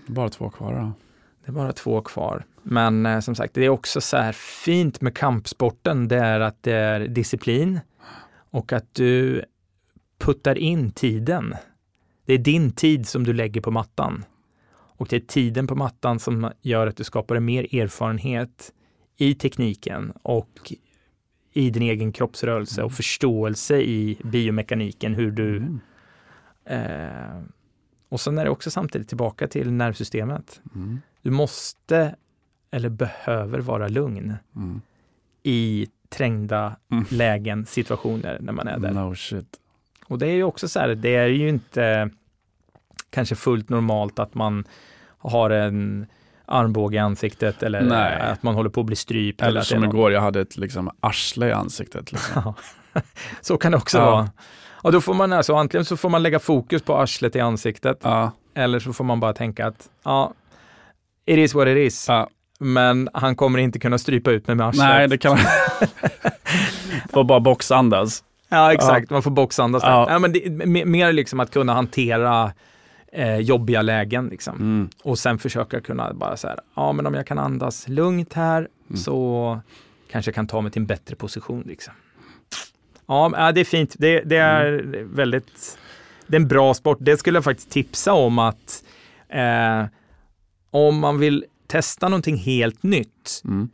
Bara 0.06 0.28
två 0.28 0.50
kvar 0.50 0.72
då. 0.72 0.92
Det 1.44 1.50
är 1.50 1.52
bara 1.52 1.72
två 1.72 2.00
kvar. 2.00 2.44
Men 2.62 3.06
eh, 3.06 3.20
som 3.20 3.34
sagt, 3.34 3.54
det 3.54 3.64
är 3.64 3.68
också 3.68 4.00
så 4.00 4.16
här 4.16 4.32
fint 4.32 5.00
med 5.00 5.16
kampsporten. 5.16 6.08
Det 6.08 6.18
är 6.18 6.40
att 6.40 6.62
det 6.62 6.72
är 6.72 7.00
disciplin 7.00 7.80
och 8.50 8.72
att 8.72 8.94
du 8.94 9.44
puttar 10.18 10.58
in 10.58 10.90
tiden. 10.90 11.54
Det 12.24 12.34
är 12.34 12.38
din 12.38 12.70
tid 12.72 13.08
som 13.08 13.24
du 13.24 13.32
lägger 13.32 13.60
på 13.60 13.70
mattan. 13.70 14.24
Och 14.96 15.06
det 15.10 15.16
är 15.16 15.20
tiden 15.20 15.66
på 15.66 15.74
mattan 15.74 16.18
som 16.18 16.50
gör 16.60 16.86
att 16.86 16.96
du 16.96 17.04
skapar 17.04 17.36
en 17.36 17.44
mer 17.44 17.74
erfarenhet 17.74 18.72
i 19.16 19.34
tekniken 19.34 20.12
och 20.22 20.72
i 21.52 21.70
din 21.70 21.82
egen 21.82 22.12
kroppsrörelse 22.12 22.82
och 22.82 22.92
förståelse 22.92 23.76
i 23.80 24.18
biomekaniken, 24.24 25.14
hur 25.14 25.30
du 25.30 25.56
Mm. 25.56 25.80
Eh, 26.66 27.42
och 28.08 28.20
sen 28.20 28.38
är 28.38 28.44
det 28.44 28.50
också 28.50 28.70
samtidigt 28.70 29.08
tillbaka 29.08 29.48
till 29.48 29.72
nervsystemet. 29.72 30.60
Mm. 30.74 31.00
Du 31.22 31.30
måste 31.30 32.16
eller 32.70 32.88
behöver 32.88 33.58
vara 33.58 33.88
lugn 33.88 34.34
Mm. 34.56 34.80
i 35.42 35.86
trängda 36.08 36.76
Mm. 36.92 37.04
lägen, 37.10 37.66
situationer 37.66 38.38
när 38.40 38.52
man 38.52 38.68
är 38.68 38.78
där. 38.78 38.90
No 38.92 39.14
shit. 39.14 39.60
Och 40.08 40.18
det 40.18 40.26
är 40.26 40.32
ju 40.34 40.44
också 40.44 40.68
så 40.68 40.80
här, 40.80 40.88
det 40.88 41.14
är 41.16 41.26
ju 41.26 41.48
inte 41.48 42.10
kanske 43.10 43.34
fullt 43.34 43.68
normalt 43.68 44.18
att 44.18 44.34
man 44.34 44.64
har 45.18 45.50
en 45.50 46.06
armbåge 46.46 46.96
i 46.96 46.98
ansiktet 46.98 47.62
eller 47.62 47.80
Nej. 47.82 48.20
att 48.20 48.42
man 48.42 48.54
håller 48.54 48.70
på 48.70 48.80
att 48.80 48.86
bli 48.86 48.96
strypt. 48.96 49.42
Eller 49.42 49.60
är 49.60 49.64
som 49.64 49.80
någon- 49.80 49.88
igår, 49.90 50.12
jag 50.12 50.20
hade 50.20 50.40
ett 50.40 50.56
liksom, 50.56 50.90
arsle 51.00 51.48
i 51.48 51.52
ansiktet. 51.52 52.12
Liksom. 52.12 52.42
Ja. 52.44 52.54
så 53.40 53.56
kan 53.58 53.72
det 53.72 53.78
också 53.78 53.98
Ja. 53.98 54.10
vara. 54.10 54.30
Och 54.72 54.92
då 54.92 55.00
får 55.00 55.14
man 55.14 55.32
alltså, 55.32 55.54
antingen 55.54 55.84
så 55.84 55.96
får 55.96 56.08
man 56.08 56.22
lägga 56.22 56.38
fokus 56.38 56.82
på 56.82 56.96
arslet 56.96 57.36
i 57.36 57.40
ansiktet 57.40 57.98
Ja, 58.02 58.32
Eller 58.54 58.78
så 58.78 58.92
får 58.92 59.04
man 59.04 59.20
bara 59.20 59.32
tänka 59.32 59.66
att 59.66 59.88
ja, 60.04 60.32
it 61.26 61.38
is 61.38 61.54
what 61.54 61.68
it 61.68 61.76
is. 61.76 62.08
ja. 62.08 62.28
Men 62.58 63.08
han 63.14 63.36
kommer 63.36 63.58
inte 63.58 63.78
kunna 63.78 63.98
strypa 63.98 64.30
ut 64.30 64.46
mig 64.46 64.56
med 64.56 64.66
arslet. 64.66 64.86
Nej, 64.88 65.08
det 65.08 65.18
kan 65.18 65.30
man 65.30 65.40
Får 67.12 67.24
bara 67.24 67.40
boxandas. 67.40 68.24
Ja, 68.48 68.72
exakt. 68.72 69.10
Man 69.10 69.22
får 69.22 69.30
boxandas. 69.30 69.82
Ja. 69.82 70.06
Ja. 70.10 70.18
men 70.18 70.32
det, 70.32 70.40
me- 70.40 70.84
mer 70.84 71.12
liksom 71.12 71.40
att 71.40 71.50
kunna 71.50 71.74
hantera 71.74 72.52
eh, 73.12 73.36
jobbiga 73.38 73.82
lägen. 73.82 74.26
Liksom. 74.28 74.56
Mm. 74.56 74.88
Och 75.02 75.18
sen 75.18 75.38
försöka 75.38 75.80
kunna 75.80 76.14
bara 76.14 76.36
så 76.36 76.48
här, 76.48 76.58
ja 76.76 76.92
men 76.92 77.06
om 77.06 77.14
jag 77.14 77.26
kan 77.26 77.38
andas 77.38 77.88
lugnt 77.88 78.32
här 78.32 78.68
Mm. 78.88 78.96
så 78.96 79.60
kanske 80.10 80.28
jag 80.28 80.34
kan 80.34 80.46
ta 80.46 80.60
mig 80.60 80.72
till 80.72 80.82
en 80.82 80.86
bättre 80.86 81.16
position. 81.16 81.62
Liksom. 81.66 81.94
Ja, 83.06 83.32
ja, 83.36 83.52
det 83.52 83.60
är 83.60 83.64
fint. 83.64 83.94
Det, 83.98 84.20
det 84.20 84.36
är 84.36 84.72
Mm. 84.78 85.14
väldigt, 85.14 85.78
det 86.26 86.36
är 86.36 86.40
en 86.40 86.48
bra 86.48 86.74
sport. 86.74 86.98
Det 87.00 87.16
skulle 87.16 87.36
jag 87.36 87.44
faktiskt 87.44 87.70
tipsa 87.70 88.12
om 88.12 88.38
att 88.38 88.84
eh, 89.28 89.84
om 90.70 90.98
man 90.98 91.18
vill 91.18 91.44
testa 91.66 92.08
någonting 92.08 92.36
helt 92.36 92.82
nytt, 92.82 93.42
Mm. 93.44 93.68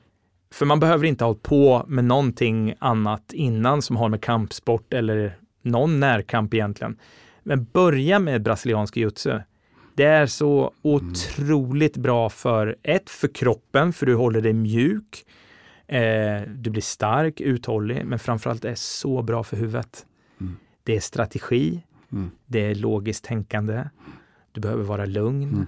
För 0.54 0.66
man 0.66 0.80
behöver 0.80 1.06
inte 1.06 1.24
ha 1.24 1.28
hållit 1.28 1.42
på 1.42 1.84
med 1.88 2.04
någonting 2.04 2.74
annat 2.78 3.32
innan 3.32 3.82
som 3.82 3.96
har 3.96 4.08
med 4.08 4.20
kampsport 4.22 4.92
eller 4.92 5.38
någon 5.62 6.00
närkamp 6.00 6.54
egentligen. 6.54 6.96
Men 7.42 7.64
börja 7.72 8.18
med 8.18 8.42
brasiliansk 8.42 8.96
jiu-jitsu. 8.96 9.40
Det 9.94 10.04
är 10.04 10.26
så 10.26 10.72
otroligt 10.82 11.96
bra 11.96 12.28
för 12.28 12.76
ett, 12.82 13.10
för 13.10 13.28
kroppen, 13.28 13.92
för 13.92 14.06
du 14.06 14.14
håller 14.14 14.40
dig 14.40 14.52
mjuk. 14.52 15.24
Eh, 15.86 16.42
du 16.56 16.70
blir 16.70 16.82
stark, 16.82 17.40
uthållig, 17.40 18.04
men 18.04 18.18
framförallt 18.18 18.64
är 18.64 18.70
det 18.70 18.78
så 18.78 19.22
bra 19.22 19.44
för 19.44 19.56
huvudet. 19.56 20.06
Mm. 20.40 20.56
Det 20.84 20.96
är 20.96 21.00
strategi, 21.00 21.82
Mm. 22.12 22.30
det 22.46 22.60
är 22.60 22.74
logiskt 22.74 23.24
tänkande, 23.24 23.84
du 24.52 24.60
behöver 24.60 24.84
vara 24.84 25.04
lugn. 25.06 25.42
Mm. 25.48 25.66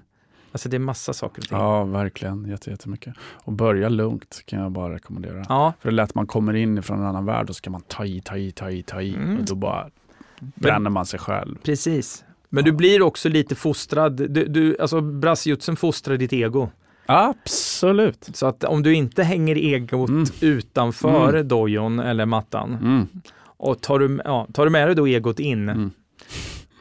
Alltså 0.53 0.69
det 0.69 0.77
är 0.77 0.79
massa 0.79 1.13
saker 1.13 1.43
och 1.43 1.49
ting. 1.49 1.59
Ja, 1.59 1.85
verkligen. 1.85 2.49
Jätte, 2.49 2.71
jättemycket. 2.71 3.15
Och 3.45 3.53
börja 3.53 3.89
lugnt 3.89 4.43
kan 4.47 4.61
jag 4.61 4.73
bara 4.73 4.95
rekommendera. 4.95 5.45
Ja, 5.49 5.73
För 5.81 5.89
det 5.89 5.93
är 5.95 5.97
lätt 5.97 6.15
man 6.15 6.27
kommer 6.27 6.55
in 6.55 6.83
från 6.83 6.99
en 7.01 7.07
annan 7.07 7.25
värld 7.25 7.43
och 7.49 7.55
så 7.55 7.59
ska 7.59 7.71
man 7.71 7.81
ta 7.81 8.05
i, 8.05 8.21
ta 8.21 8.37
i, 8.37 8.53
ta 8.53 8.71
i, 8.71 8.83
ta 8.83 9.03
i. 9.03 9.15
Mm. 9.15 9.39
Och 9.39 9.45
då 9.45 9.55
bara 9.55 9.91
bränner 10.39 10.91
man 10.91 11.07
sig 11.07 11.19
själv. 11.21 11.57
precis. 11.63 12.25
Men 12.49 12.65
du 12.65 12.73
blir 12.73 13.03
också 13.03 13.29
lite 13.29 13.55
fostrad. 13.55 14.13
Du, 14.17 14.45
du, 14.47 14.77
alltså 14.81 15.01
brassjutsen 15.01 15.77
fostrar 15.77 16.17
ditt 16.17 16.33
ego. 16.33 16.69
Absolut. 17.07 18.29
Så 18.33 18.47
att 18.47 18.65
om 18.65 18.83
du 18.83 18.95
inte 18.95 19.23
hänger 19.23 19.57
egot 19.57 20.09
Mm. 20.11 20.25
utanför 20.41 21.29
Mm. 21.35 21.49
dojon 21.49 21.99
eller 21.99 22.27
mattan 22.27 22.75
Mm. 22.75 23.07
och 23.45 23.81
tar 23.81 23.99
du, 23.99 24.21
ja, 24.25 24.47
tar 24.53 24.65
du 24.65 24.71
med 24.71 24.89
dig 24.89 24.95
då 24.95 25.07
egot 25.09 25.41
in, 25.41 25.69
Mm. 25.69 25.91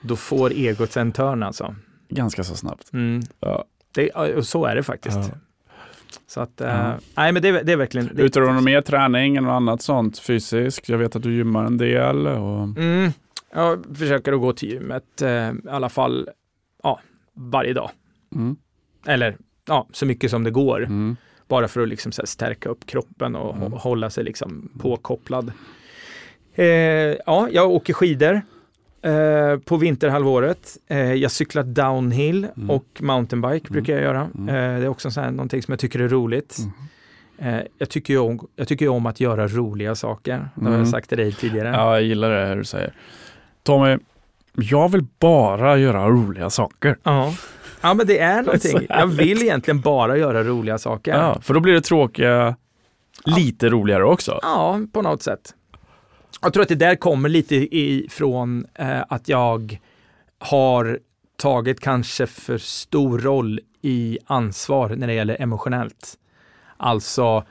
då 0.02 0.16
får 0.16 0.52
egot 0.54 0.98
en 0.98 1.12
törn 1.12 1.44
alltså. 1.44 1.76
Ganska 2.12 2.43
så 2.43 2.55
snabbt. 2.55 2.93
Mm. 2.93 3.22
Ja. 3.39 3.66
Det, 3.93 4.09
och 4.12 4.47
så 4.47 4.66
är 4.66 4.76
det 4.76 4.84
faktiskt. 4.84 5.18
Ja. 5.18 5.30
Så 6.28 6.41
att, 6.41 6.62
eh, 6.62 6.68
Ja. 6.68 6.93
nej 7.18 7.32
men 7.32 7.41
det, 7.41 7.47
är- 7.49 7.64
det 7.64 7.72
är 7.72 7.78
verkligen... 7.78 8.09
Det, 8.14 8.22
Utövar 8.22 8.47
du 8.47 8.53
någon 8.53 8.64
mer 8.64 8.82
träning 8.82 9.36
eller 9.36 9.47
något 9.47 9.53
annat 9.55 9.82
sånt 9.82 10.20
fysiskt? 10.20 10.89
Jag 10.89 10.97
vet 10.97 11.16
att 11.16 11.24
du 11.24 11.36
gymmar 11.36 11.66
en 11.66 11.78
del. 11.78 12.28
Och... 12.28 12.64
Mm, 12.64 13.12
jag 13.53 13.86
försöker 13.97 14.34
att 14.34 14.39
gå 14.41 14.53
till 14.53 14.70
gymmet 14.70 15.22
eh, 15.22 15.30
i 15.30 15.53
alla 15.70 15.89
fall 15.89 16.30
ja, 16.84 16.99
varje 17.34 17.74
dag. 17.74 17.89
Mm. 18.36 18.55
Eller 19.05 19.38
ja, 19.66 19.88
så 19.91 20.05
mycket 20.05 20.32
som 20.32 20.43
det 20.43 20.51
går. 20.51 20.84
Mm. 20.84 21.16
Bara 21.47 21.68
för 21.68 21.82
att 21.82 21.88
liksom 21.89 22.12
stärka 22.12 22.70
upp 22.70 22.86
kroppen 22.86 23.36
och 23.36 23.55
Mm. 23.57 23.74
hå- 23.74 23.78
hålla 23.78 24.09
sig 24.09 24.24
liksom 24.24 24.70
påkopplad. 24.80 25.51
Eh, 26.53 26.66
ja, 27.26 27.47
jag 27.51 27.72
åker 27.72 27.93
skidor 27.93 28.41
eh, 29.02 29.58
på 29.66 29.78
vinterhalvåret. 29.78 30.78
Eh, 30.88 31.14
jag 31.14 31.32
cyklar 31.32 31.64
downhill 31.64 32.47
Mm. 32.58 32.70
och 32.70 32.86
mountainbike 32.99 33.72
brukar 33.74 33.93
jag 33.93 34.02
göra. 34.02 34.30
Mm. 34.38 34.49
Eh, 34.49 34.80
det 34.80 34.86
är 34.86 34.88
också 34.88 35.12
så 35.12 35.22
här, 35.22 35.32
någonting 35.32 35.62
som 35.62 35.72
jag 35.72 35.80
tycker 35.80 35.99
är 35.99 36.10
roligt. 36.10 36.58
Mm. 37.39 37.56
Eh, 37.56 37.62
jag, 37.78 37.89
tycker 37.89 38.14
ju 38.14 38.20
om, 38.20 38.47
jag 38.56 38.68
tycker 38.68 38.88
om 38.88 39.06
att 39.06 39.20
göra 39.20 39.47
roliga 39.47 39.95
saker. 39.95 40.49
Det 40.56 40.62
har 40.62 40.68
Mm. 40.68 40.80
jag 40.80 40.88
sagt 40.89 41.10
till 41.10 41.18
dig 41.18 41.34
tidigare. 41.34 41.68
Ja, 41.68 41.93
jag 41.93 42.04
gillar 42.04 42.30
det 42.30 42.45
här 42.47 42.56
du 42.56 42.64
säger. 42.64 42.93
Tommy, 43.64 43.97
jag 44.54 44.91
vill 44.91 45.06
bara 45.20 45.78
göra 45.78 46.08
roliga 46.10 46.49
saker. 46.49 46.97
Ja. 47.04 47.34
ja, 47.82 47.93
men 47.93 48.08
det 48.08 48.20
är 48.20 48.41
någonting. 48.43 48.86
Jag 48.89 49.08
vill 49.08 49.41
egentligen 49.41 49.82
bara 49.82 50.18
göra 50.18 50.43
roliga 50.43 50.78
saker. 50.78 51.12
Ja, 51.18 51.41
för 51.41 51.54
då 51.54 51.60
blir 51.60 51.74
det 51.74 51.82
tråkiga 51.82 52.56
lite 53.26 53.70
roligare 53.70 54.04
också. 54.04 54.39
Ja, 54.41 54.80
på 54.93 55.02
något 55.02 55.24
sätt. 55.24 55.54
Jag 56.42 56.54
tror 56.54 56.64
att 56.64 56.70
det 56.70 56.76
där 56.76 56.96
kommer 56.96 57.30
lite 57.30 57.56
ifrån 57.78 58.66
eh, 58.74 59.02
att 59.10 59.30
jag 59.30 59.80
har 60.40 61.00
tagit 61.38 61.80
kanske 61.80 62.28
för 62.28 62.58
stor 62.58 63.20
roll 63.20 63.60
i 63.82 64.18
ansvar 64.26 64.90
när 64.90 65.08
det 65.08 65.14
gäller 65.14 65.42
emotionellt. 65.42 66.18
Alltså, 66.78 67.44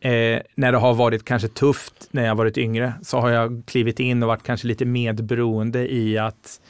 eh, 0.00 0.40
när 0.54 0.72
det 0.72 0.78
har 0.78 0.94
varit 0.94 1.24
kanske 1.24 1.48
tufft 1.48 2.08
när 2.10 2.24
jag 2.26 2.34
varit 2.34 2.58
yngre 2.58 2.92
så 3.02 3.20
har 3.20 3.30
jag 3.30 3.62
klivit 3.66 4.00
in 4.00 4.22
och 4.22 4.28
varit 4.28 4.42
kanske 4.42 4.66
lite 4.66 4.84
medberoende 4.84 5.92
i 5.92 6.18
att 6.18 6.60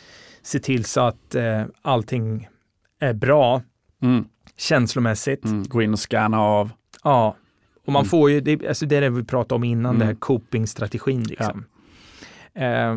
se 0.42 0.58
till 0.58 0.84
så 0.84 1.00
att 1.00 1.34
eh, 1.34 1.62
allting 1.82 2.48
är 3.00 3.12
bra 3.12 3.62
Mm. 4.02 4.24
känslomässigt. 4.56 5.44
Mm. 5.44 5.62
Gå 5.62 5.82
in 5.82 5.92
och 5.92 5.98
scanna 5.98 6.40
av. 6.40 6.70
Ja, 7.04 7.36
och 7.84 7.92
man 7.92 8.00
Mm. 8.00 8.08
får 8.10 8.30
ju, 8.30 8.40
det, 8.40 8.68
alltså 8.68 8.86
det 8.86 8.96
är 8.96 9.00
det 9.00 9.10
vi 9.10 9.24
pratade 9.24 9.54
om 9.54 9.64
innan, 9.64 9.90
Mm. 9.94 9.98
det 9.98 10.04
här 10.04 10.14
copingstrategin 10.14 11.22
liksom. 11.22 11.64
Eh, 12.54 12.96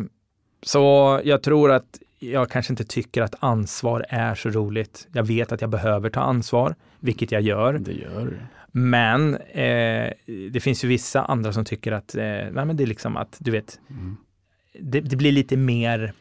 så 0.62 1.20
jag 1.24 1.42
tror 1.42 1.70
att 1.72 1.98
jag 2.18 2.50
kanske 2.50 2.72
inte 2.72 2.84
tycker 2.84 3.22
att 3.22 3.34
ansvar 3.40 4.06
är 4.08 4.34
så 4.34 4.48
roligt. 4.50 5.08
Jag 5.12 5.22
vet 5.26 5.52
att 5.52 5.60
jag 5.60 5.70
behöver 5.70 6.10
ta 6.10 6.20
ansvar, 6.20 6.74
vilket 7.00 7.32
jag 7.32 7.42
gör. 7.42 7.78
Det 7.78 7.92
gör 7.92 8.26
du. 8.26 8.36
Men 8.72 9.34
eh, 9.34 10.12
det 10.52 10.60
finns 10.62 10.84
ju 10.84 10.88
vissa 10.88 11.22
andra 11.24 11.52
som 11.52 11.64
tycker 11.64 11.92
att, 11.92 12.14
eh, 12.14 12.22
nej 12.22 12.50
men 12.64 12.76
det 12.76 12.82
är 12.84 12.86
liksom 12.86 13.16
att, 13.16 13.36
du 13.40 13.50
vet, 13.50 13.80
Mm. 13.90 14.16
det, 14.80 15.00
det 15.00 15.16
blir 15.16 15.32
lite 15.32 15.56
mer 15.56 16.12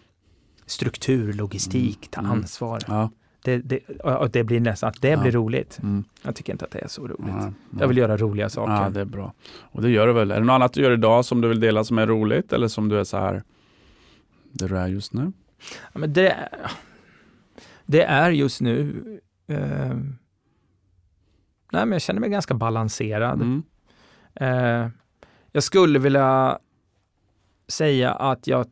struktur, 0.66 1.34
logistik, 1.34 2.08
ta 2.12 2.20
Mm. 2.22 2.32
ansvar. 2.32 2.80
Ja. 2.88 3.12
Det, 3.48 3.58
det, 3.58 3.80
och 4.00 4.30
det 4.32 4.44
blir 4.44 4.60
nästan 4.60 4.90
att 4.90 5.02
det 5.02 5.10
Ja. 5.10 5.22
blir 5.22 5.32
roligt. 5.32 5.80
Mm. 5.84 6.04
Jag 6.22 6.36
tycker 6.36 6.54
inte 6.54 6.66
att 6.66 6.72
det 6.72 6.80
är 6.80 6.88
så 6.88 7.08
roligt. 7.08 7.34
Ja. 7.40 7.54
Jag 7.80 7.88
vill 7.88 7.98
göra 7.98 8.18
roliga 8.18 8.50
saker. 8.50 8.74
Ja, 8.74 8.90
det 8.90 9.02
är 9.02 9.06
bra. 9.06 9.34
Och 9.60 9.82
det 9.82 9.90
gör 9.90 10.08
du 10.08 10.14
väl. 10.14 10.32
Är 10.32 10.36
det 10.40 10.46
något 10.46 10.54
annat 10.54 10.74
du 10.74 10.82
gör 10.82 10.92
idag 10.92 11.26
som 11.26 11.42
du 11.42 11.48
vill 11.48 11.60
dela 11.60 11.84
som 11.84 11.98
är 11.98 12.08
roligt 12.08 12.54
eller 12.54 12.68
som 12.68 12.90
du 12.90 13.00
är 13.00 13.04
så 13.04 13.18
här, 13.18 13.44
det 14.52 14.68
du 14.68 14.78
är 14.78 14.88
just 14.88 15.14
nu? 15.14 15.32
Ja, 15.94 16.00
men 16.00 16.14
det, 16.14 16.50
det 17.86 18.04
är 18.04 18.32
just 18.32 18.62
nu, 18.62 19.04
eh, 19.48 19.58
nej 21.72 21.86
men 21.86 21.92
jag 21.92 22.02
känner 22.02 22.20
mig 22.20 22.30
ganska 22.30 22.54
balanserad. 22.54 23.42
Mm. 23.42 23.64
Eh, 24.36 24.90
jag 25.52 25.64
skulle 25.64 26.00
vilja 26.00 26.60
säga 27.68 28.14
att 28.14 28.48
jag 28.48 28.66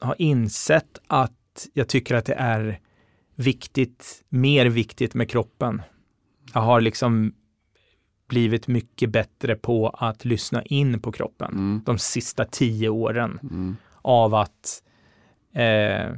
har 0.00 0.14
insett 0.18 0.98
att 1.06 1.32
jag 1.72 1.88
tycker 1.88 2.14
att 2.14 2.24
det 2.24 2.34
är 2.34 2.80
viktigt, 3.36 4.24
mer 4.28 4.66
viktigt 4.66 5.14
med 5.14 5.30
kroppen. 5.30 5.82
Jag 6.54 6.60
har 6.60 6.80
liksom 6.80 7.32
blivit 8.28 8.66
mycket 8.68 9.10
bättre 9.10 9.56
på 9.56 9.88
att 9.88 10.24
lyssna 10.24 10.62
in 10.62 11.00
på 11.00 11.12
kroppen 11.12 11.50
Mm. 11.52 11.82
de 11.86 11.98
sista 11.98 12.44
tio 12.44 12.88
åren 12.88 13.38
Mm. 13.42 13.76
av 14.02 14.34
att 14.34 14.82
eh, 15.52 16.12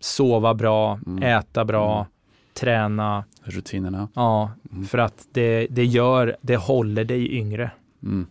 sova 0.00 0.54
bra, 0.54 1.00
Mm. 1.06 1.22
äta 1.22 1.64
bra, 1.64 1.94
Mm. 1.98 2.06
träna. 2.54 3.24
Rutinerna. 3.42 4.08
Ja, 4.14 4.50
Mm. 4.72 4.84
för 4.84 4.98
att 4.98 5.26
det, 5.32 5.66
det 5.70 5.84
gör, 5.84 6.36
det 6.40 6.56
håller 6.56 7.04
dig 7.04 7.32
yngre. 7.36 7.70
Mm. 8.02 8.26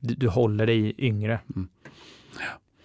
Du, 0.00 0.14
du 0.14 0.28
håller 0.28 0.66
dig 0.66 0.94
yngre. 0.98 1.40
Mm. 1.56 1.68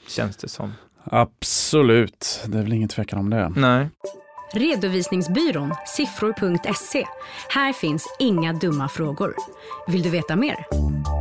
Känns 0.08 0.38
det 0.38 0.48
som. 0.48 0.72
Absolut, 1.04 2.44
det 2.48 2.58
är 2.58 2.64
väl 2.64 2.74
ingen 2.74 2.90
tvekan 2.90 3.20
om 3.20 3.30
det. 3.30 3.50
Nej. 3.56 3.90
Redovisningsbyrån 4.54 5.74
siffror.se. 5.86 7.06
Här 7.50 7.74
finns 7.74 8.16
inga 8.20 8.54
dumma 8.54 8.88
frågor. 8.90 9.36
Vill 9.88 10.02
du 10.02 10.10
veta 10.10 10.36
mer? 10.36 10.56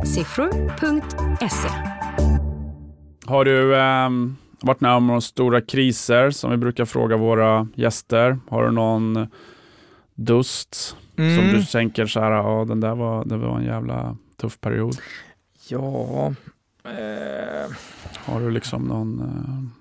Siffror.se. 0.05 1.69
Har 3.25 3.45
du 3.45 3.77
ehm, 3.79 4.35
varit 4.61 4.81
med 4.81 4.91
om 4.91 5.07
några 5.07 5.21
stora 5.21 5.61
kriser 5.61 6.29
som 6.31 6.51
vi 6.51 6.57
brukar 6.57 6.85
fråga 6.85 7.17
våra 7.17 7.67
gäster? 7.75 8.39
Har 8.49 8.65
du 8.65 8.71
någon 8.71 9.27
dust 10.15 10.75
som 11.15 11.25
Mm. 11.25 11.53
du 11.53 11.65
tänker 11.65 12.05
så 12.05 12.19
här, 12.19 12.31
ja 12.31 12.65
den 12.67 12.79
där 12.79 12.95
var, 12.95 13.25
det 13.25 13.37
var 13.37 13.57
en 13.57 13.65
jävla 13.65 14.17
tuff 14.41 14.59
period? 14.61 14.97
Ja. 15.67 16.33
Eh, 16.83 17.71
Har 18.25 18.39
du 18.39 18.51
liksom 18.51 18.83
någon, 18.83 19.19
eh, 19.19 19.80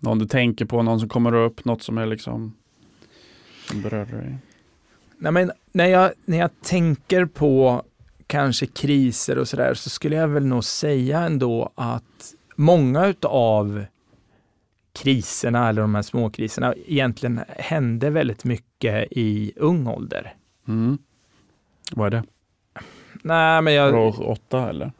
någon 0.00 0.18
du 0.18 0.26
tänker 0.26 0.64
på, 0.64 0.82
någon 0.82 1.00
som 1.00 1.08
kommer 1.08 1.34
upp, 1.34 1.64
något 1.64 1.82
som 1.82 1.98
är 1.98 2.06
liksom 2.06 2.56
som 3.68 3.82
berör 3.82 4.04
dig? 4.04 4.38
nej 5.18 5.32
men 5.32 5.52
när 5.72 5.86
jag, 5.86 6.12
när 6.24 6.38
jag 6.38 6.50
tänker 6.62 7.24
på 7.24 7.82
kanske 8.26 8.66
kriser 8.66 9.38
och 9.38 9.48
sådär 9.48 9.74
så 9.74 9.90
skulle 9.90 10.16
jag 10.16 10.28
väl 10.28 10.46
nog 10.46 10.64
säga 10.64 11.20
ändå 11.20 11.72
att 11.74 12.34
många 12.56 13.06
utav 13.06 13.84
kriserna 14.92 15.68
eller 15.68 15.82
de 15.82 15.94
här 15.94 16.02
småkriserna 16.02 16.74
egentligen 16.86 17.40
hände 17.48 18.10
väldigt 18.10 18.44
mycket 18.44 19.08
i 19.10 19.52
ung 19.56 19.86
ålder. 19.86 20.34
Mm. 20.68 20.98
Vad 21.92 22.06
är 22.06 22.10
det? 22.10 22.24
Nej, 23.22 23.62
men 23.62 23.74
jag, 23.74 23.94
Rå 23.94 24.10
åtta 24.10 24.68
eller? 24.68 24.92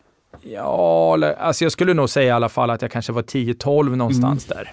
Ja, 0.43 1.35
alltså 1.39 1.65
jag 1.65 1.73
skulle 1.73 1.95
nog 1.95 2.11
säga 2.11 2.29
i 2.29 2.31
alla 2.31 2.49
fall 2.49 2.71
att 2.71 2.83
jag 2.83 2.91
kanske 2.91 3.13
var 3.13 3.23
10-12 3.23 3.97
någonstans 3.97 4.45
där. 4.45 4.73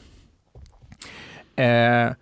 Eh, 1.56 2.14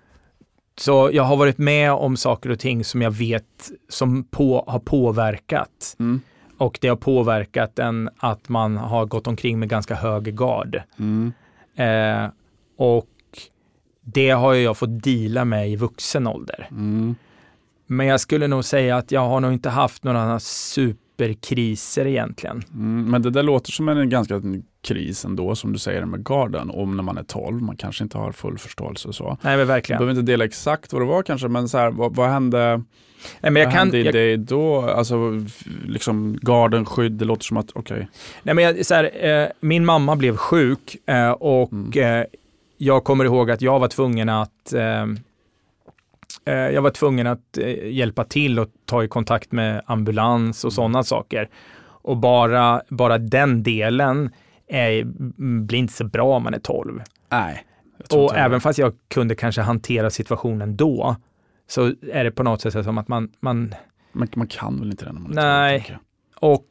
så 0.77 1.09
jag 1.13 1.23
har 1.23 1.37
varit 1.37 1.57
med 1.57 1.91
om 1.91 2.17
saker 2.17 2.49
och 2.49 2.59
ting 2.59 2.83
som 2.83 3.01
jag 3.01 3.11
vet 3.11 3.71
som 3.89 4.23
på, 4.23 4.63
har 4.67 4.79
påverkat. 4.79 5.95
Mm. 5.99 6.21
Och 6.57 6.77
det 6.81 6.87
har 6.87 6.95
påverkat 6.95 7.79
en 7.79 8.09
att 8.17 8.49
man 8.49 8.77
har 8.77 9.05
gått 9.05 9.27
omkring 9.27 9.59
med 9.59 9.69
ganska 9.69 9.95
hög 9.95 10.37
gard. 10.37 10.81
Mm. 10.99 11.33
Eh, 11.75 12.29
och 12.77 13.07
det 14.01 14.29
har 14.29 14.53
jag 14.53 14.77
fått 14.77 15.03
deala 15.03 15.45
med 15.45 15.69
i 15.69 15.75
vuxen 15.75 16.27
ålder. 16.27 16.67
Mm. 16.71 17.15
Men 17.87 18.07
jag 18.07 18.19
skulle 18.19 18.47
nog 18.47 18.65
säga 18.65 18.97
att 18.97 19.11
jag 19.11 19.21
har 19.21 19.39
nog 19.39 19.53
inte 19.53 19.69
haft 19.69 20.03
några 20.03 20.39
superkriser 20.39 22.07
egentligen. 22.07 22.63
Mm. 22.73 23.11
Men 23.11 23.21
det 23.21 23.29
där 23.29 23.43
låter 23.43 23.71
som 23.71 23.89
en 23.89 24.09
ganska 24.09 24.41
kris 24.81 25.25
ändå, 25.25 25.55
som 25.55 25.73
du 25.73 25.79
säger 25.79 26.05
med 26.05 26.23
garden, 26.23 26.69
om 26.69 26.95
när 26.95 27.03
man 27.03 27.17
är 27.17 27.23
12, 27.23 27.61
man 27.61 27.75
kanske 27.75 28.03
inte 28.03 28.17
har 28.17 28.31
full 28.31 28.57
förståelse 28.57 29.07
och 29.07 29.15
så. 29.15 29.27
Nej, 29.27 29.37
men 29.41 29.59
Du 29.59 29.65
verkligen. 29.65 29.97
behöver 29.99 30.19
inte 30.19 30.31
dela 30.31 30.45
exakt 30.45 30.93
vad 30.93 31.01
det 31.01 31.05
var 31.05 31.23
kanske, 31.23 31.47
men 31.47 31.69
så 31.69 31.77
här, 31.77 31.91
vad, 31.91 32.15
vad 32.15 32.29
hände, 32.29 32.81
Nej, 33.41 33.51
men 33.51 33.61
jag 33.63 33.71
kan, 33.71 34.03
jag, 34.03 34.13
dig 34.13 34.37
då? 34.37 34.81
Alltså, 34.81 35.45
liksom 35.85 36.39
garden, 36.41 36.85
skydd, 36.85 37.11
det 37.11 37.25
låter 37.25 37.43
som 37.43 37.57
att, 37.57 37.71
okej. 37.75 38.07
Nej, 38.43 38.55
men 38.55 38.63
jag, 38.63 38.85
så 38.85 38.93
här, 38.95 39.25
eh, 39.43 39.47
min 39.59 39.85
mamma 39.85 40.15
blev 40.15 40.35
sjuk 40.37 40.97
eh, 41.05 41.31
och 41.31 41.71
Mm. 41.71 42.19
eh, 42.19 42.25
jag 42.77 43.03
kommer 43.03 43.25
ihåg 43.25 43.51
att 43.51 43.61
jag 43.61 43.79
var 43.79 43.87
tvungen 43.87 44.29
att 44.29 44.73
eh, 44.73 45.03
eh, 46.45 46.53
jag 46.73 46.81
var 46.81 46.89
tvungen 46.89 47.27
att 47.27 47.57
eh, 47.57 47.87
hjälpa 47.91 48.23
till 48.23 48.59
och 48.59 48.67
ta 48.85 49.03
i 49.03 49.07
kontakt 49.07 49.51
med 49.51 49.81
ambulans 49.85 50.63
Mm. 50.63 50.67
och 50.67 50.73
sådana 50.73 51.03
saker. 51.03 51.49
Och 52.03 52.17
bara, 52.17 52.81
bara 52.89 53.17
den 53.17 53.63
delen 53.63 54.29
är, 54.71 55.03
blir 55.61 55.79
inte 55.79 55.93
så 55.93 56.03
bra 56.03 56.35
om 56.35 56.43
man 56.43 56.53
är 56.53 56.59
12. 56.59 57.01
Nej. 57.29 57.65
Och 58.13 58.35
även 58.35 58.61
fast 58.61 58.79
jag 58.79 58.93
kunde 59.07 59.35
kanske 59.35 59.61
hantera 59.61 60.09
situationen 60.09 60.75
då, 60.77 61.15
så 61.67 61.93
är 62.11 62.23
det 62.23 62.31
på 62.31 62.43
något 62.43 62.61
sätt 62.61 62.83
som 62.85 62.97
att 62.97 63.07
man, 63.07 63.31
man 63.39 63.75
Men 64.11 64.27
man 64.35 64.47
kan 64.47 64.79
väl 64.79 64.91
inte 64.91 65.05
det 65.05 65.11
när 65.11 65.19
man 65.19 65.31
är 65.31 65.35
12, 65.35 65.45
Nej. 65.45 65.85
jag. 65.89 65.99
och 66.51 66.67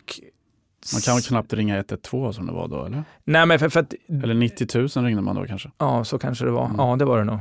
Man 0.95 1.01
kan 1.01 1.15
väl 1.15 1.23
knappt 1.23 1.53
ringa 1.53 1.77
112 1.77 2.33
som 2.33 2.47
det 2.47 2.53
var 2.53 2.69
då, 2.69 2.85
eller? 2.85 3.05
Nej, 3.25 3.47
men 3.47 3.59
för, 3.59 3.69
för 3.69 3.81
att 3.81 3.95
Eller 4.23 4.35
90 4.35 4.79
000 4.97 5.05
ringde 5.05 5.23
man 5.23 5.37
då 5.37 5.47
kanske? 5.47 5.71
Ja, 5.79 6.05
så 6.05 6.19
kanske 6.19 6.45
det 6.45 6.51
var. 6.51 6.65
Mm. 6.65 6.77
Ja, 6.79 6.97
det 6.97 7.05
var 7.05 7.19
det 7.19 7.25
nog. 7.25 7.39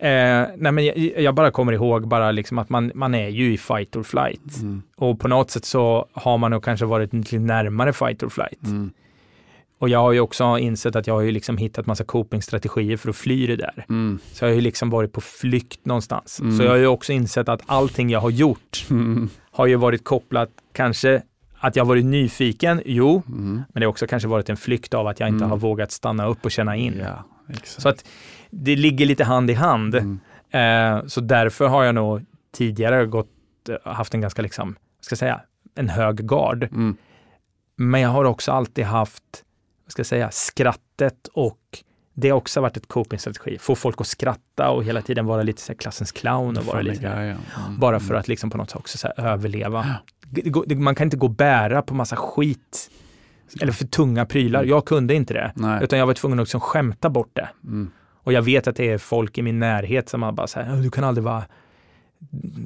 Eh, 0.00 0.46
nej, 0.56 0.72
men 0.72 0.84
jag, 0.84 0.98
jag 0.98 1.34
bara 1.34 1.50
kommer 1.50 1.72
ihåg 1.72 2.08
bara 2.08 2.30
liksom 2.30 2.58
att 2.58 2.68
man, 2.68 2.92
man 2.94 3.14
är 3.14 3.28
ju 3.28 3.52
i 3.52 3.58
fight 3.58 3.96
or 3.96 4.02
flight. 4.02 4.56
Mm. 4.60 4.82
Och 4.96 5.20
på 5.20 5.28
något 5.28 5.50
sätt 5.50 5.64
så 5.64 6.06
har 6.12 6.38
man 6.38 6.50
nog 6.50 6.64
kanske 6.64 6.86
varit 6.86 7.12
lite 7.12 7.38
närmare 7.38 7.92
fight 7.92 8.22
or 8.22 8.28
flight. 8.28 8.64
Mm. 8.64 8.90
Och 9.78 9.88
jag 9.88 9.98
har 9.98 10.12
ju 10.12 10.20
också 10.20 10.58
insett 10.58 10.96
att 10.96 11.06
jag 11.06 11.14
har 11.14 11.20
ju 11.20 11.30
liksom 11.30 11.56
hittat 11.56 11.86
massa 11.86 12.04
copingstrategier 12.04 12.96
för 12.96 13.10
att 13.10 13.16
fly 13.16 13.46
det 13.46 13.56
där. 13.56 13.84
Mm. 13.88 14.18
Så 14.32 14.44
jag 14.44 14.50
har 14.50 14.54
ju 14.54 14.60
liksom 14.60 14.90
varit 14.90 15.12
på 15.12 15.20
flykt 15.20 15.86
någonstans. 15.86 16.40
Mm. 16.40 16.56
Så 16.56 16.62
jag 16.62 16.70
har 16.70 16.76
ju 16.76 16.86
också 16.86 17.12
insett 17.12 17.48
att 17.48 17.62
allting 17.66 18.10
jag 18.10 18.20
har 18.20 18.30
gjort 18.30 18.86
Mm. 18.90 19.28
har 19.52 19.66
ju 19.66 19.76
varit 19.76 20.04
kopplat 20.04 20.48
kanske 20.72 21.22
att 21.60 21.76
jag 21.76 21.84
varit 21.84 22.04
nyfiken, 22.04 22.82
jo, 22.84 23.22
Mm. 23.28 23.54
men 23.54 23.80
det 23.80 23.86
har 23.86 23.90
också 23.90 24.06
kanske 24.06 24.28
varit 24.28 24.48
en 24.48 24.56
flykt 24.56 24.94
av 24.94 25.06
att 25.06 25.20
jag 25.20 25.28
inte 25.28 25.36
Mm. 25.44 25.50
har 25.50 25.56
vågat 25.56 25.92
stanna 25.92 26.26
upp 26.26 26.44
och 26.44 26.50
känna 26.50 26.76
in. 26.76 26.98
Ja. 27.04 27.24
Så 27.64 27.88
att 27.88 28.04
det 28.50 28.76
ligger 28.76 29.06
lite 29.06 29.24
hand 29.24 29.50
i 29.50 29.54
hand. 29.54 29.94
Mm. 29.94 30.20
Eh, 30.50 31.06
så 31.06 31.20
därför 31.20 31.66
har 31.68 31.84
jag 31.84 31.94
nog 31.94 32.24
tidigare 32.56 33.06
gått, 33.06 33.28
haft 33.84 34.14
en 34.14 34.20
ganska, 34.20 34.42
liksom, 34.42 34.76
ska 35.00 35.16
säga, 35.16 35.40
en 35.74 35.88
hög 35.88 36.16
gard. 36.28 36.68
Men 37.76 38.00
jag 38.00 38.08
har 38.08 38.24
också 38.24 38.52
alltid 38.52 38.84
haft, 38.84 39.22
vad 39.88 39.92
ska 39.92 40.00
jag 40.00 40.06
säga, 40.06 40.30
skrattet 40.30 41.28
och 41.32 41.58
det 42.14 42.30
har 42.30 42.36
också 42.36 42.60
varit 42.60 42.76
ett 42.76 42.88
copingstrategi. 42.88 43.58
Få 43.58 43.74
folk 43.74 44.00
att 44.00 44.06
skratta 44.06 44.70
och 44.70 44.84
hela 44.84 45.02
tiden 45.02 45.26
vara 45.26 45.42
lite 45.42 45.62
så 45.62 45.74
klassens 45.74 46.12
clown 46.12 46.56
och 46.56 46.64
vara 46.64 46.80
lite 46.80 47.04
ja. 47.04 47.12
Mm. 47.12 47.38
bara 47.78 48.00
för 48.00 48.14
att 48.14 48.28
liksom 48.28 48.50
på 48.50 48.58
något 48.58 48.70
sätt 48.70 48.78
också 48.78 48.98
så 48.98 49.08
överleva. 49.16 49.86
Man 50.76 50.94
kan 50.94 51.06
inte 51.06 51.16
gå 51.16 51.26
och 51.26 51.32
bära 51.32 51.82
på 51.82 51.94
massa 51.94 52.16
skit 52.16 52.90
eller 53.60 53.72
för 53.72 53.86
tunga 53.86 54.26
prylar. 54.26 54.64
Jag 54.64 54.84
kunde 54.84 55.14
inte 55.14 55.34
det, 55.34 55.52
Nej. 55.54 55.84
utan 55.84 55.98
jag 55.98 56.06
var 56.06 56.14
tvungen 56.14 56.38
att 56.38 56.46
liksom 56.46 56.60
skämta 56.60 57.10
bort 57.10 57.30
det. 57.32 57.48
Mm. 57.64 57.90
Och 58.22 58.32
jag 58.32 58.42
vet 58.42 58.68
att 58.68 58.76
det 58.76 58.90
är 58.90 58.98
folk 58.98 59.38
i 59.38 59.42
min 59.42 59.58
närhet 59.58 60.08
som 60.08 60.22
har 60.22 60.32
bara 60.32 60.46
så 60.46 60.60
här, 60.60 60.76
du 60.76 60.90
kan 60.90 61.04
aldrig 61.04 61.24
vara 61.24 61.44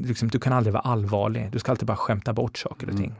liksom, 0.01 0.29
du 0.29 0.39
kan 0.39 0.53
aldrig 0.53 0.73
vara 0.73 0.83
allvarlig. 0.83 1.49
Du 1.53 1.59
ska 1.59 1.71
alltid 1.71 1.87
bara 1.87 1.97
skämta 1.97 2.33
bort 2.33 2.59
saker 2.59 2.87
och 2.87 2.95
Mm. 2.95 3.13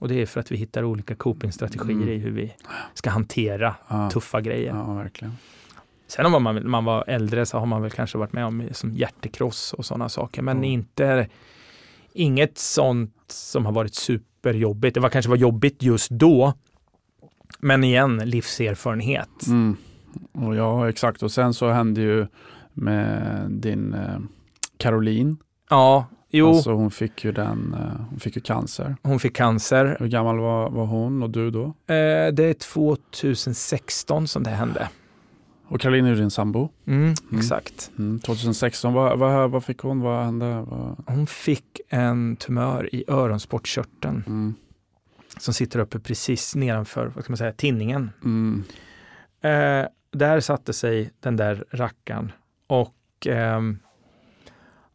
Och 0.00 0.08
det 0.08 0.14
är 0.22 0.26
för 0.26 0.40
att 0.40 0.52
vi 0.52 0.56
hittar 0.56 0.84
olika 0.84 1.14
copingstrategier 1.14 1.96
Mm. 1.96 2.08
i 2.08 2.16
hur 2.18 2.30
vi 2.30 2.52
ska 2.94 3.10
hantera 3.10 3.74
Ja. 3.88 4.10
tuffa 4.10 4.40
grejer. 4.40 4.74
Ja, 4.74 4.94
verkligen. 4.94 5.32
Sen 6.06 6.26
om 6.34 6.42
man, 6.42 6.70
man 6.70 6.84
var 6.84 7.04
äldre 7.06 7.46
så 7.46 7.58
har 7.58 7.66
man 7.66 7.82
väl 7.82 7.90
kanske 7.90 8.18
varit 8.18 8.32
med 8.32 8.44
om 8.46 8.68
som 8.72 8.94
hjärtekross 8.96 9.72
och 9.72 9.84
sådana 9.84 10.08
saker. 10.08 10.42
Men 10.42 10.58
Ja. 10.58 10.64
inte 10.64 11.28
inget 12.12 12.58
sånt 12.58 13.14
som 13.28 13.66
har 13.66 13.72
varit 13.72 13.94
superjobbigt. 13.94 14.94
Det 14.94 15.00
var 15.00 15.08
kanske 15.08 15.28
var 15.28 15.36
jobbigt 15.36 15.82
just 15.82 16.10
då. 16.10 16.52
Men 17.58 17.84
igen, 17.84 18.16
livserfarenhet. 18.18 19.46
Mm. 19.46 19.76
Och 20.32 20.56
ja, 20.56 20.88
exakt. 20.88 21.22
Och 21.22 21.32
sen 21.32 21.54
så 21.54 21.70
hände 21.70 22.00
ju 22.00 22.26
med 22.72 23.46
din 23.50 23.94
eh, 23.94 24.18
Caroline. 24.76 25.36
Ja, 25.70 26.06
jo, 26.30 26.48
Alltså 26.48 26.72
hon 26.72 26.90
fick 26.90 27.24
ju 27.24 27.32
den, 27.32 27.74
eh, 27.74 28.00
hon 28.10 28.20
fick 28.20 28.36
ju 28.36 28.42
cancer. 28.42 28.96
hon 29.02 29.20
fick 29.20 29.36
cancer. 29.36 29.96
Hur 30.00 30.08
gammal 30.08 30.38
var, 30.38 30.70
var 30.70 30.86
hon 30.86 31.22
och 31.22 31.30
du 31.30 31.50
då? 31.50 31.64
Eh, 31.64 32.32
det 32.32 32.44
är 32.44 32.54
2016 32.54 34.28
som 34.28 34.42
det 34.42 34.50
hände. 34.50 34.88
Och 35.70 35.80
Caroline 35.80 36.04
är 36.06 36.10
ju 36.10 36.16
din 36.16 36.30
sambo. 36.30 36.68
Mm, 36.86 37.14
Exakt. 37.32 37.90
Mm. 37.98 38.20
2016, 38.20 38.92
vad, 38.92 39.18
vad, 39.18 39.50
vad 39.50 39.64
fick 39.64 39.78
hon? 39.78 40.00
Vad 40.00 40.24
hände? 40.24 40.64
Vad, 40.68 40.96
Hon 41.06 41.26
fick 41.26 41.80
en 41.88 42.36
tumör 42.36 42.94
i 42.94 43.04
öronsportkörteln 43.08 44.24
mm. 44.26 44.54
som 45.38 45.54
sitter 45.54 45.78
uppe 45.78 45.98
precis 45.98 46.54
nedanför 46.54 47.12
vad 47.14 47.24
ska 47.24 47.32
man 47.32 47.36
säga, 47.36 47.52
tinningen. 47.52 48.10
Mm. 48.24 48.64
Eh, 49.40 49.88
där 50.12 50.40
satte 50.40 50.72
sig 50.72 51.10
den 51.20 51.36
där 51.36 51.64
rackaren 51.70 52.32
och 52.66 53.26
ehm, 53.26 53.78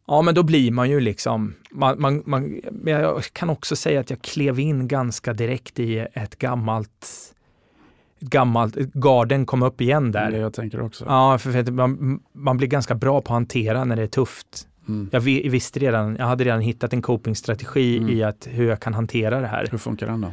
ja, 0.06 0.22
men 0.22 0.34
då 0.34 0.42
blir 0.42 0.70
man 0.70 0.90
ju 0.90 1.00
liksom, 1.00 1.54
man, 1.70 2.00
man, 2.00 2.22
man, 2.26 2.60
men 2.72 2.92
jag 2.92 3.22
kan 3.32 3.50
också 3.50 3.76
säga 3.76 4.00
att 4.00 4.10
jag 4.10 4.22
klev 4.22 4.60
in 4.60 4.88
ganska 4.88 5.32
direkt 5.32 5.78
i 5.78 5.98
ett 6.12 6.38
gammalt, 6.38 7.06
ett 8.20 8.28
gammalt, 8.30 8.74
garden 8.76 9.46
kom 9.46 9.62
upp 9.62 9.80
igen 9.80 10.12
Det 10.12 10.18
är 10.18 10.24
det 10.30 10.36
där. 10.36 10.42
jag 10.42 10.52
tänker 10.54 10.80
också. 10.82 11.04
Ja, 11.08 11.38
för, 11.38 11.52
för 11.64 11.72
man, 11.72 12.20
man 12.32 12.56
blir 12.56 12.68
ganska 12.68 12.94
bra 12.94 13.20
på 13.20 13.32
att 13.32 13.36
hantera 13.36 13.84
när 13.84 13.96
det 13.96 14.02
är 14.02 14.06
tufft. 14.06 14.68
Mm. 14.88 15.08
Jag 15.12 15.20
vi- 15.20 15.48
visste 15.48 15.80
redan, 15.80 16.16
jag 16.18 16.26
hade 16.26 16.44
redan 16.44 16.60
hittat 16.60 16.92
en 16.92 17.02
copingstrategi 17.02 17.96
Mm. 17.98 18.10
i 18.10 18.22
att 18.22 18.46
hur 18.50 18.68
jag 18.68 18.80
kan 18.80 18.94
hantera 18.94 19.40
det 19.40 19.46
här. 19.46 19.66
Hur 19.70 19.78
funkar 19.78 20.06
den 20.06 20.20
då? 20.20 20.32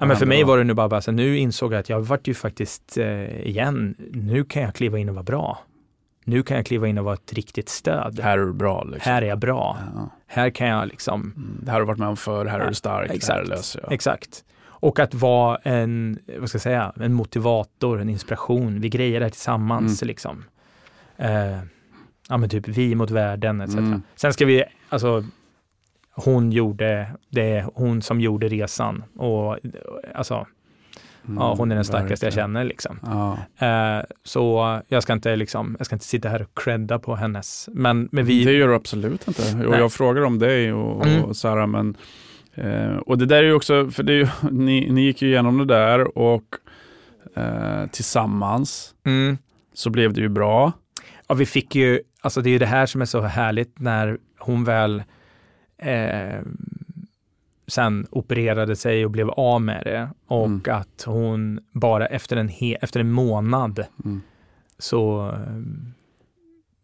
Ja, 0.00 0.06
men 0.06 0.16
för 0.16 0.26
mig 0.26 0.44
var 0.44 0.58
det 0.58 0.64
nu 0.64 0.74
bara, 0.74 0.88
bara 0.88 1.00
så 1.00 1.10
här, 1.10 1.16
nu 1.16 1.38
insåg 1.38 1.72
jag 1.72 1.78
att 1.80 1.88
jag 1.88 2.00
vart 2.00 2.28
ju 2.28 2.34
faktiskt 2.34 2.98
eh, 2.98 3.40
igen, 3.46 3.94
nu 4.12 4.44
kan 4.44 4.62
jag 4.62 4.74
kliva 4.74 4.98
in 4.98 5.08
och 5.08 5.14
vara 5.14 5.22
bra. 5.24 5.58
Nu 6.28 6.42
kan 6.42 6.56
jag 6.56 6.66
kliva 6.66 6.88
in 6.88 6.98
och 6.98 7.04
vara 7.04 7.14
ett 7.14 7.32
riktigt 7.32 7.68
stöd. 7.68 8.20
Här 8.20 8.38
är 8.38 8.42
du 8.46 8.52
bra 8.52 8.84
liksom. 8.84 9.12
Här 9.12 9.22
är 9.22 9.26
jag 9.26 9.38
bra. 9.38 9.78
Ja. 9.94 10.10
Här 10.26 10.50
kan 10.50 10.66
jag 10.68 10.88
liksom, 10.88 11.20
Mm. 11.36 11.58
Det 11.62 11.66
här 11.70 11.72
har 11.72 11.80
du 11.80 11.86
varit 11.86 11.98
med 11.98 12.08
om 12.08 12.16
förr, 12.16 12.46
här 12.46 12.58
är 12.58 12.62
Ja, 12.64 12.68
du 12.68 12.74
stark, 12.74 13.06
det 13.06 13.12
här 13.12 13.16
exakt. 13.16 13.48
löser 13.48 13.80
jag. 13.82 13.92
exakt. 13.92 14.44
Och 14.66 14.98
att 14.98 15.14
vara 15.14 15.56
en, 15.56 16.18
vad 16.38 16.48
ska 16.48 16.56
jag 16.56 16.62
säga, 16.62 16.92
en 17.00 17.12
motivator, 17.12 18.00
en 18.00 18.08
inspiration. 18.08 18.80
Vi 18.80 18.88
grejer 18.88 19.20
det 19.20 19.26
här 19.26 19.30
tillsammans 19.30 20.02
liksom. 20.02 20.44
Eh, 21.16 21.58
ja 22.28 22.36
men 22.36 22.48
typ 22.48 22.68
vi 22.68 22.94
mot 22.94 23.10
världen 23.10 23.60
etc. 23.60 23.74
Mm. 23.74 24.02
Sen 24.14 24.32
ska 24.32 24.46
vi, 24.46 24.64
alltså 24.88 25.24
hon 26.10 26.52
gjorde, 26.52 27.08
det 27.28 27.50
är 27.50 27.68
hon 27.74 28.02
som 28.02 28.20
gjorde 28.20 28.48
resan 28.48 29.04
och 29.16 29.58
alltså, 30.14 30.34
Mm, 30.34 30.46
ja, 31.36 31.54
hon 31.58 31.70
är 31.72 31.74
den 31.74 31.84
starkaste 31.84 32.26
jag 32.26 32.32
känner 32.32 32.64
liksom. 32.64 32.98
Ja. 33.02 33.38
Eh, 33.66 34.04
så 34.24 34.78
jag 34.88 35.02
ska 35.02 35.12
inte 35.12 35.36
liksom, 35.36 35.76
jag 35.78 35.86
ska 35.86 35.94
inte 35.94 36.04
sitta 36.04 36.28
här 36.28 36.42
och 36.42 36.58
credda 36.64 36.98
på 36.98 37.14
hennes, 37.14 37.68
men, 37.72 38.08
men 38.12 38.24
vi, 38.24 38.44
Det 38.44 38.52
gör 38.52 38.68
du 38.68 38.74
absolut 38.74 39.28
inte. 39.28 39.42
Och 39.42 39.70
Nej. 39.70 39.80
jag 39.80 39.92
frågar 39.92 40.22
om 40.22 40.38
dig 40.38 40.72
och, 40.72 40.96
och 40.96 41.06
Mm. 41.06 41.34
Sara, 41.34 41.66
men 41.66 41.96
eh, 42.54 42.96
och 42.96 43.18
det 43.18 43.26
där 43.26 43.36
är 43.36 43.42
ju 43.42 43.52
också, 43.52 43.90
för 43.90 44.02
det 44.02 44.12
ju, 44.12 44.28
ni, 44.50 44.90
ni 44.90 45.00
gick 45.00 45.22
ju 45.22 45.28
igenom 45.28 45.58
det 45.58 45.64
där 45.64 46.18
och 46.18 46.44
eh, 47.36 47.86
tillsammans 47.90 48.94
mm, 49.04 49.38
så 49.74 49.90
blev 49.90 50.12
det 50.12 50.20
ju 50.20 50.28
bra. 50.28 50.72
ja, 51.28 51.34
vi 51.34 51.46
fick 51.46 51.74
ju, 51.74 52.00
alltså 52.20 52.40
det 52.40 52.48
är 52.48 52.52
ju 52.52 52.58
det 52.58 52.66
här 52.66 52.86
som 52.86 53.00
är 53.00 53.04
så 53.04 53.20
härligt 53.20 53.78
när 53.78 54.18
hon 54.38 54.64
väl 54.64 55.02
eh, 55.78 56.40
sen 57.66 58.06
opererade 58.10 58.76
sig 58.76 59.04
och 59.04 59.10
blev 59.10 59.30
av 59.30 59.62
med 59.62 59.82
det 59.84 60.08
och 60.26 60.46
Mm. 60.46 60.60
att 60.70 61.02
hon 61.06 61.60
bara 61.72 62.06
efter 62.06 62.36
en, 62.36 62.48
he, 62.48 62.74
efter 62.74 63.00
en 63.00 63.10
månad 63.12 63.84
Mm. 64.04 64.20
så 64.78 65.28
eh, 65.30 65.62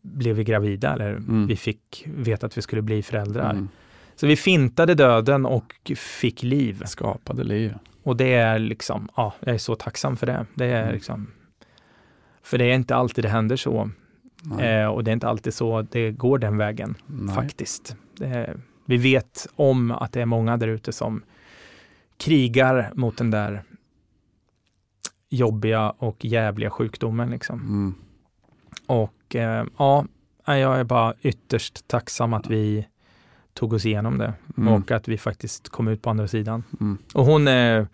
blev 0.03 0.37
vi 0.37 0.45
gravida, 0.45 0.93
eller 0.93 1.11
Mm. 1.17 1.47
vi 1.47 1.57
fick 1.57 2.05
veta 2.17 2.47
att 2.47 2.59
vi 2.59 2.63
skulle 2.63 2.83
bli 2.83 3.03
föräldrar. 3.03 3.51
Mm. 3.51 3.69
Så 4.17 4.27
vi 4.27 4.37
fintade 4.37 4.95
döden 4.95 5.47
och 5.47 5.93
fick 5.97 6.43
liv. 6.43 6.83
Skapade 6.87 7.45
liv. 7.45 7.75
Och 8.03 8.17
det 8.17 8.35
är 8.35 8.59
liksom, 8.59 9.09
ja, 9.17 9.35
jag 9.41 9.55
är 9.55 9.59
så 9.59 9.75
tacksam 9.75 10.17
för 10.17 10.27
det. 10.27 10.47
Det 10.55 10.65
är 10.67 10.83
Mm. 10.83 10.95
liksom, 10.95 11.27
för 12.43 12.59
det 12.59 12.65
är 12.65 12.75
inte 12.75 12.95
alltid 12.97 13.25
det 13.25 13.29
händer 13.29 13.57
så. 13.57 13.91
Eh, 14.61 14.87
och 14.87 15.05
det 15.05 15.11
är 15.11 15.13
inte 15.13 15.29
alltid 15.29 15.55
så 15.55 15.83
det 15.83 16.11
går 16.11 16.39
den 16.39 16.57
vägen, 16.57 16.95
Nej. 17.07 17.35
faktiskt. 17.35 17.97
Det 18.19 18.27
är, 18.27 18.57
vi 18.85 18.97
vet 18.97 19.47
om 19.57 19.91
att 19.91 20.13
det 20.13 20.21
är 20.21 20.27
många 20.27 20.57
där 20.57 20.69
ute 20.69 20.93
som 20.93 21.23
krigar 22.17 22.93
mot 22.95 23.17
den 23.17 23.31
där 23.31 23.63
jobbiga 25.29 25.91
och 25.91 26.25
jävliga 26.25 26.71
sjukdomen. 26.71 27.31
Liksom. 27.31 27.61
Mm. 27.61 27.95
Och 28.87 29.37
eh, 29.37 29.65
ja, 29.79 30.07
jag 30.45 30.81
är 30.81 30.85
bara 30.85 31.15
ytterst 31.23 31.89
tacksam 31.89 32.33
att 32.35 32.51
vi 32.51 32.87
tog 33.55 33.73
oss 33.73 33.87
igenom 33.87 34.19
det 34.19 34.35
Mm. 34.57 34.73
och 34.73 34.91
att 34.91 35.09
vi 35.09 35.19
faktiskt 35.19 35.69
kom 35.69 35.89
ut 35.89 36.03
på 36.03 36.11
andra 36.11 36.29
sidan. 36.29 36.65
Mm. 36.81 36.99
Och 37.15 37.25
hon 37.25 37.49
är 37.49 37.87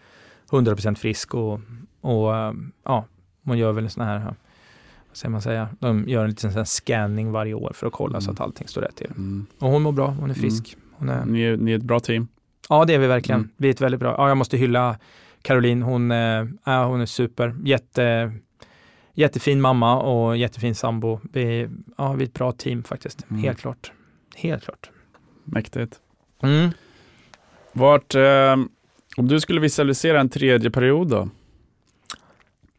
100% 0.51 0.95
frisk 0.95 1.35
och, 1.35 1.61
och 2.01 2.37
eh, 2.37 2.53
ja, 2.85 3.05
hon 3.45 3.59
gör 3.59 3.73
väl 3.73 3.85
en 3.85 3.91
sån 3.91 4.05
här, 4.05 4.35
säger 5.19 5.31
man 5.31 5.43
säga, 5.43 5.69
de 5.81 6.09
gör 6.09 6.25
en 6.25 6.31
liten 6.31 6.53
sån 6.53 6.67
scanning 6.67 7.33
varje 7.33 7.55
år 7.55 7.73
för 7.75 7.87
att 7.87 7.93
kolla 7.93 8.21
så 8.21 8.31
Mm. 8.31 8.35
att 8.35 8.41
allting 8.41 8.69
står 8.69 8.81
rätt 8.81 8.97
till. 8.97 9.07
Mm. 9.11 9.47
Och 9.59 9.71
hon 9.71 9.83
mår 9.83 9.93
bra, 9.93 10.07
hon 10.07 10.31
är 10.31 10.35
frisk. 10.35 10.77
Hon 10.93 11.09
är, 11.09 11.25
Ni, 11.27 11.43
är, 11.43 11.57
ni 11.57 11.73
är 11.73 11.77
ett 11.77 11.83
bra 11.83 12.01
team. 12.01 12.29
Ja, 12.69 12.85
det 12.85 12.95
är 12.95 12.99
vi 12.99 13.07
verkligen. 13.07 13.41
Mm. 13.41 13.51
Vi 13.57 13.69
är 13.69 13.73
ett 13.73 13.81
väldigt 13.81 14.01
bra, 14.01 14.15
ja, 14.19 14.29
jag 14.29 14.37
måste 14.37 14.57
hylla 14.57 14.99
Caroline, 15.43 15.83
hon, 15.83 16.11
ja, 16.65 16.85
hon 16.87 17.01
är 17.01 17.07
super, 17.07 17.57
jätte, 17.65 18.33
jättefin 19.15 19.61
mamma 19.61 20.01
och 20.01 20.37
jättefin 20.37 20.75
sambo. 20.75 21.21
Vi, 21.33 21.69
ja, 21.99 22.13
vi 22.13 22.25
är 22.25 22.29
ett 22.29 22.35
bra 22.35 22.53
team 22.53 22.83
faktiskt, 22.83 23.27
Mm. 23.31 23.43
helt 23.43 23.59
klart. 23.61 23.93
Helt 24.37 24.65
klart. 24.65 24.91
Mäktigt. 25.45 25.97
Mm. 26.43 26.71
Vart, 27.73 28.15
eh, 28.15 28.57
om 29.17 29.29
du 29.29 29.41
skulle 29.41 29.61
visualisera 29.61 30.21
en 30.21 30.29
tredje 30.29 30.71
period 30.71 31.09
då? 31.09 31.29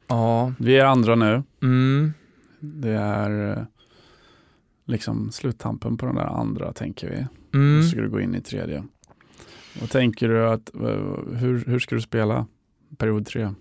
Ja, 0.08 0.54
Vi 0.60 0.78
är 0.80 0.86
andra 0.86 1.16
nu. 1.16 1.44
mm. 1.62 2.14
Det 2.60 2.92
är 2.92 3.58
eh, 3.58 3.64
liksom 4.86 5.32
sluttampen 5.32 5.98
på 5.98 6.06
den 6.06 6.16
där 6.16 6.26
andra 6.26 6.74
tänker 6.74 7.10
vi. 7.10 7.28
Mm. 7.60 7.84
Så 7.84 7.90
ska 7.90 8.02
du 8.02 8.10
gå 8.10 8.20
in 8.20 8.36
i 8.36 8.42
tredje. 8.42 8.84
Vad 9.80 9.90
tänker 9.90 10.30
du 10.30 10.50
att, 10.50 10.76
eh, 10.76 10.82
hur, 11.36 11.66
hur 11.66 11.80
ska 11.80 11.96
du 11.96 12.02
spela 12.02 12.48
period 12.98 13.26
tre? 13.26 13.54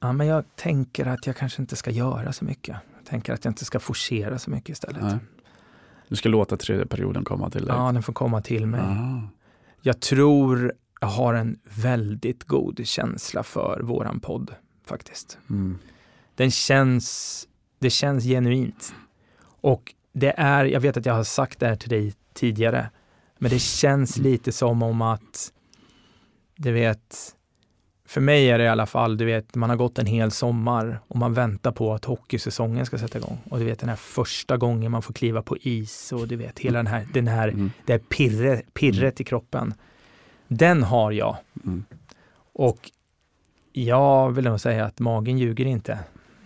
Ja, 0.00 0.12
men 0.12 0.26
jag 0.26 0.44
tänker 0.56 1.06
att 1.06 1.26
jag 1.26 1.36
kanske 1.36 1.62
inte 1.62 1.76
ska 1.76 1.90
göra 1.90 2.32
så 2.32 2.44
mycket. 2.44 2.76
Jag 2.96 3.06
tänker 3.06 3.32
att 3.32 3.44
jag 3.44 3.50
inte 3.52 3.64
ska 3.64 3.80
forcera 3.80 4.38
så 4.38 4.50
mycket 4.50 4.68
istället. 4.68 5.02
Nej. 5.02 5.18
Du 6.08 6.16
ska 6.16 6.28
låta 6.28 6.56
tredje 6.56 6.86
perioden 6.86 7.24
komma 7.24 7.50
till 7.50 7.64
dig. 7.64 7.76
Ja, 7.76 7.92
den 7.92 8.02
får 8.02 8.12
komma 8.12 8.42
till 8.42 8.66
mig. 8.66 8.80
Ah. 8.80 9.22
Jag 9.80 10.00
tror 10.00 10.72
jag 11.00 11.08
har 11.08 11.34
en 11.34 11.58
väldigt 11.82 12.44
god 12.44 12.86
känsla 12.86 13.42
för 13.42 13.80
våran 13.80 14.20
podd 14.20 14.54
faktiskt. 14.86 15.38
Mm. 15.50 15.78
Den 16.40 16.50
känns, 16.50 17.48
det 17.78 17.90
känns 17.90 18.24
genuint. 18.24 18.94
Och 19.60 19.94
det 20.12 20.34
är, 20.36 20.64
jag 20.64 20.80
vet 20.80 20.96
att 20.96 21.06
jag 21.06 21.14
har 21.14 21.24
sagt 21.24 21.60
det 21.60 21.66
här 21.66 21.76
till 21.76 21.88
dig 21.88 22.14
tidigare, 22.34 22.90
men 23.38 23.50
det 23.50 23.58
känns 23.58 24.16
Mm. 24.18 24.32
lite 24.32 24.52
som 24.52 24.82
om 24.82 25.02
att 25.02 25.52
du 26.56 26.72
vet, 26.72 27.16
för 28.06 28.20
mig 28.20 28.50
är 28.50 28.58
det 28.58 28.64
i 28.64 28.68
alla 28.68 28.86
fall, 28.86 29.16
du 29.16 29.24
vet, 29.24 29.54
man 29.54 29.70
har 29.70 29.76
gått 29.76 29.98
en 29.98 30.06
hel 30.06 30.30
sommar 30.30 31.00
och 31.08 31.16
man 31.16 31.34
väntar 31.34 31.72
på 31.72 31.94
att 31.94 32.04
hockeysäsongen 32.04 32.86
ska 32.86 32.98
sätta 32.98 33.18
igång. 33.18 33.38
Och 33.50 33.58
du 33.58 33.64
vet 33.64 33.78
den 33.78 33.88
här 33.88 33.96
första 33.96 34.56
gången 34.56 34.92
man 34.92 35.02
får 35.02 35.14
kliva 35.14 35.42
på 35.42 35.56
is 35.56 36.12
och 36.12 36.28
du 36.28 36.36
vet 36.36 36.58
hela 36.58 36.78
den 36.78 36.86
här, 36.86 37.06
den 37.12 37.28
här 37.28 37.48
Mm. 37.48 37.70
det 37.86 37.92
här 37.92 38.00
pirre, 38.00 38.62
pirret 38.72 39.20
i 39.20 39.24
kroppen. 39.24 39.74
Den 40.48 40.82
har 40.82 41.12
jag. 41.12 41.36
Mm. 41.64 41.84
Och 42.52 42.90
jag 43.72 44.30
vill 44.30 44.44
nog 44.44 44.60
säga 44.60 44.84
att 44.84 45.00
magen 45.00 45.38
ljuger 45.38 45.64
inte. 45.66 45.98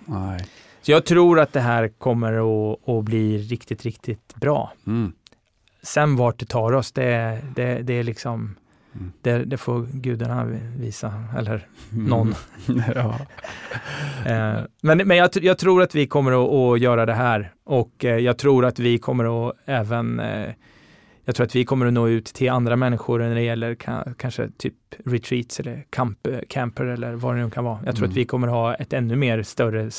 Nej. 0.07 0.47
Så 0.83 0.91
jag 0.93 1.05
tror 1.07 1.41
att 1.41 1.53
det 1.53 1.61
här 1.61 1.89
kommer 1.89 2.33
att, 2.33 2.89
att 2.89 3.05
bli 3.05 3.39
riktigt, 3.39 3.83
riktigt 3.83 4.35
bra. 4.35 4.73
Mm. 4.87 5.13
Sen 5.83 6.17
vart 6.17 6.39
det 6.39 6.47
tar 6.47 6.73
oss, 6.73 6.93
det, 6.93 7.43
det, 7.57 7.83
det 7.83 7.95
är 7.95 8.03
liksom, 8.03 8.57
Mm. 8.95 9.13
det, 9.23 9.45
det 9.45 9.57
får 9.57 9.87
gudarna 9.93 10.45
visa, 10.77 11.13
eller 11.39 11.67
någon. 11.91 12.35
ja. 12.95 13.19
Eh, 14.27 14.59
men 14.81 14.99
men 14.99 15.17
jag, 15.17 15.31
jag 15.43 15.59
tror 15.59 15.83
att 15.83 15.95
vi 15.95 16.07
kommer 16.07 16.33
att, 16.33 16.75
att 16.75 16.81
göra 16.81 17.07
det 17.07 17.15
här 17.15 17.53
och 17.65 18.05
eh, 18.05 18.17
jag 18.19 18.39
tror 18.39 18.65
att 18.65 18.79
vi 18.79 18.99
kommer 18.99 19.49
att 19.49 19.57
även 19.65 20.21
eh, 20.21 20.51
jag 21.25 21.35
tror 21.35 21.47
att 21.47 21.57
vi 21.57 21.65
kommer 21.65 21.87
att 21.87 21.93
nå 21.93 22.09
ut 22.09 22.25
till 22.25 22.51
andra 22.51 22.77
människor 22.77 23.19
när 23.19 23.35
det 23.35 23.43
gäller 23.43 23.75
ka, 23.75 24.05
kanske 24.19 24.49
typ 24.59 24.75
retreats 25.05 25.61
eller 25.61 25.85
camp, 25.91 26.19
camper 26.49 26.85
eller 26.85 27.13
vad 27.15 27.37
det 27.37 27.45
nu 27.45 27.51
kan 27.51 27.65
vara. 27.65 27.79
Jag 27.85 27.95
tror 27.97 28.05
Mm. 28.05 28.11
att 28.11 28.17
vi 28.17 28.25
kommer 28.25 28.49
att 28.49 28.53
ha 28.55 28.75
ett 28.75 28.93
ännu 28.93 29.17
mer 29.17 29.43
större 29.43 29.91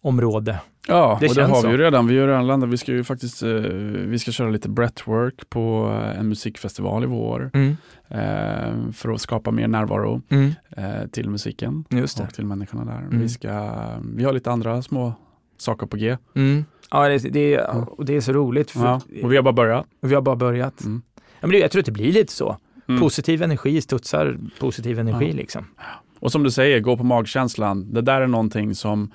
samarbetsområde. 0.00 0.60
Ja, 0.88 1.18
Det 1.20 1.28
och 1.28 1.34
det 1.34 1.44
har 1.44 1.60
så. 1.60 1.66
vi 1.66 1.72
ju 1.72 1.78
redan. 1.78 2.06
Vi 2.06 2.20
redan 2.26 2.46
landat. 2.46 2.68
Vi 2.70 2.76
ska 2.78 2.92
ju 2.92 3.04
faktiskt 3.04 3.42
eh, 3.42 3.48
vi 3.50 4.18
ska 4.18 4.30
köra 4.32 4.50
lite 4.50 4.68
breathwork 4.68 5.50
på 5.50 5.92
eh, 6.02 6.18
en 6.20 6.28
musikfestival 6.28 7.02
i 7.04 7.06
vår 7.06 7.50
Mm. 7.54 7.76
eh, 8.08 8.92
för 8.92 9.10
att 9.12 9.20
skapa 9.20 9.50
mer 9.50 9.68
närvaro 9.68 10.22
Mm. 10.28 10.52
till 11.10 11.30
musiken 11.30 11.84
och 12.26 12.34
till 12.34 12.46
människorna 12.46 12.84
där. 12.84 12.98
Mm. 12.98 13.20
Vi, 13.20 13.28
ska, 13.28 13.70
vi 14.14 14.24
har 14.24 14.32
lite 14.32 14.50
andra 14.50 14.82
små 14.82 15.12
saker 15.58 15.86
på 15.86 15.96
G. 15.96 16.16
Mm. 16.34 16.64
Ja, 16.90 17.08
det, 17.08 17.18
det, 17.18 17.54
är- 17.54 17.88
och 18.00 18.04
det 18.04 18.16
är 18.16 18.20
så 18.20 18.32
roligt. 18.32 18.70
För 18.70 18.80
Ja, 18.84 19.00
och 19.22 19.32
vi 19.32 19.36
har 19.36 19.42
bara 19.42 19.52
börjat. 19.52 19.86
vi 20.00 20.14
har 20.14 20.22
bara 20.22 20.36
börjat. 20.36 20.84
Mm. 20.84 21.02
Ja, 21.16 21.22
men 21.40 21.50
det, 21.50 21.58
jag 21.58 21.70
tror 21.70 21.80
att 21.80 21.86
det 21.86 21.92
blir 21.92 22.12
lite 22.12 22.32
så. 22.32 22.56
Mm. 22.88 23.00
Positiv 23.00 23.42
energi 23.42 23.80
studsar 23.80 24.38
positiv 24.60 24.98
energi 24.98 25.28
Ja. 25.30 25.36
liksom. 25.36 25.64
Och 26.20 26.32
som 26.32 26.42
du 26.42 26.50
säger, 26.50 26.80
gå 26.80 26.96
på 26.96 27.04
magkänslan. 27.04 27.92
Det 27.94 28.00
där 28.02 28.20
är 28.20 28.26
någonting 28.26 28.74
som 28.74 29.10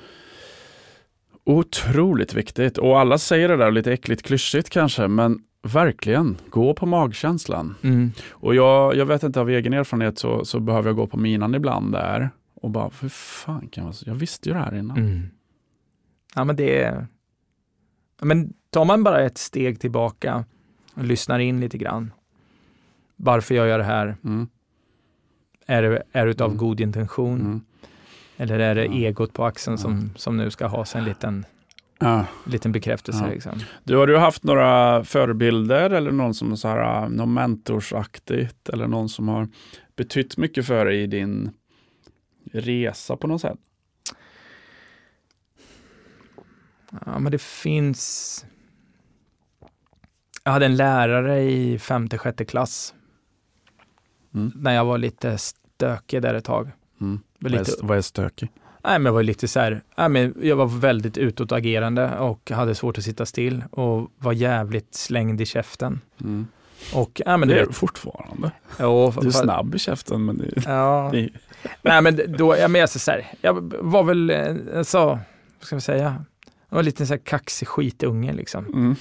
otroligt 1.44 2.34
viktigt. 2.34 2.78
Och 2.78 3.00
alla 3.00 3.18
säger 3.18 3.50
det 3.50 3.58
där 3.58 3.72
lite 3.72 3.94
äckligt 3.94 4.24
klyschigt 4.24 4.70
kanske, 4.70 5.08
men 5.08 5.40
verkligen, 5.62 6.38
gå 6.50 6.74
på 6.74 6.86
magkänslan. 6.86 7.76
Mm. 7.84 8.12
Och 8.30 8.56
jag, 8.56 8.96
jag 8.96 9.06
vet 9.06 9.24
inte 9.24 9.40
av 9.42 9.50
egen 9.50 9.74
erfarenhet 9.74 10.20
så, 10.20 10.46
så 10.46 10.60
behöver 10.60 10.90
jag 10.90 10.96
gå 10.96 11.08
på 11.08 11.18
minan 11.18 11.56
ibland 11.56 11.92
där 11.92 12.30
och 12.62 12.70
bara, 12.70 12.90
för 12.90 13.10
fan 13.10 13.68
kan 13.68 13.86
jag, 13.86 13.94
jag 14.06 14.16
visste 14.16 14.50
ju 14.50 14.54
det 14.56 14.62
här 14.62 14.76
innan. 14.76 14.98
Mm. 14.98 15.22
Ja, 16.36 16.44
men 16.44 16.56
det 16.56 16.84
är... 16.84 17.08
Men 18.22 18.54
tar 18.70 18.86
man 18.86 19.04
bara 19.04 19.22
ett 19.22 19.38
steg 19.38 19.80
tillbaka 19.80 20.46
och 20.94 21.04
lyssnar 21.04 21.40
in 21.40 21.60
lite 21.60 21.78
grann. 21.78 22.14
Varför 23.16 23.56
jag 23.56 23.68
gör 23.68 23.78
det 23.78 23.84
här? 23.84 24.16
Mm. 24.24 24.48
Är 25.66 25.82
det, 25.82 26.04
är 26.12 26.26
det 26.26 26.32
utav 26.32 26.48
Mm. 26.48 26.58
god 26.58 26.80
intention? 26.82 27.40
Mm. 27.42 27.62
Eller 28.38 28.60
är 28.60 28.76
det 28.76 28.86
egot 28.86 29.34
på 29.34 29.46
axeln 29.46 29.78
som, 29.78 30.10
som 30.16 30.38
nu 30.38 30.52
ska 30.52 30.68
ha 30.68 30.86
sig 30.86 31.00
en 31.00 31.06
liten, 31.06 31.46
Ja. 32.00 32.26
liten 32.46 32.72
bekräftelse? 32.72 33.24
Ja. 33.24 33.30
Liksom? 33.34 33.60
Du, 33.84 33.96
har 33.96 34.08
du 34.08 34.18
haft 34.18 34.44
några 34.44 35.04
förebilder 35.04 35.90
eller 35.90 36.12
någon 36.12 36.34
som 36.34 36.52
är 36.52 36.56
så 36.56 36.68
här, 36.68 37.04
äh, 37.04 37.10
någon 37.10 37.34
mentorsaktigt 37.34 38.70
eller 38.70 38.88
någon 38.88 39.10
som 39.10 39.28
har 39.28 39.48
betytt 39.96 40.38
mycket 40.38 40.66
för 40.68 40.86
dig 40.86 41.02
i 41.02 41.08
din 41.08 41.52
resa 42.52 43.16
på 43.18 43.28
något 43.28 43.42
sätt? 43.42 43.60
Ja, 47.06 47.20
men 47.20 47.32
det 47.32 47.42
finns... 47.42 48.46
Jag 50.44 50.52
hade 50.52 50.66
en 50.66 50.76
lärare 50.76 51.42
i 51.42 51.80
femte, 51.80 52.18
sjätte 52.18 52.46
klass. 52.46 52.94
Mm. 54.36 54.52
När 54.56 54.74
jag 54.76 54.86
var 54.86 54.98
lite 54.98 55.38
stökig 55.38 56.22
där 56.22 56.34
ett 56.34 56.46
tag. 56.46 56.72
Mm. 57.02 57.20
Var 57.40 57.50
Vad, 57.50 57.54
är, 57.54 57.66
lite, 57.66 57.72
vad 57.86 57.98
är 57.98 58.02
stökig? 58.02 58.52
nej, 58.84 59.00
men 59.00 59.06
jag 59.06 59.14
var 59.14 59.24
lite 59.24 59.48
så 59.48 59.60
här, 59.60 59.82
nej, 59.98 60.10
men 60.10 60.36
jag 60.42 60.56
var 60.56 60.66
väldigt 60.66 61.18
utåtagerande 61.18 62.18
och 62.18 62.52
hade 62.52 62.76
svårt 62.76 62.98
att 62.98 63.04
sitta 63.04 63.26
still 63.26 63.64
och 63.72 64.12
var 64.18 64.34
jävligt 64.34 64.96
slängd 64.96 65.42
i 65.42 65.46
käften. 65.46 66.02
Mm. 66.22 66.48
Och, 66.94 67.22
ja, 67.26 67.38
men 67.38 67.50
det 67.50 67.60
är 67.60 67.66
du 67.66 67.74
fortfarande. 67.74 68.52
ja, 68.78 69.14
Du 69.22 69.28
är 69.28 69.32
snabb 69.32 69.76
i 69.76 69.80
käften 69.80 70.26
men 70.26 70.38
det, 70.38 70.64
Ja, 70.66 71.10
det, 71.14 71.30
nej 71.82 72.02
men 72.02 72.36
då, 72.38 72.58
ja, 72.58 72.68
men 72.68 72.82
jag, 72.82 72.90
så 72.90 73.12
här, 73.12 73.28
jag 73.42 73.74
var 73.82 74.04
väl, 74.04 74.30
eh, 74.30 74.56
alltså, 74.78 75.06
vad 75.06 75.20
ska 75.60 75.76
vi 75.76 75.82
säga, 75.82 76.26
jag 76.70 76.76
var 76.76 76.84
lite 76.84 77.06
så 77.06 77.14
här 77.14 77.22
kaxig 77.24 77.68
skitunge 77.68 78.34
liksom. 78.34 78.66
mm. 78.66 78.96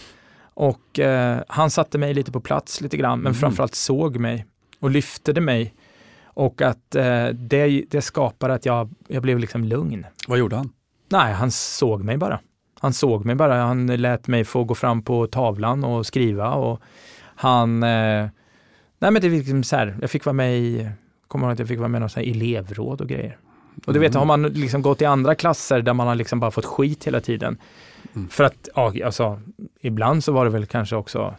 Och 0.55 0.99
eh, 0.99 1.41
han 1.49 1.71
satte 1.71 1.99
mig 1.99 2.15
lite 2.15 2.33
på 2.33 2.41
plats 2.41 2.81
lite 2.81 2.97
grann, 2.97 3.19
men 3.19 3.27
Mm. 3.33 3.41
framförallt 3.41 3.75
såg 3.75 4.17
mig 4.17 4.47
och 4.81 4.91
lyftade 4.91 5.41
mig. 5.41 5.75
Och 6.25 6.63
att 6.63 6.95
eh, 6.95 7.27
det, 7.29 7.85
det 7.91 8.03
skapade 8.03 8.55
att 8.55 8.67
jag, 8.67 8.89
jag 9.09 9.23
blev 9.23 9.39
liksom 9.39 9.65
lugn. 9.65 10.07
Vad 10.29 10.39
gjorde 10.39 10.57
han? 10.57 10.71
Nej, 11.09 11.33
han 11.35 11.51
såg 11.51 12.05
mig 12.05 12.17
bara. 12.17 12.41
Han 12.81 12.93
såg 12.93 13.25
mig 13.25 13.35
bara. 13.35 13.55
Han 13.63 13.87
lät 13.87 14.27
mig 14.29 14.45
få 14.45 14.65
gå 14.65 14.75
fram 14.75 15.03
på 15.03 15.27
tavlan 15.27 15.85
och 15.85 16.07
skriva 16.07 16.51
och 16.55 16.81
han... 17.35 17.83
Eh, 17.83 18.29
nej 18.99 19.11
men 19.11 19.15
det 19.23 19.29
var 19.29 19.37
liksom 19.37 19.63
så 19.65 19.77
här, 19.77 19.97
jag 20.01 20.11
fick 20.11 20.25
vara 20.25 20.33
med 20.33 20.59
i, 20.59 20.89
kommer 21.29 21.47
ihåg 21.47 21.53
att 21.53 21.59
jag 21.59 21.69
fick 21.69 21.79
vara 21.79 21.89
med 21.89 21.99
i 21.99 22.03
något 22.03 22.17
elevråd 22.17 23.01
och 23.01 23.09
grejer. 23.09 23.39
Och 23.87 23.93
du 23.93 23.99
vet, 24.01 24.15
Mm. 24.15 24.19
har 24.19 24.27
man 24.39 24.43
liksom 24.53 24.83
gått 24.83 25.03
i 25.03 25.05
andra 25.05 25.35
klasser 25.35 25.83
där 25.83 25.95
man 25.95 26.07
har 26.07 26.15
liksom 26.15 26.41
bara 26.41 26.51
fått 26.51 26.65
skit 26.65 27.05
hela 27.07 27.21
tiden. 27.21 27.59
Mm. 28.15 28.29
För 28.29 28.45
att, 28.45 28.69
ja, 28.75 28.93
alltså, 29.05 29.41
ibland 29.81 30.25
så 30.25 30.33
var 30.33 30.45
det 30.45 30.51
väl 30.51 30.67
kanske 30.67 30.97
också 30.97 31.35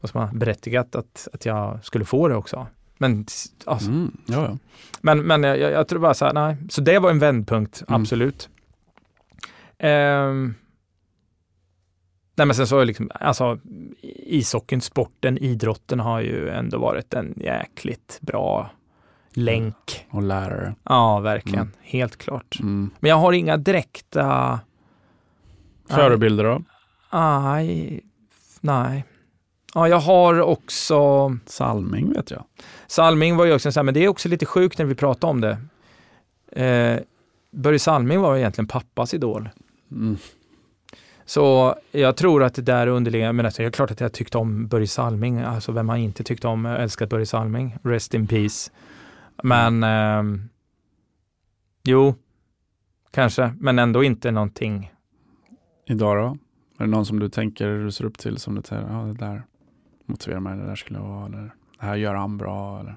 vad 0.00 0.14
man, 0.14 0.38
berättigat 0.38 0.94
att, 0.96 1.28
att 1.32 1.46
jag 1.46 1.84
skulle 1.84 2.04
få 2.04 2.28
det 2.28 2.34
också. 2.34 2.66
Men, 2.98 3.26
alltså, 3.64 3.88
Mm. 3.90 4.16
Ja, 4.26 4.42
ja. 4.44 4.58
men, 5.00 5.22
men 5.26 5.42
jag, 5.42 5.58
jag 5.58 5.88
tror 5.88 6.00
bara 6.00 6.14
så 6.14 6.24
här, 6.24 6.32
nej. 6.32 6.56
Så 6.70 6.80
det 6.80 6.98
var 6.98 7.10
en 7.10 7.18
vändpunkt, 7.18 7.82
Mm. 7.88 8.00
absolut. 8.02 8.48
Ehm, 9.78 10.54
nej 12.36 12.46
men 12.46 12.54
sen 12.56 12.66
så 12.66 12.78
är 12.78 12.84
liksom, 12.84 13.10
alltså 13.14 13.58
ishockeyn, 14.26 14.80
sporten, 14.80 15.38
idrotten 15.38 16.00
har 16.00 16.20
ju 16.20 16.48
ändå 16.48 16.78
varit 16.78 17.14
en 17.14 17.34
jäkligt 17.36 18.18
bra 18.20 18.70
länk. 19.32 20.06
Och 20.10 20.22
lärare. 20.22 20.74
Ja, 20.84 21.20
verkligen. 21.20 21.60
Mm. 21.60 21.74
Helt 21.82 22.16
klart. 22.16 22.58
Mm. 22.60 22.90
Men 23.00 23.10
jag 23.10 23.16
har 23.16 23.32
inga 23.32 23.56
direkta... 23.56 24.60
Förebilder 25.88 26.44
då? 26.44 26.62
Nej. 27.12 28.00
Nej. 28.60 29.04
Ja, 29.74 29.88
jag 29.88 29.98
har 30.00 30.40
också... 30.40 31.30
Salming 31.46 32.12
vet 32.12 32.30
jag. 32.30 32.44
Salming 32.86 33.36
var 33.36 33.44
ju 33.44 33.54
också 33.54 33.72
så 33.72 33.80
här, 33.80 33.84
men 33.84 33.94
det 33.94 34.04
är 34.04 34.08
också 34.08 34.28
lite 34.28 34.46
sjukt 34.46 34.78
när 34.78 34.84
vi 34.84 34.94
pratar 34.94 35.28
om 35.28 35.40
det. 35.40 35.58
Eh, 36.62 37.00
Börje 37.50 37.78
Salming 37.78 38.20
var 38.20 38.36
egentligen 38.36 38.68
pappas 38.68 39.14
idol. 39.14 39.48
Mm. 39.90 40.16
Så 41.24 41.74
jag 41.90 42.16
tror 42.16 42.42
att 42.42 42.54
det 42.54 42.62
där 42.62 42.86
underliggande, 42.86 43.32
men 43.32 43.46
alltså, 43.46 43.62
det 43.62 43.68
är 43.68 43.70
klart 43.70 43.90
att 43.90 44.00
jag 44.00 44.12
tyckte 44.12 44.38
om 44.38 44.66
Börje 44.66 44.86
Salming, 44.86 45.40
alltså 45.40 45.72
vem 45.72 45.88
har 45.88 45.96
inte 45.96 46.24
tyckt 46.24 46.44
om, 46.44 46.66
älskat 46.66 47.08
Börje 47.08 47.26
Salming, 47.26 47.76
rest 47.82 48.14
in 48.14 48.26
peace. 48.26 48.70
Men, 49.42 49.82
ehm, 49.82 50.48
jo, 51.84 52.14
kanske, 53.10 53.54
men 53.60 53.78
ändå 53.78 54.04
inte 54.04 54.30
någonting. 54.30 54.92
Idag 55.86 56.16
då? 56.16 56.38
Är 56.78 56.84
det 56.84 56.90
någon 56.90 57.06
som 57.06 57.18
du 57.18 57.28
tänker 57.28 57.68
du 57.68 57.92
ser 57.92 58.04
upp 58.04 58.18
till 58.18 58.38
som 58.38 58.54
du 58.54 58.62
säger, 58.62 58.82
ja 58.82 58.98
det 58.98 59.14
där 59.14 59.42
motiverar 60.06 60.40
mig, 60.40 60.58
det 60.58 60.66
där 60.66 60.76
skulle 60.76 60.98
jag 60.98 61.06
vara, 61.06 61.26
eller 61.26 61.42
det 61.78 61.86
här 61.86 61.96
gör 61.96 62.14
han 62.14 62.38
bra, 62.38 62.80
eller? 62.80 62.96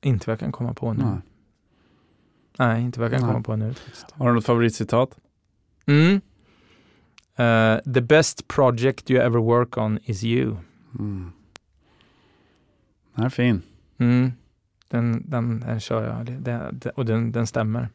Inte 0.00 0.24
vad 0.26 0.32
jag 0.32 0.40
kan 0.40 0.52
komma 0.52 0.74
på 0.74 0.92
nu. 0.92 1.04
Nej. 1.04 1.18
Nej, 2.58 2.82
inte 2.82 3.00
vad 3.00 3.04
jag 3.06 3.18
kan 3.18 3.26
Nej. 3.26 3.32
komma 3.32 3.42
på 3.42 3.56
nu. 3.56 3.74
faktiskt. 3.74 4.10
Har 4.10 4.28
du 4.28 4.34
något 4.34 4.44
favoritcitat? 4.46 5.18
Mm. 5.86 6.20
Eh, 7.36 7.92
the 7.94 8.00
best 8.00 8.48
project 8.48 9.10
you 9.10 9.20
ever 9.20 9.38
work 9.38 9.78
on 9.78 9.98
is 10.04 10.24
you. 10.24 10.56
Mm. 10.98 11.32
Den 13.14 13.24
är 13.24 13.28
fin. 13.28 13.62
Mm. 14.04 14.32
Den, 14.88 15.30
den, 15.30 15.60
den 15.60 15.80
kör 15.80 16.06
jag, 16.06 16.42
det, 16.42 16.90
och 16.96 17.04
den, 17.04 17.32
den 17.32 17.46
stämmer. 17.46 17.88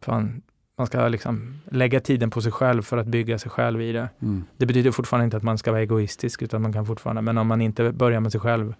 Fan, 0.00 0.42
man 0.76 0.86
ska 0.86 1.08
liksom 1.08 1.60
lägga 1.70 2.00
tiden 2.00 2.30
på 2.30 2.40
sig 2.42 2.52
själv 2.52 2.82
för 2.82 2.96
att 2.96 3.06
bygga 3.06 3.38
sig 3.38 3.50
själv 3.50 3.80
i 3.82 3.92
det. 3.92 4.08
Mm. 4.22 4.44
Det 4.56 4.66
betyder 4.66 4.90
fortfarande 4.90 5.24
inte 5.24 5.36
att 5.36 5.42
man 5.42 5.58
ska 5.58 5.70
vara 5.70 5.82
egoistisk, 5.82 6.42
utan 6.42 6.62
man 6.62 6.72
kan 6.72 6.86
fortfarande, 6.86 7.22
men 7.22 7.38
om 7.38 7.46
man 7.46 7.60
inte 7.60 7.92
börjar 7.92 8.20
med 8.20 8.32
sig 8.32 8.40
själv 8.40 8.74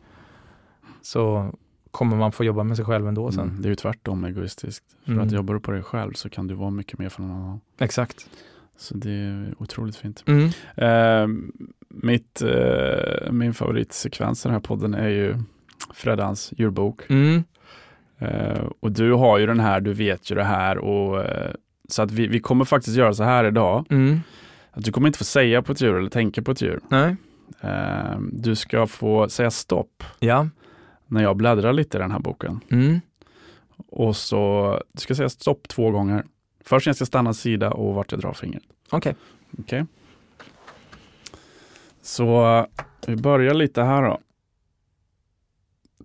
så 1.02 1.52
kommer 1.90 2.16
man 2.16 2.32
få 2.32 2.44
jobba 2.44 2.62
med 2.64 2.76
sig 2.76 2.84
själv 2.86 3.08
ändå 3.08 3.32
sen. 3.32 3.48
Mm. 3.48 3.62
Det 3.62 3.68
är 3.68 3.70
ju 3.70 3.76
tvärtom 3.76 4.24
egoistiskt. 4.24 4.84
För 5.04 5.12
Mm. 5.12 5.26
att 5.26 5.32
jobbar 5.32 5.54
du 5.54 5.60
på 5.60 5.70
dig 5.70 5.82
själv 5.82 6.12
så 6.12 6.28
kan 6.30 6.46
du 6.46 6.54
vara 6.54 6.70
mycket 6.70 6.98
mer 6.98 7.08
för 7.08 7.22
någon 7.22 7.30
annan. 7.30 7.60
Exakt. 7.78 8.30
Så 8.76 8.94
det 8.96 9.10
är 9.10 9.54
otroligt 9.58 9.96
fint. 9.96 10.24
Mm. 10.26 10.44
Eh, 10.76 11.28
mitt, 12.02 12.42
eh, 12.42 13.32
min 13.32 13.54
favoritsekvens 13.54 14.44
i 14.44 14.48
den 14.48 14.52
här 14.54 14.60
podden 14.60 14.94
är 14.94 15.08
ju 15.08 15.36
Freddans 15.94 16.52
djurbok. 16.56 17.10
Mm. 17.10 17.44
Eh, 18.18 18.64
och 18.80 18.92
du 18.92 19.12
har 19.12 19.38
ju 19.38 19.46
den 19.46 19.60
här, 19.60 19.80
du 19.80 19.92
vet 19.92 20.30
ju 20.30 20.34
det 20.34 20.44
här 20.44 20.78
och 20.78 21.24
eh, 21.24 21.52
så 21.88 22.02
att 22.02 22.10
vi, 22.10 22.26
vi 22.26 22.40
kommer 22.40 22.64
faktiskt 22.64 22.96
göra 22.96 23.14
så 23.14 23.24
här 23.24 23.44
idag. 23.44 23.86
Mm. 23.90 24.20
Att 24.70 24.84
du 24.84 24.92
kommer 24.92 25.06
inte 25.08 25.18
få 25.18 25.24
säga 25.24 25.62
på 25.62 25.72
ett 25.72 25.80
djur 25.80 25.94
eller 25.98 26.10
tänka 26.10 26.42
på 26.42 26.50
ett 26.50 26.62
djur. 26.62 26.80
Nej. 26.88 27.16
Eh, 27.60 28.18
du 28.32 28.54
ska 28.54 28.86
få 28.86 29.28
säga 29.28 29.50
stopp 29.50 30.04
Ja. 30.18 30.48
när 31.06 31.22
jag 31.22 31.36
bläddrar 31.36 31.72
lite 31.72 31.98
i 31.98 32.00
den 32.00 32.10
här 32.10 32.18
boken. 32.18 32.60
Mm. 32.70 33.00
Och 33.88 34.16
så, 34.16 34.80
du 34.92 35.00
ska 35.00 35.14
säga 35.14 35.28
stopp 35.28 35.68
två 35.68 35.90
gånger. 35.90 36.24
Först 36.64 36.86
när 36.86 36.90
jag 36.90 36.96
ska 36.96 37.06
stanna 37.06 37.34
sida 37.34 37.70
och 37.70 37.94
vart 37.94 38.12
jag 38.12 38.20
drar 38.20 38.32
fingret. 38.32 38.62
Okej. 38.90 39.14
Okej. 39.58 39.84
Så 42.06 42.66
vi 43.06 43.16
börjar 43.16 43.54
lite 43.54 43.82
här 43.82 44.02
då. 44.02 44.20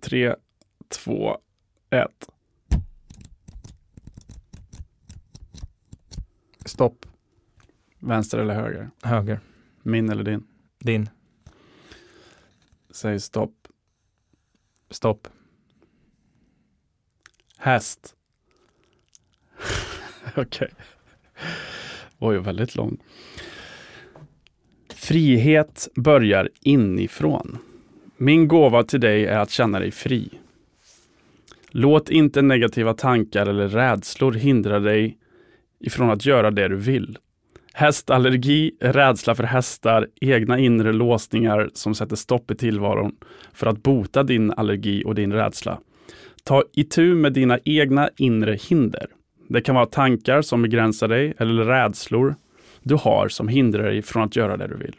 Tre, 0.00 0.34
två, 0.88 1.38
ett. 1.90 2.28
Stopp. 6.64 7.06
Vänster 7.98 8.38
eller 8.38 8.54
höger? 8.54 8.90
Höger. 9.02 9.40
Min 9.82 10.10
eller 10.10 10.24
din? 10.24 10.46
Din. 10.78 11.10
Säg 12.90 13.20
stopp. 13.20 13.68
Stopp. 14.90 15.28
Häst. 17.56 18.16
Okej. 20.36 20.74
Oj, 22.18 22.38
väldigt 22.38 22.74
lång. 22.74 22.98
Frihet 25.02 25.88
börjar 25.94 26.48
inifrån. 26.60 27.58
Min 28.16 28.48
gåva 28.48 28.82
till 28.82 29.00
dig 29.00 29.26
är 29.26 29.38
att 29.38 29.50
känna 29.50 29.78
dig 29.78 29.90
fri. 29.90 30.28
Låt 31.70 32.10
inte 32.10 32.42
negativa 32.42 32.94
tankar 32.94 33.46
eller 33.46 33.68
rädslor 33.68 34.32
hindra 34.32 34.80
dig 34.80 35.18
ifrån 35.80 36.10
att 36.10 36.26
göra 36.26 36.50
det 36.50 36.68
du 36.68 36.76
vill. 36.76 37.18
Hästallergi, 37.72 38.72
rädsla 38.80 39.34
för 39.34 39.44
hästar, 39.44 40.08
egna 40.20 40.58
inre 40.58 40.92
låsningar 40.92 41.70
som 41.74 41.94
sätter 41.94 42.16
stopp 42.16 42.50
i 42.50 42.54
tillvaron 42.54 43.12
för 43.52 43.66
att 43.66 43.82
bota 43.82 44.22
din 44.22 44.52
allergi 44.52 45.02
och 45.06 45.14
din 45.14 45.32
rädsla. 45.32 45.78
Ta 46.44 46.62
itu 46.72 47.14
med 47.14 47.32
dina 47.32 47.58
egna 47.64 48.10
inre 48.16 48.58
hinder. 48.68 49.06
Det 49.48 49.60
kan 49.60 49.74
vara 49.74 49.86
tankar 49.86 50.42
som 50.42 50.62
begränsar 50.62 51.08
dig 51.08 51.34
eller 51.38 51.64
rädslor 51.64 52.34
du 52.82 52.94
har 52.94 53.28
som 53.28 53.48
hindrar 53.48 53.82
dig 53.82 54.02
från 54.02 54.22
att 54.22 54.36
göra 54.36 54.56
det 54.56 54.66
du 54.66 54.76
vill. 54.76 54.94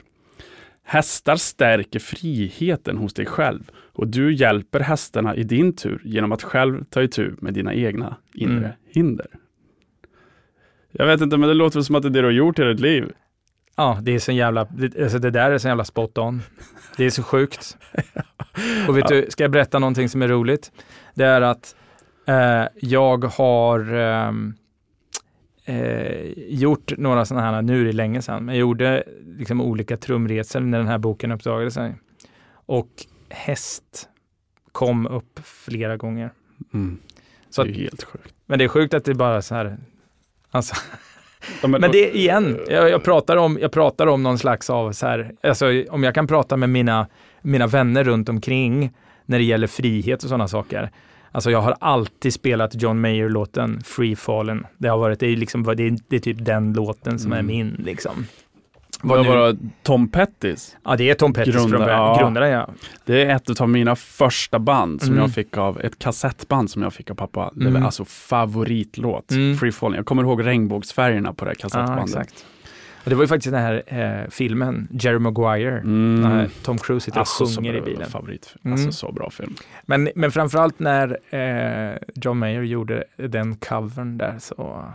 Hästar 0.84 1.36
stärker 1.36 2.00
friheten 2.00 2.98
hos 2.98 3.14
dig 3.14 3.26
själv 3.26 3.72
och 3.94 4.08
du 4.08 4.34
hjälper 4.36 4.80
hästarna 4.80 5.36
i 5.36 5.44
din 5.44 5.76
tur 5.76 6.02
genom 6.04 6.32
att 6.32 6.44
själv 6.44 6.84
ta 6.84 7.02
itu 7.04 7.32
med 7.42 7.54
dina 7.54 7.74
egna 7.74 8.16
inre 8.34 8.58
Mm. 8.58 8.72
hinder. 8.90 9.28
Jag 10.92 11.06
vet 11.06 11.22
inte, 11.22 11.38
men 11.38 11.50
det 11.50 11.56
låter 11.56 11.82
som 11.82 11.96
att 11.96 12.02
det 12.02 12.08
är 12.08 12.10
det 12.10 12.20
du 12.22 12.26
har 12.26 12.32
gjort 12.32 12.60
i 12.60 12.64
ditt 12.64 12.80
liv. 12.80 13.12
Ja, 13.76 14.00
det 14.02 14.12
är 14.12 14.20
så 14.20 14.32
jävla, 14.32 14.66
det, 14.66 15.04
alltså 15.04 15.20
det 15.20 15.30
där 15.32 15.52
är 15.52 15.58
så 15.58 15.68
jävla 15.68 15.86
spot 15.86 16.18
on. 16.18 16.42
Det 16.98 17.06
är 17.06 17.10
så 17.10 17.24
sjukt. 17.24 17.78
Och 18.88 18.98
vet 18.98 19.08
du, 19.08 19.26
ska 19.30 19.44
jag 19.44 19.52
berätta 19.52 19.80
någonting 19.80 20.10
som 20.10 20.22
är 20.22 20.28
roligt? 20.28 20.72
Det 21.14 21.24
är 21.26 21.42
att 21.42 21.76
eh, 22.28 22.64
jag 22.82 23.24
har 23.26 23.94
ehm, 23.94 24.54
eh, 25.66 26.32
gjort 26.36 26.98
några 26.98 27.26
sådana 27.26 27.52
här, 27.52 27.62
nu 27.62 27.82
är 27.82 27.86
det 27.86 27.92
länge 27.92 28.22
sedan, 28.22 28.46
men 28.46 28.56
jag 28.56 28.62
gjorde 28.62 29.04
liksom 29.38 29.62
olika 29.62 29.98
trumresor 29.98 30.60
när 30.60 30.78
den 30.78 30.88
här 30.88 30.98
boken 30.98 31.32
uppdagade 31.32 31.72
sig. 31.72 31.96
Och 32.66 32.90
häst 33.30 34.10
kom 34.72 35.08
upp 35.08 35.40
flera 35.44 35.98
gånger. 35.98 36.32
Mm. 36.74 37.00
Det 37.56 37.62
är 37.62 37.70
att, 37.70 37.78
helt 37.78 38.04
sjukt. 38.04 38.36
men 38.46 38.60
det 38.60 38.66
är 38.66 38.70
sjukt 38.70 38.94
att 38.94 39.06
det 39.06 39.14
bara 39.14 39.42
så 39.42 39.56
här, 39.56 39.78
alltså, 40.52 40.76
Ja, 41.62 41.68
men 41.68 41.92
det 41.92 42.18
igen, 42.18 42.60
jag, 42.68 42.90
jag, 42.90 43.04
pratar 43.04 43.38
om, 43.38 43.58
jag 43.62 43.72
pratar 43.72 44.08
om 44.08 44.24
någon 44.24 44.38
slags 44.38 44.70
av 44.70 44.92
så 44.92 45.08
här, 45.08 45.32
alltså 45.44 45.84
om 45.90 46.04
jag 46.04 46.16
kan 46.16 46.28
prata 46.28 46.58
med 46.58 46.70
mina, 46.70 47.08
mina 47.42 47.68
vänner 47.68 48.04
runt 48.04 48.30
omkring 48.30 48.92
när 49.26 49.38
det 49.38 49.44
gäller 49.44 49.68
frihet 49.68 50.24
och 50.24 50.30
sådana 50.30 50.48
saker. 50.48 50.92
Alltså 51.36 51.52
jag 51.52 51.62
har 51.62 51.76
alltid 51.80 52.34
spelat 52.34 52.82
John 52.82 53.02
Mayer-låten 53.02 53.82
Free 53.86 54.16
Fallen. 54.16 54.66
Det 54.78 54.88
har 54.88 54.98
varit, 54.98 55.20
det 55.20 55.28
är, 55.28 55.36
liksom, 55.36 55.64
det 55.64 55.84
är, 55.84 55.98
det 56.08 56.16
är 56.16 56.20
typ 56.20 56.46
den 56.46 56.74
låten 56.74 57.20
som 57.20 57.34
Mm. 57.34 57.46
är 57.46 57.54
min 57.54 57.70
liksom. 57.86 58.26
Vad 59.06 59.26
var 59.26 59.38
det? 59.54 59.58
Tom 59.84 60.08
Pettis? 60.08 60.78
Ja, 60.84 60.96
det 60.96 61.10
är 61.10 61.14
Tom 61.16 61.34
Pettis 61.34 61.56
Grundare, 61.56 61.80
från 61.80 61.90
ja. 61.90 62.18
grundare, 62.20 62.50
ja. 62.50 62.70
Det 63.06 63.24
är 63.24 63.36
ett 63.36 63.62
av 63.62 63.70
mina 63.70 63.96
första 63.96 64.60
band 64.60 65.02
som 65.02 65.12
Mm. 65.12 65.22
jag 65.22 65.34
fick 65.34 65.58
av, 65.58 65.82
ett 65.82 66.00
kassettband 66.00 66.72
som 66.72 66.82
jag 66.82 66.94
fick 66.94 67.12
av 67.12 67.16
pappa. 67.16 67.52
Det 67.56 67.62
Mm. 67.62 67.74
var 67.74 67.82
alltså 67.82 68.06
favoritlåt, 68.06 69.32
Mm. 69.32 69.58
Free 69.58 69.72
Falling. 69.72 69.96
Jag 69.96 70.06
kommer 70.06 70.24
ihåg 70.24 70.46
regnbågsfärgerna 70.46 71.34
på 71.34 71.46
det 71.46 71.56
kassettbandet. 71.56 72.06
exakt. 72.10 72.46
Det 73.04 73.16
var 73.16 73.24
ju 73.24 73.28
faktiskt 73.28 73.52
den 73.54 73.62
här 73.62 73.84
eh, 73.88 74.30
filmen, 74.30 74.88
Jerry 74.92 75.20
Maguire, 75.20 75.78
Mm. 75.80 76.22
när 76.22 76.50
Tom 76.64 76.78
Cruise 76.78 77.06
sitter 77.06 77.18
och 77.18 77.22
Alltså, 77.22 77.46
så 77.46 77.56
sjunger 77.62 77.74
i 77.76 77.82
bilen. 77.82 78.10
Favorit. 78.10 78.56
Mm. 78.64 78.74
Alltså 78.74 78.92
så 78.92 79.12
bra 79.12 79.30
film. 79.30 79.56
Men, 79.86 80.10
men 80.16 80.32
framförallt 80.32 80.80
när 80.80 81.18
eh, 81.36 81.98
John 82.16 82.38
Mayer 82.40 82.62
gjorde 82.62 83.04
den 83.18 83.56
covern 83.56 84.18
där 84.18 84.36
så... 84.40 84.86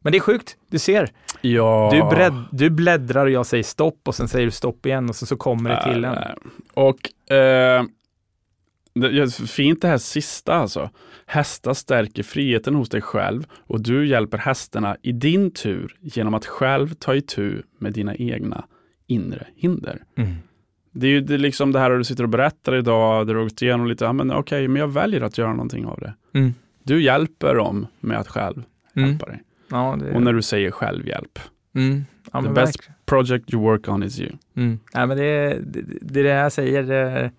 Men 0.00 0.12
det 0.12 0.18
är 0.18 0.20
sjukt, 0.20 0.56
du 0.70 0.78
ser. 0.78 1.08
Ja. 1.40 1.90
Du, 1.92 2.16
bredd, 2.16 2.44
du 2.52 2.70
bläddrar 2.70 3.24
och 3.24 3.30
jag 3.30 3.46
säger 3.46 3.64
stopp 3.64 4.00
och 4.04 4.14
sen 4.14 4.28
säger 4.28 4.44
du 4.46 4.50
stopp 4.50 4.86
igen 4.86 5.08
och 5.08 5.16
så, 5.16 5.26
så 5.26 5.36
kommer 5.36 5.70
det 5.70 5.92
till 5.92 6.04
en. 6.04 6.14
Äh, 6.14 6.20
Och 6.74 7.32
eh, 7.36 7.82
fint 9.48 9.82
det 9.82 9.88
här 9.88 9.98
sista 9.98 10.54
alltså. 10.54 10.90
Hästar 11.26 11.74
stärker 11.74 12.22
friheten 12.22 12.74
hos 12.74 12.88
dig 12.88 13.00
själv 13.00 13.46
och 13.52 13.80
du 13.82 14.06
hjälper 14.06 14.38
hästarna 14.38 14.96
i 15.02 15.12
din 15.12 15.50
tur 15.50 15.96
genom 16.00 16.34
att 16.34 16.46
själv 16.46 16.94
ta 16.94 17.14
itu 17.14 17.62
med 17.78 17.92
dina 17.92 18.14
egna 18.14 18.64
inre 19.06 19.46
hinder. 19.56 20.02
Mm. 20.16 20.34
Det 20.92 21.06
är 21.06 21.10
ju 21.10 21.20
det, 21.20 21.34
är 21.34 21.38
liksom 21.38 21.72
det 21.72 21.78
här 21.78 21.90
du 21.90 22.04
sitter 22.04 22.22
och 22.22 22.28
berättar 22.28 22.74
idag, 22.74 23.26
där 23.26 23.34
du 23.34 23.40
har 23.40 23.44
gått 23.44 23.62
igenom 23.62 23.86
lite, 23.86 24.04
ja, 24.04 24.12
men 24.12 24.32
okej, 24.32 24.68
men 24.68 24.80
jag 24.80 24.88
väljer 24.88 25.20
att 25.20 25.38
göra 25.38 25.50
någonting 25.52 25.86
av 25.86 26.00
det. 26.00 26.14
Mm. 26.38 26.54
Du 26.82 27.02
hjälper 27.02 27.54
dem 27.54 27.86
med 28.00 28.18
att 28.18 28.28
själv 28.28 28.62
Mm. 28.96 29.08
hjälpa 29.10 29.26
dig. 29.26 29.42
Ja, 29.70 29.98
det, 30.00 30.14
Och 30.14 30.22
när 30.22 30.32
du 30.32 30.42
säger 30.42 30.70
självhjälp, 30.70 31.38
mm. 31.74 32.04
ja, 32.32 32.42
the 32.42 32.48
best 32.48 32.76
verkligen. 32.76 32.94
project 33.06 33.54
you 33.54 33.62
work 33.62 33.88
on 33.88 34.02
is 34.02 34.20
you. 34.20 34.30
Mm. 34.56 34.78
Ja, 34.92 35.06
men 35.06 35.16
det, 35.16 35.58
det, 35.66 35.80
det 36.00 36.20
är 36.20 36.24
det 36.24 36.30
jag 36.30 36.52
säger. 36.52 36.82
Det, 36.82 37.30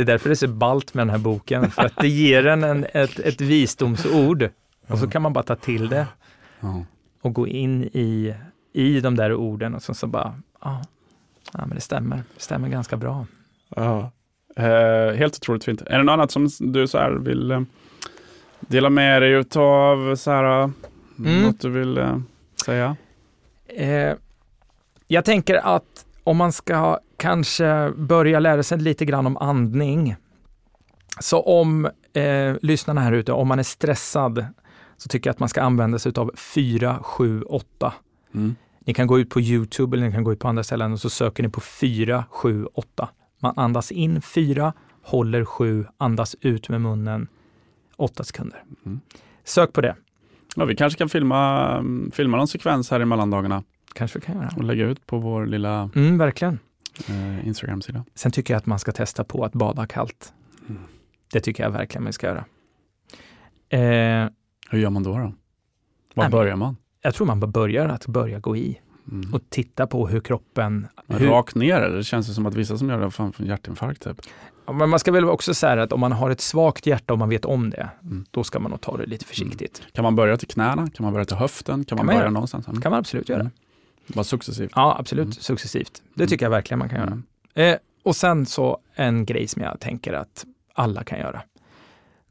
det 0.00 0.04
är 0.04 0.12
därför 0.12 0.28
det 0.28 0.32
är 0.32 0.34
så 0.34 0.48
ballt 0.48 0.94
med 0.94 1.00
den 1.00 1.10
här 1.10 1.18
boken. 1.18 1.70
För 1.70 1.82
att 1.82 1.96
det 1.96 2.08
ger 2.08 2.46
en, 2.46 2.64
en 2.64 2.86
ett, 2.92 3.18
ett 3.18 3.40
visdomsord 3.40 4.48
och 4.88 4.98
så 4.98 5.10
kan 5.10 5.22
man 5.22 5.32
bara 5.32 5.44
ta 5.44 5.56
till 5.56 5.88
det 5.88 6.06
och 7.22 7.32
gå 7.32 7.46
in 7.46 7.84
i, 7.84 8.34
i 8.72 9.00
de 9.00 9.16
där 9.16 9.34
orden 9.34 9.74
och 9.74 9.82
så, 9.82 9.94
så 9.94 10.06
bara, 10.06 10.34
ja, 10.60 10.82
ja 11.52 11.66
men 11.66 11.74
det 11.74 11.80
stämmer. 11.80 12.16
Det 12.16 12.42
stämmer 12.42 12.68
ganska 12.68 12.96
bra. 12.96 13.26
Ja. 13.76 14.10
Eh, 14.56 15.14
helt 15.14 15.36
otroligt 15.36 15.64
fint. 15.64 15.82
Är 15.82 15.98
det 15.98 16.04
något 16.04 16.12
annat 16.12 16.30
som 16.30 16.48
du 16.60 16.86
så 16.86 16.98
här 16.98 17.10
vill 17.10 17.50
eh, 17.50 17.60
dela 18.60 18.90
med 18.90 19.22
dig 19.22 19.32
utav? 19.32 20.16
Så 20.16 20.30
här, 20.30 20.62
eh, 20.62 20.70
Mm. 21.24 21.42
Något 21.42 21.60
du 21.60 21.70
vill 21.70 21.98
eh, 21.98 22.18
säga? 22.64 22.96
Eh, 23.66 24.14
jag 25.06 25.24
tänker 25.24 25.54
att 25.54 26.06
om 26.24 26.36
man 26.36 26.52
ska 26.52 26.98
kanske 27.20 27.92
börja 27.96 28.40
lära 28.40 28.62
sig 28.62 28.78
lite 28.78 29.04
grann 29.04 29.26
om 29.26 29.36
andning. 29.36 30.16
Så 31.20 31.40
om 31.40 31.84
eh, 32.12 32.56
lyssnarna 32.62 33.00
här 33.00 33.12
ute, 33.12 33.32
om 33.32 33.48
man 33.48 33.58
är 33.58 33.62
stressad, 33.62 34.46
så 34.96 35.08
tycker 35.08 35.28
jag 35.28 35.32
att 35.34 35.40
man 35.40 35.48
ska 35.48 35.62
använda 35.62 35.98
sig 35.98 36.12
av 36.16 36.30
4, 36.36 36.98
7, 37.02 37.42
8. 37.42 37.92
Mm. 38.34 38.54
Ni 38.86 38.94
kan 38.94 39.06
gå 39.06 39.18
ut 39.18 39.30
på 39.30 39.40
Youtube 39.40 39.96
eller 39.96 40.06
ni 40.06 40.12
kan 40.12 40.24
gå 40.24 40.32
ut 40.32 40.38
på 40.38 40.48
andra 40.48 40.62
ställen 40.62 40.92
och 40.92 41.00
så 41.00 41.10
söker 41.10 41.42
ni 41.42 41.48
på 41.48 41.60
4, 41.60 42.24
7, 42.30 42.66
8. 42.74 43.08
Man 43.38 43.52
andas 43.56 43.92
in 43.92 44.22
4, 44.22 44.72
håller 45.02 45.44
7, 45.44 45.86
andas 45.98 46.36
ut 46.40 46.68
med 46.68 46.80
munnen 46.80 47.28
8 47.96 48.24
sekunder. 48.24 48.62
Mm. 48.86 49.00
Sök 49.44 49.72
på 49.72 49.80
det, 49.80 49.96
Ja, 50.56 50.64
vi 50.64 50.76
kanske 50.76 50.98
kan 50.98 51.08
filma, 51.08 51.70
mm, 51.78 52.10
filma 52.10 52.36
någon 52.36 52.48
sekvens 52.48 52.90
här 52.90 53.00
i 53.00 53.04
mellandagarna 53.04 53.62
kanske 53.94 54.18
vi 54.18 54.24
kan 54.24 54.34
göra. 54.36 54.50
och 54.56 54.64
lägga 54.64 54.86
ut 54.86 55.06
på 55.06 55.18
vår 55.18 55.46
lilla 55.46 55.90
Mm, 55.94 56.18
verkligen. 56.18 56.58
Eh, 57.08 57.46
Instagram-sida. 57.46 58.04
Sen 58.14 58.32
tycker 58.32 58.54
jag 58.54 58.58
att 58.58 58.66
man 58.66 58.78
ska 58.78 58.92
testa 58.92 59.24
på 59.24 59.44
att 59.44 59.52
bada 59.52 59.86
kallt. 59.86 60.32
Mm. 60.68 60.82
Det 61.32 61.40
tycker 61.40 61.62
jag 61.62 61.70
verkligen 61.70 62.04
man 62.04 62.12
ska 62.12 62.26
göra. 62.26 62.44
Eh, 63.68 64.30
Hur 64.70 64.78
gör 64.78 64.90
man 64.90 65.02
då? 65.02 65.10
då? 65.18 65.32
Var 66.14 66.24
Nej, 66.24 66.30
börjar 66.30 66.56
man? 66.56 66.76
jag 67.02 67.14
tror 67.14 67.26
man 67.26 67.40
börjar 67.40 67.88
att 67.88 68.06
börja 68.06 68.38
gå 68.38 68.56
i 68.56 68.80
Mm. 69.10 69.34
och 69.34 69.40
titta 69.48 69.86
på 69.86 70.08
hur 70.08 70.20
kroppen... 70.20 70.86
Hur, 71.08 71.28
Rakt 71.28 71.54
ner 71.54 71.80
eller? 71.80 71.96
Det 71.96 72.04
känns 72.04 72.34
som 72.34 72.46
att 72.46 72.54
vissa 72.54 72.78
som 72.78 72.88
gör 72.88 73.00
det 73.00 73.10
fan 73.10 73.32
får 73.32 73.46
hjärtinfarkt. 73.46 74.02
Typ. 74.04 74.16
Ja, 74.66 74.72
men 74.72 74.88
man 74.88 74.98
ska 74.98 75.12
väl 75.12 75.24
också 75.24 75.54
säga 75.54 75.82
att 75.82 75.92
om 75.92 76.00
man 76.00 76.12
har 76.12 76.30
ett 76.30 76.40
svagt 76.40 76.86
hjärta 76.86 77.12
och 77.12 77.18
man 77.18 77.28
vet 77.28 77.44
om 77.44 77.70
det, 77.70 77.88
Mm. 78.02 78.24
då 78.30 78.44
ska 78.44 78.58
man 78.58 78.70
nog 78.70 78.80
ta 78.80 78.96
det 78.96 79.06
lite 79.06 79.24
försiktigt. 79.24 79.82
Kan 79.92 80.02
man 80.02 80.16
börja 80.16 80.36
till 80.36 80.48
knäna? 80.48 80.86
Kan 80.90 81.04
man 81.04 81.12
börja 81.12 81.24
till 81.24 81.36
höften? 81.36 81.84
Kan 81.84 81.96
man 81.96 82.06
man 82.06 82.12
börja 82.12 82.20
göra. 82.20 82.30
någonstans? 82.30 82.68
Mm. 82.68 82.80
kan 82.80 82.90
man 82.90 82.98
absolut 82.98 83.28
göra. 83.28 83.50
Bara 84.14 84.24
successivt. 84.24 84.72
Ja, 84.74 84.96
absolut. 84.98 85.24
Mm. 85.24 85.32
Successivt. 85.32 86.02
Det 86.14 86.26
tycker 86.26 86.46
jag 86.46 86.50
verkligen 86.50 86.78
man 86.78 86.88
kan 86.88 86.98
göra. 86.98 87.10
Mm. 87.10 87.24
Eh, 87.54 87.78
och 88.02 88.16
sen 88.16 88.46
så 88.46 88.78
en 88.94 89.24
grej 89.24 89.48
som 89.48 89.62
jag 89.62 89.80
tänker 89.80 90.12
att 90.12 90.44
alla 90.74 91.04
kan 91.04 91.18
göra. 91.18 91.42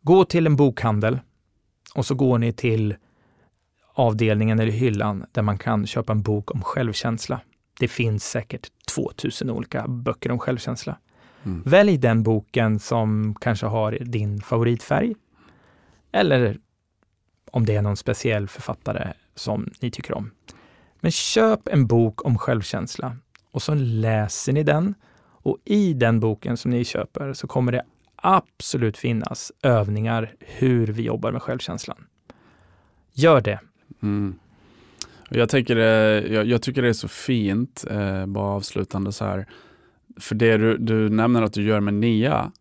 Gå 0.02 0.26
till 0.26 0.46
en 0.46 0.56
bokhandel 0.56 1.20
och 1.96 2.06
så 2.06 2.16
går 2.16 2.38
ni 2.38 2.54
till 2.54 2.96
avdelningen 3.94 4.60
eller 4.60 4.72
hyllan 4.72 5.26
där 5.32 5.42
man 5.42 5.58
kan 5.58 5.88
köpa 5.88 6.12
en 6.12 6.22
bok 6.22 6.52
om 6.52 6.62
självkänsla. 6.62 7.42
Det 7.80 7.88
finns 7.88 8.30
säkert 8.30 8.68
2000 8.96 9.50
olika 9.50 9.88
böcker 9.88 10.32
om 10.32 10.40
självkänsla. 10.40 10.98
Mm. 11.44 11.64
Välj 11.66 11.98
den 11.98 12.24
boken 12.24 12.80
som 12.80 13.36
kanske 13.42 13.66
har 13.66 13.92
din 13.92 14.42
favoritfärg. 14.42 15.16
Eller 16.12 16.58
om 17.52 17.66
det 17.66 17.76
är 17.76 17.82
någon 17.82 17.98
speciell 17.98 18.48
författare 18.48 19.14
som 19.36 19.72
ni 19.82 19.92
tycker 19.92 20.14
om. 20.14 20.32
Men 21.00 21.12
köp 21.12 21.68
en 21.68 21.88
bok 21.88 22.26
om 22.26 22.38
självkänsla 22.38 23.16
och 23.52 23.62
så 23.62 23.74
läser 23.76 24.54
ni 24.54 24.64
den. 24.64 24.94
Och 25.42 25.58
i 25.66 25.94
den 25.94 26.20
boken 26.20 26.58
som 26.58 26.72
ni 26.72 26.84
köper 26.86 27.34
så 27.34 27.48
kommer 27.48 27.72
det 27.72 27.84
absolut 28.16 28.98
finnas 28.98 29.52
övningar 29.62 30.34
hur 30.40 30.88
vi 30.88 31.02
jobbar 31.04 31.32
med 31.32 31.42
självkänslan. 31.42 32.06
Gör 33.14 33.42
det. 33.42 33.60
Mm. 34.02 34.36
Jag, 35.30 35.50
tänker, 35.50 35.76
det- 35.76 36.28
jag, 36.28 36.46
jag 36.46 36.62
tycker 36.62 36.82
det 36.82 36.90
är 36.90 36.94
så 36.94 37.08
fint, 37.08 37.86
eh, 37.90 38.26
bara 38.26 38.46
avslutande 38.50 39.12
så 39.12 39.26
här. 39.26 39.48
För 40.20 40.36
det 40.36 40.58
du, 40.58 40.78
du 40.78 41.10
nämner 41.10 41.42
att 41.42 41.54
du 41.54 41.64
gör 41.64 41.80
med 41.80 41.94
NIA, 41.94 42.52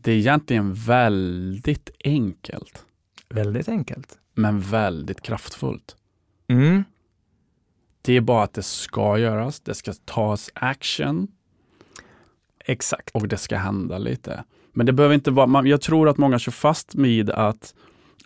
det 0.00 0.12
är 0.12 0.16
egentligen 0.16 0.74
väldigt 0.74 1.90
enkelt, 2.04 2.84
Väldigt 3.28 3.68
enkelt. 3.68 4.18
men 4.34 4.60
väldigt 4.60 5.20
kraftfullt. 5.22 5.96
Mm. 6.48 6.84
Det 8.02 8.12
är 8.16 8.20
bara 8.20 8.42
att 8.42 8.54
det 8.54 8.62
ska 8.62 9.18
göras, 9.18 9.60
det 9.60 9.74
ska 9.74 9.92
tas 10.04 10.50
action 10.54 11.28
Exakt. 12.64 13.10
och 13.10 13.28
det 13.28 13.36
ska 13.36 13.56
hända 13.56 13.98
lite. 13.98 14.44
Men 14.72 14.86
det 14.86 14.92
behöver 14.92 15.14
inte 15.14 15.30
vara, 15.30 15.46
man, 15.46 15.66
jag 15.66 15.80
tror 15.80 16.08
att 16.08 16.18
många 16.18 16.38
kör 16.38 16.52
fast 16.52 16.94
med 16.94 17.30
att 17.30 17.74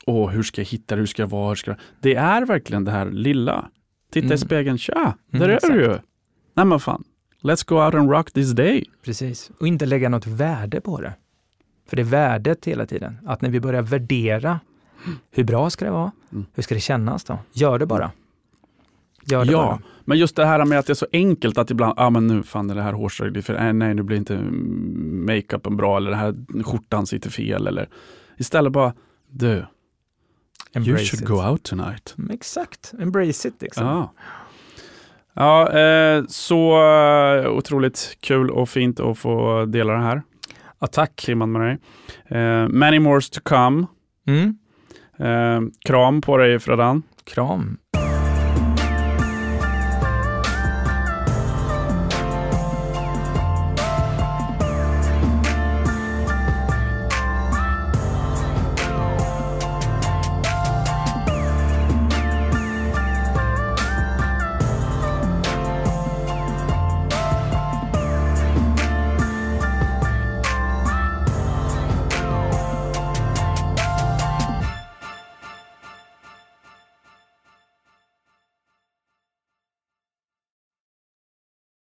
Åh, 0.06 0.30
hur 0.30 0.42
ska 0.42 0.60
jag 0.60 0.66
hitta 0.66 0.94
det? 0.94 1.00
Hur 1.00 1.06
ska 1.06 1.22
jag 1.22 1.28
vara? 1.28 1.48
Hur 1.48 1.54
ska 1.54 1.70
jag... 1.70 1.78
Det 2.00 2.14
är 2.14 2.46
verkligen 2.46 2.84
det 2.84 2.90
här 2.90 3.10
lilla. 3.10 3.70
Titta 4.12 4.24
Mm. 4.24 4.34
i 4.34 4.38
spegeln, 4.38 4.78
tja, 4.78 5.16
där 5.30 5.48
Mm, 5.48 5.58
är 5.62 5.72
du 5.72 5.82
ju. 5.82 5.98
Nej 6.54 6.66
men 6.66 6.80
fan, 6.80 7.04
let's 7.42 7.68
go 7.68 7.74
out 7.84 7.94
and 7.94 8.10
rock 8.10 8.32
this 8.32 8.52
day. 8.52 8.84
Precis. 9.04 9.50
Och 9.60 9.66
inte 9.66 9.86
lägga 9.86 10.08
något 10.08 10.26
värde 10.26 10.80
på 10.80 11.00
det. 11.00 11.12
För 11.88 11.96
det 11.96 12.02
är 12.02 12.04
värdet 12.04 12.64
hela 12.64 12.86
tiden. 12.86 13.18
Att 13.26 13.40
när 13.42 13.50
vi 13.50 13.60
börjar 13.60 13.82
värdera, 13.82 14.60
hur 15.30 15.44
bra 15.44 15.70
ska 15.70 15.84
det 15.84 15.90
vara? 15.90 16.12
Mm. 16.32 16.46
Hur 16.54 16.62
ska 16.62 16.74
det 16.74 16.80
kännas 16.80 17.24
då? 17.24 17.38
Gör 17.52 17.78
det 17.78 17.86
bara. 17.86 18.10
Gör 19.30 19.44
det 19.44 19.52
Ja, 19.52 19.58
bara. 19.58 19.78
men 20.04 20.18
just 20.18 20.36
det 20.36 20.46
här 20.46 20.64
med 20.64 20.78
att 20.78 20.86
det 20.86 20.92
är 20.92 20.94
så 20.94 21.06
enkelt 21.12 21.58
att 21.58 21.70
ibland, 21.70 21.94
ja 21.96 22.04
ah, 22.06 22.10
men 22.10 22.26
nu 22.26 22.42
fan 22.42 22.70
är 22.70 22.74
det 22.74 22.82
här 22.82 22.92
hårströjt, 22.92 23.44
för 23.46 23.54
äh, 23.66 23.72
nej 23.72 23.94
nu 23.94 24.02
blir 24.02 24.16
inte 24.16 24.38
makeupen 25.26 25.76
bra 25.76 25.96
eller 25.96 26.10
den 26.10 26.18
här 26.20 26.62
skjortan 26.64 27.06
sitter 27.06 27.30
fel 27.30 27.66
eller 27.66 27.88
istället 28.38 28.72
bara, 28.72 28.92
du, 29.30 29.46
you 29.48 29.64
Embrace 30.72 31.04
should 31.04 31.22
it. 31.22 31.28
go 31.28 31.42
out 31.50 31.62
tonight. 31.62 32.14
Mm, 32.18 32.30
Exakt. 32.30 32.92
Embrace 33.00 33.48
it 33.48 33.54
liksom. 33.62 33.86
Ja, 33.86 34.12
ja 35.34 35.78
eh, 35.78 36.24
så 36.28 36.82
eh, 36.84 37.50
otroligt 37.50 38.16
kul 38.20 38.50
och 38.50 38.68
fint 38.68 39.00
att 39.00 39.18
få 39.18 39.64
dela 39.64 39.92
det 39.92 39.98
här 40.02 40.22
Ja, 40.78 40.86
tack. 40.86 41.16
timman 41.26 41.52
med 41.52 41.60
dig. 41.62 41.78
Eh, 42.40 42.68
many 42.68 42.98
more 42.98 43.20
to 43.20 43.40
come. 43.42 43.86
Mm. 44.26 44.58
Eh, 45.18 45.60
kram 45.84 46.20
på 46.20 46.36
dig 46.36 46.58
Fredan. 46.58 47.02
Kram. 47.24 47.78